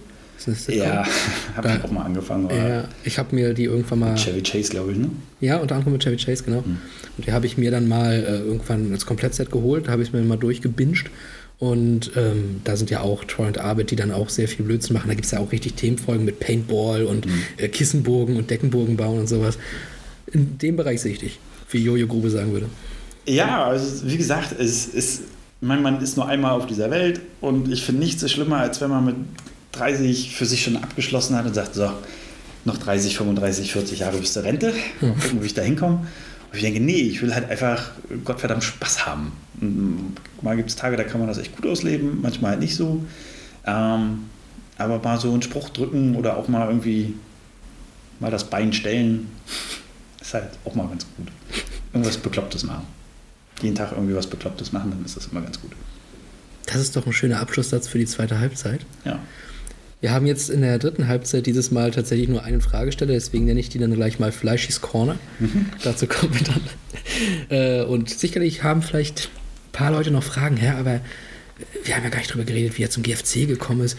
Ja, 0.67 1.05
habe 1.55 1.73
ich 1.77 1.83
auch 1.83 1.91
mal 1.91 2.03
angefangen. 2.03 2.49
Ja, 2.49 2.85
ich 3.03 3.17
habe 3.17 3.35
mir 3.35 3.53
die 3.53 3.65
irgendwann 3.65 3.99
mal. 3.99 4.15
Chevy 4.15 4.41
Chase, 4.41 4.71
glaube 4.71 4.93
ich, 4.93 4.97
ne? 4.97 5.09
Ja, 5.41 5.57
unter 5.57 5.75
anderem 5.75 5.93
mit 5.93 6.03
Chevy 6.03 6.17
Chase, 6.17 6.43
genau. 6.43 6.59
Und 7.17 7.25
die 7.25 7.31
habe 7.31 7.45
ich 7.45 7.57
mir 7.57 7.71
dann 7.71 7.87
mal 7.87 8.13
äh, 8.13 8.39
irgendwann 8.39 8.91
als 8.91 9.05
Komplettset 9.05 9.51
geholt, 9.51 9.89
habe 9.89 10.01
ich 10.01 10.09
es 10.09 10.13
mir 10.13 10.21
mal 10.21 10.37
durchgebinged. 10.37 11.09
Und 11.59 12.11
ähm, 12.15 12.61
da 12.63 12.77
sind 12.77 12.89
ja 12.89 13.01
auch 13.01 13.25
Troy 13.25 13.47
und 13.47 13.57
Arbeit, 13.57 13.91
die 13.91 13.97
dann 13.97 14.13
auch 14.13 14.29
sehr 14.29 14.47
viel 14.47 14.65
Blödsinn 14.65 14.93
machen. 14.93 15.09
Da 15.09 15.13
gibt 15.13 15.25
es 15.25 15.31
ja 15.31 15.39
auch 15.39 15.51
richtig 15.51 15.73
Themenfolgen 15.73 16.23
mit 16.23 16.39
Paintball 16.39 17.03
und 17.03 17.27
äh, 17.57 17.67
Kissenburgen 17.67 18.37
und 18.37 18.49
Deckenburgen 18.49 18.95
bauen 18.95 19.19
und 19.19 19.27
sowas. 19.27 19.57
In 20.31 20.57
dem 20.57 20.77
Bereich 20.77 21.01
sehe 21.01 21.11
ich 21.11 21.19
dich, 21.19 21.39
wie 21.69 21.79
Jojo 21.79 22.07
Grube 22.07 22.29
sagen 22.29 22.53
würde. 22.53 22.67
Ja, 23.25 23.65
also 23.65 24.07
wie 24.07 24.15
gesagt, 24.15 24.57
es 24.57 24.87
ist, 24.87 25.23
mein 25.59 25.81
Mann 25.81 26.01
ist 26.01 26.15
nur 26.15 26.27
einmal 26.27 26.51
auf 26.53 26.65
dieser 26.65 26.89
Welt 26.91 27.19
und 27.41 27.69
ich 27.69 27.83
finde 27.83 28.03
nichts 28.03 28.21
so 28.21 28.29
schlimmer, 28.29 28.57
als 28.57 28.79
wenn 28.79 28.89
man 28.89 29.05
mit 29.05 29.15
30 29.73 30.35
für 30.35 30.45
sich 30.45 30.63
schon 30.63 30.77
abgeschlossen 30.77 31.35
hat 31.35 31.45
und 31.45 31.53
sagt, 31.53 31.75
so, 31.75 31.91
noch 32.65 32.77
30, 32.77 33.15
35, 33.17 33.71
40 33.71 33.99
Jahre 33.99 34.17
bis 34.17 34.33
zur 34.33 34.43
Rente, 34.43 34.73
mal 35.01 35.13
gucken, 35.13 35.41
wie 35.41 35.45
ich 35.45 35.53
da 35.53 35.61
hinkomme. 35.61 36.07
Und 36.51 36.55
ich 36.55 36.61
denke, 36.61 36.79
nee, 36.79 37.01
ich 37.01 37.21
will 37.21 37.33
halt 37.33 37.49
einfach 37.49 37.91
Gottverdammt 38.25 38.63
Spaß 38.63 39.05
haben. 39.05 39.31
Und 39.61 40.15
mal 40.41 40.55
gibt 40.55 40.69
es 40.69 40.75
Tage, 40.75 40.97
da 40.97 41.03
kann 41.03 41.19
man 41.19 41.27
das 41.27 41.37
echt 41.37 41.55
gut 41.55 41.65
ausleben, 41.67 42.19
manchmal 42.21 42.51
halt 42.51 42.59
nicht 42.59 42.75
so. 42.75 43.03
Ähm, 43.65 44.25
aber 44.77 44.99
mal 44.99 45.19
so 45.19 45.31
einen 45.31 45.41
Spruch 45.41 45.69
drücken 45.69 46.15
oder 46.15 46.37
auch 46.37 46.47
mal 46.47 46.67
irgendwie 46.67 47.13
mal 48.19 48.31
das 48.31 48.49
Bein 48.49 48.73
stellen, 48.73 49.29
ist 50.19 50.33
halt 50.33 50.49
auch 50.65 50.73
mal 50.75 50.87
ganz 50.87 51.05
gut. 51.17 51.27
Irgendwas 51.93 52.17
Beklopptes 52.17 52.63
machen. 52.63 52.87
Jeden 53.61 53.75
Tag 53.75 53.91
irgendwie 53.91 54.15
was 54.15 54.27
Beklopptes 54.27 54.71
machen, 54.71 54.91
dann 54.91 55.03
ist 55.03 55.17
das 55.17 55.27
immer 55.27 55.41
ganz 55.41 55.59
gut. 55.61 55.71
Das 56.65 56.77
ist 56.77 56.95
doch 56.95 57.05
ein 57.05 57.13
schöner 57.13 57.39
Abschlusssatz 57.39 57.87
für 57.87 57.97
die 57.97 58.05
zweite 58.05 58.39
Halbzeit. 58.39 58.85
Ja. 59.03 59.19
Wir 60.01 60.13
haben 60.13 60.25
jetzt 60.25 60.49
in 60.49 60.61
der 60.61 60.79
dritten 60.79 61.07
Halbzeit 61.07 61.45
dieses 61.45 61.71
Mal 61.71 61.91
tatsächlich 61.91 62.29
nur 62.29 62.43
einen 62.43 62.61
Fragesteller, 62.61 63.13
deswegen 63.13 63.45
nenne 63.45 63.59
ich 63.59 63.67
die 63.67 63.79
dann 63.79 63.93
gleich 63.93 64.17
mal 64.17 64.31
Fleischis 64.31 64.79
Corner. 64.79 65.17
Dazu 65.83 66.07
kommen 66.07 66.33
wir 66.33 66.45
dann. 66.45 66.61
Äh, 67.49 67.83
und 67.83 68.09
sicherlich 68.09 68.63
haben 68.63 68.81
vielleicht 68.81 69.29
ein 69.29 69.71
paar 69.73 69.91
Leute 69.91 70.11
noch 70.11 70.23
Fragen, 70.23 70.55
Herr, 70.55 70.77
aber 70.77 71.01
wir 71.83 71.95
haben 71.95 72.03
ja 72.03 72.09
gar 72.09 72.19
nicht 72.19 72.33
drüber 72.33 72.45
geredet, 72.45 72.77
wie 72.77 72.83
er 72.83 72.89
zum 72.89 73.03
GFC 73.03 73.45
gekommen 73.45 73.81
ist. 73.81 73.97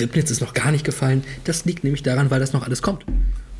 Ribnitz 0.00 0.30
ist 0.30 0.40
noch 0.40 0.54
gar 0.54 0.70
nicht 0.70 0.84
gefallen. 0.84 1.24
Das 1.44 1.66
liegt 1.66 1.84
nämlich 1.84 2.02
daran, 2.02 2.30
weil 2.30 2.40
das 2.40 2.54
noch 2.54 2.64
alles 2.64 2.80
kommt. 2.80 3.04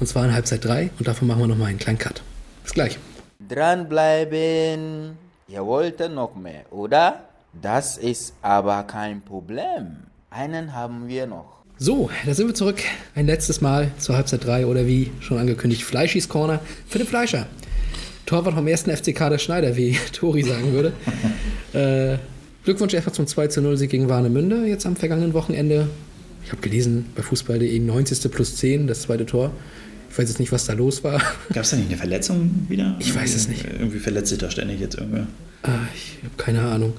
Und 0.01 0.06
zwar 0.06 0.24
in 0.24 0.32
Halbzeit 0.32 0.65
3 0.65 0.90
und 0.98 1.06
davon 1.06 1.28
machen 1.28 1.40
wir 1.40 1.48
nochmal 1.48 1.69
einen 1.69 1.78
kleinen 1.78 1.98
Cut. 1.98 2.23
Bis 2.62 2.73
gleich. 2.73 2.98
Dranbleiben. 3.47 5.19
Ihr 5.48 5.66
wollt 5.66 6.01
noch 6.11 6.35
mehr, 6.35 6.65
oder? 6.70 7.24
Das 7.61 7.98
ist 7.98 8.35
aber 8.40 8.85
kein 8.85 9.20
Problem. 9.20 9.98
Einen 10.31 10.73
haben 10.73 11.09
wir 11.09 11.27
noch. 11.27 11.63
So, 11.85 12.09
da 12.24 12.32
sind 12.32 12.47
wir 12.47 12.55
zurück. 12.55 12.78
Ein 13.15 13.27
letztes 13.27 13.61
Mal 13.61 13.90
zur 13.98 14.16
Halbzeit 14.16 14.43
3 14.47 14.65
oder 14.65 14.86
wie 14.86 15.11
schon 15.20 15.36
angekündigt, 15.36 15.82
Fleischis 15.82 16.31
Corner 16.31 16.61
für 16.89 16.97
den 16.97 17.06
Fleischer. 17.06 17.47
Torwart 18.24 18.55
vom 18.55 18.66
ersten 18.66 18.90
FC 18.90 19.15
Kader 19.15 19.39
Schneider, 19.39 19.77
wie 19.77 19.98
Tori 20.15 20.44
sagen 20.44 20.73
würde. 20.73 20.94
äh, 21.74 22.16
Glückwunsch 22.65 22.94
erstmal 22.94 23.15
zum 23.15 23.27
2 23.27 23.48
zu 23.48 23.61
0 23.61 23.77
Sieg 23.77 23.90
gegen 23.90 24.09
Warnemünde 24.09 24.65
jetzt 24.65 24.86
am 24.86 24.97
vergangenen 24.97 25.35
Wochenende. 25.35 25.89
Ich 26.47 26.52
habe 26.52 26.62
gelesen 26.62 27.05
bei 27.15 27.23
Fußball.de 27.23 27.78
90. 27.78 28.32
plus 28.32 28.56
10, 28.56 28.86
das 28.86 29.02
zweite 29.02 29.27
Tor. 29.27 29.51
Ich 30.11 30.19
weiß 30.19 30.27
jetzt 30.31 30.40
nicht, 30.40 30.52
was 30.52 30.65
da 30.65 30.73
los 30.73 31.05
war. 31.05 31.20
Gab 31.52 31.65
es 31.65 31.70
da 31.70 31.77
nicht 31.77 31.89
eine 31.89 31.98
Verletzung 31.98 32.65
wieder? 32.70 32.97
Ich 32.98 33.15
weiß 33.15 33.35
es 33.35 33.47
nicht. 33.47 33.62
Irgendwie 33.66 33.98
verletzt 33.98 34.31
sich 34.31 34.39
da 34.39 34.51
ständig 34.51 34.81
jetzt 34.81 34.94
irgendwer. 34.94 35.27
Ah, 35.65 35.81
ich 35.94 36.16
habe 36.24 36.43
keine 36.43 36.62
Ahnung. 36.62 36.94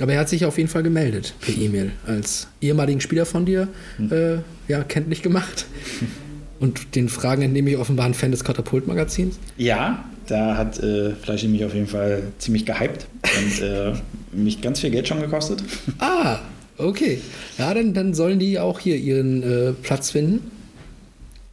Aber 0.00 0.12
er 0.14 0.20
hat 0.20 0.28
sich 0.28 0.44
auf 0.44 0.56
jeden 0.58 0.70
Fall 0.70 0.82
gemeldet 0.82 1.34
per 1.40 1.54
E-Mail 1.56 1.92
als 2.06 2.48
ehemaligen 2.60 3.00
Spieler 3.00 3.26
von 3.26 3.44
dir 3.44 3.68
äh, 4.10 4.36
ja, 4.68 4.82
kenntlich 4.84 5.22
gemacht. 5.22 5.66
Und 6.60 6.94
den 6.94 7.08
Fragen 7.08 7.42
entnehme 7.42 7.70
ich 7.70 7.76
offenbar 7.76 8.06
ein 8.06 8.14
Fan 8.14 8.30
des 8.30 8.44
Katapult-Magazins. 8.44 9.36
Ja, 9.56 10.04
da 10.28 10.56
hat 10.56 10.78
äh, 10.78 11.10
Fleischig 11.16 11.50
mich 11.50 11.64
auf 11.64 11.74
jeden 11.74 11.88
Fall 11.88 12.22
ziemlich 12.38 12.64
gehypt 12.64 13.06
und 13.36 13.62
äh, 13.62 13.92
mich 14.32 14.60
ganz 14.60 14.78
viel 14.78 14.90
Geld 14.90 15.08
schon 15.08 15.20
gekostet. 15.20 15.62
Ah, 15.98 16.38
okay. 16.78 17.20
Ja, 17.58 17.74
dann, 17.74 17.94
dann 17.94 18.14
sollen 18.14 18.38
die 18.38 18.60
auch 18.60 18.78
hier 18.78 18.96
ihren 18.96 19.42
äh, 19.42 19.72
Platz 19.72 20.12
finden. 20.12 20.52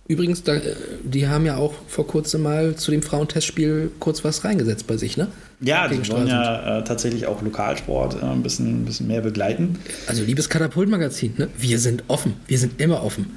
Übrigens, 0.09 0.41
da, 0.41 0.55
äh, 0.55 0.75
die 1.03 1.27
haben 1.27 1.45
ja 1.45 1.57
auch 1.57 1.71
vor 1.87 2.07
kurzem 2.07 2.41
mal 2.41 2.75
zu 2.75 2.89
dem 2.89 3.03
Frauentestspiel 3.03 3.91
kurz 3.99 4.23
was 4.23 4.43
reingesetzt 4.43 4.87
bei 4.87 4.97
sich, 4.97 5.17
ne? 5.17 5.27
Ja, 5.61 5.87
die 5.87 5.97
Gegen 5.97 6.09
wollen 6.09 6.27
Stralsund. 6.27 6.65
ja 6.65 6.79
äh, 6.79 6.83
tatsächlich 6.83 7.27
auch 7.27 7.43
Lokalsport 7.43 8.15
äh, 8.15 8.25
ein, 8.25 8.41
bisschen, 8.41 8.81
ein 8.81 8.85
bisschen 8.85 9.05
mehr 9.05 9.21
begleiten. 9.21 9.77
Also, 10.07 10.23
liebes 10.23 10.49
Katapult-Magazin, 10.49 11.35
ne? 11.37 11.47
wir 11.55 11.77
sind 11.77 12.05
offen. 12.07 12.33
Wir 12.47 12.57
sind 12.57 12.81
immer 12.81 13.03
offen. 13.03 13.27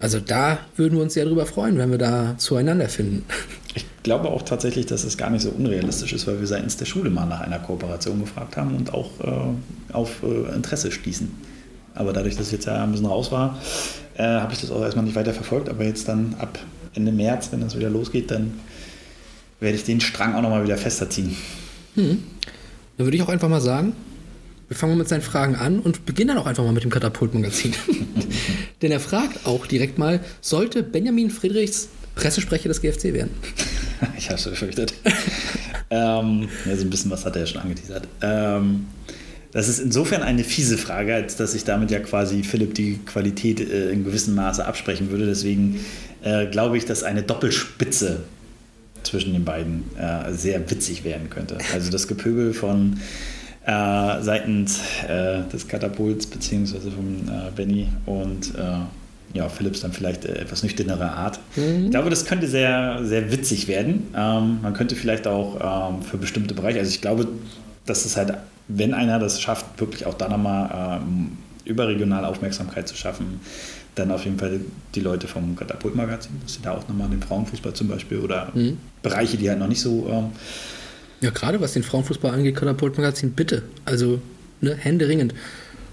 Also, 0.00 0.18
da 0.18 0.58
würden 0.74 0.96
wir 0.96 1.02
uns 1.04 1.14
sehr 1.14 1.24
drüber 1.24 1.46
freuen, 1.46 1.78
wenn 1.78 1.92
wir 1.92 1.98
da 1.98 2.34
zueinander 2.36 2.88
finden. 2.88 3.24
Ich 3.74 3.86
glaube 4.02 4.30
auch 4.30 4.42
tatsächlich, 4.42 4.86
dass 4.86 5.04
es 5.04 5.16
gar 5.16 5.30
nicht 5.30 5.42
so 5.42 5.50
unrealistisch 5.50 6.12
ist, 6.12 6.26
weil 6.26 6.40
wir 6.40 6.46
seitens 6.48 6.76
der 6.76 6.86
Schule 6.86 7.08
mal 7.08 7.24
nach 7.24 7.40
einer 7.40 7.60
Kooperation 7.60 8.18
gefragt 8.20 8.56
haben 8.56 8.74
und 8.74 8.92
auch 8.92 9.10
äh, 9.20 9.94
auf 9.94 10.24
äh, 10.24 10.54
Interesse 10.56 10.90
stießen. 10.90 11.30
Aber 11.94 12.12
dadurch, 12.12 12.36
dass 12.36 12.46
ich 12.46 12.52
jetzt 12.52 12.66
ja 12.66 12.82
ein 12.82 12.90
bisschen 12.90 13.06
raus 13.06 13.30
war, 13.32 13.58
äh, 14.16 14.22
habe 14.22 14.52
ich 14.52 14.60
das 14.60 14.70
auch 14.70 14.82
erstmal 14.82 15.04
nicht 15.04 15.14
weiter 15.14 15.32
verfolgt. 15.32 15.68
Aber 15.68 15.84
jetzt 15.84 16.08
dann 16.08 16.34
ab 16.38 16.58
Ende 16.94 17.12
März, 17.12 17.48
wenn 17.50 17.60
das 17.60 17.76
wieder 17.76 17.90
losgeht, 17.90 18.30
dann 18.30 18.60
werde 19.60 19.76
ich 19.76 19.84
den 19.84 20.00
Strang 20.00 20.34
auch 20.34 20.42
nochmal 20.42 20.64
wieder 20.64 20.76
fester 20.76 21.08
ziehen. 21.08 21.36
Dann 21.94 22.18
würde 22.96 23.16
ich 23.16 23.22
auch 23.22 23.28
einfach 23.28 23.48
mal 23.48 23.60
sagen, 23.60 23.94
wir 24.68 24.76
fangen 24.76 24.96
mit 24.96 25.08
seinen 25.08 25.22
Fragen 25.22 25.54
an 25.54 25.80
und 25.80 26.06
beginnen 26.06 26.28
dann 26.28 26.38
auch 26.38 26.46
einfach 26.46 26.64
mal 26.64 26.72
mit 26.72 26.82
dem 26.82 26.90
Katapult-Magazin. 26.90 27.74
Denn 28.82 28.90
er 28.90 29.00
fragt 29.00 29.46
auch 29.46 29.66
direkt 29.66 29.98
mal, 29.98 30.20
sollte 30.40 30.82
Benjamin 30.82 31.30
Friedrichs 31.30 31.88
Pressesprecher 32.14 32.68
des 32.68 32.80
GFC 32.80 33.12
werden? 33.12 33.30
Ich 34.18 34.30
habe 34.30 34.36
es 34.36 34.44
befürchtet. 34.48 34.94
ähm, 35.90 36.48
ja, 36.66 36.76
so 36.76 36.82
ein 36.82 36.90
bisschen 36.90 37.08
was 37.12 37.24
hat 37.24 37.36
er 37.36 37.42
ja 37.42 37.46
schon 37.46 37.60
angeteasert. 37.60 38.08
Ähm, 38.20 38.86
das 39.52 39.68
ist 39.68 39.78
insofern 39.78 40.22
eine 40.22 40.44
fiese 40.44 40.78
Frage, 40.78 41.14
als 41.14 41.36
dass 41.36 41.54
ich 41.54 41.64
damit 41.64 41.90
ja 41.90 42.00
quasi 42.00 42.42
Philipp 42.42 42.74
die 42.74 42.98
Qualität 43.04 43.60
äh, 43.60 43.90
in 43.90 44.04
gewissem 44.04 44.34
Maße 44.34 44.64
absprechen 44.64 45.10
würde. 45.10 45.26
Deswegen 45.26 45.80
äh, 46.22 46.46
glaube 46.46 46.78
ich, 46.78 46.86
dass 46.86 47.02
eine 47.02 47.22
Doppelspitze 47.22 48.20
zwischen 49.02 49.32
den 49.34 49.44
beiden 49.44 49.84
äh, 49.98 50.32
sehr 50.32 50.70
witzig 50.70 51.04
werden 51.04 51.28
könnte. 51.28 51.58
Also 51.74 51.90
das 51.90 52.08
Gepöbel 52.08 52.54
von 52.54 53.00
äh, 53.66 54.22
seitens 54.22 54.80
äh, 55.06 55.42
des 55.52 55.68
Katapults 55.68 56.26
beziehungsweise 56.26 56.90
von 56.90 57.28
äh, 57.28 57.50
Benny 57.54 57.88
und 58.06 58.52
ja, 59.34 59.48
Philipps 59.48 59.80
dann 59.80 59.94
vielleicht 59.94 60.26
etwas 60.26 60.62
nüchternere 60.62 61.10
Art. 61.10 61.40
Ich 61.56 61.90
glaube, 61.90 62.10
das 62.10 62.26
könnte 62.26 62.46
sehr, 62.46 63.00
sehr 63.02 63.32
witzig 63.32 63.66
werden. 63.66 64.08
Ähm, 64.14 64.58
man 64.60 64.74
könnte 64.74 64.94
vielleicht 64.94 65.26
auch 65.26 65.90
ähm, 65.90 66.02
für 66.02 66.18
bestimmte 66.18 66.52
Bereiche, 66.52 66.80
also 66.80 66.90
ich 66.90 67.00
glaube, 67.00 67.26
dass 67.86 68.04
es 68.04 68.18
halt, 68.18 68.34
wenn 68.68 68.94
einer 68.94 69.18
das 69.18 69.40
schafft, 69.40 69.80
wirklich 69.80 70.06
auch 70.06 70.14
da 70.14 70.28
nochmal 70.28 71.00
ähm, 71.02 71.38
überregional 71.64 72.24
Aufmerksamkeit 72.24 72.88
zu 72.88 72.96
schaffen, 72.96 73.40
dann 73.94 74.10
auf 74.10 74.24
jeden 74.24 74.38
Fall 74.38 74.60
die 74.94 75.00
Leute 75.00 75.26
vom 75.26 75.54
Katapult-Magazin, 75.54 76.32
dass 76.42 76.54
sie 76.54 76.62
da 76.62 76.72
auch 76.72 76.88
nochmal 76.88 77.08
den 77.08 77.22
Frauenfußball 77.22 77.74
zum 77.74 77.88
Beispiel 77.88 78.18
oder 78.18 78.50
Bereiche, 79.02 79.36
die 79.36 79.48
halt 79.50 79.58
noch 79.58 79.68
nicht 79.68 79.80
so 79.80 80.08
ähm, 80.10 80.30
Ja, 81.20 81.30
gerade 81.30 81.60
was 81.60 81.74
den 81.74 81.82
Frauenfußball 81.82 82.32
angeht, 82.32 82.56
Katapult-Magazin, 82.56 83.32
bitte. 83.32 83.62
Also, 83.84 84.20
ne, 84.60 84.74
händeringend. 84.74 85.34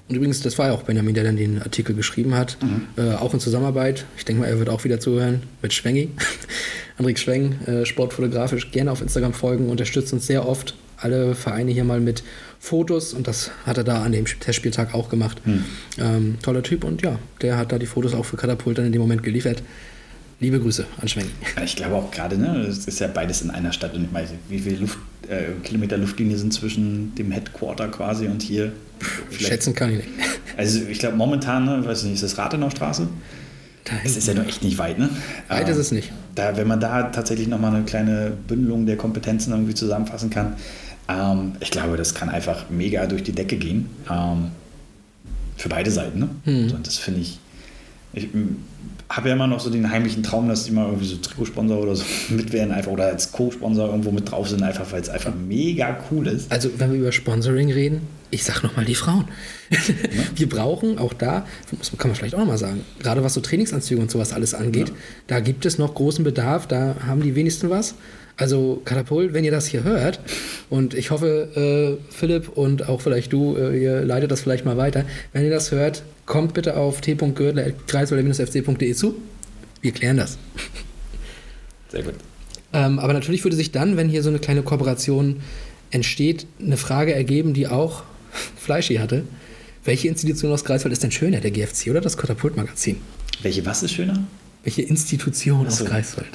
Und 0.08 0.16
übrigens, 0.16 0.42
das 0.42 0.58
war 0.58 0.68
ja 0.68 0.74
auch 0.74 0.84
Benjamin, 0.84 1.14
der 1.14 1.24
dann 1.24 1.38
den 1.38 1.62
Artikel 1.62 1.94
geschrieben 1.94 2.34
hat, 2.34 2.58
äh, 2.98 3.14
auch 3.14 3.34
in 3.36 3.40
Zusammenarbeit. 3.40 4.06
Ich 4.18 4.26
denke 4.26 4.42
mal, 4.42 4.48
er 4.48 4.58
wird 4.58 4.70
auch 4.70 4.84
wieder 4.84 5.00
zuhören 5.00 5.44
mit 5.62 5.72
Schwengi. 5.72 6.10
Andrik 6.98 7.20
Schweng, 7.20 7.62
äh, 7.68 7.86
sportfotografisch, 7.86 8.72
gerne 8.72 8.92
auf 8.92 9.02
Instagram 9.02 9.34
folgen, 9.34 9.70
unterstützt 9.70 10.12
uns 10.12 10.26
sehr 10.26 10.48
oft. 10.48 10.74
Alle 10.98 11.36
Vereine 11.36 11.72
hier 11.72 11.84
mal 11.84 12.00
mit 12.00 12.24
Fotos 12.60 13.14
und 13.14 13.28
das 13.28 13.52
hat 13.66 13.78
er 13.78 13.84
da 13.84 14.04
an 14.04 14.12
dem 14.12 14.26
Testspieltag 14.26 14.94
auch 14.94 15.10
gemacht. 15.10 15.42
Ähm, 15.98 16.38
toller 16.42 16.62
Typ 16.64 16.84
und 16.84 17.02
ja, 17.02 17.18
der 17.42 17.58
hat 17.58 17.72
da 17.72 17.78
die 17.80 17.86
Fotos 17.86 18.14
auch 18.14 18.26
für 18.26 18.38
Katapult 18.38 18.78
dann 18.78 18.86
in 18.86 18.92
dem 18.92 19.02
Moment 19.02 19.24
geliefert. 19.24 19.64
Liebe 20.42 20.60
Grüße 20.60 20.86
an 21.02 21.08
Schweng. 21.10 21.26
Ja, 21.58 21.64
Ich 21.64 21.76
glaube 21.76 21.96
auch 21.96 22.12
gerade, 22.12 22.38
ne, 22.38 22.60
es 22.62 22.86
ist 22.86 23.00
ja 23.00 23.08
beides 23.08 23.42
in 23.42 23.50
einer 23.50 23.74
Stadt 23.74 23.94
und 23.94 24.06
ich 24.06 24.12
meine, 24.12 24.28
wie 24.48 24.60
viele 24.60 24.78
Luft, 24.78 24.98
äh, 25.28 25.52
Kilometer 25.64 25.98
Luftlinie 25.98 26.38
sind 26.38 26.54
zwischen 26.54 27.14
dem 27.16 27.32
Headquarter 27.32 27.90
quasi 27.90 28.28
und 28.28 28.42
hier? 28.42 28.72
Vielleicht- 29.30 29.48
Schätzen 29.48 29.74
kann 29.76 29.92
ich 29.92 29.98
nicht. 29.98 30.10
Also 30.58 30.82
ich 30.90 31.00
glaube 31.00 31.16
momentan, 31.18 31.66
ne, 31.66 31.86
weiß 31.86 32.04
nicht, 32.04 32.14
ist 32.16 32.24
das 32.24 32.38
Rathenaustraße? 32.38 33.08
Es 34.06 34.16
ist 34.18 34.28
ja 34.28 34.34
noch 34.36 34.46
echt 34.46 34.64
nicht 34.64 34.78
weit, 34.78 35.00
ne? 35.00 35.10
Weit 35.48 35.66
Ähm, 35.66 35.72
ist 35.72 35.78
es 35.78 35.92
nicht. 35.92 36.12
Da, 36.36 36.56
wenn 36.56 36.68
man 36.68 36.80
da 36.80 37.04
tatsächlich 37.04 37.48
nochmal 37.48 37.74
eine 37.76 37.84
kleine 37.86 38.32
Bündelung 38.48 38.86
der 38.86 38.98
Kompetenzen 38.98 39.52
irgendwie 39.52 39.74
zusammenfassen 39.74 40.30
kann, 40.30 40.54
ähm, 41.10 41.54
ich 41.60 41.72
glaube, 41.72 41.98
das 41.98 42.14
kann 42.14 42.30
einfach 42.30 42.70
mega 42.70 43.06
durch 43.08 43.24
die 43.24 43.32
Decke 43.32 43.58
gehen. 43.58 43.90
Ähm, 44.10 44.52
für 45.58 45.70
beide 45.70 45.92
Seiten, 45.92 46.20
ne? 46.20 46.30
Hm. 46.46 46.70
So, 46.70 46.76
Und 46.76 46.88
das 46.88 46.98
finde 46.98 47.22
ich. 47.22 47.40
Ich 48.14 48.28
habe 49.10 49.30
ja 49.30 49.36
immer 49.36 49.48
noch 49.48 49.60
so 49.60 49.70
den 49.70 49.92
heimlichen 49.92 50.24
Traum, 50.24 50.48
dass 50.48 50.64
die 50.64 50.72
mal 50.72 50.86
irgendwie 50.86 51.06
so 51.06 51.18
Trikotsponsor 51.18 51.80
oder 51.80 51.96
so 51.96 52.06
mit 52.30 52.54
werden, 52.54 52.72
einfach 52.72 52.92
oder 52.92 53.08
als 53.08 53.32
Co-Sponsor 53.32 53.88
irgendwo 53.88 54.12
mit 54.12 54.32
drauf 54.32 54.50
sind, 54.50 54.64
einfach 54.64 54.92
weil 54.92 55.02
es 55.02 55.10
einfach 55.10 55.34
mega 55.36 55.98
cool 56.10 56.28
ist. 56.28 56.52
Also, 56.52 56.70
wenn 56.78 56.92
wir 56.92 57.00
über 57.00 57.12
Sponsoring 57.12 57.72
reden, 57.72 58.02
ich 58.32 58.44
sag 58.44 58.64
nochmal 58.64 58.86
die 58.86 58.96
Frauen. 58.96 59.26
wir 60.36 60.48
brauchen 60.48 61.00
auch 61.00 61.14
da, 61.14 61.46
kann 61.98 62.10
man 62.10 62.16
vielleicht 62.16 62.36
auch 62.36 62.40
nochmal 62.40 62.60
sagen, 62.60 62.86
gerade 63.00 63.24
was 63.24 63.34
so 63.34 63.42
Trainingsanzüge 63.42 64.00
und 64.00 64.12
sowas 64.12 64.32
alles 64.32 64.54
angeht, 64.54 64.92
da 65.28 65.40
gibt 65.40 65.66
es 65.66 65.78
noch 65.80 65.96
großen 65.96 66.24
Bedarf, 66.24 66.68
da 66.68 66.96
haben 67.06 67.22
die 67.22 67.36
wenigsten 67.36 67.70
was. 67.70 67.96
Also, 68.40 68.82
Katapult, 68.86 69.34
wenn 69.34 69.44
ihr 69.44 69.52
das 69.52 69.68
hier 69.68 69.84
hört, 69.84 70.22
und 70.70 70.94
ich 70.94 71.12
hoffe, 71.12 71.98
äh, 72.10 72.14
Philipp 72.14 72.48
und 72.48 72.88
auch 72.88 73.02
vielleicht 73.02 73.34
du, 73.34 73.58
äh, 73.58 73.78
ihr 73.78 74.02
leitet 74.06 74.32
das 74.32 74.40
vielleicht 74.40 74.64
mal 74.64 74.78
weiter, 74.78 75.04
wenn 75.34 75.44
ihr 75.44 75.50
das 75.50 75.72
hört, 75.72 76.04
kommt 76.26 76.54
bitte 76.54 76.78
auf 76.78 77.02
t.görtler.kreiswalder-fc.de 77.02 78.94
zu. 78.94 79.16
Wir 79.82 79.92
klären 79.92 80.16
das. 80.16 80.38
Sehr 81.90 82.04
gut. 82.04 82.14
Ähm, 82.72 83.00
aber 83.00 83.12
natürlich 83.12 83.44
würde 83.44 83.58
sich 83.58 83.74
dann, 83.74 83.98
wenn 83.98 84.08
hier 84.08 84.24
so 84.24 84.30
eine 84.30 84.40
kleine 84.40 84.62
Kooperation 84.62 85.42
entsteht, 85.92 86.48
eine 86.62 86.78
Frage 86.78 87.14
ergeben, 87.14 87.54
die 87.54 87.68
auch 87.68 88.04
Fleischi 88.56 88.96
hatte. 88.96 89.24
Welche 89.84 90.08
Institution 90.08 90.54
aus 90.54 90.64
Greifswald 90.64 90.94
ist 90.94 91.04
denn 91.04 91.12
schöner, 91.12 91.42
der 91.42 91.52
GFC 91.52 91.90
oder 91.90 92.00
das 92.00 92.16
Katapult-Magazin? 92.16 93.02
Welche, 93.42 93.66
was 93.66 93.84
ist 93.84 93.92
schöner? 93.92 94.24
Welche 94.64 94.84
Institution 94.84 95.70
so. 95.70 95.84
aus 95.84 95.90
Greifswald? 95.90 96.30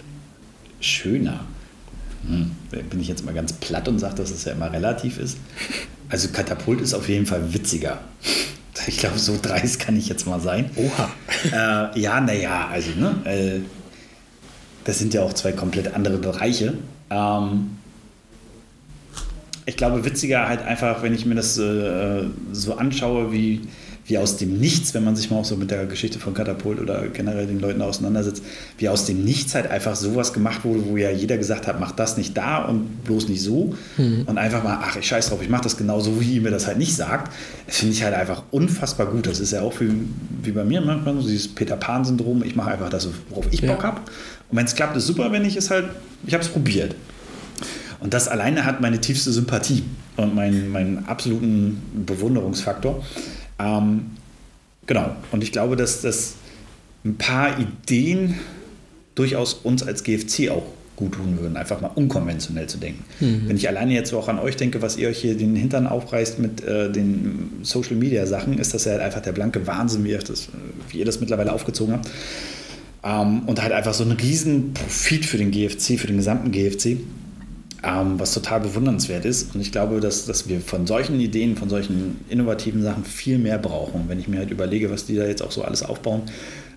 Schöner. 0.80 1.46
Hm. 2.26 2.50
da 2.70 2.78
Bin 2.78 3.00
ich 3.00 3.08
jetzt 3.08 3.24
mal 3.24 3.34
ganz 3.34 3.52
platt 3.52 3.88
und 3.88 3.98
sage, 3.98 4.16
dass 4.16 4.30
es 4.30 4.44
ja 4.44 4.52
immer 4.52 4.72
relativ 4.72 5.18
ist. 5.18 5.38
Also 6.08 6.28
Katapult 6.28 6.80
ist 6.80 6.94
auf 6.94 7.08
jeden 7.08 7.26
Fall 7.26 7.54
witziger. 7.54 8.00
Ich 8.86 8.98
glaube, 8.98 9.18
so 9.18 9.38
dreist 9.40 9.80
kann 9.80 9.96
ich 9.96 10.08
jetzt 10.08 10.26
mal 10.26 10.40
sein. 10.40 10.70
Oha. 10.76 11.10
Äh, 11.52 12.00
ja, 12.00 12.20
naja, 12.20 12.68
also, 12.70 12.90
ne? 12.90 13.14
Äh, 13.24 13.60
das 14.84 14.98
sind 14.98 15.14
ja 15.14 15.22
auch 15.22 15.32
zwei 15.32 15.52
komplett 15.52 15.94
andere 15.94 16.18
Bereiche. 16.18 16.74
Ähm, 17.10 17.70
ich 19.66 19.76
glaube, 19.76 20.04
witziger 20.04 20.48
halt 20.48 20.62
einfach, 20.62 21.02
wenn 21.02 21.14
ich 21.14 21.24
mir 21.24 21.34
das 21.34 21.56
äh, 21.56 22.24
so 22.52 22.74
anschaue, 22.76 23.32
wie, 23.32 23.62
wie 24.06 24.18
aus 24.18 24.36
dem 24.36 24.58
Nichts, 24.58 24.92
wenn 24.92 25.02
man 25.02 25.16
sich 25.16 25.30
mal 25.30 25.38
auch 25.38 25.44
so 25.46 25.56
mit 25.56 25.70
der 25.70 25.86
Geschichte 25.86 26.18
von 26.18 26.34
Katapult 26.34 26.78
oder 26.80 27.08
generell 27.08 27.46
den 27.46 27.58
Leuten 27.58 27.80
auseinandersetzt, 27.80 28.42
wie 28.76 28.88
aus 28.90 29.06
dem 29.06 29.24
Nichts 29.24 29.54
halt 29.54 29.66
einfach 29.70 29.96
sowas 29.96 30.32
gemacht 30.34 30.64
wurde, 30.64 30.84
wo 30.86 30.96
ja 30.98 31.10
jeder 31.10 31.38
gesagt 31.38 31.66
hat, 31.66 31.80
mach 31.80 31.92
das 31.92 32.18
nicht 32.18 32.36
da 32.36 32.58
und 32.64 33.04
bloß 33.04 33.28
nicht 33.28 33.40
so. 33.42 33.74
Und 33.96 34.36
einfach 34.36 34.62
mal, 34.62 34.78
ach, 34.82 34.96
ich 34.96 35.06
scheiß 35.06 35.30
drauf, 35.30 35.40
ich 35.42 35.48
mach 35.48 35.60
das 35.62 35.76
genauso, 35.78 36.20
wie 36.20 36.34
ihr 36.34 36.42
mir 36.42 36.50
das 36.50 36.66
halt 36.66 36.76
nicht 36.76 36.94
sagt. 36.94 37.32
Das 37.66 37.78
finde 37.78 37.94
ich 37.94 38.02
halt 38.04 38.14
einfach 38.14 38.42
unfassbar 38.50 39.06
gut. 39.06 39.26
Das 39.26 39.40
ist 39.40 39.52
ja 39.52 39.62
auch 39.62 39.80
wie, 39.80 39.90
wie 40.42 40.52
bei 40.52 40.64
mir 40.64 40.82
manchmal 40.82 41.14
so 41.14 41.22
dieses 41.26 41.48
Peter 41.48 41.76
Pan-Syndrom. 41.76 42.42
Ich 42.44 42.54
mache 42.56 42.72
einfach 42.72 42.90
das, 42.90 43.08
worauf 43.30 43.46
ich 43.52 43.62
Bock 43.62 43.78
Ja. 43.78 43.84
habe. 43.84 44.00
Und 44.50 44.58
wenn 44.58 44.66
es 44.66 44.74
klappt, 44.74 44.96
ist 44.96 45.06
super. 45.06 45.32
Wenn 45.32 45.42
nicht, 45.42 45.56
ist 45.56 45.70
halt, 45.70 45.86
ich 46.26 46.34
habe 46.34 46.44
es 46.44 46.50
probiert. 46.50 46.94
Und 48.00 48.12
das 48.12 48.28
alleine 48.28 48.66
hat 48.66 48.82
meine 48.82 49.00
tiefste 49.00 49.32
Sympathie 49.32 49.82
und 50.16 50.34
meinen, 50.34 50.70
meinen 50.70 51.06
absoluten 51.06 51.80
Bewunderungsfaktor. 52.04 53.02
Ähm, 53.58 54.12
genau. 54.86 55.14
Und 55.32 55.42
ich 55.42 55.52
glaube, 55.52 55.76
dass 55.76 56.02
das 56.02 56.34
ein 57.04 57.16
paar 57.16 57.58
Ideen 57.58 58.34
durchaus 59.14 59.54
uns 59.54 59.82
als 59.82 60.02
GFC 60.02 60.50
auch 60.50 60.64
gut 60.96 61.12
tun 61.12 61.38
würden, 61.40 61.56
einfach 61.56 61.80
mal 61.80 61.90
unkonventionell 61.94 62.68
zu 62.68 62.78
denken. 62.78 63.04
Wenn 63.18 63.56
ich 63.56 63.68
alleine 63.68 63.94
jetzt 63.94 64.10
so 64.10 64.18
auch 64.18 64.28
an 64.28 64.38
euch 64.38 64.56
denke, 64.56 64.80
was 64.80 64.96
ihr 64.96 65.08
euch 65.08 65.18
hier 65.18 65.36
den 65.36 65.56
Hintern 65.56 65.86
aufreißt 65.88 66.38
mit 66.38 66.62
äh, 66.64 66.90
den 66.90 67.50
Social 67.62 67.96
Media 67.96 68.26
Sachen, 68.26 68.58
ist 68.58 68.74
das 68.74 68.84
ja 68.84 68.98
einfach 68.98 69.20
der 69.20 69.32
blanke 69.32 69.66
Wahnsinn, 69.66 70.04
wie 70.04 70.10
ihr 70.10 70.18
das, 70.18 70.48
wie 70.90 70.98
ihr 70.98 71.04
das 71.04 71.20
mittlerweile 71.20 71.52
aufgezogen 71.52 71.94
habt. 71.94 72.10
Ähm, 73.02 73.42
und 73.46 73.60
halt 73.60 73.72
einfach 73.72 73.92
so 73.92 74.04
ein 74.04 74.12
riesen 74.12 74.72
Profit 74.72 75.26
für 75.26 75.36
den 75.36 75.50
GFC, 75.50 75.98
für 75.98 76.06
den 76.06 76.18
gesamten 76.18 76.52
GFC, 76.52 76.98
ähm, 77.84 78.18
was 78.18 78.32
total 78.32 78.60
bewundernswert 78.60 79.24
ist. 79.24 79.54
Und 79.54 79.60
ich 79.60 79.70
glaube, 79.72 80.00
dass, 80.00 80.26
dass 80.26 80.48
wir 80.48 80.60
von 80.60 80.86
solchen 80.86 81.20
Ideen, 81.20 81.56
von 81.56 81.68
solchen 81.68 82.24
innovativen 82.28 82.82
Sachen 82.82 83.04
viel 83.04 83.38
mehr 83.38 83.58
brauchen. 83.58 84.04
Wenn 84.08 84.18
ich 84.18 84.28
mir 84.28 84.38
halt 84.38 84.50
überlege, 84.50 84.90
was 84.90 85.06
die 85.06 85.16
da 85.16 85.24
jetzt 85.24 85.42
auch 85.42 85.50
so 85.50 85.62
alles 85.62 85.82
aufbauen, 85.82 86.22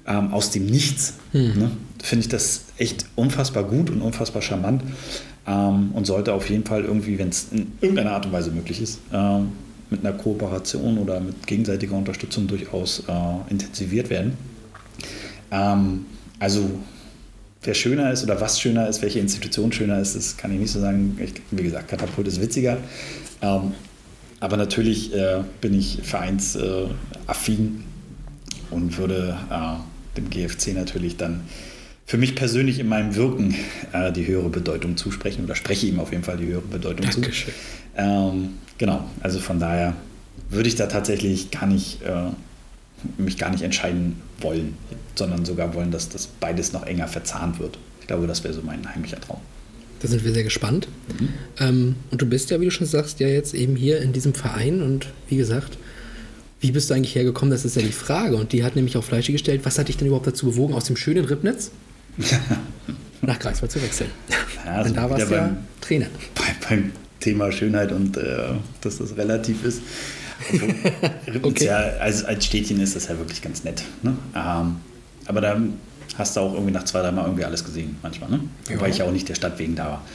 ähm, 0.05 0.33
aus 0.33 0.51
dem 0.51 0.65
Nichts, 0.65 1.15
ne, 1.55 1.71
finde 2.01 2.23
ich 2.23 2.29
das 2.29 2.65
echt 2.77 3.05
unfassbar 3.15 3.63
gut 3.63 3.89
und 3.89 4.01
unfassbar 4.01 4.41
charmant. 4.41 4.83
Ähm, 5.47 5.91
und 5.93 6.05
sollte 6.05 6.33
auf 6.33 6.49
jeden 6.49 6.65
Fall 6.65 6.83
irgendwie, 6.83 7.17
wenn 7.17 7.29
es 7.29 7.47
in 7.51 7.71
irgendeiner 7.79 8.11
Art 8.11 8.25
und 8.25 8.33
Weise 8.33 8.51
möglich 8.51 8.81
ist, 8.81 8.99
ähm, 9.13 9.51
mit 9.89 10.05
einer 10.05 10.13
Kooperation 10.13 10.97
oder 10.97 11.21
mit 11.21 11.47
gegenseitiger 11.47 11.95
Unterstützung 11.95 12.47
durchaus 12.47 13.03
äh, 13.07 13.13
intensiviert 13.49 14.09
werden. 14.09 14.33
Ähm, 15.51 16.05
also 16.39 16.69
wer 17.67 17.73
schöner 17.73 18.11
ist 18.11 18.23
oder 18.23 18.41
was 18.41 18.59
schöner 18.59 18.87
ist, 18.87 19.01
welche 19.01 19.19
Institution 19.19 19.71
schöner 19.71 19.99
ist, 19.99 20.15
das 20.15 20.37
kann 20.37 20.51
ich 20.51 20.59
nicht 20.59 20.71
so 20.71 20.79
sagen. 20.79 21.19
Ich, 21.21 21.33
wie 21.51 21.63
gesagt, 21.63 21.89
Katapult 21.89 22.27
ist 22.27 22.41
witziger. 22.41 22.77
Ähm, 23.41 23.73
aber 24.39 24.57
natürlich 24.57 25.13
äh, 25.13 25.43
bin 25.61 25.77
ich 25.77 25.99
vereinsaffin 26.03 27.83
und 28.71 28.97
würde 28.97 29.37
äh, 29.51 30.17
dem 30.17 30.29
GFC 30.29 30.73
natürlich 30.73 31.17
dann 31.17 31.41
für 32.05 32.17
mich 32.17 32.35
persönlich 32.35 32.79
in 32.79 32.87
meinem 32.87 33.15
Wirken 33.15 33.55
äh, 33.91 34.11
die 34.11 34.25
höhere 34.25 34.49
Bedeutung 34.49 34.95
zusprechen 34.95 35.43
oder 35.43 35.55
spreche 35.55 35.87
ihm 35.87 35.99
auf 35.99 36.11
jeden 36.11 36.23
Fall 36.23 36.37
die 36.37 36.47
höhere 36.47 36.61
Bedeutung 36.61 37.05
Dankeschön. 37.05 37.53
zu. 37.53 38.01
Ähm, 38.01 38.49
genau, 38.77 39.03
also 39.21 39.39
von 39.39 39.59
daher 39.59 39.93
würde 40.49 40.69
ich 40.69 40.75
da 40.75 40.85
tatsächlich 40.85 41.51
gar 41.51 41.65
nicht, 41.65 42.01
äh, 42.03 42.29
mich 43.17 43.37
gar 43.37 43.49
nicht 43.51 43.63
entscheiden 43.63 44.21
wollen, 44.41 44.77
sondern 45.15 45.45
sogar 45.45 45.73
wollen, 45.73 45.91
dass 45.91 46.09
das 46.09 46.27
beides 46.27 46.73
noch 46.73 46.85
enger 46.85 47.07
verzahnt 47.07 47.59
wird. 47.59 47.77
Ich 48.01 48.07
glaube, 48.07 48.27
das 48.27 48.43
wäre 48.43 48.53
so 48.53 48.61
mein 48.61 48.87
heimlicher 48.93 49.19
Traum. 49.19 49.39
Da 49.99 50.07
sind 50.07 50.23
wir 50.23 50.31
sehr 50.31 50.43
gespannt. 50.43 50.87
Ähm, 51.59 51.95
und 52.11 52.21
du 52.21 52.25
bist 52.27 52.51
ja, 52.51 52.61
wie 52.61 52.65
du 52.65 52.71
schon 52.71 52.85
sagst, 52.87 53.19
ja 53.19 53.27
jetzt 53.27 53.53
eben 53.55 53.75
hier 53.75 53.99
in 54.01 54.13
diesem 54.13 54.33
Verein 54.35 54.81
und 54.83 55.07
wie 55.27 55.37
gesagt, 55.37 55.77
wie 56.59 56.71
bist 56.71 56.89
du 56.89 56.93
eigentlich 56.93 57.15
hergekommen? 57.15 57.51
Das 57.51 57.65
ist 57.65 57.75
ja 57.75 57.81
die 57.81 57.91
Frage. 57.91 58.35
Und 58.35 58.51
die 58.51 58.63
hat 58.63 58.75
nämlich 58.75 58.95
auch 58.97 59.03
Fleischi 59.03 59.31
gestellt. 59.31 59.61
Was 59.63 59.77
hat 59.79 59.87
dich 59.87 59.97
denn 59.97 60.07
überhaupt 60.07 60.27
dazu 60.27 60.47
bewogen, 60.47 60.73
aus 60.75 60.85
dem 60.85 60.95
schönen 60.97 61.25
Ribnitz 61.25 61.71
nach 63.21 63.39
Greifswald 63.39 63.71
zu 63.71 63.81
wechseln? 63.81 64.09
Ja, 64.29 64.35
Denn 64.65 64.73
also 64.73 64.93
da 64.93 65.09
warst 65.09 65.29
du 65.29 65.35
ja 65.35 65.41
beim- 65.47 65.57
Trainer. 65.81 66.07
bei, 66.35 66.43
beim 66.69 66.91
Thema 67.19 67.51
Schönheit 67.51 67.91
und 67.91 68.17
äh, 68.17 68.37
dass 68.81 68.97
das 68.99 69.17
relativ 69.17 69.63
ist. 69.63 69.81
Okay. 71.43 71.65
ja, 71.65 71.77
als, 71.99 72.23
als 72.23 72.45
Städtchen 72.45 72.79
ist 72.79 72.95
das 72.95 73.07
ja 73.07 73.17
wirklich 73.17 73.41
ganz 73.41 73.63
nett. 73.63 73.83
Ne? 74.03 74.15
Ähm, 74.35 74.77
aber 75.25 75.41
da 75.41 75.57
hast 76.17 76.35
du 76.35 76.39
auch 76.41 76.53
irgendwie 76.53 76.71
nach 76.73 76.83
zwei, 76.85 77.01
drei 77.01 77.11
Mal 77.11 77.23
irgendwie 77.25 77.45
alles 77.45 77.63
gesehen, 77.63 77.97
manchmal. 78.01 78.29
Ne? 78.29 78.39
Wobei 78.69 78.81
Ja. 78.87 78.87
ich 78.87 78.97
ja 78.99 79.05
auch 79.05 79.11
nicht 79.11 79.27
der 79.29 79.35
Stadt 79.35 79.57
wegen 79.59 79.75
da 79.75 79.85
war. 79.85 80.05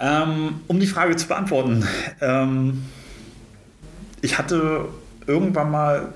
Ähm, 0.00 0.56
um 0.66 0.80
die 0.80 0.86
Frage 0.86 1.14
zu 1.16 1.26
beantworten, 1.28 1.84
ähm, 2.20 2.82
ich 4.20 4.36
hatte 4.38 4.86
irgendwann 5.26 5.70
mal, 5.70 6.08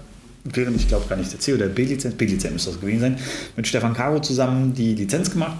während 0.44 0.76
ich 0.80 0.88
glaube 0.88 1.06
gar 1.08 1.16
nicht 1.16 1.32
der 1.32 1.40
C- 1.40 1.54
oder 1.54 1.66
B-Lizenz, 1.66 2.14
B-Lizenz 2.16 2.52
müsste 2.52 2.70
das 2.72 2.80
gewesen 2.80 3.00
sein, 3.00 3.18
mit 3.56 3.66
Stefan 3.66 3.94
Caro 3.94 4.20
zusammen 4.20 4.74
die 4.74 4.94
Lizenz 4.94 5.30
gemacht. 5.30 5.56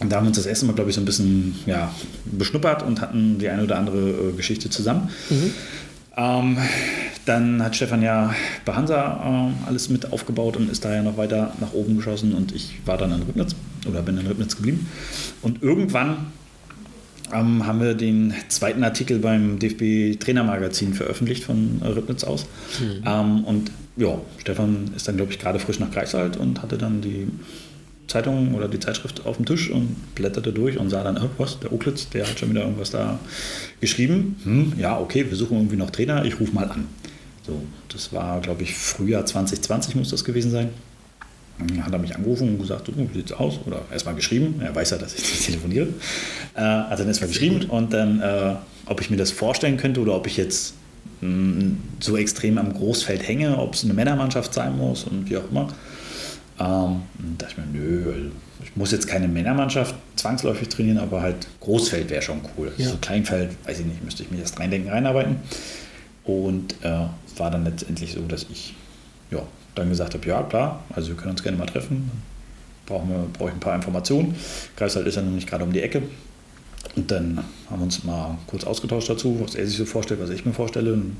Und 0.00 0.10
da 0.10 0.16
haben 0.16 0.24
wir 0.24 0.28
uns 0.28 0.38
das 0.38 0.46
erste 0.46 0.66
Mal, 0.66 0.72
glaube 0.72 0.90
ich, 0.90 0.96
so 0.96 1.00
ein 1.00 1.04
bisschen 1.04 1.54
ja, 1.66 1.94
beschnuppert 2.24 2.82
und 2.82 3.00
hatten 3.00 3.38
die 3.38 3.48
eine 3.48 3.62
oder 3.62 3.76
andere 3.78 4.30
äh, 4.30 4.32
Geschichte 4.36 4.68
zusammen. 4.68 5.08
Ähm, 6.16 6.58
dann 7.26 7.62
hat 7.62 7.74
Stefan 7.74 8.02
ja 8.02 8.34
bei 8.64 8.74
Hansa 8.74 9.20
ähm, 9.24 9.54
alles 9.66 9.88
mit 9.88 10.12
aufgebaut 10.12 10.56
und 10.56 10.70
ist 10.70 10.84
da 10.84 10.94
ja 10.94 11.02
noch 11.02 11.16
weiter 11.16 11.52
nach 11.60 11.72
oben 11.72 11.96
geschossen 11.96 12.34
und 12.34 12.52
ich 12.52 12.80
war 12.84 12.98
dann 12.98 13.12
in 13.12 13.22
Ribnitz 13.22 13.54
oder 13.88 14.02
bin 14.02 14.18
in 14.18 14.26
Ribnitz 14.26 14.56
geblieben. 14.56 14.86
Und 15.42 15.62
irgendwann 15.62 16.28
ähm, 17.32 17.66
haben 17.66 17.80
wir 17.80 17.94
den 17.94 18.34
zweiten 18.48 18.84
Artikel 18.84 19.18
beim 19.18 19.58
DFB 19.58 20.18
Trainermagazin 20.20 20.94
veröffentlicht 20.94 21.44
von 21.44 21.80
äh, 21.82 21.88
Ribnitz 21.88 22.24
aus. 22.24 22.46
Ähm, 23.04 23.44
und 23.44 23.70
ja, 23.96 24.18
Stefan 24.38 24.90
ist 24.94 25.08
dann, 25.08 25.16
glaube 25.16 25.32
ich, 25.32 25.38
gerade 25.38 25.58
frisch 25.58 25.80
nach 25.80 25.90
Greifswald 25.90 26.36
und 26.36 26.62
hatte 26.62 26.78
dann 26.78 27.00
die 27.00 27.28
Zeitung 28.14 28.54
oder 28.54 28.68
die 28.68 28.78
Zeitschrift 28.78 29.26
auf 29.26 29.36
dem 29.36 29.44
Tisch 29.44 29.70
und 29.70 30.14
blätterte 30.14 30.52
durch 30.52 30.78
und 30.78 30.88
sah 30.88 31.02
dann, 31.02 31.18
oh, 31.18 31.28
was, 31.36 31.58
der 31.58 31.72
Oklitz, 31.72 32.08
der 32.10 32.28
hat 32.28 32.38
schon 32.38 32.50
wieder 32.50 32.62
irgendwas 32.62 32.90
da 32.92 33.18
geschrieben. 33.80 34.36
Hm, 34.44 34.74
ja, 34.78 34.98
okay, 34.98 35.26
wir 35.28 35.36
suchen 35.36 35.56
irgendwie 35.56 35.76
noch 35.76 35.90
Trainer, 35.90 36.24
ich 36.24 36.38
rufe 36.38 36.54
mal 36.54 36.70
an. 36.70 36.86
So, 37.44 37.60
das 37.88 38.12
war, 38.12 38.40
glaube 38.40 38.62
ich, 38.62 38.74
Frühjahr 38.74 39.26
2020 39.26 39.96
muss 39.96 40.10
das 40.10 40.24
gewesen 40.24 40.52
sein. 40.52 40.68
Dann 41.58 41.84
hat 41.84 41.92
er 41.92 41.98
mich 41.98 42.14
angerufen 42.14 42.50
und 42.50 42.58
gesagt, 42.60 42.86
so, 42.86 42.92
wie 42.96 43.18
sieht's 43.18 43.32
aus? 43.32 43.58
Oder 43.66 43.82
erstmal 43.90 44.14
geschrieben, 44.14 44.60
er 44.60 44.72
weiß 44.74 44.90
ja, 44.90 44.98
dass 44.98 45.14
ich 45.14 45.22
nicht 45.30 45.46
telefoniere. 45.46 45.88
Äh, 46.54 46.60
hat 46.60 47.00
dann 47.00 47.08
erstmal 47.08 47.28
geschrieben 47.28 47.64
und 47.68 47.92
dann, 47.92 48.20
äh, 48.20 48.54
ob 48.86 49.00
ich 49.00 49.10
mir 49.10 49.16
das 49.16 49.32
vorstellen 49.32 49.76
könnte 49.76 50.00
oder 50.00 50.14
ob 50.14 50.28
ich 50.28 50.36
jetzt 50.36 50.74
mh, 51.20 51.76
so 51.98 52.16
extrem 52.16 52.58
am 52.58 52.72
Großfeld 52.72 53.26
hänge, 53.26 53.58
ob 53.58 53.74
es 53.74 53.82
eine 53.82 53.92
Männermannschaft 53.92 54.54
sein 54.54 54.76
muss 54.78 55.02
und 55.02 55.28
wie 55.28 55.36
auch 55.36 55.50
immer. 55.50 55.68
Ähm, 56.60 57.02
und 57.18 57.38
dachte 57.38 57.54
ich 57.58 57.58
mir, 57.58 57.78
nö, 57.78 58.12
also 58.12 58.30
ich 58.62 58.76
muss 58.76 58.92
jetzt 58.92 59.08
keine 59.08 59.28
Männermannschaft 59.28 59.94
zwangsläufig 60.16 60.68
trainieren, 60.68 60.98
aber 60.98 61.22
halt 61.22 61.46
Großfeld 61.60 62.10
wäre 62.10 62.22
schon 62.22 62.40
cool. 62.56 62.68
Also 62.68 62.82
Ja. 62.82 62.88
So 62.90 62.96
Kleinfeld, 62.98 63.50
weiß 63.64 63.80
ich 63.80 63.86
nicht, 63.86 64.04
müsste 64.04 64.22
ich 64.22 64.30
mich 64.30 64.40
erst 64.40 64.58
reindenken, 64.60 64.90
reinarbeiten. 64.90 65.36
Und 66.24 66.74
äh, 66.82 67.06
war 67.36 67.50
dann 67.50 67.64
letztendlich 67.64 68.12
so, 68.12 68.22
dass 68.22 68.46
ich 68.50 68.74
ja, 69.30 69.42
dann 69.74 69.88
gesagt 69.88 70.14
habe, 70.14 70.26
ja 70.26 70.42
klar, 70.42 70.82
also 70.94 71.08
wir 71.08 71.16
können 71.16 71.32
uns 71.32 71.42
gerne 71.42 71.58
mal 71.58 71.66
treffen. 71.66 72.10
Brauchen 72.86 73.10
wir, 73.10 73.26
brauche 73.32 73.48
ich 73.48 73.54
ein 73.54 73.60
paar 73.60 73.74
Informationen. 73.74 74.34
Greifswald 74.76 75.06
ist 75.06 75.16
ja 75.16 75.22
noch 75.22 75.32
nicht 75.32 75.48
gerade 75.48 75.64
um 75.64 75.72
die 75.72 75.82
Ecke. 75.82 76.02
Und 76.96 77.10
dann 77.10 77.38
haben 77.68 77.80
wir 77.80 77.84
uns 77.84 78.04
mal 78.04 78.38
kurz 78.46 78.64
ausgetauscht 78.64 79.08
dazu, 79.08 79.40
was 79.40 79.54
er 79.54 79.66
sich 79.66 79.76
so 79.76 79.84
vorstellt, 79.84 80.20
was 80.20 80.30
ich 80.30 80.44
mir 80.44 80.52
vorstelle. 80.52 80.92
Und 80.92 81.16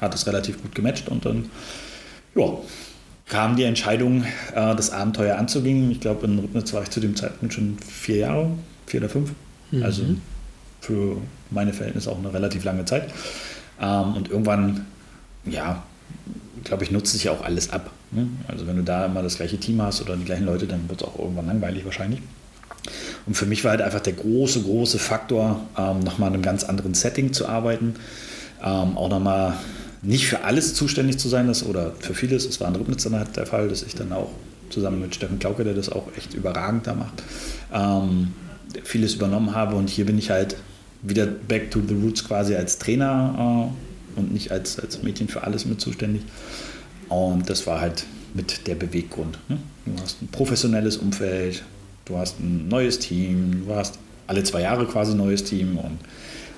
hat 0.00 0.14
es 0.14 0.26
relativ 0.26 0.60
gut 0.62 0.74
gematcht 0.74 1.08
und 1.08 1.24
dann 1.24 1.50
ja, 2.34 2.44
kam 3.26 3.56
die 3.56 3.64
Entscheidung, 3.64 4.24
äh, 4.54 4.76
das 4.76 4.90
Abenteuer 4.90 5.36
anzugehen. 5.36 5.90
Ich 5.90 6.00
glaube, 6.00 6.26
in 6.26 6.38
Ribnitz 6.38 6.72
war 6.72 6.82
ich 6.82 6.90
zu 6.90 7.00
dem 7.00 7.16
Zeitpunkt 7.16 7.54
schon 7.54 7.78
vier 7.78 8.16
Jahre, 8.16 8.50
vier 8.86 9.00
oder 9.00 9.08
fünf. 9.08 9.30
Also 9.82 10.02
für 10.80 11.16
meine 11.50 11.72
Verhältnisse 11.72 12.10
auch 12.10 12.18
eine 12.18 12.32
relativ 12.32 12.64
lange 12.64 12.84
Zeit. 12.84 13.10
Ähm, 13.80 14.14
und 14.14 14.30
irgendwann, 14.30 14.86
ja, 15.44 15.82
glaube 16.62 16.84
ich, 16.84 16.90
nutzt 16.90 17.12
sich 17.12 17.24
ja 17.24 17.32
auch 17.32 17.42
alles 17.42 17.70
ab. 17.70 17.90
Ne? 18.10 18.28
Also 18.48 18.66
wenn 18.66 18.76
du 18.76 18.82
da 18.82 19.06
immer 19.06 19.22
das 19.22 19.36
gleiche 19.36 19.58
Team 19.58 19.80
hast 19.82 20.02
oder 20.02 20.16
die 20.16 20.24
gleichen 20.24 20.46
Leute, 20.46 20.66
dann 20.66 20.88
wird 20.88 21.02
es 21.02 21.08
auch 21.08 21.18
irgendwann 21.18 21.46
langweilig 21.46 21.84
wahrscheinlich. 21.84 22.20
Und 23.26 23.34
für 23.34 23.46
mich 23.46 23.64
war 23.64 23.70
halt 23.70 23.82
einfach 23.82 24.00
der 24.00 24.12
große, 24.12 24.62
große 24.62 24.98
Faktor, 24.98 25.60
ähm, 25.78 26.00
nochmal 26.00 26.28
in 26.28 26.34
einem 26.34 26.42
ganz 26.42 26.64
anderen 26.64 26.94
Setting 26.94 27.32
zu 27.32 27.48
arbeiten. 27.48 27.94
Ähm, 28.62 28.96
auch 28.96 29.08
nochmal 29.08 29.54
nicht 30.04 30.26
für 30.26 30.44
alles 30.44 30.74
zuständig 30.74 31.18
zu 31.18 31.28
sein, 31.28 31.46
das, 31.46 31.64
oder 31.64 31.92
für 32.00 32.14
vieles. 32.14 32.46
Es 32.46 32.60
war 32.60 32.68
in 32.68 32.76
Ribnitz 32.76 33.04
dann 33.04 33.16
halt 33.16 33.36
der 33.36 33.46
Fall, 33.46 33.68
dass 33.68 33.82
ich 33.82 33.94
dann 33.94 34.12
auch 34.12 34.30
zusammen 34.70 35.00
mit 35.00 35.14
Steffen 35.14 35.38
Klauke, 35.38 35.64
der 35.64 35.74
das 35.74 35.88
auch 35.88 36.08
echt 36.16 36.34
überragend 36.34 36.86
da 36.86 36.94
macht, 36.94 37.22
ähm, 37.72 38.32
vieles 38.82 39.14
übernommen 39.14 39.54
habe. 39.54 39.76
Und 39.76 39.88
hier 39.88 40.06
bin 40.06 40.18
ich 40.18 40.30
halt 40.30 40.56
wieder 41.02 41.26
back 41.26 41.70
to 41.70 41.80
the 41.86 41.94
roots 41.94 42.24
quasi 42.24 42.54
als 42.54 42.78
Trainer 42.78 43.70
äh, 44.16 44.18
und 44.18 44.32
nicht 44.32 44.50
als, 44.50 44.78
als 44.78 45.02
Mädchen 45.02 45.28
für 45.28 45.44
alles 45.44 45.64
mit 45.64 45.80
zuständig. 45.80 46.22
Und 47.08 47.48
das 47.48 47.66
war 47.66 47.80
halt 47.80 48.04
mit 48.34 48.66
der 48.66 48.74
Beweggrund. 48.74 49.38
Ne? 49.48 49.58
Du 49.86 50.02
hast 50.02 50.22
ein 50.22 50.28
professionelles 50.28 50.96
Umfeld, 50.96 51.62
du 52.04 52.18
hast 52.18 52.40
ein 52.40 52.68
neues 52.68 52.98
Team, 52.98 53.64
du 53.66 53.74
hast 53.74 53.98
alle 54.26 54.42
zwei 54.42 54.62
Jahre 54.62 54.86
quasi 54.86 55.12
ein 55.12 55.18
neues 55.18 55.44
Team 55.44 55.78
und 55.78 55.98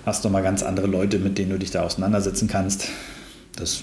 hast 0.04 0.24
nochmal 0.24 0.42
ganz 0.42 0.62
andere 0.62 0.86
Leute, 0.86 1.18
mit 1.18 1.36
denen 1.36 1.50
du 1.50 1.58
dich 1.58 1.72
da 1.72 1.82
auseinandersetzen 1.82 2.48
kannst. 2.48 2.88
Das 3.56 3.82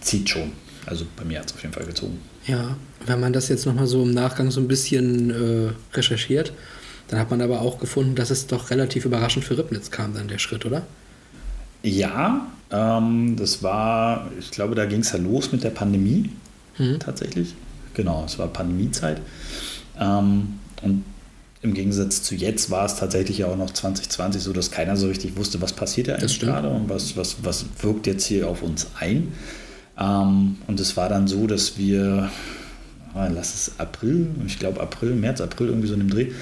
zieht 0.00 0.28
schon. 0.28 0.52
Also 0.86 1.06
bei 1.16 1.24
mir 1.24 1.40
hat 1.40 1.46
es 1.46 1.54
auf 1.54 1.62
jeden 1.62 1.74
Fall 1.74 1.86
gezogen. 1.86 2.20
Ja, 2.46 2.76
wenn 3.06 3.20
man 3.20 3.32
das 3.32 3.48
jetzt 3.48 3.64
nochmal 3.64 3.86
so 3.86 4.02
im 4.02 4.12
Nachgang 4.12 4.50
so 4.50 4.60
ein 4.60 4.68
bisschen 4.68 5.30
äh, 5.30 5.70
recherchiert, 5.96 6.52
dann 7.08 7.18
hat 7.18 7.30
man 7.30 7.40
aber 7.40 7.60
auch 7.62 7.78
gefunden, 7.78 8.14
dass 8.14 8.30
es 8.30 8.46
doch 8.46 8.70
relativ 8.70 9.04
überraschend 9.04 9.44
für 9.44 9.56
Ribnitz 9.56 9.90
kam, 9.90 10.14
dann 10.14 10.28
der 10.28 10.38
Schritt, 10.38 10.66
oder? 10.66 10.82
Ja, 11.82 12.46
ähm, 12.70 13.36
das 13.36 13.62
war, 13.62 14.30
ich 14.38 14.50
glaube, 14.50 14.74
da 14.74 14.84
ging 14.86 15.00
es 15.00 15.12
ja 15.12 15.18
los 15.18 15.52
mit 15.52 15.64
der 15.64 15.70
Pandemie 15.70 16.30
tatsächlich. 16.98 17.54
Genau, 17.94 18.24
es 18.26 18.38
war 18.38 18.48
Pandemiezeit. 18.48 19.20
Ähm, 19.98 20.58
und 20.82 21.04
im 21.64 21.72
Gegensatz 21.72 22.22
zu 22.22 22.34
jetzt 22.34 22.70
war 22.70 22.84
es 22.84 22.96
tatsächlich 22.96 23.38
ja 23.38 23.46
auch 23.46 23.56
noch 23.56 23.70
2020 23.70 24.42
so, 24.42 24.52
dass 24.52 24.70
keiner 24.70 24.96
so 24.96 25.08
richtig 25.08 25.36
wusste, 25.38 25.62
was 25.62 25.72
passiert 25.72 26.08
da 26.08 26.14
eigentlich 26.16 26.38
gerade 26.38 26.68
und 26.68 26.90
was, 26.90 27.16
was, 27.16 27.36
was 27.42 27.64
wirkt 27.80 28.06
jetzt 28.06 28.26
hier 28.26 28.48
auf 28.48 28.62
uns 28.62 28.88
ein. 29.00 29.32
Ähm, 29.98 30.58
und 30.66 30.78
es 30.78 30.98
war 30.98 31.08
dann 31.08 31.26
so, 31.26 31.46
dass 31.46 31.78
wir, 31.78 32.30
ah, 33.14 33.28
lass 33.28 33.54
es 33.54 33.80
April, 33.80 34.26
ich 34.46 34.58
glaube 34.58 34.78
April, 34.82 35.14
März, 35.14 35.40
April, 35.40 35.68
irgendwie 35.68 35.88
so 35.88 35.94
in 35.94 36.00
dem 36.00 36.10
Dreh, 36.10 36.32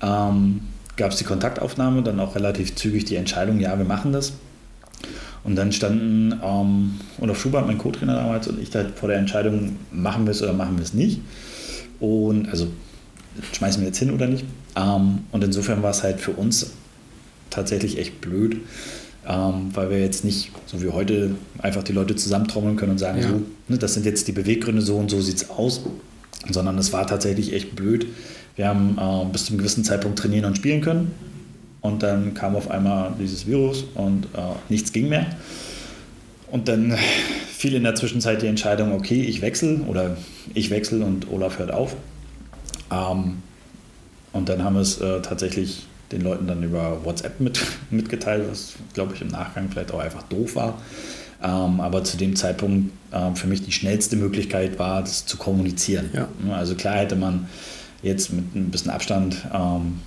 ähm, 0.00 0.62
gab 0.96 1.12
es 1.12 1.18
die 1.18 1.24
Kontaktaufnahme, 1.24 2.02
dann 2.02 2.18
auch 2.18 2.34
relativ 2.34 2.74
zügig 2.74 3.04
die 3.04 3.16
Entscheidung, 3.16 3.60
ja, 3.60 3.76
wir 3.76 3.84
machen 3.84 4.12
das. 4.12 4.32
Und 5.44 5.56
dann 5.56 5.72
standen 5.72 6.40
ähm, 6.42 7.00
Olaf 7.20 7.38
Schubert, 7.38 7.66
mein 7.66 7.76
Co-Trainer 7.76 8.14
damals, 8.14 8.48
und 8.48 8.58
ich 8.58 8.70
da 8.70 8.86
vor 8.94 9.10
der 9.10 9.18
Entscheidung, 9.18 9.76
machen 9.90 10.24
wir 10.24 10.30
es 10.30 10.42
oder 10.42 10.54
machen 10.54 10.78
wir 10.78 10.84
es 10.84 10.94
nicht. 10.94 11.20
Und 11.98 12.48
also 12.48 12.68
schmeißen 13.52 13.80
wir 13.82 13.88
jetzt 13.88 13.98
hin 13.98 14.10
oder 14.10 14.26
nicht. 14.26 14.44
Ähm, 14.76 15.20
und 15.32 15.44
insofern 15.44 15.82
war 15.82 15.90
es 15.90 16.02
halt 16.02 16.20
für 16.20 16.32
uns 16.32 16.70
tatsächlich 17.50 17.98
echt 17.98 18.20
blöd, 18.20 18.58
ähm, 19.28 19.70
weil 19.74 19.90
wir 19.90 19.98
jetzt 20.00 20.24
nicht, 20.24 20.50
so 20.66 20.82
wie 20.82 20.88
heute, 20.88 21.32
einfach 21.58 21.82
die 21.82 21.92
Leute 21.92 22.16
zusammentrommeln 22.16 22.76
können 22.76 22.92
und 22.92 22.98
sagen, 22.98 23.20
Ja. 23.20 23.28
so, 23.28 23.42
ne, 23.68 23.78
das 23.78 23.94
sind 23.94 24.06
jetzt 24.06 24.28
die 24.28 24.32
Beweggründe, 24.32 24.82
so 24.82 24.96
und 24.96 25.10
so 25.10 25.20
sieht 25.20 25.36
es 25.36 25.50
aus, 25.50 25.82
sondern 26.50 26.78
es 26.78 26.92
war 26.92 27.06
tatsächlich 27.06 27.52
echt 27.52 27.74
blöd. 27.76 28.06
Wir 28.56 28.68
haben 28.68 28.96
äh, 28.98 29.32
bis 29.32 29.44
zu 29.46 29.50
einem 29.52 29.58
gewissen 29.58 29.84
Zeitpunkt 29.84 30.18
trainieren 30.18 30.44
und 30.46 30.56
spielen 30.56 30.80
können 30.80 31.10
und 31.80 32.02
dann 32.02 32.34
kam 32.34 32.56
auf 32.56 32.70
einmal 32.70 33.12
dieses 33.18 33.46
Virus 33.46 33.84
und 33.94 34.26
äh, 34.26 34.38
nichts 34.68 34.92
ging 34.92 35.08
mehr. 35.08 35.26
Und 36.50 36.68
dann 36.68 36.94
fiel 37.52 37.74
in 37.74 37.84
der 37.84 37.94
Zwischenzeit 37.94 38.42
die 38.42 38.46
Entscheidung, 38.48 38.92
okay, 38.92 39.22
ich 39.22 39.40
wechsle 39.40 39.80
oder 39.86 40.16
ich 40.54 40.70
wechsle 40.70 41.04
und 41.04 41.30
Olaf 41.30 41.58
hört 41.58 41.70
auf. 41.72 41.94
Ähm, 42.90 43.42
und 44.32 44.48
dann 44.48 44.62
haben 44.64 44.74
wir 44.74 44.82
es 44.82 45.00
äh, 45.00 45.20
tatsächlich 45.22 45.86
den 46.12 46.22
Leuten 46.22 46.46
dann 46.46 46.62
über 46.62 47.04
WhatsApp 47.04 47.40
mit, 47.40 47.60
mitgeteilt, 47.90 48.44
was, 48.50 48.74
glaube 48.94 49.14
ich, 49.14 49.22
im 49.22 49.28
Nachgang 49.28 49.68
vielleicht 49.70 49.92
auch 49.92 50.00
einfach 50.00 50.22
doof 50.24 50.56
war. 50.56 50.78
Ähm, 51.42 51.80
aber 51.80 52.04
zu 52.04 52.16
dem 52.16 52.36
Zeitpunkt 52.36 52.92
ähm, 53.12 53.34
für 53.34 53.46
mich 53.46 53.64
die 53.64 53.72
schnellste 53.72 54.16
Möglichkeit 54.16 54.78
war, 54.78 55.00
das 55.00 55.24
zu 55.24 55.36
kommunizieren. 55.36 56.10
Ja. 56.12 56.28
Also 56.52 56.74
klar 56.74 56.96
hätte 56.96 57.16
man 57.16 57.48
jetzt 58.02 58.32
mit 58.32 58.54
ein 58.54 58.70
bisschen 58.70 58.90
Abstand, 58.90 59.46
ähm, 59.52 60.00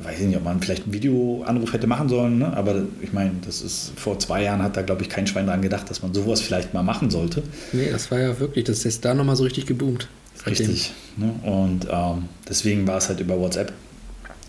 weiß 0.00 0.20
ich 0.20 0.26
nicht, 0.26 0.36
ob 0.36 0.44
man 0.44 0.60
vielleicht 0.60 0.84
einen 0.84 0.92
Videoanruf 0.92 1.72
hätte 1.72 1.86
machen 1.86 2.08
sollen, 2.08 2.38
ne? 2.38 2.56
aber 2.56 2.82
ich 3.00 3.12
meine, 3.12 3.32
das 3.44 3.62
ist 3.62 3.92
vor 3.96 4.18
zwei 4.18 4.42
Jahren 4.42 4.62
hat 4.62 4.76
da, 4.76 4.82
glaube 4.82 5.02
ich, 5.02 5.08
kein 5.08 5.26
Schwein 5.26 5.46
dran 5.46 5.62
gedacht, 5.62 5.90
dass 5.90 6.02
man 6.02 6.14
sowas 6.14 6.40
vielleicht 6.40 6.72
mal 6.74 6.82
machen 6.82 7.10
sollte. 7.10 7.42
Nee, 7.72 7.88
das 7.90 8.10
war 8.10 8.20
ja 8.20 8.38
wirklich, 8.38 8.64
das 8.64 8.84
ist 8.84 9.04
da 9.04 9.14
nochmal 9.14 9.36
so 9.36 9.44
richtig 9.44 9.66
geboomt. 9.66 10.08
Richtig. 10.46 10.92
Ne? 11.16 11.32
Und 11.42 11.86
ähm, 11.90 12.28
deswegen 12.48 12.86
war 12.86 12.98
es 12.98 13.08
halt 13.08 13.20
über 13.20 13.38
WhatsApp. 13.38 13.72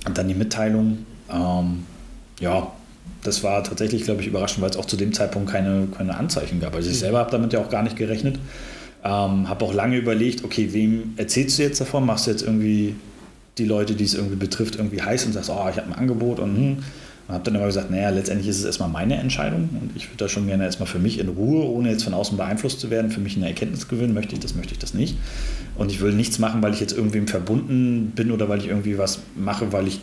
Und 0.06 0.18
dann 0.18 0.28
die 0.28 0.34
Mitteilung. 0.34 1.06
Ähm, 1.32 1.86
ja, 2.40 2.72
das 3.24 3.44
war 3.44 3.64
tatsächlich, 3.64 4.04
glaube 4.04 4.22
ich, 4.22 4.28
überraschend, 4.28 4.62
weil 4.62 4.70
es 4.70 4.78
auch 4.78 4.86
zu 4.86 4.96
dem 4.96 5.14
Zeitpunkt 5.14 5.52
keine, 5.52 5.88
keine 5.96 6.16
Anzeichen 6.16 6.60
gab. 6.60 6.76
Also 6.76 6.90
ich 6.90 7.00
selber 7.00 7.20
habe 7.20 7.32
damit 7.32 7.54
ja 7.54 7.60
auch 7.60 7.70
gar 7.70 7.84
nicht 7.84 7.96
gerechnet. 7.96 8.40
Ähm, 9.04 9.48
habe 9.50 9.66
auch 9.66 9.74
lange 9.74 9.98
überlegt, 9.98 10.44
okay, 10.44 10.70
wem 10.72 11.14
erzählst 11.18 11.58
du 11.58 11.64
jetzt 11.64 11.82
davon? 11.82 12.06
Machst 12.06 12.28
du 12.28 12.32
jetzt 12.32 12.44
irgendwie 12.44 12.96
die 13.58 13.66
Leute, 13.66 13.94
die 13.94 14.04
es 14.06 14.14
irgendwie 14.14 14.36
betrifft, 14.36 14.76
irgendwie 14.76 15.02
heiß 15.02 15.26
und 15.26 15.34
sagst, 15.34 15.50
oh, 15.50 15.68
ich 15.70 15.78
habe 15.78 15.88
ein 15.88 15.94
Angebot 15.94 16.40
und 16.40 16.56
hm. 16.56 16.78
Und 17.30 17.36
habe 17.36 17.44
dann 17.44 17.54
immer 17.56 17.68
gesagt, 17.68 17.92
naja, 17.92 18.10
letztendlich 18.10 18.48
ist 18.50 18.58
es 18.58 18.66
erstmal 18.66 18.90
meine 18.90 19.16
Entscheidung 19.18 19.70
und 19.80 19.92
ich 19.96 20.08
würde 20.08 20.18
da 20.18 20.28
schon 20.28 20.48
gerne 20.48 20.64
erstmal 20.66 20.88
für 20.88 20.98
mich 20.98 21.20
in 21.20 21.30
Ruhe, 21.30 21.64
ohne 21.70 21.92
jetzt 21.92 22.04
von 22.04 22.16
außen 22.16 22.36
beeinflusst 22.38 22.80
zu 22.80 22.90
werden, 22.90 23.12
für 23.12 23.20
mich 23.22 23.38
eine 23.38 23.48
Erkenntnis 23.48 23.88
gewinnen, 23.88 24.16
möchte 24.16 24.34
ich 24.34 24.40
das, 24.40 24.56
möchte 24.56 24.74
ich 24.74 24.80
das 24.80 24.96
nicht. 24.96 25.16
Und 25.78 25.92
ich 25.92 26.02
will 26.02 26.12
nichts 26.12 26.40
machen, 26.40 26.62
weil 26.64 26.74
ich 26.74 26.80
jetzt 26.80 26.92
irgendwem 26.98 27.28
verbunden 27.28 28.14
bin 28.16 28.32
oder 28.32 28.50
weil 28.50 28.58
ich 28.60 28.68
irgendwie 28.68 28.98
was 28.98 29.20
mache, 29.38 29.72
weil 29.72 29.88
ich 29.88 30.00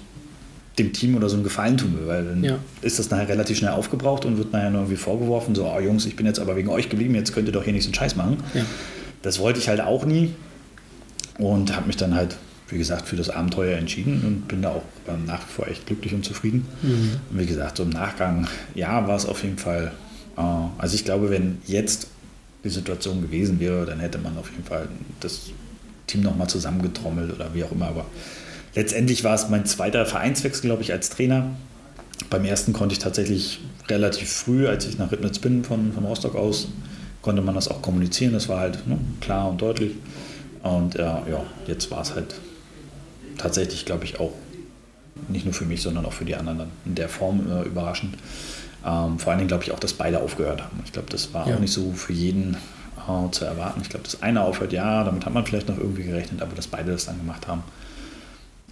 dem 0.79 0.93
Team 0.93 1.17
oder 1.17 1.29
so 1.29 1.35
einen 1.35 1.43
Gefallen 1.43 1.77
tun 1.79 1.95
will, 1.99 2.07
weil 2.07 2.25
dann 2.27 2.45
Ja. 2.45 2.59
ist 2.83 2.99
das 3.01 3.11
nachher 3.11 3.29
relativ 3.29 3.59
schnell 3.59 3.73
aufgebraucht 3.73 4.25
und 4.25 4.39
wird 4.39 4.53
nachher 4.53 4.71
nur 4.71 4.83
irgendwie 4.83 4.97
vorgeworfen, 4.97 5.55
so, 5.57 5.67
oh 5.67 5.81
Jungs, 5.81 6.07
ich 6.07 6.15
bin 6.15 6.27
jetzt 6.27 6.39
aber 6.39 6.55
wegen 6.55 6.69
euch 6.69 6.89
geblieben, 6.91 7.15
jetzt 7.17 7.35
könnt 7.35 7.49
ihr 7.49 7.53
doch 7.53 7.65
hier 7.65 7.73
nicht 7.73 7.83
so 7.83 7.89
einen 7.89 7.95
Scheiß 7.95 8.15
machen. 8.15 8.37
Ja. 8.55 8.63
Das 9.23 9.41
wollte 9.41 9.59
ich 9.59 9.69
halt 9.69 9.81
auch 9.81 10.05
nie 10.05 10.31
und 11.39 11.75
habe 11.75 11.89
mich 11.89 11.97
dann 11.97 12.15
halt, 12.15 12.37
wie 12.69 12.79
gesagt, 12.79 13.07
für 13.07 13.17
das 13.17 13.31
Abenteuer 13.31 13.79
entschieden 13.79 14.23
und 14.27 14.49
bin 14.49 14.63
da 14.63 14.71
auch 14.71 14.83
nach 15.27 15.41
wie 15.41 15.53
vor 15.53 15.69
echt 15.69 15.87
glücklich 15.87 16.15
und 16.15 16.25
zufrieden. 16.25 16.67
Und 17.31 17.39
wie 17.39 17.47
gesagt, 17.47 17.77
so 17.77 17.85
im 17.85 17.91
Nachgang, 17.91 18.49
ja, 18.75 19.07
war 19.07 19.17
es 19.17 19.27
auf 19.27 19.43
jeden 19.43 19.59
Fall, 19.59 19.93
äh, 20.37 20.41
also 20.79 20.95
ich 20.95 21.05
glaube, 21.05 21.31
wenn 21.31 21.59
jetzt 21.67 22.09
die 22.65 22.71
Situation 22.71 23.23
gewesen 23.23 23.61
wäre, 23.61 23.87
dann 23.87 24.01
hätte 24.01 24.19
man 24.19 24.37
auf 24.37 24.51
jeden 24.51 24.65
Fall 24.65 24.89
das 25.21 25.51
Team 26.09 26.23
nochmal 26.23 26.49
zusammengetrommelt 26.49 27.33
oder 27.33 27.55
wie 27.55 27.63
auch 27.63 27.73
immer, 27.73 27.87
aber 27.87 28.07
letztendlich 28.75 29.23
war 29.23 29.35
es 29.35 29.49
mein 29.49 29.65
zweiter 29.67 30.05
Vereinswechsel, 30.05 30.63
glaube 30.63 30.83
ich, 30.83 30.93
als 30.93 31.11
Trainer. 31.11 31.51
Beim 32.31 32.45
ersten 32.45 32.73
konnte 32.73 32.95
ich 32.95 32.99
tatsächlich 32.99 33.61
relativ 33.89 34.31
früh, 34.31 34.67
als 34.67 34.87
ich 34.87 34.99
nach 34.99 35.13
Ribnitz 35.13 35.39
bin, 35.39 35.63
von, 35.63 35.93
von 35.93 36.05
Rostock 36.05 36.35
aus, 36.35 36.69
konnte 37.23 37.43
man 37.43 37.55
das 37.55 37.69
auch 37.69 37.83
kommunizieren. 37.83 38.33
Das 38.33 38.49
war 38.49 38.61
halt 38.61 38.87
ne, 38.89 38.99
klar 39.21 39.49
und 39.51 39.61
deutlich. 39.63 39.93
Und 40.63 40.97
äh, 40.97 41.03
ja, 41.03 41.45
jetzt 41.67 41.91
war 41.91 42.03
es 42.03 42.15
halt 42.15 42.35
tatsächlich, 43.39 43.85
glaube 43.85 44.05
ich, 44.05 44.21
auch 44.21 44.33
nicht 45.29 45.45
nur 45.45 45.55
für 45.55 45.65
mich, 45.65 45.83
sondern 45.83 46.05
auch 46.07 46.13
für 46.13 46.25
die 46.25 46.35
anderen 46.37 46.69
in 46.85 46.95
der 46.95 47.09
Form 47.09 47.41
äh, 47.51 47.63
überraschend. 47.67 48.15
Ähm, 48.85 49.19
vor 49.19 49.31
allen 49.31 49.39
Dingen 49.39 49.49
glaube 49.49 49.65
ich 49.65 49.73
auch, 49.73 49.81
dass 49.81 49.95
beide 49.95 50.21
aufgehört 50.21 50.63
haben. 50.63 50.81
Ich 50.85 50.93
glaube, 50.93 51.09
das 51.11 51.33
war 51.35 51.49
Ja. 51.49 51.57
auch 51.57 51.61
nicht 51.61 51.73
so 51.73 51.93
für 51.93 52.13
jeden 52.13 52.55
äh, 52.55 53.31
zu 53.31 53.45
erwarten. 53.45 53.81
Ich 53.83 53.89
glaube, 53.89 54.05
dass 54.05 54.23
einer 54.23 54.43
aufhört, 54.43 54.73
ja, 54.73 55.03
damit 55.05 55.25
hat 55.27 55.33
man 55.33 55.45
vielleicht 55.47 55.69
noch 55.69 55.79
irgendwie 55.79 56.05
gerechnet, 56.05 56.43
aber 56.43 56.55
dass 56.55 56.67
beide 56.67 56.93
das 56.93 57.07
dann 57.07 57.17
gemacht 57.19 57.47
haben. 57.49 57.63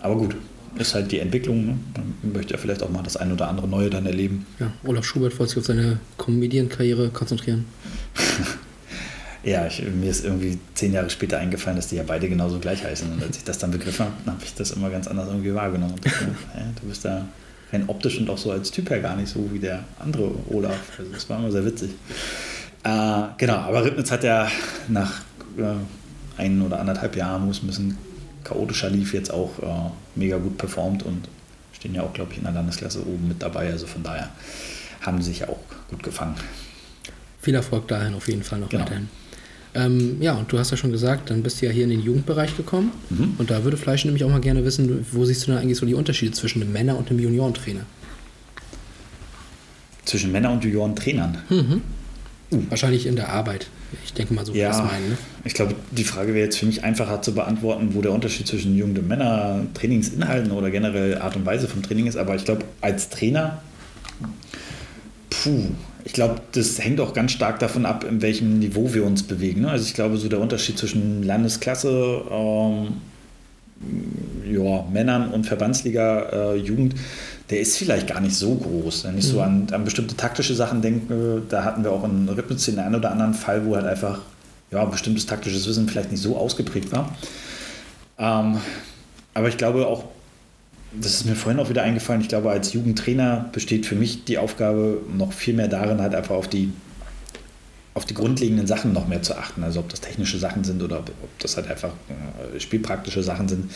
Aber 0.01 0.16
gut, 0.16 0.36
ist 0.77 0.95
halt 0.95 1.11
die 1.12 1.20
Entwicklung. 1.20 1.66
Ne? 1.66 1.78
Man 2.23 2.32
möchte 2.35 2.53
ja 2.55 2.59
vielleicht 2.59 2.82
auch 2.82 2.91
mal 2.91 3.03
das 3.03 3.16
ein 3.16 3.32
oder 3.32 3.49
andere 3.49 3.66
Neue 3.66 3.91
dann 3.91 4.07
erleben. 4.07 4.45
Ja, 4.61 4.73
Olaf 4.85 5.05
Schubert 5.05 5.39
wollte 5.39 5.51
sich 5.51 5.59
auf 5.61 5.65
seine 5.66 5.99
Comedian-Karriere 6.19 7.09
konzentrieren. 7.11 7.65
Ja, 9.44 9.66
ich, 9.66 9.82
mir 9.82 10.10
ist 10.10 10.24
irgendwie 10.24 10.58
zehn 10.74 10.92
Jahre 10.92 11.10
später 11.10 11.38
eingefallen, 11.38 11.76
dass 11.76 11.88
die 11.88 11.96
ja 11.96 12.02
beide 12.06 12.28
genauso 12.28 12.58
gleich 12.58 12.82
heißen. 12.84 13.12
Und 13.12 13.22
als 13.22 13.36
ich 13.36 13.44
das 13.44 13.58
dann 13.58 13.70
begriffen 13.70 14.06
habe, 14.06 14.14
habe 14.32 14.44
ich 14.44 14.54
das 14.54 14.70
immer 14.70 14.88
ganz 14.90 15.06
anders 15.06 15.28
irgendwie 15.28 15.54
wahrgenommen. 15.54 15.96
Dachte, 16.02 16.24
hä, 16.54 16.60
du 16.80 16.88
bist 16.88 17.04
da 17.04 17.26
rein 17.72 17.84
optisch 17.88 18.18
und 18.18 18.30
auch 18.30 18.38
so 18.38 18.50
als 18.52 18.70
Typ 18.70 18.88
her 18.90 19.00
gar 19.00 19.16
nicht 19.16 19.28
so 19.28 19.48
wie 19.52 19.58
der 19.58 19.84
andere 19.98 20.30
Olaf. 20.50 20.78
Also 20.98 21.12
das 21.12 21.28
war 21.28 21.38
immer 21.38 21.52
sehr 21.52 21.64
witzig. 21.64 21.90
Äh, 22.84 23.22
genau, 23.38 23.56
aber 23.56 23.84
Ribnitz 23.84 24.10
hat 24.10 24.24
ja 24.24 24.48
nach 24.88 25.22
äh, 25.58 25.74
ein 26.40 26.62
oder 26.62 26.80
anderthalb 26.80 27.16
Jahren, 27.16 27.46
wo 27.46 27.50
es 27.50 27.62
ein 27.62 27.66
bisschen 27.66 27.98
chaotischer 28.44 28.90
lief, 28.90 29.14
jetzt 29.14 29.30
auch 29.32 29.58
äh, 29.62 29.90
mega 30.14 30.36
gut 30.38 30.56
performt 30.58 31.02
und 31.02 31.28
stehen 31.72 31.94
ja 31.94 32.02
auch, 32.02 32.12
glaube 32.12 32.32
ich, 32.32 32.38
in 32.38 32.44
der 32.44 32.52
Landesklasse 32.52 33.00
oben 33.00 33.28
mit 33.28 33.42
dabei. 33.42 33.70
Also 33.70 33.86
von 33.86 34.02
daher 34.02 34.28
haben 35.00 35.20
sie 35.22 35.30
sich 35.30 35.40
ja 35.40 35.48
auch 35.48 35.58
gut 35.90 36.02
gefangen. 36.02 36.34
Viel 37.40 37.54
Erfolg 37.54 37.88
dahin 37.88 38.14
auf 38.14 38.26
jeden 38.28 38.42
Fall 38.42 38.58
noch 38.58 38.68
Genau. 38.68 38.84
weiterhin. 38.84 39.08
Ähm, 39.74 40.18
ja, 40.20 40.34
und 40.34 40.52
du 40.52 40.59
hast 40.59 40.70
ja 40.70 40.76
schon 40.76 40.92
gesagt, 40.92 41.30
dann 41.30 41.42
bist 41.42 41.60
du 41.60 41.66
ja 41.66 41.72
hier 41.72 41.84
in 41.84 41.90
den 41.90 42.01
Jugendbereich 42.01 42.56
gekommen. 42.56 42.92
Mhm. 43.10 43.34
Und 43.38 43.51
da 43.51 43.64
würde 43.64 43.76
Fleisch 43.76 44.05
nämlich 44.05 44.22
auch 44.24 44.30
mal 44.30 44.40
gerne 44.40 44.64
wissen, 44.64 45.05
wo 45.12 45.24
siehst 45.24 45.42
du 45.42 45.51
denn 45.51 45.60
eigentlich 45.60 45.78
so 45.78 45.86
die 45.86 45.94
Unterschiede 45.94 46.32
zwischen 46.32 46.60
dem 46.60 46.72
Männer- 46.72 46.96
und 46.96 47.10
dem 47.10 47.18
Juniorentrainer? 47.18 47.84
Zwischen 50.05 50.32
Männer- 50.32 50.52
und 50.52 50.62
Junioren-Trainern. 50.62 51.38
Wahrscheinlich 52.68 53.06
in 53.06 53.16
der 53.16 53.30
Arbeit. 53.30 53.66
Ich 54.05 54.12
denke 54.12 54.34
mal 54.34 54.44
so, 54.44 54.52
wie 54.52 54.59
wir 54.59 54.68
das 54.68 54.78
meinen. 54.78 55.10
Ne? 55.10 55.18
ich 55.44 55.55
glaube, 55.55 55.74
die 55.90 56.05
Frage 56.05 56.34
wäre 56.34 56.44
jetzt 56.44 56.59
für 56.59 56.66
mich 56.66 56.84
einfacher 56.84 57.22
zu 57.22 57.34
beantworten, 57.34 57.90
wo 57.94 58.02
der 58.02 58.12
Unterschied 58.12 58.46
zwischen 58.46 58.76
Jugend 58.76 58.98
und 58.98 59.09
Männer, 59.09 59.66
Trainingsinhalten 59.74 60.52
oder 60.52 60.70
generell 60.70 61.18
Art 61.18 61.36
und 61.36 61.46
Weise 61.46 61.68
vom 61.68 61.82
Training 61.82 62.06
ist. 62.06 62.16
Aber 62.16 62.34
ich 62.34 62.44
glaube, 62.44 62.64
als 62.80 63.09
Trainer, 63.10 63.62
puh, 65.30 65.70
ich 66.05 66.12
glaube, 66.12 66.36
das 66.52 66.78
hängt 66.78 67.01
auch 67.01 67.14
ganz 67.14 67.32
stark 67.32 67.59
davon 67.59 67.86
ab, 67.86 68.05
in 68.05 68.20
welchem 68.20 68.59
Niveau 68.59 68.93
wir 68.93 69.05
uns 69.05 69.22
bewegen. 69.22 69.62
ne? 69.62 69.70
Also 69.70 69.86
ich 69.86 69.94
glaube, 69.94 70.18
so 70.18 70.28
der 70.28 70.40
Unterschied 70.40 70.78
zwischen 70.78 71.22
Landesklasse, 71.22 72.22
ähm, 72.31 72.89
ja, 74.51 74.85
Männern 74.93 75.31
und 75.31 75.47
Verbandsliga 75.47 76.52
äh, 76.52 76.56
Jugend, 76.56 76.94
der 77.51 77.60
ist 77.60 77.78
vielleicht 77.78 78.06
gar 78.06 78.20
nicht 78.20 78.36
so 78.36 78.55
groß. 78.55 79.05
Wenn 79.05 79.18
ich 79.18 79.26
so 79.26 79.40
an, 79.40 79.66
an 79.72 79.85
bestimmte 79.85 80.16
taktische 80.16 80.55
Sachen 80.55 80.82
denke, 80.82 81.43
da 81.48 81.64
hatten 81.64 81.82
wir 81.82 81.93
auch 81.93 82.05
in 82.05 82.28
Ribnitz 82.28 82.66
den 82.66 82.78
einen 82.78 82.94
oder 82.94 83.10
anderen 83.10 83.35
Fall, 83.35 83.64
wo 83.66 83.74
halt 83.74 83.86
einfach 83.86 84.20
ja, 84.70 84.85
bestimmtes 84.85 85.26
taktisches 85.26 85.66
Wissen 85.66 85.89
vielleicht 85.89 86.10
nicht 86.10 86.22
so 86.22 86.36
ausgeprägt 86.36 86.93
war. 86.93 87.14
Ähm, 88.18 88.59
aber 89.32 89.48
ich 89.48 89.56
glaube 89.56 89.86
auch, 89.86 90.05
das 91.00 91.14
ist 91.14 91.24
mir 91.26 91.34
vorhin 91.34 91.60
auch 91.60 91.68
wieder 91.68 91.82
eingefallen, 91.82 92.20
ich 92.20 92.28
glaube, 92.28 92.50
als 92.50 92.72
Jugendtrainer 92.72 93.48
besteht 93.52 93.86
für 93.86 93.94
mich 93.94 94.24
die 94.24 94.38
Aufgabe 94.38 95.00
noch 95.16 95.32
viel 95.32 95.54
mehr 95.54 95.68
darin, 95.68 96.00
halt 96.00 96.14
einfach 96.14 96.34
auf 96.34 96.48
die, 96.48 96.72
auf 97.94 98.04
die 98.04 98.14
grundlegenden 98.14 98.66
Sachen 98.66 98.92
noch 98.92 99.06
mehr 99.06 99.22
zu 99.22 99.36
achten. 99.36 99.62
Also 99.62 99.80
ob 99.80 99.88
das 99.88 100.00
technische 100.00 100.38
Sachen 100.38 100.64
sind 100.64 100.82
oder 100.82 100.98
ob, 100.98 101.10
ob 101.22 101.38
das 101.38 101.56
halt 101.56 101.70
einfach 101.70 101.90
äh, 102.08 102.58
spielpraktische 102.58 103.22
Sachen 103.22 103.48
sind. 103.48 103.70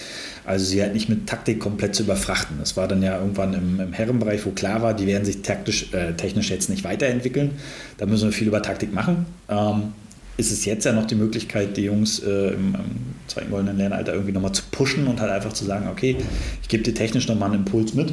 Also 0.44 0.64
sie 0.64 0.82
halt 0.82 0.94
nicht 0.94 1.08
mit 1.08 1.26
Taktik 1.28 1.60
komplett 1.60 1.94
zu 1.94 2.02
überfrachten. 2.02 2.56
Das 2.58 2.76
war 2.76 2.88
dann 2.88 3.02
ja 3.02 3.18
irgendwann 3.18 3.54
im, 3.54 3.80
im 3.80 3.92
Herrenbereich, 3.92 4.44
wo 4.44 4.50
klar 4.50 4.82
war, 4.82 4.94
die 4.94 5.06
werden 5.06 5.24
sich 5.24 5.42
taktisch, 5.42 5.92
äh, 5.92 6.14
technisch 6.14 6.50
jetzt 6.50 6.68
nicht 6.68 6.84
weiterentwickeln. 6.84 7.52
Da 7.96 8.06
müssen 8.06 8.28
wir 8.28 8.32
viel 8.32 8.48
über 8.48 8.62
Taktik 8.62 8.92
machen. 8.92 9.26
Ähm, 9.48 9.92
ist 10.38 10.52
es 10.52 10.64
jetzt 10.64 10.84
ja 10.84 10.92
noch 10.92 11.06
die 11.06 11.16
Möglichkeit, 11.16 11.76
die 11.76 11.82
Jungs 11.82 12.20
äh, 12.20 12.50
im, 12.54 12.74
im 12.74 12.80
zweiten 13.26 13.50
goldenen 13.50 13.76
Lernalter 13.76 14.12
irgendwie 14.14 14.32
nochmal 14.32 14.52
zu 14.52 14.62
pushen 14.70 15.08
und 15.08 15.20
halt 15.20 15.32
einfach 15.32 15.52
zu 15.52 15.64
sagen, 15.64 15.88
okay, 15.88 16.16
ich 16.62 16.68
gebe 16.68 16.84
dir 16.84 16.94
technisch 16.94 17.26
nochmal 17.26 17.50
einen 17.50 17.66
Impuls 17.66 17.92
mit. 17.92 18.12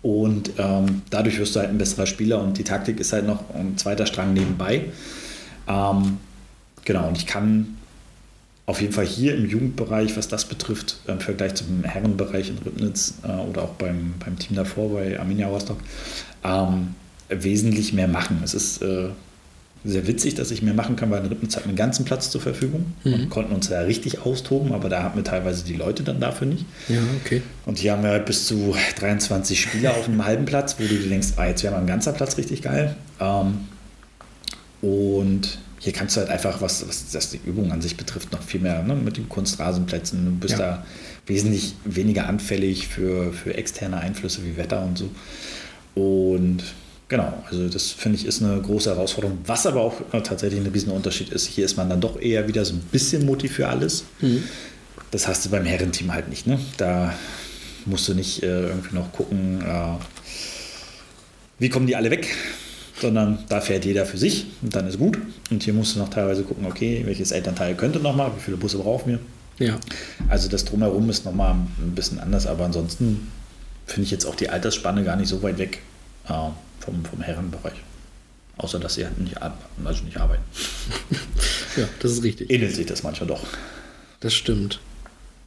Und 0.00 0.52
ähm, 0.58 1.02
dadurch 1.10 1.38
wirst 1.38 1.56
du 1.56 1.60
halt 1.60 1.70
ein 1.70 1.78
besserer 1.78 2.06
Spieler 2.06 2.40
und 2.40 2.56
die 2.56 2.62
Taktik 2.62 3.00
ist 3.00 3.12
halt 3.12 3.26
noch 3.26 3.52
ein 3.52 3.76
zweiter 3.76 4.06
Strang 4.06 4.32
nebenbei. 4.32 4.84
Ähm, 5.66 6.18
genau, 6.84 7.08
und 7.08 7.18
ich 7.18 7.26
kann 7.26 7.78
auf 8.66 8.80
jeden 8.80 8.92
Fall 8.92 9.06
hier 9.06 9.34
im 9.34 9.48
Jugendbereich, 9.48 10.16
was 10.16 10.28
das 10.28 10.44
betrifft, 10.44 11.00
im 11.06 11.20
Vergleich 11.20 11.54
zum 11.54 11.82
Herrenbereich 11.82 12.50
in 12.50 12.58
Ribnitz 12.58 13.14
äh, 13.24 13.32
oder 13.32 13.62
auch 13.62 13.72
beim, 13.74 14.14
beim 14.24 14.38
Team 14.38 14.56
davor 14.56 14.90
bei 14.92 15.18
Arminia 15.18 15.48
Rostock, 15.48 15.78
ähm, 16.44 16.94
wesentlich 17.28 17.92
mehr 17.92 18.08
machen. 18.08 18.40
Es 18.44 18.54
ist 18.54 18.82
äh, 18.82 19.08
sehr 19.84 20.06
witzig, 20.06 20.34
dass 20.34 20.50
ich 20.50 20.62
mehr 20.62 20.72
machen 20.72 20.96
kann, 20.96 21.10
weil 21.10 21.20
in 21.22 21.26
Ribnitz 21.26 21.56
hat 21.56 21.64
einen 21.64 21.76
ganzen 21.76 22.06
Platz 22.06 22.30
zur 22.30 22.40
Verfügung 22.40 22.86
mhm. 23.04 23.14
und 23.14 23.30
konnten 23.30 23.54
uns 23.54 23.68
da 23.68 23.80
richtig 23.82 24.22
austoben, 24.22 24.72
aber 24.72 24.88
da 24.88 25.02
hatten 25.02 25.16
wir 25.16 25.24
teilweise 25.24 25.64
die 25.64 25.74
Leute 25.74 26.02
dann 26.02 26.20
dafür 26.20 26.46
nicht. 26.46 26.64
Ja, 26.88 27.00
okay. 27.22 27.42
Und 27.66 27.78
hier 27.78 27.92
haben 27.92 28.02
wir 28.02 28.10
halt 28.10 28.24
bis 28.24 28.46
zu 28.46 28.74
23 28.98 29.60
Spieler 29.60 29.90
auf 29.90 30.08
einem 30.08 30.24
halben 30.24 30.46
Platz, 30.46 30.76
wo 30.78 30.82
du 30.84 30.88
dir 30.88 31.08
denkst, 31.08 31.28
ah, 31.36 31.46
jetzt 31.46 31.62
wäre 31.62 31.74
mal 31.74 31.80
ein 31.80 31.86
ganzer 31.86 32.12
Platz 32.12 32.38
richtig 32.38 32.62
geil. 32.62 32.96
Ähm, 33.20 33.68
und 34.80 35.58
hier 35.80 35.92
kannst 35.92 36.16
du 36.16 36.20
halt 36.20 36.30
einfach, 36.30 36.62
was, 36.62 36.88
was 36.88 37.10
das 37.10 37.30
die 37.30 37.40
Übung 37.44 37.70
an 37.70 37.82
sich 37.82 37.98
betrifft, 37.98 38.32
noch 38.32 38.42
viel 38.42 38.60
mehr 38.60 38.82
ne, 38.82 38.94
mit 38.94 39.18
den 39.18 39.28
Kunstrasenplätzen. 39.28 40.24
Du 40.24 40.30
bist 40.32 40.52
ja. 40.52 40.58
da 40.58 40.86
wesentlich 41.26 41.74
weniger 41.84 42.26
anfällig 42.26 42.88
für, 42.88 43.34
für 43.34 43.54
externe 43.54 43.98
Einflüsse 43.98 44.44
wie 44.44 44.56
Wetter 44.56 44.82
und 44.82 44.96
so. 44.96 45.10
Und 45.94 46.64
genau, 47.14 47.32
also 47.48 47.68
das 47.68 47.92
finde 47.92 48.18
ich 48.18 48.26
ist 48.26 48.42
eine 48.42 48.60
große 48.60 48.90
Herausforderung. 48.90 49.38
Was 49.46 49.66
aber 49.66 49.82
auch 49.82 50.00
tatsächlich 50.24 50.60
ein 50.60 50.66
riesen 50.66 50.90
Unterschied 50.90 51.28
ist, 51.28 51.46
hier 51.46 51.64
ist 51.64 51.76
man 51.76 51.88
dann 51.88 52.00
doch 52.00 52.20
eher 52.20 52.48
wieder 52.48 52.64
so 52.64 52.74
ein 52.74 52.80
bisschen 52.90 53.24
Mutti 53.24 53.48
für 53.48 53.68
alles. 53.68 54.04
Mhm. 54.20 54.42
Das 55.12 55.28
hast 55.28 55.44
du 55.44 55.50
beim 55.50 55.64
Herrenteam 55.64 56.12
halt 56.12 56.28
nicht. 56.28 56.48
Ne? 56.48 56.58
Da 56.76 57.14
musst 57.86 58.08
du 58.08 58.14
nicht 58.14 58.42
äh, 58.42 58.66
irgendwie 58.66 58.96
noch 58.96 59.12
gucken, 59.12 59.62
äh, 59.62 59.96
wie 61.60 61.68
kommen 61.68 61.86
die 61.86 61.94
alle 61.94 62.10
weg, 62.10 62.34
sondern 63.00 63.38
da 63.48 63.60
fährt 63.60 63.84
jeder 63.84 64.06
für 64.06 64.18
sich 64.18 64.46
und 64.62 64.74
dann 64.74 64.88
ist 64.88 64.98
gut. 64.98 65.16
Und 65.52 65.62
hier 65.62 65.72
musst 65.72 65.94
du 65.94 66.00
noch 66.00 66.08
teilweise 66.08 66.42
gucken, 66.42 66.66
okay, 66.66 67.02
welches 67.04 67.30
Elternteil 67.30 67.76
könnte 67.76 68.00
nochmal, 68.00 68.32
wie 68.36 68.40
viele 68.40 68.56
Busse 68.56 68.78
brauchen 68.78 69.12
wir. 69.12 69.64
Ja. 69.64 69.78
Also 70.28 70.48
das 70.48 70.64
drumherum 70.64 71.08
ist 71.10 71.24
nochmal 71.24 71.52
ein 71.52 71.92
bisschen 71.94 72.18
anders, 72.18 72.48
aber 72.48 72.64
ansonsten 72.64 73.30
finde 73.86 74.02
ich 74.02 74.10
jetzt 74.10 74.26
auch 74.26 74.34
die 74.34 74.48
Altersspanne 74.48 75.04
gar 75.04 75.14
nicht 75.14 75.28
so 75.28 75.40
weit 75.44 75.58
weg 75.58 75.78
äh, 76.28 76.32
vom, 76.84 77.04
vom 77.04 77.20
Herrenbereich. 77.20 77.82
Außer 78.56 78.78
dass 78.78 78.94
sie 78.94 79.04
halt 79.04 79.18
nicht, 79.18 79.36
also 79.42 80.04
nicht 80.04 80.16
arbeiten. 80.16 80.42
ja, 81.76 81.88
das 81.98 82.12
ist 82.12 82.22
richtig. 82.22 82.50
Ähnelt 82.50 82.74
sich 82.74 82.86
das 82.86 83.02
manchmal 83.02 83.28
doch. 83.28 83.44
Das 84.20 84.32
stimmt. 84.32 84.80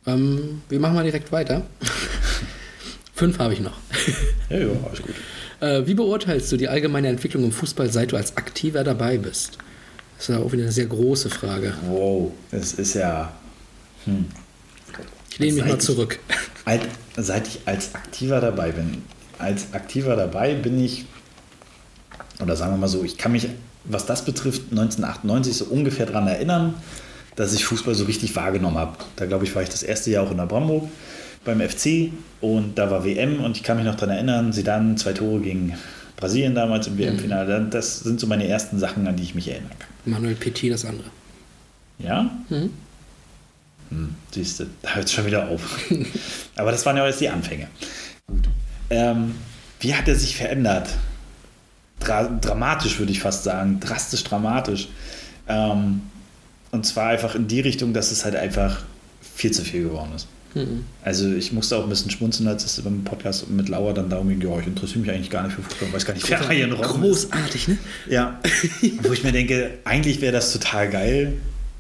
Ähm, 0.05 0.61
wir 0.69 0.79
machen 0.79 0.95
mal 0.95 1.03
direkt 1.03 1.31
weiter. 1.31 1.65
Fünf 3.13 3.39
habe 3.39 3.53
ich 3.53 3.61
noch. 3.61 3.77
ja, 4.49 4.57
ja, 4.59 4.67
alles 4.85 5.01
gut. 5.01 5.15
Äh, 5.59 5.87
wie 5.87 5.93
beurteilst 5.93 6.51
du 6.51 6.57
die 6.57 6.67
allgemeine 6.67 7.07
Entwicklung 7.07 7.43
im 7.45 7.51
Fußball, 7.51 7.91
seit 7.91 8.11
du 8.11 8.17
als 8.17 8.35
Aktiver 8.37 8.83
dabei 8.83 9.17
bist? 9.17 9.57
Das 10.17 10.29
ist 10.29 10.35
ja 10.35 10.41
auch 10.41 10.51
wieder 10.51 10.63
eine 10.63 10.71
sehr 10.71 10.85
große 10.85 11.29
Frage. 11.29 11.73
Wow, 11.87 12.31
das 12.51 12.73
ist 12.73 12.95
ja. 12.95 13.31
Hm. 14.05 14.25
Ich 15.29 15.39
lehne 15.39 15.53
mich 15.53 15.65
mal 15.65 15.79
zurück. 15.79 16.19
Als, 16.65 16.83
seit 17.15 17.47
ich 17.47 17.59
als 17.65 17.93
Aktiver 17.95 18.41
dabei 18.41 18.71
bin, 18.71 19.03
als 19.37 19.73
Aktiver 19.73 20.15
dabei 20.15 20.55
bin 20.55 20.83
ich, 20.83 21.05
oder 22.41 22.55
sagen 22.55 22.73
wir 22.73 22.77
mal 22.77 22.87
so, 22.87 23.03
ich 23.03 23.17
kann 23.17 23.31
mich, 23.31 23.47
was 23.85 24.05
das 24.05 24.25
betrifft, 24.25 24.63
1998 24.71 25.57
so 25.57 25.65
ungefähr 25.65 26.05
daran 26.05 26.27
erinnern, 26.27 26.75
dass 27.35 27.53
ich 27.53 27.65
Fußball 27.65 27.95
so 27.95 28.05
richtig 28.05 28.35
wahrgenommen 28.35 28.77
habe. 28.77 28.97
Da 29.15 29.25
glaube 29.25 29.45
ich, 29.45 29.55
war 29.55 29.61
ich 29.61 29.69
das 29.69 29.83
erste 29.83 30.11
Jahr 30.11 30.23
auch 30.23 30.31
in 30.31 30.37
der 30.37 30.45
Bramburg 30.45 30.89
beim 31.45 31.61
FC 31.61 32.11
und 32.41 32.77
da 32.77 32.91
war 32.91 33.05
WM 33.05 33.43
und 33.43 33.57
ich 33.57 33.63
kann 33.63 33.77
mich 33.77 33.85
noch 33.85 33.95
daran 33.95 34.15
erinnern, 34.15 34.53
sie 34.53 34.63
dann 34.63 34.97
zwei 34.97 35.13
Tore 35.13 35.39
gegen 35.39 35.73
Brasilien 36.17 36.55
damals 36.55 36.87
im 36.87 36.97
WM-Finale. 36.97 37.59
Mhm. 37.59 37.69
Das 37.69 37.99
sind 37.99 38.19
so 38.19 38.27
meine 38.27 38.47
ersten 38.47 38.79
Sachen, 38.79 39.07
an 39.07 39.15
die 39.15 39.23
ich 39.23 39.35
mich 39.35 39.47
erinnern 39.47 39.71
kann. 39.77 40.11
Manuel 40.11 40.35
Petit 40.35 40.71
das 40.71 40.83
andere. 40.83 41.09
Ja? 41.99 42.29
Mhm. 42.49 42.71
Hm, 43.89 44.15
siehst 44.31 44.59
du, 44.59 44.65
da 44.81 44.95
hört 44.95 45.05
es 45.05 45.13
schon 45.13 45.25
wieder 45.25 45.47
auf. 45.47 45.79
Aber 46.55 46.71
das 46.71 46.85
waren 46.85 46.97
ja 46.97 47.05
jetzt 47.05 47.21
die 47.21 47.29
Anfänge. 47.29 47.67
Gut. 48.27 48.49
Ähm, 48.89 49.35
wie 49.79 49.93
hat 49.93 50.07
er 50.07 50.15
sich 50.15 50.35
verändert? 50.35 50.89
Dra 51.99 52.27
dramatisch 52.41 52.99
würde 52.99 53.11
ich 53.11 53.19
fast 53.19 53.43
sagen, 53.43 53.79
drastisch 53.79 54.23
dramatisch. 54.23 54.89
Ähm, 55.47 56.01
und 56.71 56.85
zwar 56.85 57.09
einfach 57.09 57.35
in 57.35 57.47
die 57.47 57.61
Richtung, 57.61 57.93
dass 57.93 58.11
es 58.11 58.25
halt 58.25 58.35
einfach 58.35 58.83
viel 59.21 59.51
zu 59.51 59.63
viel 59.63 59.83
geworden 59.83 60.11
ist. 60.15 60.27
Mhm. 60.53 60.85
Also 61.03 61.31
ich 61.33 61.53
musste 61.53 61.77
auch 61.77 61.83
ein 61.83 61.89
bisschen 61.89 62.11
schmunzeln, 62.11 62.47
als 62.47 62.65
es 62.65 62.81
beim 62.81 63.03
Podcast 63.03 63.49
mit 63.49 63.69
Lauer 63.69 63.93
dann 63.93 64.09
darum 64.09 64.29
ging, 64.29 64.41
ja, 64.41 64.59
ich 64.59 64.67
interessiere 64.67 64.99
mich 64.99 65.11
eigentlich 65.11 65.29
gar 65.29 65.43
nicht 65.43 65.55
für 65.55 65.61
Fußball, 65.61 65.93
weiß 65.93 66.05
gar 66.05 66.13
nicht, 66.13 66.29
wer 66.29 66.49
hier 66.49 66.67
noch 66.67 66.81
Großartig, 66.81 67.67
ne? 67.67 67.77
Ja, 68.09 68.39
wo 69.03 69.13
ich 69.13 69.23
mir 69.23 69.31
denke, 69.31 69.71
eigentlich 69.85 70.21
wäre 70.21 70.33
das 70.33 70.51
total 70.51 70.89
geil, 70.89 71.33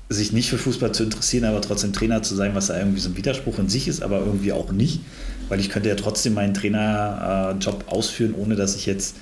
sich 0.09 0.31
nicht 0.31 0.49
für 0.49 0.57
Fußball 0.57 0.93
zu 0.93 1.03
interessieren, 1.03 1.45
aber 1.45 1.61
trotzdem 1.61 1.91
Trainer 1.91 2.23
zu 2.23 2.35
sein, 2.35 2.55
was 2.55 2.67
da 2.67 2.77
irgendwie 2.77 2.99
so 2.99 3.09
ein 3.09 3.17
Widerspruch 3.17 3.59
in 3.59 3.67
sich 3.67 3.87
ist, 3.87 4.01
aber 4.01 4.19
irgendwie 4.19 4.53
auch 4.53 4.71
nicht, 4.71 5.01
weil 5.49 5.59
ich 5.59 5.69
könnte 5.69 5.89
ja 5.89 5.95
trotzdem 5.95 6.33
meinen 6.33 6.53
Trainerjob 6.53 7.85
ausführen, 7.87 8.33
ohne 8.35 8.55
dass 8.55 8.75
ich 8.75 8.85
jetzt 8.85 9.15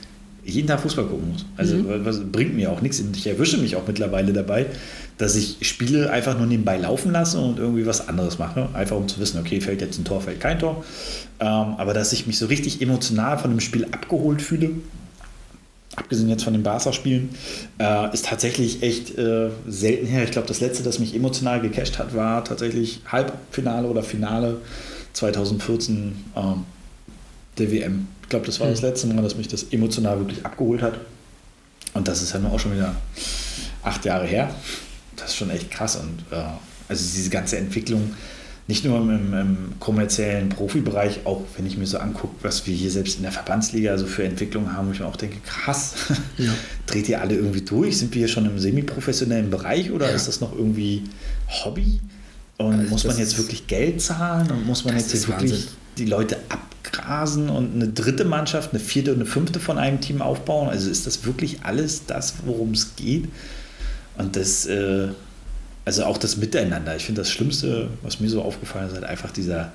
jeden 0.45 0.67
Tag 0.67 0.79
Fußball 0.81 1.05
gucken 1.05 1.31
muss. 1.31 1.45
Also 1.57 1.75
mhm. 1.75 2.05
was 2.05 2.19
bringt 2.19 2.55
mir 2.55 2.71
auch 2.71 2.81
nichts. 2.81 3.01
Ich 3.15 3.27
erwische 3.27 3.57
mich 3.57 3.75
auch 3.75 3.87
mittlerweile 3.87 4.31
dabei, 4.31 4.67
dass 5.17 5.35
ich 5.35 5.57
Spiele 5.61 6.11
einfach 6.11 6.37
nur 6.37 6.45
nebenbei 6.45 6.77
laufen 6.77 7.11
lasse 7.11 7.39
und 7.39 7.57
irgendwie 7.57 7.85
was 7.85 8.07
anderes 8.07 8.37
mache. 8.37 8.69
Einfach 8.73 8.95
um 8.95 9.07
zu 9.07 9.19
wissen, 9.19 9.39
okay, 9.39 9.59
fällt 9.61 9.81
jetzt 9.81 9.97
ein 9.97 10.05
Tor, 10.05 10.21
fällt 10.21 10.39
kein 10.39 10.59
Tor. 10.59 10.83
Ähm, 11.39 11.47
aber 11.47 11.93
dass 11.93 12.13
ich 12.13 12.27
mich 12.27 12.37
so 12.37 12.45
richtig 12.45 12.81
emotional 12.81 13.37
von 13.37 13.49
dem 13.49 13.59
Spiel 13.59 13.85
abgeholt 13.85 14.41
fühle, 14.41 14.71
abgesehen 15.95 16.29
jetzt 16.29 16.43
von 16.43 16.53
den 16.53 16.63
Barca-Spielen, 16.63 17.29
äh, 17.79 18.13
ist 18.13 18.25
tatsächlich 18.25 18.83
echt 18.83 19.17
äh, 19.17 19.49
selten 19.67 20.05
her. 20.05 20.23
Ich 20.23 20.31
glaube, 20.31 20.47
das 20.47 20.59
letzte, 20.59 20.83
das 20.83 20.99
mich 20.99 21.15
emotional 21.15 21.61
gecasht 21.61 21.97
hat, 21.97 22.15
war 22.15 22.43
tatsächlich 22.43 23.01
Halbfinale 23.07 23.87
oder 23.87 24.03
Finale 24.03 24.57
2014 25.13 26.15
äh, 26.35 26.41
der 27.57 27.71
WM. 27.71 28.07
Ich 28.25 28.29
glaube, 28.29 28.47
das 28.47 28.59
war 28.59 28.65
mhm. 28.65 28.71
das 28.71 28.81
letzte 28.81 29.05
Mal, 29.05 29.21
dass 29.21 29.35
mich 29.35 29.47
das 29.47 29.65
emotional 29.71 30.17
wirklich 30.17 30.43
abgeholt 30.43 30.81
hat. 30.81 30.95
Und 31.93 32.07
das 32.07 32.23
ist 32.23 32.33
ja 32.33 32.39
nur 32.39 32.51
auch 32.51 32.59
schon 32.59 32.73
wieder 32.73 32.95
acht 33.83 34.03
Jahre 34.03 34.25
her. 34.25 34.49
Das 35.15 35.29
ist 35.29 35.35
schon 35.35 35.51
echt 35.51 35.69
krass. 35.69 35.95
Und 35.95 36.23
äh, 36.31 36.43
also 36.89 37.05
diese 37.15 37.29
ganze 37.29 37.57
Entwicklung, 37.57 38.15
nicht 38.67 38.83
nur 38.83 38.99
im, 38.99 39.31
im, 39.31 39.57
kommerziellen 39.79 40.49
Profibereich, 40.49 41.19
auch 41.25 41.43
wenn 41.55 41.67
ich 41.67 41.77
mir 41.77 41.85
so 41.85 41.99
angucke, 41.99 42.33
was 42.41 42.65
wir 42.65 42.75
hier 42.75 42.89
selbst 42.89 43.17
in 43.17 43.21
der 43.21 43.31
Verbandsliga 43.31 43.95
so 43.99 44.07
für 44.07 44.23
Entwicklungen 44.23 44.73
haben, 44.73 44.87
wo 44.87 44.91
ich 44.91 45.01
mir 45.01 45.05
auch 45.05 45.17
denke, 45.17 45.37
krass, 45.45 45.93
ja. 46.39 46.51
dreht 46.87 47.07
ihr 47.07 47.21
alle 47.21 47.35
irgendwie 47.35 47.61
durch? 47.61 47.99
Sind 47.99 48.15
wir 48.15 48.21
hier 48.21 48.27
schon 48.27 48.47
im 48.47 48.57
semi-professionellen 48.57 49.51
Bereich 49.51 49.91
oder 49.91 50.09
ja. 50.09 50.15
ist 50.15 50.27
das 50.27 50.41
noch 50.41 50.51
irgendwie 50.51 51.03
Hobby? 51.47 51.99
Und 52.57 52.79
also 52.79 52.89
muss 52.89 53.03
man 53.03 53.19
jetzt 53.19 53.37
wirklich 53.37 53.67
Geld 53.67 54.01
zahlen 54.01 54.49
und 54.49 54.65
muss 54.65 54.83
man 54.83 54.97
jetzt 54.97 55.13
wirklich 55.27 55.51
Wahnsinn. 55.51 55.67
die 55.99 56.05
Leute 56.05 56.37
abgrasen 56.95 57.49
und 57.49 57.75
eine 57.75 57.87
dritte 57.87 58.25
Mannschaft, 58.25 58.71
eine 58.71 58.79
vierte 58.79 59.11
und 59.11 59.17
eine 59.17 59.25
fünfte 59.25 59.59
von 59.59 59.77
einem 59.77 60.01
Team 60.01 60.21
aufbauen? 60.21 60.69
Also 60.69 60.89
ist 60.89 61.07
das 61.07 61.25
wirklich 61.25 61.63
alles 61.63 62.05
das, 62.05 62.35
worum 62.45 62.71
es 62.71 62.95
geht? 62.95 63.29
Und 64.17 64.35
das, 64.35 64.65
äh, 64.65 65.09
also 65.83 66.05
auch 66.05 66.17
das 66.17 66.37
Miteinander. 66.37 66.95
Ich 66.95 67.05
finde 67.05 67.21
das 67.21 67.31
Schlimmste, 67.31 67.89
was 68.01 68.19
mir 68.19 68.29
so 68.29 68.41
aufgefallen 68.41 68.87
ist, 68.87 68.93
halt 68.93 69.03
einfach 69.03 69.31
dieser, 69.31 69.71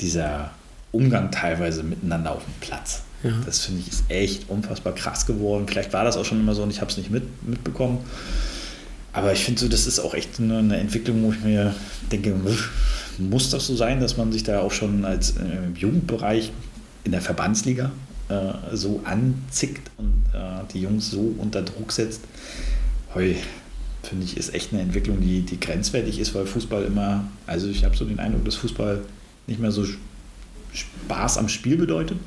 dieser 0.00 0.50
Umgang 0.92 1.30
teilweise 1.30 1.82
miteinander 1.82 2.32
auf 2.32 2.44
dem 2.44 2.54
Platz. 2.60 3.02
Ja. 3.22 3.32
Das 3.46 3.60
finde 3.60 3.80
ich 3.80 3.88
ist 3.88 4.04
echt 4.08 4.50
unfassbar 4.50 4.94
krass 4.94 5.26
geworden. 5.26 5.66
Vielleicht 5.66 5.92
war 5.92 6.04
das 6.04 6.16
auch 6.16 6.24
schon 6.24 6.40
immer 6.40 6.54
so 6.54 6.62
und 6.62 6.70
ich 6.70 6.80
habe 6.80 6.90
es 6.90 6.96
nicht 6.96 7.10
mit, 7.10 7.24
mitbekommen. 7.46 7.98
Aber 9.14 9.32
ich 9.32 9.44
finde 9.44 9.60
so, 9.60 9.68
das 9.68 9.86
ist 9.86 10.00
auch 10.00 10.14
echt 10.14 10.40
eine, 10.40 10.58
eine, 10.58 10.78
Entwicklung, 10.78 11.22
wo 11.22 11.32
ich 11.32 11.40
mir 11.40 11.74
denke, 12.10 12.34
muss 13.18 13.50
das 13.50 13.66
so 13.66 13.76
sein, 13.76 14.00
dass 14.00 14.16
man 14.16 14.32
sich 14.32 14.42
da 14.42 14.60
auch 14.60 14.72
schon 14.72 15.04
als 15.04 15.36
äh, 15.36 15.66
im 15.66 15.76
Jugendbereich 15.76 16.52
in 17.04 17.12
der 17.12 17.20
Verbandsliga 17.20 17.90
äh, 18.28 18.76
so 18.76 19.00
anzickt 19.04 19.90
und 19.96 20.24
äh, 20.32 20.62
die 20.72 20.82
Jungs 20.82 21.10
so 21.10 21.34
unter 21.38 21.62
Druck 21.62 21.92
setzt? 21.92 22.22
Heu, 23.14 23.34
finde 24.02 24.24
ich, 24.24 24.36
ist 24.36 24.54
echt 24.54 24.72
eine 24.72 24.82
Entwicklung, 24.82 25.20
die, 25.20 25.42
die 25.42 25.60
grenzwertig 25.60 26.18
ist, 26.18 26.34
weil 26.34 26.46
Fußball 26.46 26.84
immer, 26.84 27.24
also 27.46 27.68
ich 27.68 27.84
habe 27.84 27.96
so 27.96 28.04
den 28.04 28.18
Eindruck, 28.18 28.44
dass 28.44 28.56
Fußball 28.56 29.00
nicht 29.46 29.60
mehr 29.60 29.72
so 29.72 29.84
Spaß 30.72 31.38
am 31.38 31.48
Spiel 31.48 31.76
bedeutet, 31.76 32.18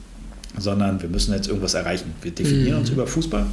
sondern 0.57 1.01
wir 1.01 1.09
müssen 1.09 1.33
jetzt 1.33 1.47
irgendwas 1.47 1.73
erreichen. 1.73 2.13
Wir 2.21 2.31
definieren 2.31 2.75
mhm. 2.75 2.79
uns 2.81 2.89
über 2.89 3.07
Fußball. 3.07 3.45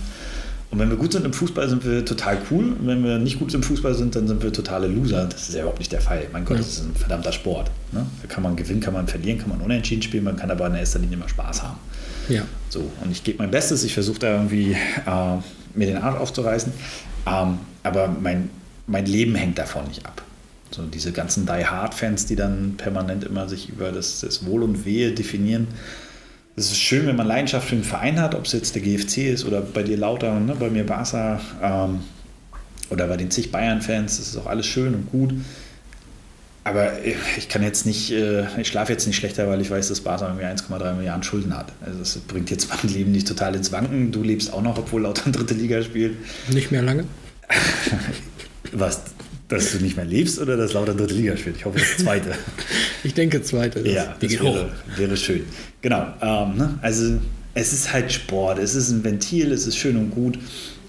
Und 0.72 0.78
wenn 0.78 0.88
wir 0.88 0.96
gut 0.96 1.12
sind 1.12 1.26
im 1.26 1.34
Fußball, 1.34 1.68
sind 1.68 1.84
wir 1.84 2.02
total 2.02 2.38
cool. 2.50 2.72
Und 2.78 2.86
wenn 2.86 3.04
wir 3.04 3.18
nicht 3.18 3.38
gut 3.38 3.52
im 3.52 3.62
Fußball 3.62 3.94
sind, 3.94 4.16
dann 4.16 4.26
sind 4.26 4.42
wir 4.42 4.54
totale 4.54 4.86
Loser. 4.86 5.26
Das 5.26 5.50
ist 5.50 5.54
ja 5.54 5.60
überhaupt 5.60 5.78
nicht 5.78 5.92
der 5.92 6.00
Fall. 6.00 6.26
Mein 6.32 6.46
Gott, 6.46 6.58
das 6.58 6.68
ist 6.68 6.84
ein 6.84 6.94
verdammter 6.94 7.30
Sport. 7.30 7.70
Ne? 7.92 8.06
Da 8.22 8.28
kann 8.28 8.42
man 8.42 8.56
gewinnen, 8.56 8.80
kann 8.80 8.94
man 8.94 9.06
verlieren, 9.06 9.38
kann 9.38 9.50
man 9.50 9.60
unentschieden 9.60 10.00
spielen, 10.00 10.24
man 10.24 10.36
kann 10.36 10.50
aber 10.50 10.66
in 10.68 10.74
erster 10.74 10.98
Linie 10.98 11.18
immer 11.18 11.28
Spaß 11.28 11.62
haben. 11.62 11.76
Ja. 12.30 12.44
So, 12.70 12.90
und 13.04 13.12
ich 13.12 13.22
gebe 13.22 13.36
mein 13.38 13.50
Bestes, 13.50 13.84
ich 13.84 13.92
versuche 13.92 14.20
da 14.20 14.32
irgendwie 14.32 14.72
äh, 14.72 15.36
mir 15.74 15.86
den 15.86 15.98
Arsch 15.98 16.18
aufzureißen. 16.18 16.72
Ähm, 17.26 17.58
aber 17.82 18.08
mein, 18.08 18.48
mein 18.86 19.04
Leben 19.04 19.34
hängt 19.34 19.58
davon 19.58 19.86
nicht 19.88 20.06
ab. 20.06 20.22
So 20.70 20.84
diese 20.86 21.12
ganzen 21.12 21.44
Die 21.44 21.66
Hard-Fans, 21.66 22.24
die 22.24 22.36
dann 22.36 22.78
permanent 22.78 23.24
immer 23.24 23.46
sich 23.46 23.68
über 23.68 23.92
das, 23.92 24.20
das 24.20 24.46
Wohl 24.46 24.62
und 24.62 24.86
Wehe 24.86 25.12
definieren. 25.12 25.68
Es 26.54 26.66
ist 26.70 26.80
schön, 26.80 27.06
wenn 27.06 27.16
man 27.16 27.26
Leidenschaft 27.26 27.68
für 27.68 27.74
einen 27.74 27.84
Verein 27.84 28.20
hat, 28.20 28.34
ob 28.34 28.44
es 28.44 28.52
jetzt 28.52 28.74
der 28.74 28.82
GFC 28.82 29.18
ist 29.32 29.44
oder 29.46 29.62
bei 29.62 29.82
dir 29.82 29.96
Lauter, 29.96 30.38
ne, 30.38 30.54
bei 30.54 30.68
mir 30.68 30.84
Barca 30.84 31.40
ähm, 31.62 32.00
oder 32.90 33.06
bei 33.06 33.16
den 33.16 33.30
zig 33.30 33.50
Bayern-Fans. 33.50 34.18
Das 34.18 34.28
ist 34.28 34.36
auch 34.36 34.46
alles 34.46 34.66
schön 34.66 34.94
und 34.94 35.10
gut. 35.10 35.32
aber 36.64 37.02
ich 37.38 37.48
kann 37.48 37.62
jetzt 37.62 37.86
nicht, 37.86 38.12
äh, 38.12 38.44
ich 38.60 38.68
schlafe 38.68 38.92
jetzt 38.92 39.06
nicht 39.06 39.16
schlechter, 39.16 39.48
weil 39.48 39.60
ich 39.60 39.70
weiß, 39.70 39.88
dass 39.88 40.00
Barca 40.02 40.26
irgendwie 40.26 40.44
1,3 40.44 40.92
Milliarden 40.92 41.22
Schulden 41.22 41.56
hat. 41.56 41.72
Also 41.84 41.98
das 41.98 42.18
bringt 42.18 42.50
jetzt 42.50 42.68
mein 42.68 42.92
Leben 42.92 43.12
nicht 43.12 43.26
total 43.26 43.54
ins 43.54 43.72
Wanken. 43.72 44.12
Du 44.12 44.22
lebst 44.22 44.52
auch 44.52 44.62
noch, 44.62 44.78
obwohl 44.78 45.02
Lautern 45.02 45.32
dritte 45.32 45.54
Liga 45.54 45.82
spielt. 45.82 46.16
Nicht 46.52 46.70
mehr 46.70 46.82
lange? 46.82 47.04
Was? 48.72 49.02
Dass 49.56 49.72
du 49.72 49.78
nicht 49.78 49.96
mehr 49.96 50.04
lebst 50.04 50.40
oder 50.40 50.56
dass 50.56 50.72
Lautern 50.72 50.96
dritte 50.96 51.14
Liga 51.14 51.36
spielt? 51.36 51.56
Ich 51.56 51.64
hoffe, 51.64 51.78
das 51.78 52.04
zweite. 52.04 52.32
ich 53.04 53.14
denke 53.14 53.42
zweite. 53.42 53.80
Ja, 53.88 54.14
das 54.18 54.32
wäre, 54.32 54.70
wäre, 54.96 55.16
schön. 55.16 55.44
Genau. 55.80 56.06
Ähm, 56.20 56.56
ne? 56.56 56.78
Also 56.82 57.18
es 57.54 57.72
ist 57.72 57.92
halt 57.92 58.12
Sport, 58.12 58.58
es 58.58 58.74
ist 58.74 58.90
ein 58.90 59.04
Ventil, 59.04 59.52
es 59.52 59.66
ist 59.66 59.76
schön 59.76 59.96
und 59.96 60.10
gut. 60.10 60.36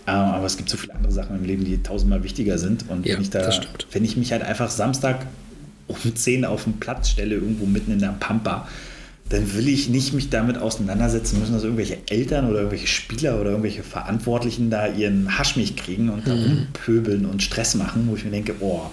Ähm, 0.06 0.14
aber 0.14 0.46
es 0.46 0.58
gibt 0.58 0.70
so 0.70 0.78
viele 0.78 0.96
andere 0.96 1.14
Sachen 1.14 1.36
im 1.38 1.46
Leben, 1.46 1.64
die 1.64 1.82
tausendmal 1.82 2.24
wichtiger 2.24 2.58
sind. 2.58 2.90
Und 2.90 3.06
ja, 3.06 3.16
wenn, 3.16 3.22
ich 3.22 3.30
da, 3.30 3.50
wenn 3.92 4.04
ich 4.04 4.18
mich 4.18 4.32
halt 4.32 4.44
einfach 4.44 4.70
Samstag 4.70 5.26
um 5.88 6.16
10 6.16 6.46
auf 6.46 6.64
den 6.66 6.80
Platz 6.80 7.10
stelle, 7.10 7.36
irgendwo 7.36 7.66
mitten 7.66 7.92
in 7.92 8.00
der 8.00 8.16
Pampa, 8.20 8.68
dann 9.30 9.54
will 9.56 9.68
ich 9.68 9.90
nicht 9.90 10.14
mich 10.14 10.30
damit 10.30 10.58
auseinandersetzen 10.58 11.40
müssen, 11.40 11.54
dass 11.54 11.64
irgendwelche 11.64 11.98
Eltern 12.08 12.46
oder 12.48 12.58
irgendwelche 12.58 12.88
Spieler 12.88 13.40
oder 13.40 13.52
irgendwelche 13.52 13.84
Verantwortlichen 13.84 14.70
da 14.70 14.88
ihren 14.88 15.38
Haschmich 15.38 15.76
kriegen 15.76 16.10
und 16.10 16.28
da 16.28 16.36
mhm. 16.36 16.44
rumpöbeln 16.44 17.26
und 17.26 17.42
Stress 17.42 17.76
machen, 17.76 18.08
wo 18.10 18.16
ich 18.16 18.26
mir 18.26 18.32
denke, 18.32 18.54
boah, 18.54 18.92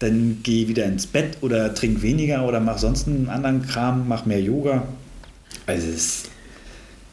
dann 0.00 0.38
geh 0.42 0.68
wieder 0.68 0.84
ins 0.84 1.06
Bett 1.06 1.38
oder 1.40 1.74
trink 1.74 2.02
weniger 2.02 2.46
oder 2.46 2.60
mach 2.60 2.78
sonst 2.78 3.06
einen 3.06 3.28
anderen 3.28 3.62
Kram, 3.62 4.06
mach 4.08 4.26
mehr 4.26 4.40
Yoga. 4.40 4.86
Also 5.66 5.88
es 5.88 6.24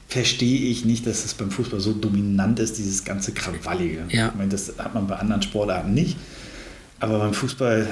verstehe 0.07 0.69
ich 0.69 0.83
nicht, 0.83 1.07
dass 1.07 1.23
es 1.23 1.33
beim 1.33 1.51
Fußball 1.51 1.79
so 1.79 1.93
dominant 1.93 2.59
ist, 2.59 2.77
dieses 2.77 3.05
ganze 3.05 3.31
Krawallige. 3.31 4.03
Ja. 4.09 4.27
Ich 4.29 4.35
meine, 4.35 4.49
das 4.49 4.73
hat 4.77 4.93
man 4.93 5.07
bei 5.07 5.15
anderen 5.15 5.41
Sportarten 5.41 5.93
nicht. 5.93 6.17
Aber 7.01 7.17
beim 7.17 7.33
Fußball, 7.33 7.87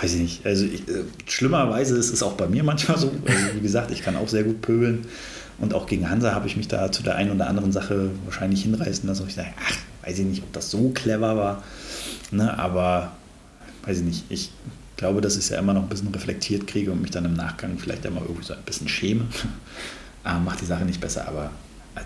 weiß 0.00 0.14
ich 0.14 0.20
nicht. 0.20 0.46
Also 0.46 0.66
ich, 0.66 0.86
äh, 0.86 1.04
schlimmerweise 1.26 1.96
ist 1.96 2.12
es 2.12 2.22
auch 2.22 2.34
bei 2.34 2.46
mir 2.46 2.62
manchmal 2.62 2.98
so. 2.98 3.10
Also 3.26 3.54
wie 3.54 3.60
gesagt, 3.60 3.90
ich 3.90 4.02
kann 4.02 4.16
auch 4.16 4.28
sehr 4.28 4.44
gut 4.44 4.60
pöbeln. 4.60 5.06
Und 5.58 5.72
auch 5.72 5.86
gegen 5.86 6.10
Hansa 6.10 6.34
habe 6.34 6.46
ich 6.46 6.56
mich 6.56 6.68
da 6.68 6.92
zu 6.92 7.02
der 7.02 7.16
einen 7.16 7.30
oder 7.30 7.48
anderen 7.48 7.72
Sache 7.72 8.10
wahrscheinlich 8.26 8.62
hinreißen 8.62 9.08
lassen. 9.08 9.24
Ich 9.26 9.34
sage, 9.34 9.48
ach, 9.58 9.76
weiß 10.06 10.18
ich 10.18 10.26
nicht, 10.26 10.42
ob 10.42 10.52
das 10.52 10.70
so 10.70 10.90
clever 10.90 11.36
war. 11.36 11.64
Ne, 12.32 12.56
aber 12.58 13.12
weiß 13.86 13.98
ich 13.98 14.04
nicht. 14.04 14.24
Ich 14.28 14.52
glaube, 14.96 15.22
dass 15.22 15.34
ich 15.36 15.44
es 15.44 15.48
ja 15.48 15.58
immer 15.58 15.72
noch 15.72 15.82
ein 15.82 15.88
bisschen 15.88 16.08
reflektiert 16.08 16.66
kriege 16.66 16.92
und 16.92 17.00
mich 17.00 17.12
dann 17.12 17.24
im 17.24 17.34
Nachgang 17.34 17.78
vielleicht 17.78 18.06
einmal 18.06 18.24
irgendwie 18.24 18.44
so 18.44 18.52
ein 18.52 18.62
bisschen 18.66 18.88
schäme. 18.88 19.24
ah, 20.24 20.38
macht 20.38 20.60
die 20.60 20.66
Sache 20.66 20.84
nicht 20.84 21.00
besser, 21.00 21.26
aber 21.26 21.50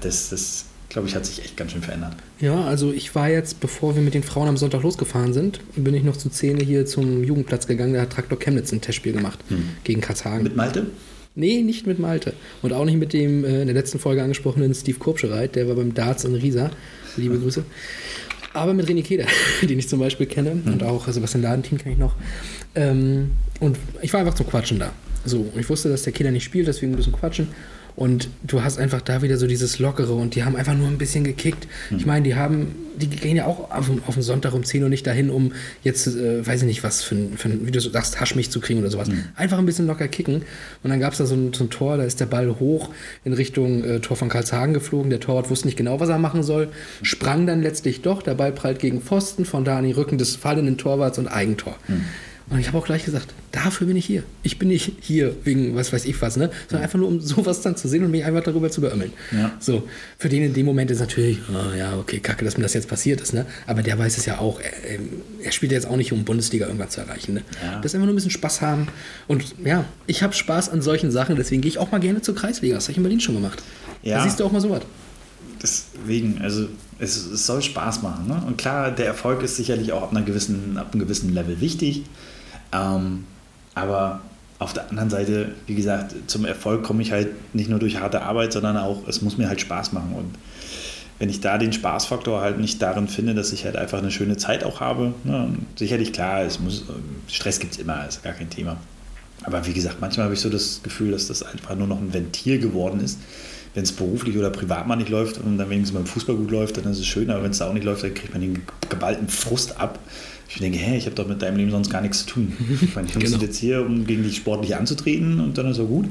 das, 0.00 0.28
das 0.28 0.66
glaube 0.88 1.08
ich, 1.08 1.14
hat 1.14 1.26
sich 1.26 1.42
echt 1.44 1.56
ganz 1.56 1.72
schön 1.72 1.82
verändert. 1.82 2.14
Ja, 2.40 2.64
also 2.64 2.92
ich 2.92 3.14
war 3.14 3.28
jetzt, 3.28 3.60
bevor 3.60 3.94
wir 3.94 4.02
mit 4.02 4.14
den 4.14 4.22
Frauen 4.22 4.48
am 4.48 4.56
Sonntag 4.56 4.82
losgefahren 4.82 5.32
sind, 5.32 5.60
bin 5.76 5.94
ich 5.94 6.02
noch 6.02 6.16
zu 6.16 6.30
Zähne 6.30 6.64
hier 6.64 6.86
zum 6.86 7.24
Jugendplatz 7.24 7.66
gegangen. 7.66 7.94
Da 7.94 8.02
hat 8.02 8.10
Traktor 8.10 8.38
Chemnitz 8.38 8.72
ein 8.72 8.80
Testspiel 8.80 9.12
gemacht 9.12 9.38
hm. 9.48 9.70
gegen 9.84 10.00
Karthagen. 10.00 10.42
Mit 10.42 10.56
Malte? 10.56 10.86
Nee, 11.34 11.62
nicht 11.62 11.86
mit 11.86 11.98
Malte. 11.98 12.32
Und 12.62 12.72
auch 12.72 12.84
nicht 12.84 12.98
mit 12.98 13.12
dem 13.12 13.44
äh, 13.44 13.60
in 13.60 13.66
der 13.66 13.74
letzten 13.74 13.98
Folge 13.98 14.22
angesprochenen 14.22 14.74
Steve 14.74 14.98
Kurbschereit, 14.98 15.56
der 15.56 15.68
war 15.68 15.74
beim 15.74 15.94
Darts 15.94 16.24
in 16.24 16.34
Riesa. 16.34 16.70
Liebe 17.16 17.34
hm. 17.34 17.42
Grüße. 17.42 17.64
Aber 18.54 18.72
mit 18.72 18.88
René 18.88 19.02
Keder, 19.02 19.26
den 19.62 19.78
ich 19.78 19.88
zum 19.88 20.00
Beispiel 20.00 20.26
kenne. 20.26 20.52
Hm. 20.52 20.72
Und 20.72 20.82
auch 20.82 21.06
Sebastian 21.08 21.42
Ladentin 21.42 21.78
kenne 21.78 21.92
ich 21.92 21.98
noch. 21.98 22.14
Ähm, 22.74 23.32
und 23.60 23.76
ich 24.00 24.12
war 24.12 24.20
einfach 24.20 24.34
zum 24.34 24.46
Quatschen 24.46 24.78
da. 24.78 24.92
So, 25.24 25.52
ich 25.58 25.68
wusste, 25.68 25.90
dass 25.90 26.02
der 26.02 26.12
Keder 26.12 26.30
nicht 26.30 26.44
spielt, 26.44 26.66
deswegen 26.68 26.92
ein 26.92 26.96
bisschen 26.96 27.12
quatschen. 27.12 27.48
Und 27.98 28.28
du 28.44 28.62
hast 28.62 28.78
einfach 28.78 29.00
da 29.00 29.22
wieder 29.22 29.38
so 29.38 29.48
dieses 29.48 29.80
Lockere 29.80 30.12
und 30.12 30.36
die 30.36 30.44
haben 30.44 30.54
einfach 30.54 30.76
nur 30.76 30.86
ein 30.86 30.98
bisschen 30.98 31.24
gekickt. 31.24 31.66
Mhm. 31.90 31.98
Ich 31.98 32.06
meine, 32.06 32.22
die 32.22 32.36
haben, 32.36 32.76
die 32.96 33.08
gehen 33.08 33.36
ja 33.36 33.46
auch 33.46 33.72
auf, 33.72 33.90
auf 34.06 34.14
den 34.14 34.22
Sonntag 34.22 34.54
um 34.54 34.62
10 34.62 34.84
Uhr 34.84 34.88
nicht 34.88 35.04
dahin, 35.04 35.30
um 35.30 35.52
jetzt, 35.82 36.06
äh, 36.06 36.46
weiß 36.46 36.60
ich 36.60 36.68
nicht, 36.68 36.84
was 36.84 37.02
für, 37.02 37.16
für 37.34 37.66
wie 37.66 37.72
du 37.72 37.80
sagst, 37.80 38.20
Haschmilch 38.20 38.52
zu 38.52 38.60
kriegen 38.60 38.78
oder 38.78 38.92
sowas. 38.92 39.08
Mhm. 39.08 39.24
Einfach 39.34 39.58
ein 39.58 39.66
bisschen 39.66 39.88
locker 39.88 40.06
kicken. 40.06 40.42
Und 40.84 40.90
dann 40.90 41.00
gab 41.00 41.10
es 41.10 41.18
da 41.18 41.26
so 41.26 41.34
ein, 41.34 41.52
so 41.52 41.64
ein, 41.64 41.70
Tor, 41.70 41.96
da 41.96 42.04
ist 42.04 42.20
der 42.20 42.26
Ball 42.26 42.48
hoch 42.60 42.90
in 43.24 43.32
Richtung 43.32 43.82
äh, 43.82 43.98
Tor 43.98 44.16
von 44.16 44.28
Karlshagen 44.28 44.74
geflogen. 44.74 45.10
Der 45.10 45.18
Torwart 45.18 45.50
wusste 45.50 45.66
nicht 45.66 45.76
genau, 45.76 45.98
was 45.98 46.08
er 46.08 46.18
machen 46.18 46.44
soll. 46.44 46.68
Sprang 47.02 47.48
dann 47.48 47.62
letztlich 47.62 48.02
doch. 48.02 48.22
Der 48.22 48.34
Ball 48.34 48.52
prallt 48.52 48.78
gegen 48.78 49.00
Pfosten, 49.00 49.44
von 49.44 49.64
da 49.64 49.76
an 49.76 49.84
die 49.84 49.90
Rücken 49.90 50.18
des 50.18 50.36
fallenden 50.36 50.78
Torwarts 50.78 51.18
und 51.18 51.26
Eigentor. 51.26 51.74
Mhm. 51.88 52.04
Und 52.50 52.58
ich 52.58 52.68
habe 52.68 52.78
auch 52.78 52.84
gleich 52.86 53.04
gesagt, 53.04 53.34
dafür 53.52 53.86
bin 53.86 53.96
ich 53.96 54.06
hier. 54.06 54.22
Ich 54.42 54.58
bin 54.58 54.68
nicht 54.68 54.92
hier 55.00 55.36
wegen 55.44 55.74
was 55.74 55.92
weiß 55.92 56.06
ich 56.06 56.20
was, 56.22 56.36
ne? 56.36 56.50
Sondern 56.68 56.84
einfach 56.84 56.98
nur, 56.98 57.08
um 57.08 57.20
sowas 57.20 57.60
dann 57.60 57.76
zu 57.76 57.88
sehen 57.88 58.04
und 58.04 58.10
mich 58.10 58.24
einfach 58.24 58.42
darüber 58.42 58.70
zu 58.70 58.80
beömmeln. 58.80 59.12
Ja. 59.32 59.52
So, 59.58 59.86
für 60.18 60.28
den 60.28 60.42
in 60.42 60.54
dem 60.54 60.64
Moment 60.64 60.90
ist 60.90 61.00
natürlich, 61.00 61.38
oh 61.50 61.76
ja, 61.76 61.96
okay, 61.98 62.20
kacke, 62.20 62.44
dass 62.44 62.56
mir 62.56 62.62
das 62.62 62.74
jetzt 62.74 62.88
passiert 62.88 63.20
ist, 63.20 63.34
ne? 63.34 63.44
Aber 63.66 63.82
der 63.82 63.98
weiß 63.98 64.16
es 64.16 64.24
ja 64.24 64.38
auch. 64.38 64.60
Er, 64.60 64.94
ähm, 64.94 65.08
er 65.42 65.52
spielt 65.52 65.72
jetzt 65.72 65.86
auch 65.86 65.96
nicht, 65.96 66.12
um 66.12 66.24
Bundesliga 66.24 66.66
irgendwann 66.66 66.90
zu 66.90 67.00
erreichen, 67.00 67.34
ne? 67.34 67.42
Ja. 67.62 67.76
Das 67.76 67.92
ist 67.92 67.94
einfach 67.94 68.06
nur 68.06 68.14
ein 68.14 68.16
bisschen 68.16 68.30
Spaß 68.30 68.62
haben. 68.62 68.88
Und 69.26 69.44
ja, 69.64 69.84
ich 70.06 70.22
habe 70.22 70.32
Spaß 70.32 70.70
an 70.70 70.80
solchen 70.80 71.10
Sachen, 71.10 71.36
deswegen 71.36 71.60
gehe 71.60 71.68
ich 71.68 71.78
auch 71.78 71.90
mal 71.90 72.00
gerne 72.00 72.22
zur 72.22 72.34
Kreisliga. 72.34 72.76
Das 72.76 72.84
habe 72.84 72.92
ich 72.92 72.96
in 72.96 73.02
Berlin 73.02 73.20
schon 73.20 73.34
gemacht. 73.34 73.62
Ja. 74.02 74.18
Da 74.18 74.24
siehst 74.24 74.40
du 74.40 74.44
auch 74.44 74.52
mal 74.52 74.60
sowas. 74.60 74.82
Deswegen, 75.62 76.40
also 76.40 76.68
es, 76.98 77.26
es, 77.26 77.46
soll 77.46 77.62
Spaß 77.62 78.02
machen. 78.02 78.28
Ne? 78.28 78.42
Und 78.46 78.58
klar, 78.58 78.90
der 78.90 79.06
Erfolg 79.06 79.42
ist 79.42 79.56
sicherlich 79.56 79.92
auch 79.92 80.02
ab, 80.02 80.10
einer 80.12 80.22
gewissen, 80.22 80.78
ab 80.78 80.92
einem 80.92 81.00
gewissen 81.00 81.34
Level 81.34 81.60
wichtig. 81.60 82.04
Ähm, 82.72 83.24
aber 83.74 84.20
auf 84.58 84.72
der 84.72 84.90
anderen 84.90 85.10
Seite, 85.10 85.52
wie 85.66 85.74
gesagt, 85.74 86.14
zum 86.26 86.44
Erfolg 86.44 86.82
komme 86.82 87.02
ich 87.02 87.12
halt 87.12 87.28
nicht 87.54 87.70
nur 87.70 87.78
durch 87.78 88.00
harte 88.00 88.22
Arbeit, 88.22 88.52
sondern 88.52 88.76
auch, 88.76 89.06
es 89.06 89.22
muss 89.22 89.38
mir 89.38 89.48
halt 89.48 89.60
Spaß 89.60 89.92
machen. 89.92 90.14
Und 90.16 90.34
wenn 91.18 91.28
ich 91.28 91.40
da 91.40 91.58
den 91.58 91.72
Spaßfaktor 91.72 92.40
halt 92.40 92.58
nicht 92.58 92.82
darin 92.82 93.08
finde, 93.08 93.34
dass 93.34 93.52
ich 93.52 93.64
halt 93.64 93.76
einfach 93.76 93.98
eine 93.98 94.10
schöne 94.10 94.36
Zeit 94.36 94.64
auch 94.64 94.80
habe, 94.80 95.14
ne, 95.24 95.52
sicherlich 95.76 96.12
klar, 96.12 96.42
es 96.42 96.58
muss, 96.58 96.84
Stress 97.28 97.60
gibt 97.60 97.74
es 97.74 97.78
immer, 97.78 98.06
ist 98.06 98.22
gar 98.22 98.32
kein 98.32 98.50
Thema. 98.50 98.76
Aber 99.44 99.64
wie 99.66 99.72
gesagt, 99.72 100.00
manchmal 100.00 100.24
habe 100.24 100.34
ich 100.34 100.40
so 100.40 100.50
das 100.50 100.80
Gefühl, 100.82 101.12
dass 101.12 101.28
das 101.28 101.44
einfach 101.44 101.76
nur 101.76 101.86
noch 101.86 102.00
ein 102.00 102.12
Ventil 102.12 102.58
geworden 102.58 103.00
ist. 103.00 103.18
Wenn 103.74 103.84
es 103.84 103.92
beruflich 103.92 104.36
oder 104.36 104.50
privat 104.50 104.88
mal 104.88 104.96
nicht 104.96 105.10
läuft 105.10 105.38
und 105.38 105.58
dann 105.58 105.70
wenigstens 105.70 105.96
beim 105.96 106.06
Fußball 106.06 106.34
gut 106.34 106.50
läuft, 106.50 106.76
dann 106.78 106.84
ist 106.90 106.98
es 106.98 107.06
schön, 107.06 107.30
aber 107.30 107.44
wenn 107.44 107.52
es 107.52 107.58
da 107.58 107.68
auch 107.68 107.72
nicht 107.72 107.84
läuft, 107.84 108.02
dann 108.02 108.14
kriegt 108.14 108.32
man 108.32 108.40
den 108.40 108.62
geballten 108.88 109.28
Frust 109.28 109.78
ab 109.78 110.00
ich 110.48 110.58
denke, 110.58 110.78
hä, 110.78 110.96
ich 110.96 111.04
habe 111.04 111.14
doch 111.14 111.26
mit 111.26 111.42
deinem 111.42 111.56
Leben 111.56 111.70
sonst 111.70 111.90
gar 111.90 112.00
nichts 112.00 112.20
zu 112.20 112.26
tun. 112.26 112.52
Ich 112.82 112.94
meine, 112.94 113.06
ich 113.06 113.14
genau. 113.14 113.26
sind 113.26 113.42
jetzt 113.42 113.58
hier, 113.58 113.84
um 113.84 114.06
gegen 114.06 114.22
dich 114.22 114.36
sportlich 114.36 114.76
anzutreten 114.76 115.40
und 115.40 115.58
dann 115.58 115.70
ist 115.70 115.78
er 115.78 115.84
gut. 115.84 116.06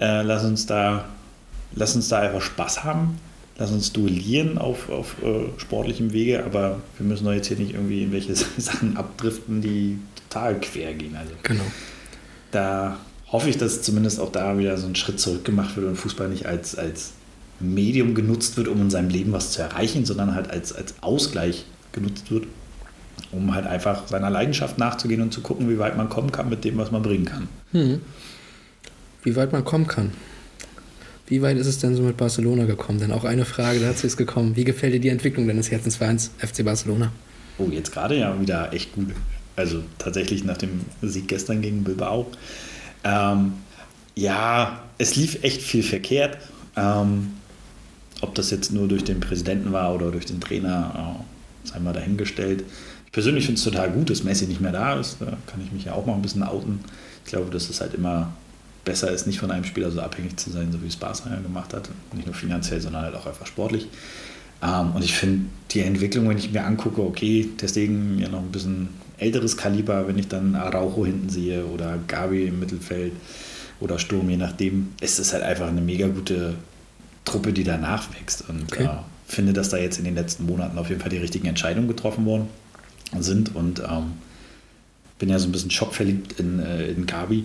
Äh, 0.00 0.22
lass, 0.22 0.44
uns 0.44 0.66
da, 0.66 1.06
lass 1.74 1.96
uns 1.96 2.08
da 2.08 2.20
einfach 2.20 2.40
Spaß 2.40 2.84
haben. 2.84 3.18
Lass 3.56 3.70
uns 3.70 3.92
duellieren 3.92 4.58
auf, 4.58 4.88
auf 4.90 5.16
äh, 5.22 5.60
sportlichem 5.60 6.12
Wege, 6.12 6.44
aber 6.44 6.80
wir 6.98 7.06
müssen 7.06 7.24
doch 7.24 7.32
jetzt 7.32 7.46
hier 7.46 7.56
nicht 7.56 7.74
irgendwie 7.74 8.02
in 8.02 8.12
welche 8.12 8.34
Sachen 8.58 8.96
abdriften, 8.96 9.60
die 9.60 9.98
total 10.28 10.60
quer 10.60 10.94
gehen. 10.94 11.16
Also 11.16 11.32
genau. 11.42 11.64
Da 12.50 12.98
hoffe 13.30 13.50
ich, 13.50 13.58
dass 13.58 13.82
zumindest 13.82 14.20
auch 14.20 14.30
da 14.30 14.56
wieder 14.58 14.76
so 14.78 14.86
ein 14.86 14.94
Schritt 14.94 15.18
zurück 15.18 15.44
gemacht 15.44 15.76
wird 15.76 15.86
und 15.86 15.96
Fußball 15.96 16.28
nicht 16.28 16.46
als, 16.46 16.76
als 16.76 17.12
Medium 17.58 18.14
genutzt 18.14 18.56
wird, 18.56 18.68
um 18.68 18.80
in 18.80 18.90
seinem 18.90 19.08
Leben 19.08 19.32
was 19.32 19.50
zu 19.52 19.62
erreichen, 19.62 20.04
sondern 20.04 20.34
halt 20.34 20.50
als, 20.50 20.72
als 20.72 20.94
Ausgleich 21.00 21.64
genutzt 21.92 22.30
wird 22.30 22.46
um 23.32 23.54
halt 23.54 23.66
einfach 23.66 24.06
seiner 24.06 24.30
Leidenschaft 24.30 24.78
nachzugehen 24.78 25.20
und 25.20 25.32
zu 25.32 25.40
gucken, 25.40 25.68
wie 25.68 25.78
weit 25.78 25.96
man 25.96 26.08
kommen 26.08 26.32
kann 26.32 26.48
mit 26.48 26.64
dem, 26.64 26.76
was 26.76 26.90
man 26.90 27.02
bringen 27.02 27.24
kann. 27.24 27.48
Hm. 27.72 28.00
Wie 29.22 29.36
weit 29.36 29.52
man 29.52 29.64
kommen 29.64 29.86
kann. 29.86 30.12
Wie 31.26 31.40
weit 31.40 31.56
ist 31.56 31.66
es 31.66 31.78
denn 31.78 31.96
so 31.96 32.02
mit 32.02 32.16
Barcelona 32.16 32.64
gekommen? 32.64 33.00
Denn 33.00 33.10
auch 33.10 33.24
eine 33.24 33.44
Frage 33.44 33.80
dazu 33.80 34.06
ist 34.06 34.16
gekommen. 34.16 34.56
Wie 34.56 34.64
gefällt 34.64 34.92
dir 34.92 35.00
die 35.00 35.08
Entwicklung 35.08 35.46
deines 35.46 35.70
Herzensvereins 35.70 36.30
FC 36.38 36.64
Barcelona? 36.64 37.12
Oh, 37.56 37.68
jetzt 37.70 37.92
gerade 37.92 38.18
ja 38.18 38.38
wieder 38.38 38.72
echt 38.72 38.92
gut. 38.92 39.08
Also 39.56 39.82
tatsächlich 39.98 40.44
nach 40.44 40.58
dem 40.58 40.80
Sieg 41.00 41.28
gestern 41.28 41.62
gegen 41.62 41.82
Bilbao. 41.82 42.26
Ähm, 43.04 43.54
ja, 44.14 44.82
es 44.98 45.16
lief 45.16 45.42
echt 45.42 45.62
viel 45.62 45.82
verkehrt. 45.82 46.36
Ähm, 46.76 47.32
ob 48.20 48.34
das 48.34 48.50
jetzt 48.50 48.72
nur 48.72 48.88
durch 48.88 49.04
den 49.04 49.20
Präsidenten 49.20 49.72
war 49.72 49.94
oder 49.94 50.10
durch 50.10 50.26
den 50.26 50.40
Trainer, 50.40 51.16
äh, 51.64 51.68
sei 51.68 51.78
mal 51.80 51.92
dahingestellt 51.92 52.64
persönlich 53.14 53.46
finde 53.46 53.58
es 53.58 53.64
total 53.64 53.90
gut, 53.90 54.10
dass 54.10 54.24
Messi 54.24 54.46
nicht 54.46 54.60
mehr 54.60 54.72
da 54.72 54.98
ist. 54.98 55.16
Da 55.20 55.38
kann 55.46 55.60
ich 55.64 55.72
mich 55.72 55.84
ja 55.84 55.92
auch 55.92 56.04
mal 56.04 56.14
ein 56.14 56.22
bisschen 56.22 56.42
outen. 56.42 56.80
Ich 57.24 57.30
glaube, 57.30 57.48
dass 57.50 57.70
es 57.70 57.80
halt 57.80 57.94
immer 57.94 58.32
besser 58.84 59.10
ist, 59.10 59.26
nicht 59.26 59.38
von 59.38 59.50
einem 59.52 59.64
Spieler 59.64 59.90
so 59.90 60.00
abhängig 60.00 60.36
zu 60.36 60.50
sein, 60.50 60.70
so 60.72 60.82
wie 60.82 60.88
es 60.88 60.96
Barca 60.96 61.30
ja 61.30 61.40
gemacht 61.40 61.72
hat. 61.72 61.88
Nicht 62.12 62.26
nur 62.26 62.34
finanziell, 62.34 62.80
sondern 62.80 63.02
halt 63.02 63.14
auch 63.14 63.26
einfach 63.26 63.46
sportlich. 63.46 63.86
Ähm, 64.62 64.92
und 64.94 65.04
ich 65.04 65.14
finde 65.14 65.46
die 65.70 65.80
Entwicklung, 65.80 66.28
wenn 66.28 66.36
ich 66.36 66.50
mir 66.50 66.64
angucke, 66.64 67.00
okay, 67.00 67.48
deswegen 67.60 68.18
ja 68.18 68.28
noch 68.28 68.40
ein 68.40 68.50
bisschen 68.50 68.88
älteres 69.16 69.56
Kaliber, 69.56 70.08
wenn 70.08 70.18
ich 70.18 70.26
dann 70.26 70.56
Araujo 70.56 71.06
hinten 71.06 71.28
sehe 71.28 71.64
oder 71.66 71.98
Gabi 72.08 72.46
im 72.46 72.58
Mittelfeld 72.58 73.12
oder 73.78 74.00
Sturm, 74.00 74.28
je 74.28 74.36
nachdem, 74.36 74.88
ist 75.00 75.20
es 75.20 75.32
halt 75.32 75.44
einfach 75.44 75.68
eine 75.68 75.80
mega 75.80 76.08
gute 76.08 76.54
Truppe, 77.24 77.52
die 77.52 77.64
danach 77.64 78.12
wächst. 78.20 78.48
Und 78.48 78.72
okay. 78.72 78.86
äh, 78.86 78.88
finde, 79.28 79.52
dass 79.52 79.68
da 79.68 79.76
jetzt 79.76 79.98
in 79.98 80.04
den 80.04 80.16
letzten 80.16 80.46
Monaten 80.46 80.76
auf 80.78 80.88
jeden 80.88 81.00
Fall 81.00 81.10
die 81.10 81.18
richtigen 81.18 81.46
Entscheidungen 81.46 81.86
getroffen 81.86 82.24
wurden 82.24 82.48
sind 83.18 83.54
und 83.54 83.80
ähm, 83.80 84.12
bin 85.18 85.28
ja 85.28 85.38
so 85.38 85.48
ein 85.48 85.52
bisschen 85.52 85.70
schockverliebt 85.70 86.38
in, 86.38 86.58
äh, 86.58 86.88
in 86.88 87.06
Gabi, 87.06 87.44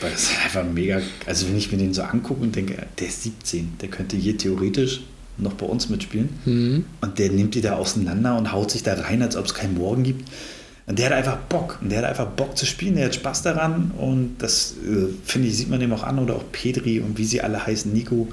weil 0.00 0.10
das 0.10 0.30
einfach 0.44 0.64
mega, 0.64 1.00
also 1.26 1.48
wenn 1.48 1.56
ich 1.56 1.70
mir 1.70 1.78
den 1.78 1.94
so 1.94 2.02
angucke 2.02 2.42
und 2.42 2.54
denke, 2.56 2.86
der 2.98 3.06
ist 3.06 3.22
17, 3.22 3.78
der 3.80 3.88
könnte 3.88 4.16
hier 4.16 4.36
theoretisch 4.36 5.02
noch 5.38 5.54
bei 5.54 5.66
uns 5.66 5.88
mitspielen 5.88 6.28
mhm. 6.44 6.84
und 7.00 7.18
der 7.18 7.30
nimmt 7.30 7.54
die 7.54 7.60
da 7.60 7.76
auseinander 7.76 8.36
und 8.36 8.52
haut 8.52 8.70
sich 8.70 8.82
da 8.82 8.94
rein, 8.94 9.22
als 9.22 9.36
ob 9.36 9.46
es 9.46 9.54
keinen 9.54 9.74
Morgen 9.74 10.02
gibt. 10.02 10.28
Und 10.86 10.98
der 10.98 11.06
hat 11.06 11.12
einfach 11.12 11.36
Bock. 11.36 11.78
Und 11.80 11.90
der 11.90 11.98
hat 11.98 12.06
einfach 12.06 12.26
Bock 12.26 12.56
zu 12.58 12.66
spielen, 12.66 12.96
der 12.96 13.04
hat 13.04 13.14
Spaß 13.14 13.42
daran. 13.42 13.92
Und 13.96 14.38
das, 14.38 14.74
äh, 14.84 15.06
finde 15.24 15.46
ich, 15.46 15.56
sieht 15.56 15.70
man 15.70 15.78
dem 15.78 15.92
auch 15.92 16.02
an. 16.02 16.18
Oder 16.18 16.34
auch 16.34 16.44
Pedri 16.50 16.98
und 16.98 17.16
wie 17.16 17.24
sie 17.24 17.40
alle 17.42 17.64
heißen, 17.64 17.92
Nico. 17.92 18.26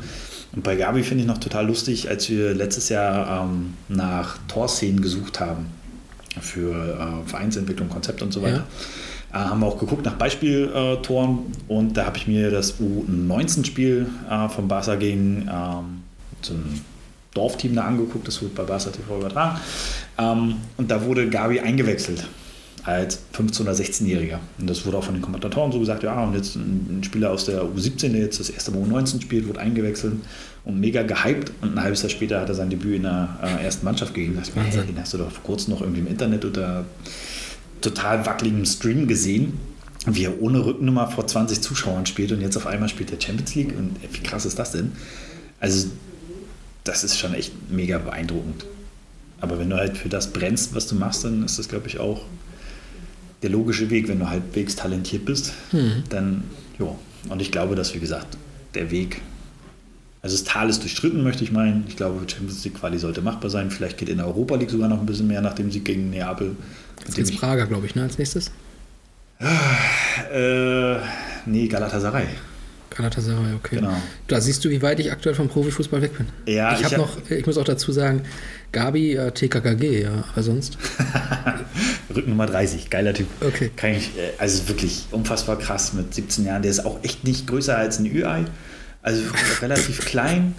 Und 0.53 0.63
bei 0.63 0.75
Gabi 0.75 1.03
finde 1.03 1.21
ich 1.21 1.27
noch 1.27 1.37
total 1.37 1.67
lustig, 1.67 2.09
als 2.09 2.31
wir 2.31 2.55
letztes 2.55 2.89
Jahr 2.89 3.43
ähm, 3.43 3.75
nach 3.89 4.39
Torszenen 4.47 5.01
gesucht 5.01 5.39
haben 5.39 5.67
für 6.41 6.73
äh, 7.25 7.29
Vereinsentwicklung, 7.29 7.89
Konzept 7.89 8.21
und 8.21 8.31
so 8.33 8.41
weiter. 8.41 8.65
Äh, 9.33 9.37
haben 9.37 9.59
wir 9.59 9.67
auch 9.67 9.79
geguckt 9.79 10.05
nach 10.05 10.15
Beispieltoren 10.15 11.39
und 11.67 11.97
da 11.97 12.05
habe 12.05 12.17
ich 12.17 12.27
mir 12.27 12.51
das 12.51 12.75
U19-Spiel 12.79 14.07
äh, 14.29 14.49
von 14.49 14.67
Barca 14.67 14.95
gegen 14.95 15.49
ähm, 15.51 16.03
so 16.41 16.53
ein 16.53 16.81
Dorfteam 17.33 17.75
da 17.75 17.83
angeguckt, 17.83 18.27
das 18.27 18.41
wurde 18.41 18.53
bei 18.55 18.63
Barca 18.63 18.89
TV 18.89 19.17
übertragen. 19.19 19.59
Ähm, 20.17 20.55
und 20.77 20.89
da 20.89 21.03
wurde 21.03 21.29
Gabi 21.29 21.59
eingewechselt 21.59 22.25
als 22.87 23.19
15- 23.37 23.63
oder 23.63 23.73
16-Jähriger. 23.73 24.39
Und 24.59 24.69
das 24.69 24.85
wurde 24.85 24.97
auch 24.97 25.03
von 25.03 25.13
den 25.13 25.21
Kommentatoren 25.21 25.73
so 25.73 25.79
gesagt, 25.79 26.03
ja, 26.03 26.23
und 26.23 26.33
jetzt 26.33 26.55
ein 26.55 27.01
Spieler 27.03 27.31
aus 27.31 27.43
der 27.43 27.63
U17, 27.63 28.13
der 28.13 28.21
jetzt 28.21 28.39
das 28.39 28.49
erste 28.49 28.71
Mal 28.71 28.81
U19 28.81 29.21
spielt, 29.21 29.45
wurde 29.45 29.59
eingewechselt 29.59 30.13
und 30.63 30.79
mega 30.79 31.03
gehypt. 31.03 31.51
Und 31.61 31.73
ein 31.73 31.83
halbes 31.83 32.01
Jahr 32.01 32.09
später 32.09 32.39
hat 32.39 32.47
er 32.47 32.55
sein 32.55 32.69
Debüt 32.69 32.95
in 32.95 33.03
der 33.03 33.37
äh, 33.43 33.65
ersten 33.65 33.83
Mannschaft 33.83 34.13
gegeben. 34.13 34.37
Dachte 34.37 34.51
ich, 34.55 34.77
hey, 34.77 34.85
den 34.85 34.97
hast 34.97 35.13
du 35.13 35.17
doch 35.17 35.29
vor 35.29 35.43
kurzem 35.43 35.73
noch 35.73 35.81
irgendwie 35.81 35.99
im 35.99 36.07
Internet 36.07 36.45
oder 36.45 36.85
total 37.81 38.25
wackeligem 38.25 38.65
Stream 38.65 39.05
gesehen, 39.05 39.59
wie 40.05 40.23
er 40.23 40.41
ohne 40.41 40.65
Rückennummer 40.65 41.11
vor 41.11 41.27
20 41.27 41.59
Zuschauern 41.59 42.05
spielt 42.05 42.31
und 42.31 42.39
jetzt 42.39 42.55
auf 42.55 42.67
einmal 42.67 42.87
spielt 42.87 43.11
der 43.11 43.19
Champions 43.19 43.53
League. 43.53 43.77
Und 43.77 43.97
wie 44.13 44.23
krass 44.23 44.45
ist 44.45 44.57
das 44.57 44.71
denn? 44.71 44.93
Also, 45.59 45.89
das 46.85 47.03
ist 47.03 47.19
schon 47.19 47.33
echt 47.33 47.51
mega 47.69 47.97
beeindruckend. 47.97 48.65
Aber 49.41 49.59
wenn 49.59 49.69
du 49.69 49.75
halt 49.75 49.97
für 49.97 50.07
das 50.07 50.31
brennst, 50.31 50.73
was 50.73 50.87
du 50.87 50.95
machst, 50.95 51.25
dann 51.25 51.43
ist 51.43 51.59
das, 51.59 51.67
glaube 51.67 51.87
ich, 51.87 51.99
auch 51.99 52.21
der 53.43 53.49
logische 53.49 53.89
Weg, 53.89 54.07
wenn 54.07 54.19
du 54.19 54.29
halbwegs 54.29 54.75
talentiert 54.75 55.25
bist. 55.25 55.53
Mhm. 55.71 56.03
Dann, 56.09 56.43
ja. 56.79 56.87
Und 57.29 57.41
ich 57.41 57.51
glaube, 57.51 57.75
dass, 57.75 57.93
wie 57.93 57.99
gesagt, 57.99 58.37
der 58.73 58.89
Weg, 58.91 59.21
also 60.21 60.35
das 60.35 60.43
Tal 60.43 60.69
ist 60.69 60.81
durchstritten, 60.81 61.23
möchte 61.23 61.43
ich 61.43 61.51
meinen. 61.51 61.85
Ich 61.87 61.95
glaube, 61.97 62.19
Champions 62.29 62.63
League 62.63 62.75
Quali 62.79 62.97
sollte 62.97 63.21
machbar 63.21 63.49
sein. 63.49 63.69
Vielleicht 63.71 63.97
geht 63.97 64.09
in 64.09 64.17
der 64.17 64.27
Europa 64.27 64.55
League 64.55 64.69
sogar 64.71 64.87
noch 64.89 64.99
ein 64.99 65.05
bisschen 65.05 65.27
mehr 65.27 65.41
nach 65.41 65.53
dem 65.53 65.71
Sieg 65.71 65.85
gegen 65.85 66.09
Neapel. 66.09 66.55
Jetzt 67.05 67.15
geht's 67.15 67.35
Prager, 67.35 67.67
glaube 67.67 67.85
ich, 67.85 67.95
ne, 67.95 68.03
als 68.03 68.17
nächstes. 68.17 68.51
Äh, 70.31 70.95
nee, 71.45 71.67
Galatasaray. 71.67 72.25
Galatasaray, 72.89 73.53
okay. 73.53 73.75
Genau. 73.75 73.93
Da 74.27 74.41
siehst 74.41 74.65
du, 74.65 74.69
wie 74.69 74.81
weit 74.81 74.99
ich 74.99 75.11
aktuell 75.11 75.35
vom 75.35 75.47
Profifußball 75.47 76.01
weg 76.01 76.17
bin. 76.17 76.27
Ja, 76.47 76.73
ich 76.73 76.79
ich 76.79 76.85
habe 76.85 77.03
hab- 77.03 77.29
noch, 77.29 77.29
ich 77.31 77.45
muss 77.45 77.57
auch 77.57 77.63
dazu 77.63 77.91
sagen, 77.91 78.23
Gabi 78.71 79.15
äh, 79.15 79.31
TKKG, 79.31 80.03
ja, 80.03 80.23
aber 80.31 80.43
sonst. 80.43 80.77
Rücken 82.15 82.29
Nummer 82.31 82.45
30, 82.45 82.89
geiler 82.89 83.13
Typ. 83.13 83.27
Okay. 83.41 83.71
Kann 83.75 83.91
ich, 83.91 84.09
äh, 84.17 84.31
also 84.37 84.67
wirklich 84.67 85.05
unfassbar 85.11 85.57
krass 85.57 85.93
mit 85.93 86.13
17 86.13 86.45
Jahren. 86.45 86.61
Der 86.61 86.71
ist 86.71 86.85
auch 86.85 87.03
echt 87.03 87.23
nicht 87.23 87.47
größer 87.47 87.77
als 87.77 87.99
ein 87.99 88.05
Ü-Ei. 88.05 88.45
Also 89.01 89.21
relativ 89.61 90.05
klein, 90.05 90.53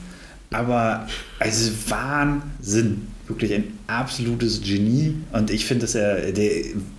aber 0.50 1.06
also 1.38 1.70
Wahnsinn. 1.88 3.06
Wirklich 3.26 3.52
ein 3.52 3.64
absolutes 3.88 4.62
Genie. 4.62 5.14
Und 5.32 5.50
ich 5.50 5.66
finde, 5.66 5.82
dass 5.82 5.94
er, 5.94 6.32
der 6.32 6.50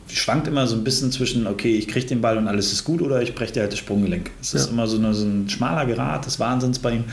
schwankt 0.07 0.47
immer 0.47 0.67
so 0.67 0.75
ein 0.75 0.83
bisschen 0.83 1.11
zwischen, 1.11 1.47
okay, 1.47 1.75
ich 1.75 1.87
kriege 1.87 2.05
den 2.05 2.21
Ball 2.21 2.37
und 2.37 2.47
alles 2.47 2.71
ist 2.71 2.83
gut, 2.83 3.01
oder 3.01 3.23
ich 3.23 3.33
breche 3.33 3.53
dir 3.53 3.61
halt 3.61 3.71
das 3.71 3.79
Sprunggelenk. 3.79 4.29
Es 4.39 4.53
ist 4.53 4.67
Ja. 4.67 4.71
immer 4.73 4.85
so, 4.85 4.97
eine, 4.97 5.15
so 5.15 5.25
ein 5.25 5.49
schmaler 5.49 5.87
Gerad 5.87 6.27
des 6.27 6.39
Wahnsinns 6.39 6.77
bei 6.77 6.91
ihm. 6.91 7.03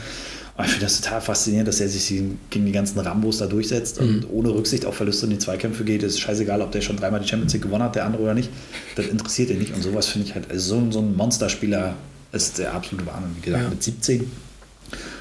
Aber 0.56 0.64
ich 0.64 0.72
finde 0.72 0.86
das 0.86 1.00
total 1.00 1.20
faszinierend, 1.20 1.68
dass 1.68 1.80
er 1.80 1.88
sich 1.88 2.08
gegen 2.50 2.64
die 2.66 2.72
ganzen 2.72 2.98
Rambos 2.98 3.38
da 3.38 3.46
durchsetzt 3.46 3.98
und 3.98 4.26
ohne 4.30 4.48
Rücksicht 4.54 4.86
auf 4.86 4.94
Verluste 4.96 5.26
in 5.26 5.30
die 5.32 5.38
Zweikämpfe 5.38 5.84
geht. 5.84 6.02
Es 6.02 6.14
ist 6.14 6.20
scheißegal, 6.20 6.62
ob 6.62 6.72
der 6.72 6.80
schon 6.80 6.96
dreimal 6.96 7.20
die 7.20 7.28
Champions 7.28 7.52
League 7.52 7.62
gewonnen 7.62 7.82
hat, 7.84 7.94
der 7.94 8.06
andere 8.06 8.22
oder 8.22 8.32
nicht. 8.34 8.48
Das 8.94 9.06
interessiert 9.06 9.50
ihn 9.50 9.58
nicht. 9.58 9.74
Und 9.74 9.82
sowas 9.82 10.06
finde 10.06 10.26
ich 10.28 10.34
halt, 10.34 10.50
also 10.50 10.74
so, 10.76 10.80
ein- 10.80 10.92
so 10.92 11.00
ein 11.00 11.14
Monsterspieler 11.14 11.94
ist 12.32 12.58
der 12.58 12.72
absolute 12.72 13.06
Wahnsinn. 13.06 13.36
Wie 13.36 13.40
gesagt, 13.42 13.64
Ja. 13.64 13.68
mit 13.68 13.82
17. 13.82 14.30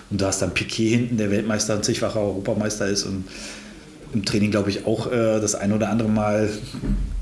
Und 0.10 0.22
du 0.22 0.26
hast 0.26 0.42
dann 0.42 0.54
Piquet 0.54 0.88
hinten, 0.90 1.18
der 1.18 1.30
Weltmeister 1.32 1.76
und 1.76 1.84
zigfacher 1.84 2.20
Europameister 2.22 2.88
ist 2.88 3.04
und 3.04 3.26
im 4.14 4.24
Training, 4.24 4.52
glaube 4.52 4.70
ich, 4.70 4.86
auch 4.86 5.12
äh, 5.12 5.42
das 5.42 5.56
ein 5.56 5.74
oder 5.74 5.90
andere 5.90 6.08
Mal 6.08 6.50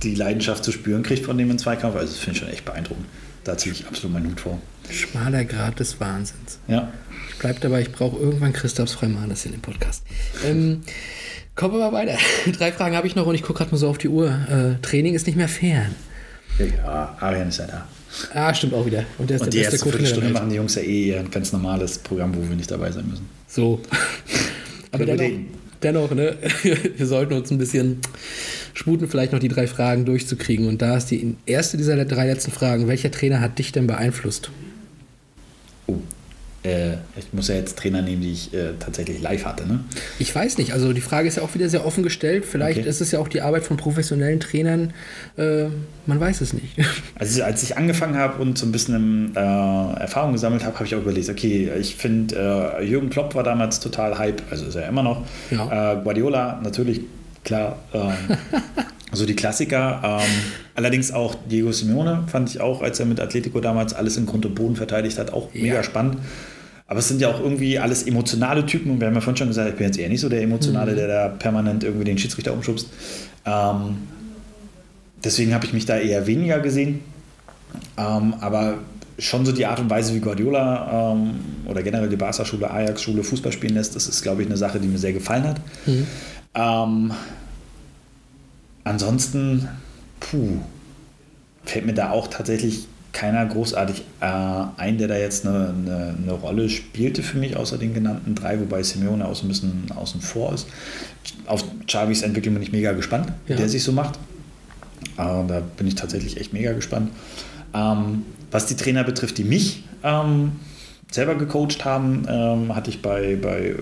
die 0.03 0.14
Leidenschaft 0.14 0.64
zu 0.64 0.72
spüren 0.72 1.02
kriegt 1.02 1.26
von 1.26 1.35
dem 1.38 1.49
im 1.49 1.57
Zweikampf. 1.57 1.95
Also 1.95 2.07
das 2.14 2.18
finde 2.19 2.34
ich 2.38 2.40
schon 2.44 2.49
echt 2.49 2.65
beeindruckend. 2.65 3.06
Da 3.44 3.57
ziehe 3.57 3.73
ich 3.73 3.88
absolut 3.88 4.14
meinen 4.14 4.30
Hut 4.30 4.40
vor. 4.41 4.61
Schmaler 4.90 5.45
Grad 5.45 5.80
des 5.80 5.99
Wahnsinns. 5.99 6.60
Ja. 6.68 6.91
Ich 7.34 7.39
bleib 7.39 7.60
dabei, 7.61 7.81
ich 7.81 7.91
brauche 7.91 8.18
irgendwann 8.18 8.53
Christophs 8.53 8.93
Freimanes 8.93 9.45
in 9.45 9.51
dem 9.51 9.61
Podcast. 9.61 10.03
Ähm, 10.45 10.81
kommen 11.55 11.73
wir 11.73 11.80
mal 11.80 11.91
weiter. 11.91 12.18
Drei 12.57 12.72
Fragen 12.72 12.95
habe 12.95 13.07
ich 13.07 13.15
noch 13.15 13.26
und 13.26 13.35
ich 13.35 13.41
gucke 13.41 13.57
gerade 13.60 13.72
mal 13.72 13.77
so 13.77 13.89
auf 13.89 13.97
die 13.97 14.07
Uhr. 14.07 14.30
Äh, 14.30 14.81
Training 14.81 15.14
ist 15.15 15.27
nicht 15.27 15.35
mehr 15.35 15.49
fern. 15.49 15.95
Ja, 16.60 17.18
Arian 17.19 17.49
ist 17.49 17.57
ja 17.57 17.65
da. 17.65 17.88
Ah, 18.34 18.53
stimmt 18.53 18.76
auch 18.76 18.85
wieder. 18.85 19.03
Und 19.18 19.30
der 19.30 19.38
ist 19.38 19.43
Und 19.43 19.53
die 19.53 19.57
der 19.57 19.72
beste 19.72 19.88
erste 19.88 19.89
Viertelstunde 19.89 20.30
machen 20.30 20.49
die 20.49 20.55
Jungs 20.55 20.76
ja 20.76 20.84
eh 20.84 21.18
ein 21.18 21.31
ganz 21.31 21.51
normales 21.51 21.97
Programm, 21.97 22.35
wo 22.35 22.47
wir 22.47 22.55
nicht 22.55 22.69
dabei 22.69 22.91
sein 22.91 23.07
müssen. 23.10 23.27
So. 23.47 23.81
Aber 24.91 25.05
dennoch, 25.05 25.39
dennoch, 25.81 26.11
ne, 26.11 26.38
wir 26.95 27.07
sollten 27.07 27.34
uns 27.34 27.49
ein 27.49 27.57
bisschen 27.57 27.97
sputen, 28.76 29.10
vielleicht 29.10 29.31
noch 29.31 29.39
die 29.39 29.47
drei 29.47 29.65
Fragen 29.65 30.05
durchzukriegen. 30.05 30.68
Und 30.68 30.84
da 30.84 30.95
ist 30.95 31.07
die 31.07 31.35
erste 31.47 31.77
dieser 31.77 32.05
drei 32.05 32.27
letzten 32.27 32.51
Fragen. 32.51 32.88
Welcher 32.88 33.10
Trainer 33.10 33.41
hat 33.41 33.57
dich 33.57 33.72
denn 33.72 33.88
beeinflusst? 33.88 34.51
Oh, 35.88 35.97
äh, 36.64 36.94
ich 37.18 37.31
muss 37.34 37.48
ja 37.49 37.56
jetzt 37.56 37.77
Trainer 37.77 38.02
nehmen, 38.02 38.22
die 38.22 38.31
ich 38.31 38.53
äh, 38.53 38.73
tatsächlich 38.80 39.22
live 39.22 39.45
hatte, 39.45 39.68
ne? 39.68 39.81
Ich 40.19 40.34
weiß 40.34 40.57
nicht. 40.57 40.72
Also 40.73 40.94
die 40.94 41.02
Frage 41.02 41.27
ist 41.27 41.38
ja 41.38 41.44
auch 41.44 41.53
wieder 41.56 41.68
sehr 41.69 41.85
offen 41.85 42.03
gestellt. 42.03 42.45
Vielleicht 42.45 42.80
Okay. 42.80 42.88
ist 42.90 43.02
es 43.02 43.11
ja 43.11 43.19
auch 43.19 43.27
die 43.27 43.41
Arbeit 43.41 43.64
von 43.64 43.77
professionellen 43.77 44.40
Trainern. 44.40 44.94
Äh, 45.38 45.65
man 46.06 46.19
weiß 46.19 46.41
es 46.41 46.53
nicht. 46.53 46.76
Also 47.15 47.44
als 47.44 47.64
ich 47.64 47.77
angefangen 47.77 48.18
habe 48.18 48.41
und 48.41 48.57
so 48.57 48.65
ein 48.65 48.72
bisschen 48.72 49.34
äh, 49.35 49.40
Erfahrung 49.40 50.34
gesammelt 50.34 50.64
habe, 50.65 50.76
habe 50.76 50.85
ich 50.85 50.95
auch 50.95 50.99
überlegt, 51.02 51.30
okay, 51.30 51.72
ich 51.80 51.95
finde, 51.95 52.76
äh, 52.80 52.84
Jürgen 52.85 53.10
Klopp 53.10 53.34
war 53.35 53.44
damals 53.44 53.80
total 53.80 54.18
Hype, 54.18 54.41
also 54.49 54.65
ist 54.65 54.76
er 54.76 54.88
immer 54.90 55.03
noch. 55.03 55.23
Ja. 55.52 55.94
Äh, 55.94 56.03
Guardiola 56.03 56.60
natürlich, 56.64 57.02
klar, 57.45 57.77
ähm, 57.94 58.11
so 59.14 59.26
die 59.26 59.35
Klassiker. 59.35 60.02
Ähm, 60.22 60.30
allerdings 60.76 61.11
auch 61.11 61.35
Diego 61.49 61.72
Simeone 61.72 62.23
fand 62.27 62.49
ich 62.49 62.60
auch, 62.61 62.81
als 62.81 62.99
er 62.99 63.06
mit 63.06 63.19
Atletico 63.19 63.60
damals 63.61 63.94
alles 63.94 64.18
in 64.18 64.26
Grund 64.26 64.45
und 64.45 64.56
Boden 64.56 64.76
verteidigt 64.76 65.18
hat, 65.19 65.31
auch 65.31 65.53
mega 65.53 65.76
Ja. 65.76 65.84
spannend. 65.84 66.18
Aber 66.93 66.99
es 66.99 67.07
sind 67.07 67.19
ja 67.19 67.27
auch 67.27 67.39
irgendwie 67.39 67.79
alles 67.79 68.03
emotionale 68.03 68.67
Typen 68.67 68.91
und 68.91 68.99
wir 68.99 69.07
haben 69.07 69.15
ja 69.15 69.19
vorhin 69.19 69.37
schon 69.37 69.47
gesagt, 69.47 69.67
ich 69.67 69.75
bin 69.77 69.87
jetzt 69.87 69.97
eher 69.97 70.09
nicht 70.09 70.21
so 70.21 70.29
der 70.29 70.43
Emotionale, 70.43 70.93
der 70.93 71.07
da 71.07 71.27
permanent 71.27 71.83
irgendwie 71.83 72.03
den 72.03 72.19
Schiedsrichter 72.19 72.53
umschubst. 72.53 72.87
Ähm, 73.47 73.97
deswegen 75.23 75.55
habe 75.55 75.65
ich 75.65 75.73
mich 75.73 75.87
da 75.87 75.97
eher 75.97 76.27
weniger 76.27 76.59
gesehen. 76.59 76.99
Ähm, 77.97 78.35
aber 78.41 78.77
schon 79.17 79.43
so 79.43 79.51
die 79.51 79.65
Art 79.65 79.79
und 79.79 79.89
Weise, 79.89 80.13
wie 80.13 80.19
Guardiola 80.19 81.13
ähm, 81.13 81.31
oder 81.65 81.81
generell 81.81 82.09
die 82.09 82.15
Barca-Schule, 82.15 82.69
Ajax-Schule 82.69 83.23
Fußball 83.23 83.51
spielen 83.51 83.73
lässt, 83.73 83.95
das 83.95 84.07
ist, 84.07 84.21
glaube 84.21 84.43
ich, 84.43 84.47
eine 84.47 84.57
Sache, 84.57 84.79
die 84.79 84.87
mir 84.87 84.99
sehr 84.99 85.13
gefallen 85.13 85.45
hat. 85.45 85.61
Ähm, 86.53 87.11
ansonsten, 88.83 89.67
puh, 90.19 90.59
fällt 91.65 91.87
mir 91.87 91.95
da 91.95 92.11
auch 92.11 92.27
tatsächlich 92.27 92.85
keiner 93.14 93.45
großartig 93.45 94.03
äh, 94.22 94.26
ein, 94.26 94.98
der 94.98 95.07
da 95.07 95.15
jetzt 95.15 95.45
eine, 95.48 95.69
eine, 95.69 96.15
eine 96.22 96.31
Rolle 96.34 96.68
spielte 96.69 97.22
für 97.23 97.38
mich, 97.38 97.56
außer 97.56 97.77
den 97.77 97.94
genannten 97.94 98.35
drei, 98.35 98.60
wobei 98.60 98.84
Simeone 98.84 99.26
auch 99.26 99.35
so 99.35 99.45
ein 99.45 99.49
bisschen 99.49 99.85
außen 99.95 100.19
vor 100.19 100.53
ist. 100.53 100.68
Auf 101.45 101.64
Xavis 101.88 102.23
Entwicklung 102.23 102.56
bin 102.56 102.64
ich 102.64 102.72
mega 102.72 102.91
gespannt, 102.94 103.31
wie 103.45 103.53
Ja. 103.53 103.57
der 103.60 103.69
sich 103.69 103.84
so 103.84 103.91
macht. 103.91 104.15
Äh, 105.18 105.18
da 105.18 105.61
bin 105.77 105.88
ich 105.88 105.95
tatsächlich 105.95 106.38
echt 106.38 106.53
mega 106.53 106.73
gespannt. 106.73 107.11
Ähm, 107.73 108.23
was 108.52 108.65
die 108.65 108.76
Trainer 108.76 109.03
betrifft, 109.03 109.38
die 109.38 109.44
mich 109.44 109.84
ähm, 110.03 110.53
selber 111.11 111.35
gecoacht 111.35 111.85
haben, 111.85 112.26
ähm, 112.27 112.76
hatte 112.76 112.90
ich 112.90 113.02
bei, 113.03 113.38
bei, 113.40 113.76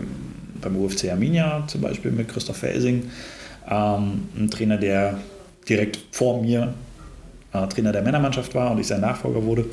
beim 0.61 0.75
UFC 0.75 1.09
Arminia 1.09 1.63
zum 1.67 1.81
Beispiel 1.81 2.11
mit 2.11 2.27
Christoph 2.27 2.57
Felsing 2.57 3.09
ähm, 3.69 4.23
einen 4.37 4.49
Trainer, 4.51 4.77
der 4.77 5.19
direkt 5.69 5.99
vor 6.11 6.41
mir 6.41 6.73
äh, 7.53 7.67
Trainer 7.67 7.91
der 7.91 8.01
Männermannschaft 8.01 8.55
war 8.55 8.71
und 8.71 8.79
ich 8.79 8.87
sein 8.87 9.01
Nachfolger 9.01 9.43
wurde. 9.43 9.65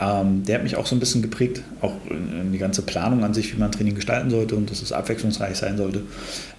Ähm, 0.00 0.44
der 0.44 0.56
hat 0.56 0.64
mich 0.64 0.76
auch 0.76 0.86
so 0.86 0.96
ein 0.96 1.00
bisschen 1.00 1.22
geprägt, 1.22 1.62
auch 1.80 1.92
in, 2.10 2.40
in 2.40 2.52
die 2.52 2.58
ganze 2.58 2.82
Planung 2.82 3.22
an 3.22 3.32
sich, 3.32 3.54
wie 3.54 3.58
man 3.58 3.70
Training 3.70 3.94
gestalten 3.94 4.28
sollte 4.28 4.56
und 4.56 4.70
dass 4.70 4.82
es 4.82 4.92
abwechslungsreich 4.92 5.56
sein 5.56 5.76
sollte. 5.76 6.00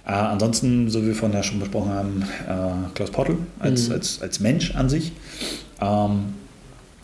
Äh, 0.06 0.12
ansonsten, 0.12 0.88
so 0.88 1.02
wie 1.02 1.08
wir 1.08 1.14
vorhin 1.14 1.36
ja 1.36 1.42
schon 1.42 1.60
besprochen 1.60 1.90
haben, 1.90 2.22
äh, 2.48 2.94
Klaus 2.94 3.10
Pottel 3.10 3.36
als, 3.58 3.90
als, 3.90 4.22
als 4.22 4.40
Mensch 4.40 4.74
an 4.74 4.88
sich. 4.88 5.12
Ähm, 5.80 6.34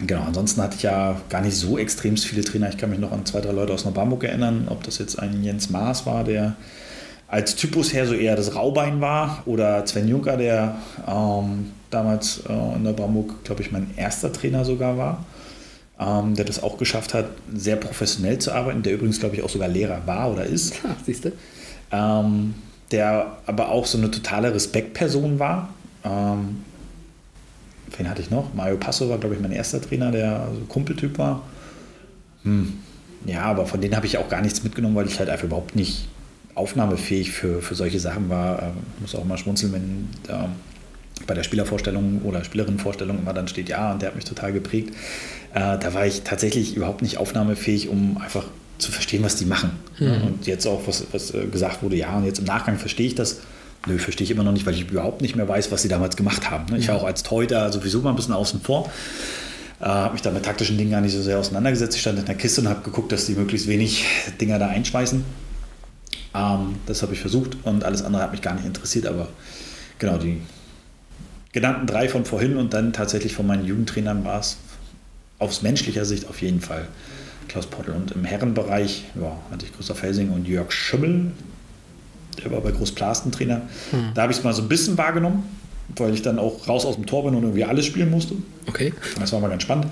Genau, 0.05 0.23
ansonsten 0.23 0.61
hatte 0.63 0.77
ich 0.77 0.83
ja 0.83 1.21
gar 1.29 1.43
nicht 1.43 1.57
so 1.57 1.79
extrem 1.79 2.17
viele 2.17 2.43
Trainer. 2.43 2.69
Ich 2.69 2.77
kann 2.77 2.91
mich 2.91 2.99
noch 2.99 3.13
an 3.13 3.25
zwei, 3.25 3.41
drei 3.41 3.53
Leute 3.53 3.73
aus 3.73 3.85
Neubamburg 3.85 4.25
erinnern, 4.25 4.67
ob 4.69 4.83
das 4.83 4.99
jetzt 4.99 5.19
ein 5.19 5.45
Jens 5.45 5.71
Maas 5.71 6.07
war, 6.07 6.25
der 6.25 6.57
als 7.29 7.55
Typus 7.55 7.93
her 7.93 8.07
so 8.07 8.15
eher 8.15 8.35
das 8.35 8.55
Raubein 8.55 9.01
war, 9.01 9.43
oder 9.47 9.87
Sven 9.87 10.09
Juncker, 10.09 10.37
der 10.37 10.77
ähm, 11.07 11.73
damals 11.93 12.43
äh, 12.49 12.53
in 12.77 12.83
Neubamburg, 12.83 13.45
glaube 13.45 13.63
ich, 13.63 13.71
mein 13.71 13.91
erster 13.97 14.33
Trainer 14.33 14.65
sogar 14.65 14.97
war, 14.99 15.25
ähm, 16.01 16.35
der 16.35 16.45
das 16.45 16.63
auch 16.63 16.79
geschafft 16.79 17.15
hat, 17.15 17.27
sehr 17.55 17.77
professionell 17.77 18.39
zu 18.39 18.53
arbeiten, 18.53 18.83
der 18.83 18.95
übrigens, 18.95 19.21
glaube 19.21 19.37
ich, 19.37 19.43
auch 19.43 19.51
sogar 19.51 19.69
Lehrer 19.69 20.03
war 20.07 20.31
oder 20.33 20.45
ist 20.45 20.75
Ah, 20.85 20.97
siehst 21.05 21.25
du? 21.27 21.33
ähm, 21.93 22.55
der 22.91 23.39
aber 23.47 23.71
auch 23.71 23.87
so 23.87 23.99
eine 23.99 24.11
totale 24.11 24.55
Respektperson 24.55 25.39
war. 25.39 25.71
Ähm, 26.05 26.63
wen 27.97 28.09
hatte 28.09 28.23
ich 28.23 28.31
noch? 28.31 28.53
Mario 28.55 28.77
Passo 28.77 29.09
war, 29.09 29.19
glaube 29.19 29.35
ich, 29.35 29.41
mein 29.41 29.53
erster 29.53 29.81
Trainer, 29.81 30.11
der 30.11 30.49
so 30.55 30.61
Kumpeltyp 30.67 31.19
war. 31.19 31.43
Hm. 32.43 32.75
Ja, 33.25 33.43
aber 33.45 33.67
von 33.67 33.81
denen 33.81 33.95
habe 33.95 34.07
ich 34.07 34.19
auch 34.19 34.29
gar 34.29 34.41
nichts 34.41 34.65
mitgenommen, 34.65 34.97
weil 34.97 35.07
ich 35.07 35.19
halt 35.19 35.31
einfach 35.31 35.45
überhaupt 35.45 35.77
nicht 35.77 36.09
aufnahmefähig 36.55 37.31
für, 37.31 37.63
für 37.63 37.75
solche 37.75 38.01
Sachen 38.01 38.29
war. 38.29 38.59
Ich 38.59 38.65
äh, 38.65 39.01
muss 39.01 39.15
auch 39.15 39.25
mal 39.25 39.39
schmunzeln, 39.39 39.73
wenn 39.73 40.09
äh, 40.29 40.49
bei 41.27 41.35
der 41.35 41.43
Spielervorstellung 41.43 42.23
oder 42.25 42.45
Spielerinnenvorstellung 42.45 43.19
immer 43.19 43.33
dann 43.33 43.49
steht, 43.49 43.69
ja, 43.69 43.93
und 43.93 44.03
der 44.03 44.09
hat 44.09 44.17
mich 44.17 44.25
total 44.25 44.53
geprägt. 44.53 44.95
Äh, 45.55 45.79
da 45.79 45.95
war 45.95 46.07
ich 46.07 46.23
tatsächlich 46.23 46.77
überhaupt 46.77 47.03
nicht 47.03 47.19
aufnahmefähig, 47.19 47.89
um 47.89 48.19
einfach 48.19 48.45
zu 48.79 48.91
verstehen, 48.91 49.23
was 49.23 49.37
die 49.37 49.45
machen. 49.45 49.71
Mhm. 49.99 50.23
Und 50.27 50.47
jetzt 50.47 50.67
auch, 50.67 50.87
was, 50.87 51.07
was 51.13 51.33
äh, 51.35 51.47
gesagt 51.47 51.83
wurde, 51.83 51.97
ja, 51.97 52.17
und 52.17 52.25
jetzt 52.25 52.39
im 52.39 52.45
Nachgang 52.45 52.79
verstehe 52.79 53.07
ich 53.07 53.15
das. 53.15 53.41
Nö, 53.87 53.99
verstehe 53.99 54.25
ich 54.25 54.31
immer 54.31 54.45
noch 54.45 54.53
nicht, 54.53 54.65
weil 54.65 54.75
ich 54.75 54.89
überhaupt 54.89 55.23
nicht 55.23 55.35
mehr 55.35 55.49
weiß, 55.49 55.73
was 55.73 55.83
sie 55.83 55.89
damals 55.89 56.17
gemacht 56.17 56.51
haben. 56.51 56.73
Ne? 56.73 56.79
Ich 56.79 56.89
war 56.89 56.97
auch 56.97 57.05
als 57.05 57.23
Teuter 57.23 57.73
sowieso 57.73 58.01
mal 58.01 58.11
ein 58.11 58.17
bisschen 58.17 58.35
außen 58.35 58.61
vor. 58.61 58.91
Äh, 59.81 59.87
habe 59.87 60.13
mich 60.13 60.23
da 60.23 60.31
mit 60.31 60.45
taktischen 60.45 60.79
Dingen 60.79 60.93
gar 60.93 61.01
nicht 61.01 61.13
so 61.13 61.23
sehr 61.23 61.39
auseinandergesetzt. 61.39 61.97
Ich 61.97 62.01
stand 62.01 62.19
in 62.19 62.25
der 62.25 62.37
Kiste 62.37 62.61
und 62.61 62.69
habe 62.69 62.83
geguckt, 62.83 63.11
dass 63.11 63.27
die 63.27 63.35
möglichst 63.35 63.67
wenig 63.67 64.05
Dinger 64.41 64.61
da 64.61 64.69
einschmeißen. 64.69 65.25
Ähm, 66.35 66.77
das 66.87 67.03
habe 67.03 67.15
ich 67.15 67.21
versucht 67.21 67.57
und 67.65 67.85
alles 67.85 68.03
andere 68.03 68.23
hat 68.23 68.31
mich 68.31 68.43
gar 68.43 68.55
nicht 68.55 68.67
interessiert. 68.67 69.07
Aber 69.07 69.29
genau, 69.99 70.19
die 70.19 70.41
genannten 71.53 71.87
drei 71.87 72.09
von 72.09 72.25
vorhin 72.25 72.57
und 72.57 72.75
dann 72.75 72.93
tatsächlich 72.93 73.35
von 73.35 73.47
meinen 73.47 73.65
Jugendtrainern 73.65 74.25
war 74.25 74.41
es 74.41 74.57
aus 75.39 75.63
menschlicher 75.63 76.05
Sicht 76.05 76.29
auf 76.29 76.41
jeden 76.41 76.61
Fall 76.61 76.89
Klaus 77.49 77.67
Pottel. 77.67 77.95
Und 77.95 78.13
im 78.13 78.25
Herrenbereich 78.25 79.05
ja, 79.21 79.37
hatte 79.51 79.67
ich 79.67 79.77
Christoph 79.77 80.03
Helsing 80.03 80.31
und 80.31 80.47
Jörg 80.47 80.73
Schimmel. 80.73 81.33
Der 82.43 82.51
war 82.51 82.61
bei 82.61 82.71
Großplasten 82.71 83.31
Trainer. 83.33 83.63
Hm. 83.91 84.13
Da 84.15 84.23
habe 84.23 84.33
ich 84.33 84.39
es 84.39 84.45
mal 84.45 84.55
so 84.55 84.63
ein 84.63 84.69
bisschen 84.69 84.97
wahrgenommen, 84.97 85.45
weil 85.97 86.15
ich 86.15 86.23
dann 86.23 86.39
auch 86.39 86.67
raus 86.67 86.87
aus 86.87 86.95
dem 86.95 87.05
Tor 87.05 87.25
bin 87.25 87.35
und 87.35 87.43
irgendwie 87.43 87.65
alles 87.65 87.85
spielen 87.85 88.11
musste. 88.11 88.37
Okay. 88.67 88.95
Das 89.21 89.33
war 89.33 89.41
mal 89.41 89.49
ganz 89.49 89.65
spannend. 89.65 89.87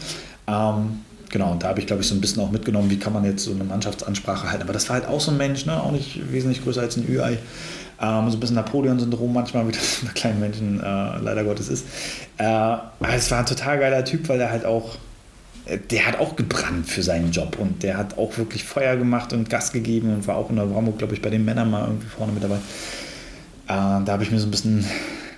Ähm, 0.46 1.00
genau, 1.28 1.52
und 1.52 1.62
da 1.62 1.68
habe 1.68 1.80
ich, 1.80 1.86
glaube 1.86 2.00
ich, 2.00 2.08
so 2.08 2.14
ein 2.14 2.20
bisschen 2.20 2.42
auch 2.42 2.50
mitgenommen, 2.50 2.88
wie 2.88 2.98
kann 2.98 3.12
man 3.12 3.24
jetzt 3.24 3.44
so 3.44 3.50
eine 3.50 3.64
Mannschaftsansprache 3.64 4.48
halten. 4.48 4.62
Aber 4.62 4.72
das 4.72 4.88
war 4.88 4.94
halt 4.94 5.06
auch 5.06 5.20
so 5.20 5.32
ein 5.32 5.36
Mensch, 5.36 5.66
ne? 5.66 5.82
auch 5.82 5.92
nicht 5.92 6.32
wesentlich 6.32 6.62
größer 6.62 6.80
als 6.80 6.96
ein 6.96 7.06
Ü-Ei. 7.06 7.38
Ähm, 8.00 8.30
so 8.30 8.36
ein 8.36 8.40
bisschen 8.40 8.56
Napoleon-Syndrom 8.56 9.32
manchmal, 9.32 9.68
wie 9.68 9.72
das 9.72 10.00
bei 10.04 10.12
kleinen 10.12 10.40
Menschen 10.40 10.80
äh, 10.80 11.18
leider 11.18 11.44
Gottes 11.44 11.68
ist. 11.68 11.86
Äh, 12.38 12.44
aber 12.44 12.88
es 13.14 13.30
war 13.30 13.40
ein 13.40 13.46
total 13.46 13.78
geiler 13.78 14.04
Typ, 14.04 14.28
weil 14.28 14.40
er 14.40 14.50
halt 14.50 14.64
auch 14.64 14.96
der 15.90 16.06
hat 16.06 16.18
auch 16.18 16.36
gebrannt 16.36 16.86
für 16.88 17.02
seinen 17.02 17.30
Job 17.30 17.56
und 17.58 17.82
der 17.82 17.96
hat 17.96 18.18
auch 18.18 18.38
wirklich 18.38 18.64
Feuer 18.64 18.96
gemacht 18.96 19.32
und 19.32 19.48
Gas 19.48 19.72
gegeben 19.72 20.12
und 20.12 20.26
war 20.26 20.36
auch 20.36 20.50
in 20.50 20.56
der 20.56 20.74
Warmut, 20.74 20.98
glaube 20.98 21.14
ich, 21.14 21.22
bei 21.22 21.30
den 21.30 21.44
Männern 21.44 21.70
mal 21.70 21.86
irgendwie 21.86 22.08
vorne 22.08 22.32
mit 22.32 22.42
dabei. 22.42 22.56
Äh, 22.56 22.58
da 23.68 24.06
habe 24.08 24.22
ich 24.22 24.30
mir 24.30 24.40
so 24.40 24.48
ein 24.48 24.50
bisschen 24.50 24.84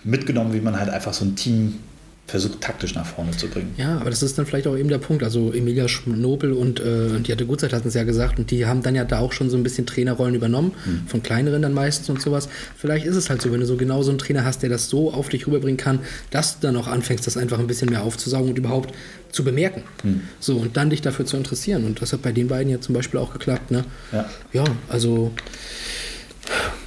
mitgenommen, 0.04 0.54
wie 0.54 0.60
man 0.60 0.78
halt 0.78 0.90
einfach 0.90 1.12
so 1.12 1.24
ein 1.24 1.36
Team 1.36 1.80
versucht 2.26 2.60
taktisch 2.60 2.94
nach 2.94 3.04
vorne 3.04 3.32
zu 3.32 3.48
bringen. 3.48 3.74
Ja, 3.76 3.98
aber 3.98 4.08
das 4.08 4.22
ist 4.22 4.38
dann 4.38 4.46
vielleicht 4.46 4.66
auch 4.66 4.76
eben 4.76 4.88
der 4.88 4.98
Punkt. 4.98 5.22
Also 5.22 5.52
Emilia 5.52 5.88
Schnobel 5.88 6.52
und 6.52 6.80
äh, 6.80 7.20
die 7.20 7.32
hatte 7.32 7.44
Gutzeit 7.44 7.72
hatten 7.72 7.88
es 7.88 7.94
ja 7.94 8.04
gesagt 8.04 8.38
und 8.38 8.50
die 8.50 8.64
haben 8.64 8.82
dann 8.82 8.94
ja 8.94 9.04
da 9.04 9.18
auch 9.18 9.32
schon 9.32 9.50
so 9.50 9.56
ein 9.56 9.62
bisschen 9.62 9.86
Trainerrollen 9.86 10.34
übernommen, 10.34 10.72
hm. 10.84 11.02
von 11.06 11.22
kleineren 11.22 11.62
dann 11.62 11.74
meistens 11.74 12.08
und 12.08 12.22
sowas. 12.22 12.48
Vielleicht 12.76 13.06
ist 13.06 13.16
es 13.16 13.28
halt 13.28 13.42
so, 13.42 13.52
wenn 13.52 13.60
du 13.60 13.66
so 13.66 13.76
genau 13.76 14.02
so 14.02 14.10
einen 14.10 14.18
Trainer 14.18 14.44
hast, 14.44 14.62
der 14.62 14.70
das 14.70 14.88
so 14.88 15.12
auf 15.12 15.28
dich 15.28 15.46
rüberbringen 15.46 15.76
kann, 15.76 15.98
dass 16.30 16.58
du 16.58 16.68
dann 16.68 16.76
auch 16.76 16.86
anfängst, 16.86 17.26
das 17.26 17.36
einfach 17.36 17.58
ein 17.58 17.66
bisschen 17.66 17.90
mehr 17.90 18.02
aufzusaugen 18.02 18.50
und 18.50 18.58
überhaupt 18.58 18.94
zu 19.30 19.44
bemerken. 19.44 19.82
Hm. 20.02 20.22
So, 20.40 20.56
und 20.56 20.76
dann 20.76 20.90
dich 20.90 21.02
dafür 21.02 21.26
zu 21.26 21.36
interessieren. 21.36 21.84
Und 21.84 22.00
das 22.00 22.12
hat 22.12 22.22
bei 22.22 22.32
den 22.32 22.48
beiden 22.48 22.70
ja 22.70 22.80
zum 22.80 22.94
Beispiel 22.94 23.18
auch 23.18 23.32
geklappt. 23.32 23.70
Ne? 23.70 23.84
Ja. 24.12 24.30
ja, 24.52 24.64
also 24.88 25.32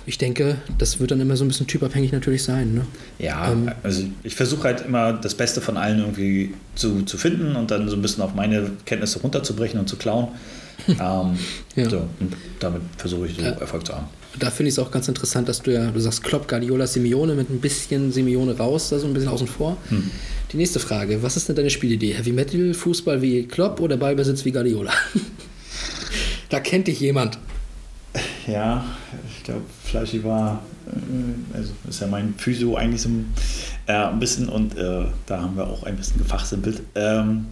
ich 0.05 0.17
denke, 0.17 0.57
das 0.77 0.99
wird 0.99 1.11
dann 1.11 1.19
immer 1.19 1.35
so 1.35 1.43
ein 1.43 1.47
bisschen 1.47 1.67
typabhängig 1.67 2.11
natürlich 2.11 2.43
sein. 2.43 2.73
Ne? 2.75 2.85
Ja, 3.19 3.51
ähm, 3.51 3.71
also 3.81 4.03
ich 4.23 4.35
versuche 4.35 4.63
halt 4.63 4.85
immer 4.85 5.13
das 5.13 5.33
Beste 5.35 5.61
von 5.61 5.77
allen 5.77 5.99
irgendwie 5.99 6.53
zu, 6.75 7.03
zu 7.03 7.17
finden 7.17 7.55
und 7.55 7.71
dann 7.71 7.89
so 7.89 7.95
ein 7.95 8.01
bisschen 8.01 8.23
auf 8.23 8.35
meine 8.35 8.71
Kenntnisse 8.85 9.19
runterzubrechen 9.19 9.79
und 9.79 9.89
zu 9.89 9.95
klauen. 9.95 10.27
ähm, 10.87 11.37
ja. 11.75 11.89
so, 11.89 12.07
und 12.19 12.35
damit 12.59 12.81
versuche 12.97 13.27
ich 13.27 13.35
so 13.35 13.41
ja. 13.41 13.51
Erfolg 13.51 13.85
zu 13.85 13.93
haben. 13.93 14.07
Da 14.37 14.51
finde 14.51 14.67
ich 14.67 14.75
es 14.75 14.79
auch 14.79 14.91
ganz 14.91 15.07
interessant, 15.07 15.47
dass 15.47 15.61
du 15.61 15.71
ja, 15.71 15.89
du 15.89 15.99
sagst 15.99 16.21
Klopp, 16.23 16.47
Guardiola, 16.47 16.85
Simeone 16.85 17.33
mit 17.35 17.49
ein 17.49 17.61
bisschen 17.61 18.11
Simeone 18.11 18.57
raus, 18.57 18.89
da 18.89 18.99
so 18.99 19.07
ein 19.07 19.13
bisschen 19.13 19.29
außen 19.29 19.47
vor. 19.47 19.77
Hm. 19.89 20.11
Die 20.51 20.57
nächste 20.57 20.79
Frage, 20.79 21.23
was 21.23 21.37
ist 21.37 21.47
denn 21.47 21.55
deine 21.55 21.69
Spielidee? 21.69 22.13
Heavy 22.13 22.33
Metal, 22.33 22.73
Fußball 22.73 23.21
wie 23.21 23.43
Klopp 23.43 23.79
oder 23.79 23.95
Ballbesitz 23.97 24.43
wie 24.43 24.51
Guardiola? 24.51 24.91
da 26.49 26.59
kennt 26.59 26.87
dich 26.87 26.99
jemand. 26.99 27.39
Ja, 28.45 28.85
glaube, 29.45 29.61
Flashy 29.83 30.23
war, 30.23 30.61
äh, 30.87 31.57
also 31.57 31.71
ist 31.87 32.01
ja 32.01 32.07
mein 32.07 32.33
Physio 32.37 32.75
eigentlich 32.75 33.01
so 33.01 33.09
äh, 33.87 33.93
ein 33.93 34.19
bisschen 34.19 34.49
und 34.49 34.77
äh, 34.77 35.05
da 35.25 35.41
haben 35.41 35.55
wir 35.55 35.67
auch 35.67 35.83
ein 35.83 35.95
bisschen 35.95 36.17
gefachsimpelt. 36.17 36.81
Ähm, 36.95 37.47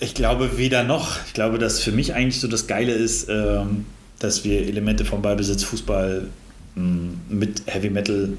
ich 0.00 0.14
glaube 0.14 0.58
weder 0.58 0.82
noch. 0.82 1.18
Ich 1.26 1.34
glaube, 1.34 1.58
dass 1.58 1.80
für 1.80 1.92
mich 1.92 2.14
eigentlich 2.14 2.40
so 2.40 2.48
das 2.48 2.66
Geile 2.66 2.92
ist, 2.92 3.28
ähm, 3.28 3.86
dass 4.18 4.44
wir 4.44 4.66
Elemente 4.66 5.04
vom 5.04 5.22
Ballbesitz 5.22 5.62
Fußball 5.64 6.26
mh, 6.74 6.82
mm, 6.82 7.20
mit 7.28 7.62
Heavy 7.66 7.90
Metal 7.90 8.30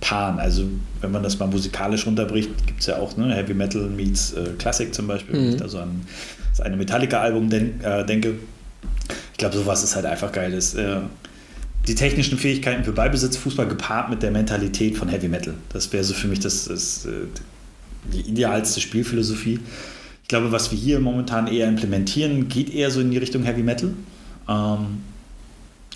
paaren. 0.00 0.38
Also 0.38 0.64
wenn 1.00 1.12
man 1.12 1.22
das 1.22 1.38
mal 1.38 1.46
musikalisch 1.46 2.06
runterbricht, 2.06 2.66
gibt 2.66 2.80
es 2.80 2.86
ja 2.86 2.98
auch 2.98 3.16
ne, 3.16 3.34
Heavy 3.34 3.54
Metal 3.54 3.88
meets 3.88 4.32
äh, 4.32 4.50
Classic 4.58 4.94
zum 4.94 5.06
Beispiel, 5.06 5.34
mhm. 5.34 5.44
wenn 5.44 5.50
ich 5.50 5.60
da 5.60 5.68
so 5.68 5.78
an 5.78 6.02
das 6.50 6.60
eine 6.60 6.76
Metallica-Album 6.76 7.50
denk, 7.50 7.84
äh, 7.84 8.04
denke 8.04 8.34
ich 9.32 9.38
glaube, 9.38 9.56
sowas 9.56 9.84
ist 9.84 9.94
halt 9.94 10.06
einfach 10.06 10.32
geil. 10.32 10.50
Das, 10.50 10.74
äh, 10.74 10.96
die 11.86 11.94
technischen 11.94 12.38
Fähigkeiten 12.38 12.84
für 12.84 12.92
Ballbesitz, 12.92 13.36
Fußball 13.36 13.68
gepaart 13.68 14.10
mit 14.10 14.22
der 14.22 14.30
Mentalität 14.30 14.96
von 14.96 15.08
Heavy 15.08 15.28
Metal. 15.28 15.54
Das 15.68 15.92
wäre 15.92 16.02
so 16.04 16.14
für 16.14 16.28
mich 16.28 16.40
das, 16.40 16.64
das 16.64 17.06
äh, 17.06 17.26
die 18.12 18.20
idealste 18.22 18.80
Spielphilosophie. 18.80 19.60
Ich 20.22 20.28
glaube, 20.28 20.50
was 20.50 20.72
wir 20.72 20.78
hier 20.78 20.98
momentan 20.98 21.46
eher 21.46 21.68
implementieren, 21.68 22.48
geht 22.48 22.72
eher 22.72 22.90
so 22.90 23.00
in 23.00 23.10
die 23.10 23.18
Richtung 23.18 23.44
Heavy 23.44 23.62
Metal. 23.62 23.90
Ähm, 24.48 25.02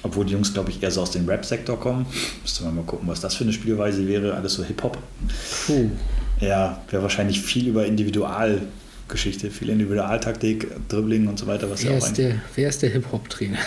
obwohl 0.03 0.25
die 0.25 0.33
Jungs, 0.33 0.55
glaube 0.55 0.71
ich, 0.71 0.83
eher 0.83 0.91
so 0.91 1.03
aus 1.03 1.11
dem 1.11 1.29
Rap-Sektor 1.29 1.79
kommen. 1.79 2.07
Müsste 2.43 2.65
man 2.65 2.77
mal 2.77 2.85
gucken, 2.85 3.07
was 3.09 3.21
das 3.21 3.35
für 3.35 3.45
eine 3.45 3.53
Spielweise 3.53 4.07
wäre. 4.07 4.35
Alles 4.35 4.55
so 4.55 4.65
Hip-Hop. 4.65 4.97
Ja, 6.41 6.81
wäre 6.91 7.03
wahrscheinlich 7.03 7.41
viel 7.41 7.69
über 7.69 7.85
Individual 7.85 8.63
Geschichte, 9.09 9.51
viel 9.51 9.69
Individualtaktik, 9.69 10.69
Dribbling 10.89 11.27
und 11.27 11.39
so 11.39 11.47
weiter. 11.47 11.69
Was 11.69 11.83
wer, 11.83 11.91
ja 11.91 11.99
ist 11.99 12.15
der, 12.15 12.41
wer 12.55 12.69
ist 12.69 12.81
der 12.81 12.91
Hip-Hop-Trainer? 12.91 13.59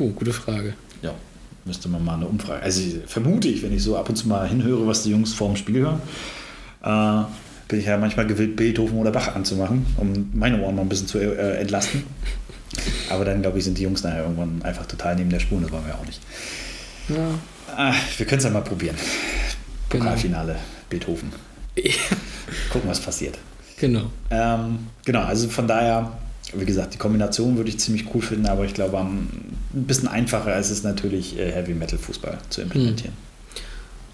Puh, 0.00 0.12
gute 0.14 0.32
Frage. 0.32 0.72
Ja, 1.02 1.14
müsste 1.66 1.90
man 1.90 2.02
mal 2.02 2.14
eine 2.14 2.26
Umfrage. 2.26 2.62
Also 2.62 2.80
vermute 3.06 3.48
ich, 3.48 3.62
wenn 3.62 3.74
ich 3.74 3.82
so 3.82 3.98
ab 3.98 4.08
und 4.08 4.16
zu 4.16 4.28
mal 4.28 4.48
hinhöre, 4.48 4.86
was 4.86 5.02
die 5.02 5.10
Jungs 5.10 5.34
vorm 5.34 5.56
Spiel 5.56 5.80
hören, 5.80 6.00
äh, 6.82 7.30
bin 7.68 7.80
ich 7.80 7.84
ja 7.84 7.98
manchmal 7.98 8.26
gewillt, 8.26 8.56
Beethoven 8.56 8.96
oder 8.96 9.10
Bach 9.10 9.34
anzumachen, 9.34 9.84
um 9.98 10.30
meine 10.32 10.58
Ohren 10.62 10.76
mal 10.76 10.80
ein 10.80 10.88
bisschen 10.88 11.06
zu 11.06 11.18
äh, 11.18 11.58
entlasten. 11.58 12.04
Aber 13.10 13.26
dann, 13.26 13.42
glaube 13.42 13.58
ich, 13.58 13.64
sind 13.64 13.76
die 13.76 13.82
Jungs 13.82 14.02
nachher 14.02 14.22
irgendwann 14.22 14.62
einfach 14.62 14.86
total 14.86 15.16
neben 15.16 15.28
der 15.28 15.40
Spur. 15.40 15.60
Das 15.60 15.70
wollen 15.70 15.84
wir 15.84 15.94
auch 15.94 16.06
nicht. 16.06 16.22
Ja. 17.10 17.34
Ah, 17.76 17.94
wir 18.16 18.24
können 18.24 18.38
es 18.38 18.44
ja 18.44 18.50
mal 18.50 18.62
probieren. 18.62 18.96
Genau. 19.90 20.04
Pokalfinale. 20.04 20.56
Beethoven. 20.88 21.30
Gucken, 22.72 22.88
was 22.88 23.00
passiert. 23.00 23.36
Genau. 23.78 24.10
Ähm, 24.30 24.78
genau, 25.04 25.24
also 25.24 25.50
von 25.50 25.68
daher, 25.68 26.10
wie 26.52 26.64
gesagt, 26.64 26.94
die 26.94 26.98
Kombination 26.98 27.56
würde 27.56 27.70
ich 27.70 27.78
ziemlich 27.78 28.12
cool 28.14 28.22
finden, 28.22 28.46
aber 28.46 28.64
ich 28.64 28.74
glaube, 28.74 28.98
ein 28.98 29.52
bisschen 29.72 30.08
einfacher 30.08 30.58
ist 30.58 30.70
es 30.70 30.82
natürlich, 30.82 31.38
äh, 31.38 31.52
Heavy 31.52 31.74
Metal 31.74 31.98
Fußball 31.98 32.38
zu 32.48 32.62
implementieren. 32.62 33.12
Hm. 33.12 33.62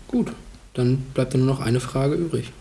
Gut, 0.08 0.32
dann 0.74 0.98
bleibt 1.14 1.34
nur 1.34 1.46
noch 1.46 1.60
eine 1.60 1.80
Frage 1.80 2.14
übrig. 2.14 2.52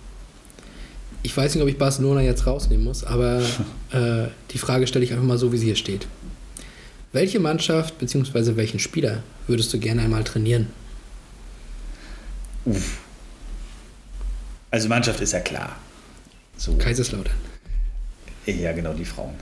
Ich 1.23 1.35
weiß 1.35 1.55
nicht, 1.55 1.63
ob 1.63 1.69
ich 1.69 1.77
Barcelona 1.77 2.21
jetzt 2.21 2.45
rausnehmen 2.47 2.85
muss, 2.85 3.03
aber 3.03 3.41
äh, 3.91 4.27
die 4.51 4.57
Frage 4.57 4.87
stelle 4.87 5.03
ich 5.03 5.11
einfach 5.11 5.25
mal 5.25 5.37
so, 5.37 5.51
wie 5.51 5.57
sie 5.57 5.65
hier 5.65 5.75
steht. 5.75 6.07
Welche 7.11 7.39
Mannschaft 7.39 7.97
bzw. 7.97 8.55
welchen 8.55 8.79
Spieler 8.79 9.23
würdest 9.47 9.73
du 9.73 9.79
gerne 9.79 10.01
einmal 10.01 10.23
trainieren? 10.23 10.67
Uff. 12.65 12.99
Also 14.71 14.89
Mannschaft 14.89 15.21
ist 15.21 15.31
ja 15.31 15.39
klar. 15.39 15.77
So. 16.57 16.75
Kaiserslautern. 16.75 17.35
Ja, 18.45 18.73
genau, 18.73 18.93
die 18.93 19.05
Frauen. 19.05 19.33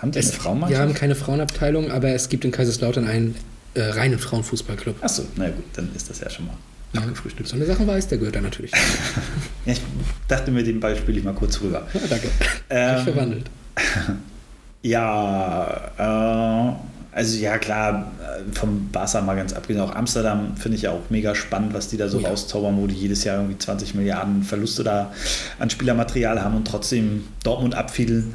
Haben 0.00 0.12
die 0.12 0.18
es, 0.18 0.30
eine 0.30 0.40
Frauenmannschaft? 0.40 0.80
Wir 0.80 0.86
haben 0.86 0.94
keine 0.94 1.14
Frauenabteilung, 1.14 1.90
aber 1.90 2.08
es 2.10 2.28
gibt 2.28 2.44
in 2.44 2.50
Kaiserslautern 2.50 3.06
einen 3.06 3.34
äh, 3.74 3.82
reinen 3.82 4.18
Frauenfußballclub. 4.18 5.02
Achso, 5.02 5.24
na 5.36 5.50
gut, 5.50 5.64
dann 5.74 5.90
ist 5.94 6.08
das 6.10 6.20
ja 6.20 6.30
schon 6.30 6.46
mal 6.46 6.54
ja, 6.92 7.00
abgefrühstückt. 7.00 7.48
So 7.48 7.56
eine 7.56 7.66
Sache 7.66 7.86
weiß, 7.86 8.08
der 8.08 8.18
gehört 8.18 8.36
da 8.36 8.40
natürlich. 8.40 8.72
ja, 9.66 9.72
ich 9.72 9.80
dachte 10.26 10.50
mir, 10.50 10.62
den 10.62 10.80
Ball 10.80 10.96
spiele 10.96 11.18
ich 11.18 11.24
mal 11.24 11.34
kurz 11.34 11.60
rüber. 11.60 11.86
Ja, 11.92 12.00
danke. 12.08 12.28
Ähm, 12.70 13.04
verwandelt. 13.04 13.50
ja, 14.82 15.90
äh, 15.98 16.72
also 17.12 17.38
ja, 17.38 17.58
klar, 17.58 18.12
äh, 18.20 18.54
vom 18.54 18.90
Barca 18.90 19.20
mal 19.20 19.34
ganz 19.34 19.52
abgesehen, 19.52 19.82
auch 19.82 19.94
Amsterdam 19.94 20.56
finde 20.56 20.76
ich 20.76 20.82
ja 20.82 20.92
auch 20.92 21.10
mega 21.10 21.34
spannend, 21.34 21.74
was 21.74 21.88
die 21.88 21.96
da 21.96 22.08
so 22.08 22.20
ja. 22.20 22.28
rauszaubern, 22.28 22.76
wo 22.76 22.86
die 22.86 22.94
jedes 22.94 23.24
Jahr 23.24 23.36
irgendwie 23.36 23.58
20 23.58 23.94
Milliarden 23.94 24.42
Verluste 24.42 24.84
da 24.84 25.12
an 25.58 25.68
Spielermaterial 25.68 26.42
haben 26.42 26.56
und 26.56 26.66
trotzdem 26.66 27.24
Dortmund 27.42 27.74
abfiedeln, 27.74 28.34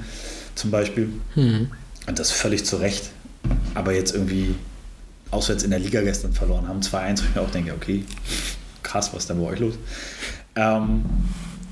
zum 0.55 0.71
Beispiel. 0.71 1.09
Mhm. 1.35 1.69
Und 2.07 2.19
das 2.19 2.31
völlig 2.31 2.65
zu 2.65 2.77
Recht. 2.77 3.09
Aber 3.73 3.93
jetzt 3.93 4.13
irgendwie 4.13 4.55
auswärts 5.31 5.63
in 5.63 5.71
der 5.71 5.79
Liga 5.79 6.01
gestern 6.01 6.33
verloren 6.33 6.67
haben, 6.67 6.79
2-1, 6.79 7.19
wo 7.19 7.23
ich 7.23 7.35
mir 7.35 7.41
auch 7.41 7.51
denke, 7.51 7.73
okay, 7.73 8.05
krass, 8.83 9.11
was 9.13 9.23
ist 9.23 9.29
da 9.29 9.33
bei 9.33 9.43
euch 9.43 9.59
los? 9.59 9.73
Ähm, 10.55 11.03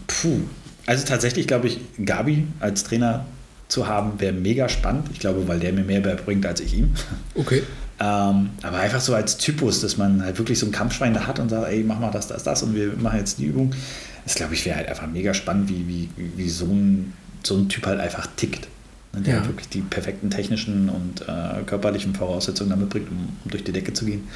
puh. 0.07 0.39
Also 0.87 1.05
tatsächlich 1.05 1.47
glaube 1.47 1.67
ich, 1.67 1.79
Gabi 2.03 2.47
als 2.59 2.83
Trainer 2.83 3.25
zu 3.67 3.87
haben, 3.87 4.19
wäre 4.19 4.33
mega 4.33 4.67
spannend. 4.67 5.07
Ich 5.13 5.19
glaube, 5.19 5.47
weil 5.47 5.59
der 5.59 5.71
mir 5.73 5.83
mehr 5.83 6.01
beibringt 6.01 6.45
als 6.45 6.59
ich 6.59 6.73
ihm. 6.73 6.93
Okay. 7.35 7.63
Ähm, 7.99 8.49
aber 8.63 8.79
einfach 8.79 8.99
so 8.99 9.13
als 9.13 9.37
Typus, 9.37 9.79
dass 9.81 9.95
man 9.97 10.23
halt 10.23 10.37
wirklich 10.39 10.57
so 10.57 10.65
ein 10.65 10.71
Kampfschwein 10.71 11.13
da 11.13 11.27
hat 11.27 11.39
und 11.39 11.49
sagt, 11.49 11.67
ey, 11.67 11.83
mach 11.83 11.99
mal 11.99 12.09
das, 12.09 12.27
das, 12.27 12.43
das 12.43 12.63
und 12.63 12.73
wir 12.73 12.93
machen 12.97 13.19
jetzt 13.19 13.37
die 13.37 13.45
Übung. 13.45 13.75
Das 14.23 14.35
glaube 14.35 14.55
ich 14.55 14.65
wäre 14.65 14.77
halt 14.77 14.89
einfach 14.89 15.07
mega 15.07 15.33
spannend, 15.33 15.69
wie, 15.69 15.87
wie, 15.87 16.09
wie 16.35 16.49
so, 16.49 16.65
ein, 16.65 17.13
so 17.43 17.55
ein 17.57 17.69
Typ 17.69 17.85
halt 17.85 17.99
einfach 17.99 18.27
tickt. 18.35 18.67
Ne, 19.13 19.21
Der 19.21 19.35
Ja. 19.37 19.45
wirklich 19.45 19.69
die 19.69 19.81
perfekten 19.81 20.29
technischen 20.29 20.89
und 20.89 21.21
äh, 21.21 21.63
körperlichen 21.65 22.15
Voraussetzungen 22.15 22.69
damit 22.69 22.89
bringt, 22.89 23.09
um, 23.11 23.29
um 23.43 23.51
durch 23.51 23.63
die 23.63 23.71
Decke 23.71 23.93
zu 23.93 24.05
gehen. 24.05 24.27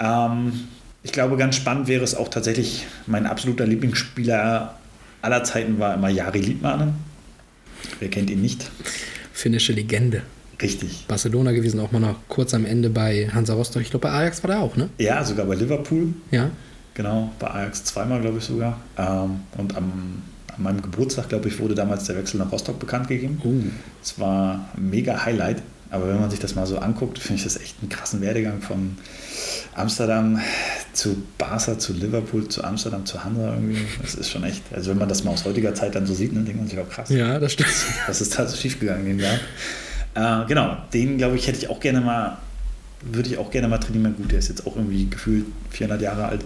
Ähm, 0.00 0.52
ich 1.02 1.12
glaube, 1.12 1.36
ganz 1.36 1.56
spannend 1.56 1.86
wäre 1.88 2.02
es 2.04 2.14
auch 2.14 2.28
tatsächlich, 2.28 2.86
mein 3.06 3.26
absoluter 3.26 3.66
Lieblingsspieler 3.66 4.74
aller 5.22 5.44
Zeiten 5.44 5.78
war 5.78 5.94
immer 5.94 6.08
Jari 6.08 6.40
Liedmanen. 6.40 6.94
Wer 8.00 8.08
kennt 8.08 8.30
ihn 8.30 8.40
nicht? 8.42 8.70
Finnische 9.32 9.72
Legende. 9.72 10.22
Richtig. 10.62 11.04
Barcelona 11.08 11.52
gewesen, 11.52 11.80
auch 11.80 11.92
mal 11.92 12.00
noch 12.00 12.16
kurz 12.28 12.54
am 12.54 12.64
Ende 12.64 12.88
bei 12.88 13.28
Hansa 13.34 13.54
Rostock. 13.54 13.82
Ich 13.82 13.90
glaube, 13.90 14.08
bei 14.08 14.14
Ajax 14.14 14.42
war 14.44 14.50
der 14.50 14.60
auch, 14.60 14.76
ne? 14.76 14.88
Ja, 14.98 15.22
sogar 15.24 15.44
bei 15.46 15.56
Liverpool. 15.56 16.14
Ja. 16.30 16.50
Genau, 16.94 17.32
bei 17.40 17.48
Ajax 17.50 17.84
zweimal, 17.84 18.20
glaube 18.20 18.38
ich 18.38 18.44
sogar. 18.44 18.80
Ähm, 18.96 19.40
und 19.58 19.76
am, 19.76 20.22
an 20.56 20.62
meinem 20.62 20.82
Geburtstag, 20.82 21.28
glaube 21.28 21.48
ich, 21.48 21.58
wurde 21.58 21.74
damals 21.74 22.04
der 22.04 22.16
Wechsel 22.16 22.38
nach 22.38 22.50
Rostock 22.50 22.78
bekannt 22.78 23.08
gegeben. 23.08 23.40
Uh. 23.44 23.62
Es 24.02 24.18
war 24.18 24.68
ein 24.76 24.90
mega 24.90 25.24
Highlight. 25.24 25.62
Aber 25.90 26.08
wenn 26.08 26.18
man 26.18 26.28
sich 26.28 26.40
das 26.40 26.56
mal 26.56 26.66
so 26.66 26.78
anguckt, 26.78 27.20
finde 27.20 27.36
ich 27.36 27.44
das 27.44 27.56
echt 27.56 27.76
einen 27.80 27.88
krassen 27.88 28.20
Werdegang 28.20 28.60
von 28.60 28.96
Amsterdam 29.74 30.40
zu 30.92 31.22
Barca, 31.38 31.78
zu 31.78 31.92
Liverpool, 31.92 32.48
zu 32.48 32.64
Amsterdam, 32.64 33.06
zu 33.06 33.22
Hansa 33.22 33.54
irgendwie. 33.54 33.78
Das 34.02 34.16
ist 34.16 34.28
schon 34.28 34.42
echt, 34.42 34.62
also 34.72 34.90
wenn 34.90 34.98
man 34.98 35.08
das 35.08 35.22
mal 35.22 35.30
aus 35.30 35.44
heutiger 35.44 35.72
Zeit 35.72 35.94
dann 35.94 36.04
so 36.04 36.12
sieht, 36.12 36.34
dann 36.34 36.44
denkt 36.44 36.60
man 36.60 36.68
sich 36.68 36.80
auch 36.80 36.88
krass. 36.88 37.10
Ja, 37.10 37.38
das 37.38 37.52
stimmt. 37.52 37.70
Was 38.08 38.20
ist 38.20 38.36
da 38.36 38.46
so 38.46 38.56
schiefgegangen 38.56 39.04
dem 39.04 39.20
Jahr? 39.20 39.38
Äh, 40.14 40.46
genau, 40.46 40.76
den 40.92 41.18
glaube 41.18 41.36
ich 41.36 41.46
hätte 41.46 41.58
ich 41.58 41.70
auch 41.70 41.78
gerne 41.78 42.00
mal, 42.00 42.38
würde 43.02 43.28
ich 43.28 43.38
auch 43.38 43.52
gerne 43.52 43.68
mal 43.68 43.78
trainieren. 43.78 44.16
Gut, 44.16 44.32
der 44.32 44.40
ist 44.40 44.48
jetzt 44.48 44.66
auch 44.66 44.74
irgendwie 44.74 45.08
gefühlt 45.08 45.46
400 45.70 46.02
Jahre 46.02 46.24
alt. 46.26 46.40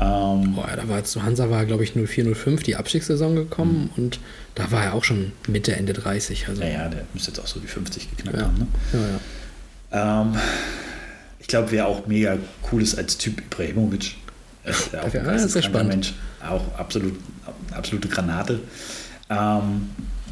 Ähm, 0.00 0.54
Boah, 0.54 0.68
da 0.76 0.88
war 0.88 1.02
zu 1.04 1.22
Hansa 1.24 1.50
war, 1.50 1.66
glaube 1.66 1.82
ich, 1.82 1.94
04, 1.94 2.34
05 2.34 2.62
die 2.62 2.76
Abstiegssaison 2.76 3.34
gekommen 3.34 3.90
und 3.96 4.20
da 4.54 4.70
war 4.70 4.84
er 4.84 4.94
auch 4.94 5.04
schon 5.04 5.32
Mitte, 5.48 5.74
Ende 5.74 5.92
30. 5.92 6.48
Also, 6.48 6.60
naja, 6.60 6.88
der 6.88 7.04
müsste 7.14 7.30
jetzt 7.30 7.40
auch 7.40 7.46
so 7.46 7.58
die 7.58 7.66
50 7.66 8.16
geknackt 8.16 8.38
ja. 8.38 8.44
haben. 8.44 8.58
Ne? 8.58 8.66
Ja, 8.92 8.98
ja. 9.98 10.22
Ähm, 10.22 10.34
ich 11.40 11.48
glaube, 11.48 11.70
wer 11.72 11.86
auch 11.88 12.06
mega 12.06 12.36
cool 12.70 12.82
ist 12.82 12.96
als 12.96 13.18
Typ 13.18 13.40
Ibrahimovic. 13.40 14.16
Er 14.64 14.70
Ist 14.70 14.92
ja 14.92 15.02
auch 15.02 15.14
ein 15.14 15.26
ah, 15.26 15.32
das 15.32 15.44
ist 15.44 15.52
sehr 15.54 15.62
spannend. 15.62 15.88
Mensch. 15.90 16.12
Auch 16.46 16.62
absolut, 16.76 17.14
absolute 17.72 18.06
Granate. 18.08 18.60
Ähm, 19.30 19.88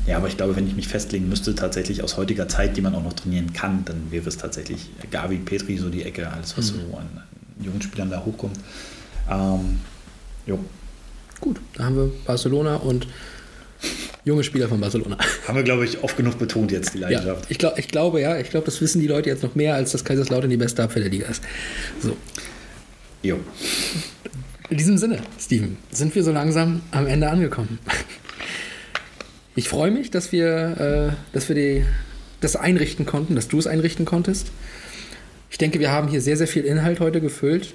ja, 0.06 0.18
aber 0.18 0.28
ich 0.28 0.36
glaube, 0.36 0.54
wenn 0.54 0.66
ich 0.68 0.76
mich 0.76 0.86
festlegen 0.88 1.28
müsste, 1.28 1.54
tatsächlich 1.54 2.02
aus 2.02 2.16
heutiger 2.16 2.48
Zeit, 2.48 2.76
die 2.76 2.80
man 2.82 2.94
auch 2.94 3.02
noch 3.02 3.14
trainieren 3.14 3.52
kann, 3.52 3.84
dann 3.84 4.10
wäre 4.10 4.28
es 4.28 4.36
tatsächlich 4.36 4.90
Gavi, 5.10 5.38
Petri, 5.38 5.78
so 5.78 5.88
die 5.88 6.04
Ecke, 6.04 6.30
alles, 6.30 6.56
was 6.56 6.72
Mhm. 6.72 6.76
so 6.92 6.96
an 6.98 7.08
jungen 7.60 7.82
Spielern 7.82 8.10
da 8.10 8.24
hochkommt. 8.24 8.56
Ähm, 9.30 9.80
jo. 10.46 10.58
Gut, 11.40 11.60
da 11.74 11.84
haben 11.84 11.96
wir 11.96 12.10
Barcelona 12.24 12.76
und 12.76 13.06
junge 14.24 14.42
Spieler 14.42 14.68
von 14.68 14.80
Barcelona. 14.80 15.18
Haben 15.46 15.56
wir, 15.56 15.62
glaube 15.62 15.84
ich, 15.84 16.02
oft 16.02 16.16
genug 16.16 16.38
betont 16.38 16.72
jetzt, 16.72 16.94
die 16.94 16.98
Ja, 17.00 17.08
Leidenschaft. 17.08 17.50
ich, 17.50 17.58
glaub, 17.58 17.78
ich 17.78 17.88
glaube, 17.88 18.20
ja, 18.20 18.38
ich 18.38 18.50
glaube, 18.50 18.64
das 18.66 18.80
wissen 18.80 19.00
die 19.00 19.06
Leute 19.06 19.28
jetzt 19.28 19.42
noch 19.42 19.54
mehr, 19.54 19.74
als 19.74 19.92
dass 19.92 20.04
Kaiserslautern 20.04 20.50
die 20.50 20.56
beste 20.56 20.82
Abwehr 20.82 21.02
der 21.02 21.10
Liga 21.12 21.26
ist. 21.28 21.42
So, 22.00 22.16
Jo. 23.22 23.38
in 24.70 24.76
diesem 24.78 24.96
Sinne, 24.98 25.20
Steven, 25.38 25.76
sind 25.90 26.14
wir 26.14 26.24
so 26.24 26.32
langsam 26.32 26.80
am 26.90 27.06
Ende 27.06 27.28
angekommen. 27.28 27.78
Ich 29.54 29.68
freue 29.68 29.90
mich, 29.90 30.10
dass 30.10 30.32
wir, 30.32 31.10
äh, 31.12 31.34
dass 31.34 31.48
wir 31.48 31.54
die, 31.56 31.84
das 32.40 32.56
einrichten 32.56 33.06
konnten, 33.06 33.34
dass 33.36 33.48
du 33.48 33.58
es 33.58 33.66
einrichten 33.66 34.04
konntest. 34.04 34.48
Ich 35.50 35.58
denke, 35.58 35.78
wir 35.80 35.90
haben 35.90 36.08
hier 36.08 36.20
sehr, 36.20 36.36
sehr 36.36 36.48
viel 36.48 36.64
Inhalt 36.64 37.00
heute 37.00 37.20
gefüllt. 37.20 37.74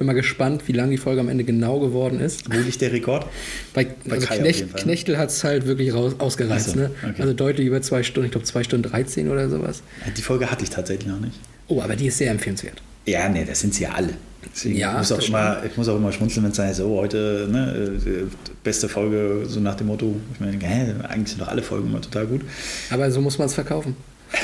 Bin 0.00 0.06
mal 0.06 0.14
gespannt, 0.14 0.62
wie 0.64 0.72
lang 0.72 0.90
die 0.90 0.96
Folge 0.96 1.20
am 1.20 1.28
Ende 1.28 1.44
genau 1.44 1.78
geworden 1.78 2.20
ist. 2.20 2.50
Wo 2.50 2.58
liegt 2.58 2.80
der 2.80 2.90
Rekord? 2.90 3.26
Bei, 3.74 3.86
Bei 4.06 4.14
also 4.14 4.28
Knecht, 4.28 4.72
ne? 4.72 4.80
Knechtel 4.80 5.18
hat 5.18 5.28
es 5.28 5.44
halt 5.44 5.66
wirklich 5.66 5.92
raus, 5.92 6.14
ausgereizt. 6.16 6.70
So, 6.70 6.76
ne? 6.76 6.90
okay. 7.02 7.20
Also 7.20 7.34
deutlich 7.34 7.66
über 7.66 7.82
zwei 7.82 8.02
Stunden, 8.02 8.24
ich 8.24 8.32
glaube 8.32 8.46
zwei 8.46 8.64
Stunden 8.64 8.88
13 8.88 9.28
oder 9.28 9.50
sowas. 9.50 9.82
Die 10.16 10.22
Folge 10.22 10.50
hatte 10.50 10.64
ich 10.64 10.70
tatsächlich 10.70 11.06
noch 11.06 11.20
nicht. 11.20 11.38
Oh, 11.68 11.82
aber 11.82 11.96
die 11.96 12.06
ist 12.06 12.16
sehr 12.16 12.30
empfehlenswert. 12.30 12.80
Ja, 13.04 13.28
nee, 13.28 13.44
das 13.44 13.60
sind 13.60 13.74
sie 13.74 13.82
ja 13.82 13.90
alle. 13.90 14.14
Deswegen 14.50 14.78
Ja, 14.78 14.92
ich, 14.92 14.98
muss 15.00 15.12
auch 15.12 15.28
immer, 15.28 15.64
ich 15.66 15.76
muss 15.76 15.86
auch 15.86 15.96
immer 15.96 16.12
schmunzeln, 16.12 16.44
wenn 16.44 16.52
es 16.52 16.58
heißt, 16.58 16.80
oh, 16.80 16.96
heute 16.96 17.46
ne, 17.52 18.00
äh, 18.02 18.24
beste 18.64 18.88
Folge, 18.88 19.44
so 19.46 19.60
nach 19.60 19.74
dem 19.74 19.88
Motto. 19.88 20.16
Ich 20.32 20.40
meine, 20.40 20.56
hä, 20.64 20.94
eigentlich 21.10 21.28
sind 21.28 21.42
doch 21.42 21.48
alle 21.48 21.60
Folgen 21.60 21.90
immer 21.90 22.00
total 22.00 22.26
gut. 22.26 22.40
Aber 22.88 23.10
so 23.10 23.20
muss 23.20 23.36
man 23.36 23.48
es 23.48 23.54
verkaufen. 23.54 23.94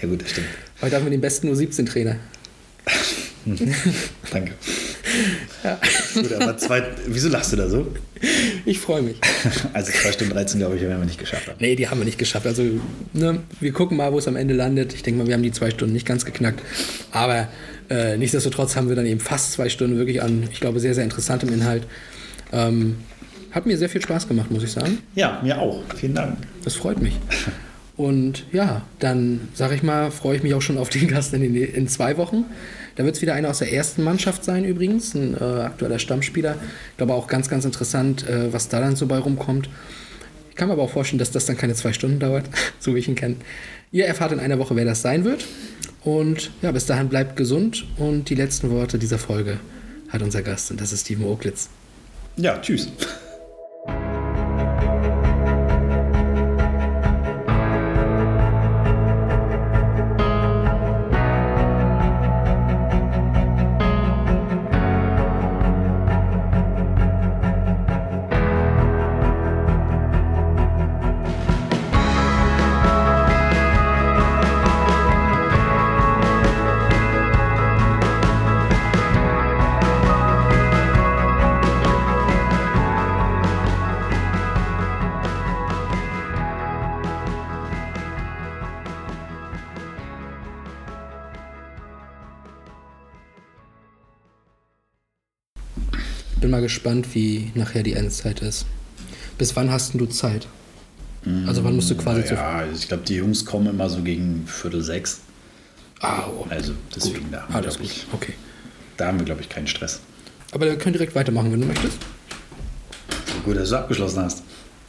Ja 0.00 0.08
gut, 0.08 0.22
das 0.22 0.30
stimmt. 0.30 0.48
Heute 0.80 0.96
haben 0.96 1.04
wir 1.04 1.10
den 1.10 1.20
besten 1.20 1.48
U17-Trainer. 1.48 2.16
Danke. 4.30 4.52
Gut, 6.14 6.32
aber 6.32 6.56
zwei, 6.58 6.84
wieso 7.06 7.28
lachst 7.28 7.52
du 7.52 7.56
da 7.56 7.68
so? 7.68 7.86
Ich 8.64 8.78
freue 8.78 9.02
mich. 9.02 9.16
Also 9.72 9.90
2 9.90 10.12
Stunden 10.12 10.34
13, 10.34 10.60
glaube 10.60 10.76
ich, 10.76 10.82
werden 10.82 10.98
wir 10.98 11.04
nicht 11.06 11.18
geschafft 11.18 11.48
haben. 11.48 11.56
Nee, 11.60 11.76
die 11.76 11.88
haben 11.88 11.98
wir 11.98 12.04
nicht 12.04 12.18
geschafft. 12.18 12.46
Also, 12.46 12.62
ne, 13.12 13.40
wir 13.60 13.72
gucken 13.72 13.96
mal, 13.96 14.12
wo 14.12 14.18
es 14.18 14.28
am 14.28 14.36
Ende 14.36 14.54
landet. 14.54 14.94
Ich 14.94 15.02
denke 15.02 15.18
mal, 15.18 15.26
wir 15.26 15.34
haben 15.34 15.42
die 15.42 15.52
zwei 15.52 15.70
Stunden 15.70 15.92
nicht 15.94 16.06
ganz 16.06 16.24
geknackt. 16.24 16.60
Aber 17.10 17.48
äh, 17.90 18.16
nichtsdestotrotz 18.16 18.76
haben 18.76 18.88
wir 18.88 18.96
dann 18.96 19.06
eben 19.06 19.20
fast 19.20 19.52
zwei 19.52 19.68
Stunden 19.68 19.98
wirklich 19.98 20.22
an, 20.22 20.48
ich 20.52 20.60
glaube, 20.60 20.78
sehr, 20.80 20.94
sehr 20.94 21.04
interessantem 21.04 21.52
Inhalt. 21.52 21.84
Ähm, 22.52 22.96
hat 23.50 23.66
mir 23.66 23.76
sehr 23.76 23.88
viel 23.88 24.02
Spaß 24.02 24.28
gemacht, 24.28 24.50
muss 24.50 24.62
ich 24.62 24.72
sagen. 24.72 24.98
Ja, 25.14 25.40
mir 25.42 25.58
auch. 25.58 25.82
Vielen 25.96 26.14
Dank. 26.14 26.36
Das 26.64 26.74
freut 26.74 27.00
mich. 27.00 27.14
Und 27.96 28.44
ja, 28.52 28.82
dann 28.98 29.48
sage 29.54 29.74
ich 29.74 29.82
mal, 29.82 30.10
freue 30.10 30.36
ich 30.36 30.42
mich 30.42 30.54
auch 30.54 30.62
schon 30.62 30.78
auf 30.78 30.88
den 30.88 31.08
Gast 31.08 31.34
in, 31.34 31.42
den, 31.42 31.54
in 31.54 31.88
zwei 31.88 32.16
Wochen. 32.16 32.44
Da 32.96 33.04
wird 33.04 33.16
es 33.16 33.22
wieder 33.22 33.34
einer 33.34 33.50
aus 33.50 33.58
der 33.58 33.72
ersten 33.72 34.02
Mannschaft 34.02 34.44
sein, 34.44 34.64
übrigens, 34.64 35.14
ein 35.14 35.34
äh, 35.34 35.44
aktueller 35.44 35.98
Stammspieler. 35.98 36.56
Ich 36.90 36.96
glaube 36.98 37.14
auch 37.14 37.26
ganz, 37.26 37.48
ganz 37.48 37.64
interessant, 37.64 38.28
äh, 38.28 38.52
was 38.52 38.68
da 38.68 38.80
dann 38.80 38.96
so 38.96 39.06
bei 39.06 39.18
rumkommt. 39.18 39.68
Ich 40.50 40.56
kann 40.56 40.68
mir 40.68 40.74
aber 40.74 40.82
auch 40.82 40.90
vorstellen, 40.90 41.18
dass 41.18 41.30
das 41.30 41.46
dann 41.46 41.56
keine 41.56 41.74
zwei 41.74 41.92
Stunden 41.92 42.18
dauert, 42.18 42.44
so 42.78 42.94
wie 42.94 42.98
ich 42.98 43.08
ihn 43.08 43.14
kenne. 43.14 43.36
Ihr 43.90 44.06
erfahrt 44.06 44.32
in 44.32 44.40
einer 44.40 44.58
Woche, 44.58 44.76
wer 44.76 44.84
das 44.84 45.02
sein 45.02 45.24
wird. 45.24 45.44
Und 46.04 46.50
ja, 46.62 46.72
bis 46.72 46.86
dahin 46.86 47.08
bleibt 47.08 47.36
gesund. 47.36 47.86
Und 47.96 48.28
die 48.28 48.34
letzten 48.34 48.70
Worte 48.70 48.98
dieser 48.98 49.18
Folge 49.18 49.58
hat 50.08 50.22
unser 50.22 50.42
Gast, 50.42 50.70
und 50.70 50.80
das 50.80 50.92
ist 50.92 51.02
Steven 51.02 51.24
Oaklitz. 51.24 51.68
Ja, 52.36 52.58
tschüss. 52.58 52.88
Gespannt, 96.62 97.14
wie 97.14 97.50
nachher 97.54 97.82
die 97.82 97.92
Endzeit 97.92 98.40
ist. 98.40 98.64
Bis 99.38 99.54
wann 99.56 99.70
hast 99.70 99.92
denn 99.92 99.98
du 99.98 100.06
Zeit? 100.06 100.46
Also 101.46 101.62
wann 101.62 101.76
musst 101.76 101.88
du 101.90 101.94
quasi 101.96 102.24
zu... 102.24 102.34
Ja, 102.34 102.50
also 102.58 102.74
ich 102.74 102.88
glaube, 102.88 103.04
die 103.04 103.14
Jungs 103.14 103.44
kommen 103.44 103.68
immer 103.68 103.88
so 103.88 104.02
gegen 104.02 104.44
Viertel 104.46 104.82
sechs. 104.82 105.20
Ah, 106.00 106.24
oh, 106.26 106.46
Also 106.50 106.72
deswegen 106.96 107.30
da. 107.30 107.42
haben 107.42 107.50
wir, 107.50 107.56
alles 107.56 107.76
glaub 107.76 107.88
gut. 107.88 107.96
ich, 107.96 108.06
Okay. 108.12 108.32
da 108.96 109.06
haben 109.06 109.18
wir, 109.18 109.24
glaube 109.24 109.40
ich, 109.40 109.48
keinen 109.48 109.68
Stress. 109.68 110.00
Aber 110.50 110.66
wir 110.66 110.76
können 110.76 110.94
direkt 110.94 111.14
weitermachen, 111.14 111.52
wenn 111.52 111.60
du 111.60 111.66
möchtest. 111.68 111.98
So 113.26 113.38
gut, 113.44 113.56
dass 113.56 113.68
du 113.68 113.76
abgeschlossen 113.78 114.18
hast. 114.24 114.42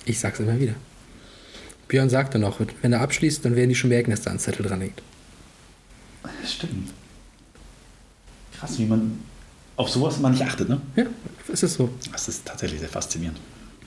Ich 0.05 0.19
sag's 0.19 0.39
immer 0.39 0.59
wieder. 0.59 0.73
Björn 1.87 2.09
sagte 2.09 2.39
noch, 2.39 2.59
wenn 2.81 2.93
er 2.93 3.01
abschließt, 3.01 3.45
dann 3.45 3.55
werden 3.55 3.69
die 3.69 3.75
schon 3.75 3.89
merken, 3.91 4.09
dass 4.09 4.21
da 4.21 4.31
ein 4.31 4.39
Zettel 4.39 4.65
dran 4.65 4.79
liegt. 4.81 5.01
Stimmt. 6.47 6.89
Krass, 8.57 8.79
wie 8.79 8.85
man 8.85 9.19
auf 9.75 9.89
sowas 9.89 10.19
mal 10.19 10.29
nicht 10.29 10.43
achtet, 10.43 10.69
ne? 10.69 10.81
Ja, 10.95 11.05
es 11.51 11.63
ist 11.63 11.75
so. 11.75 11.89
Das 12.11 12.27
ist 12.27 12.45
tatsächlich 12.45 12.79
sehr 12.79 12.89
faszinierend. 12.89 13.39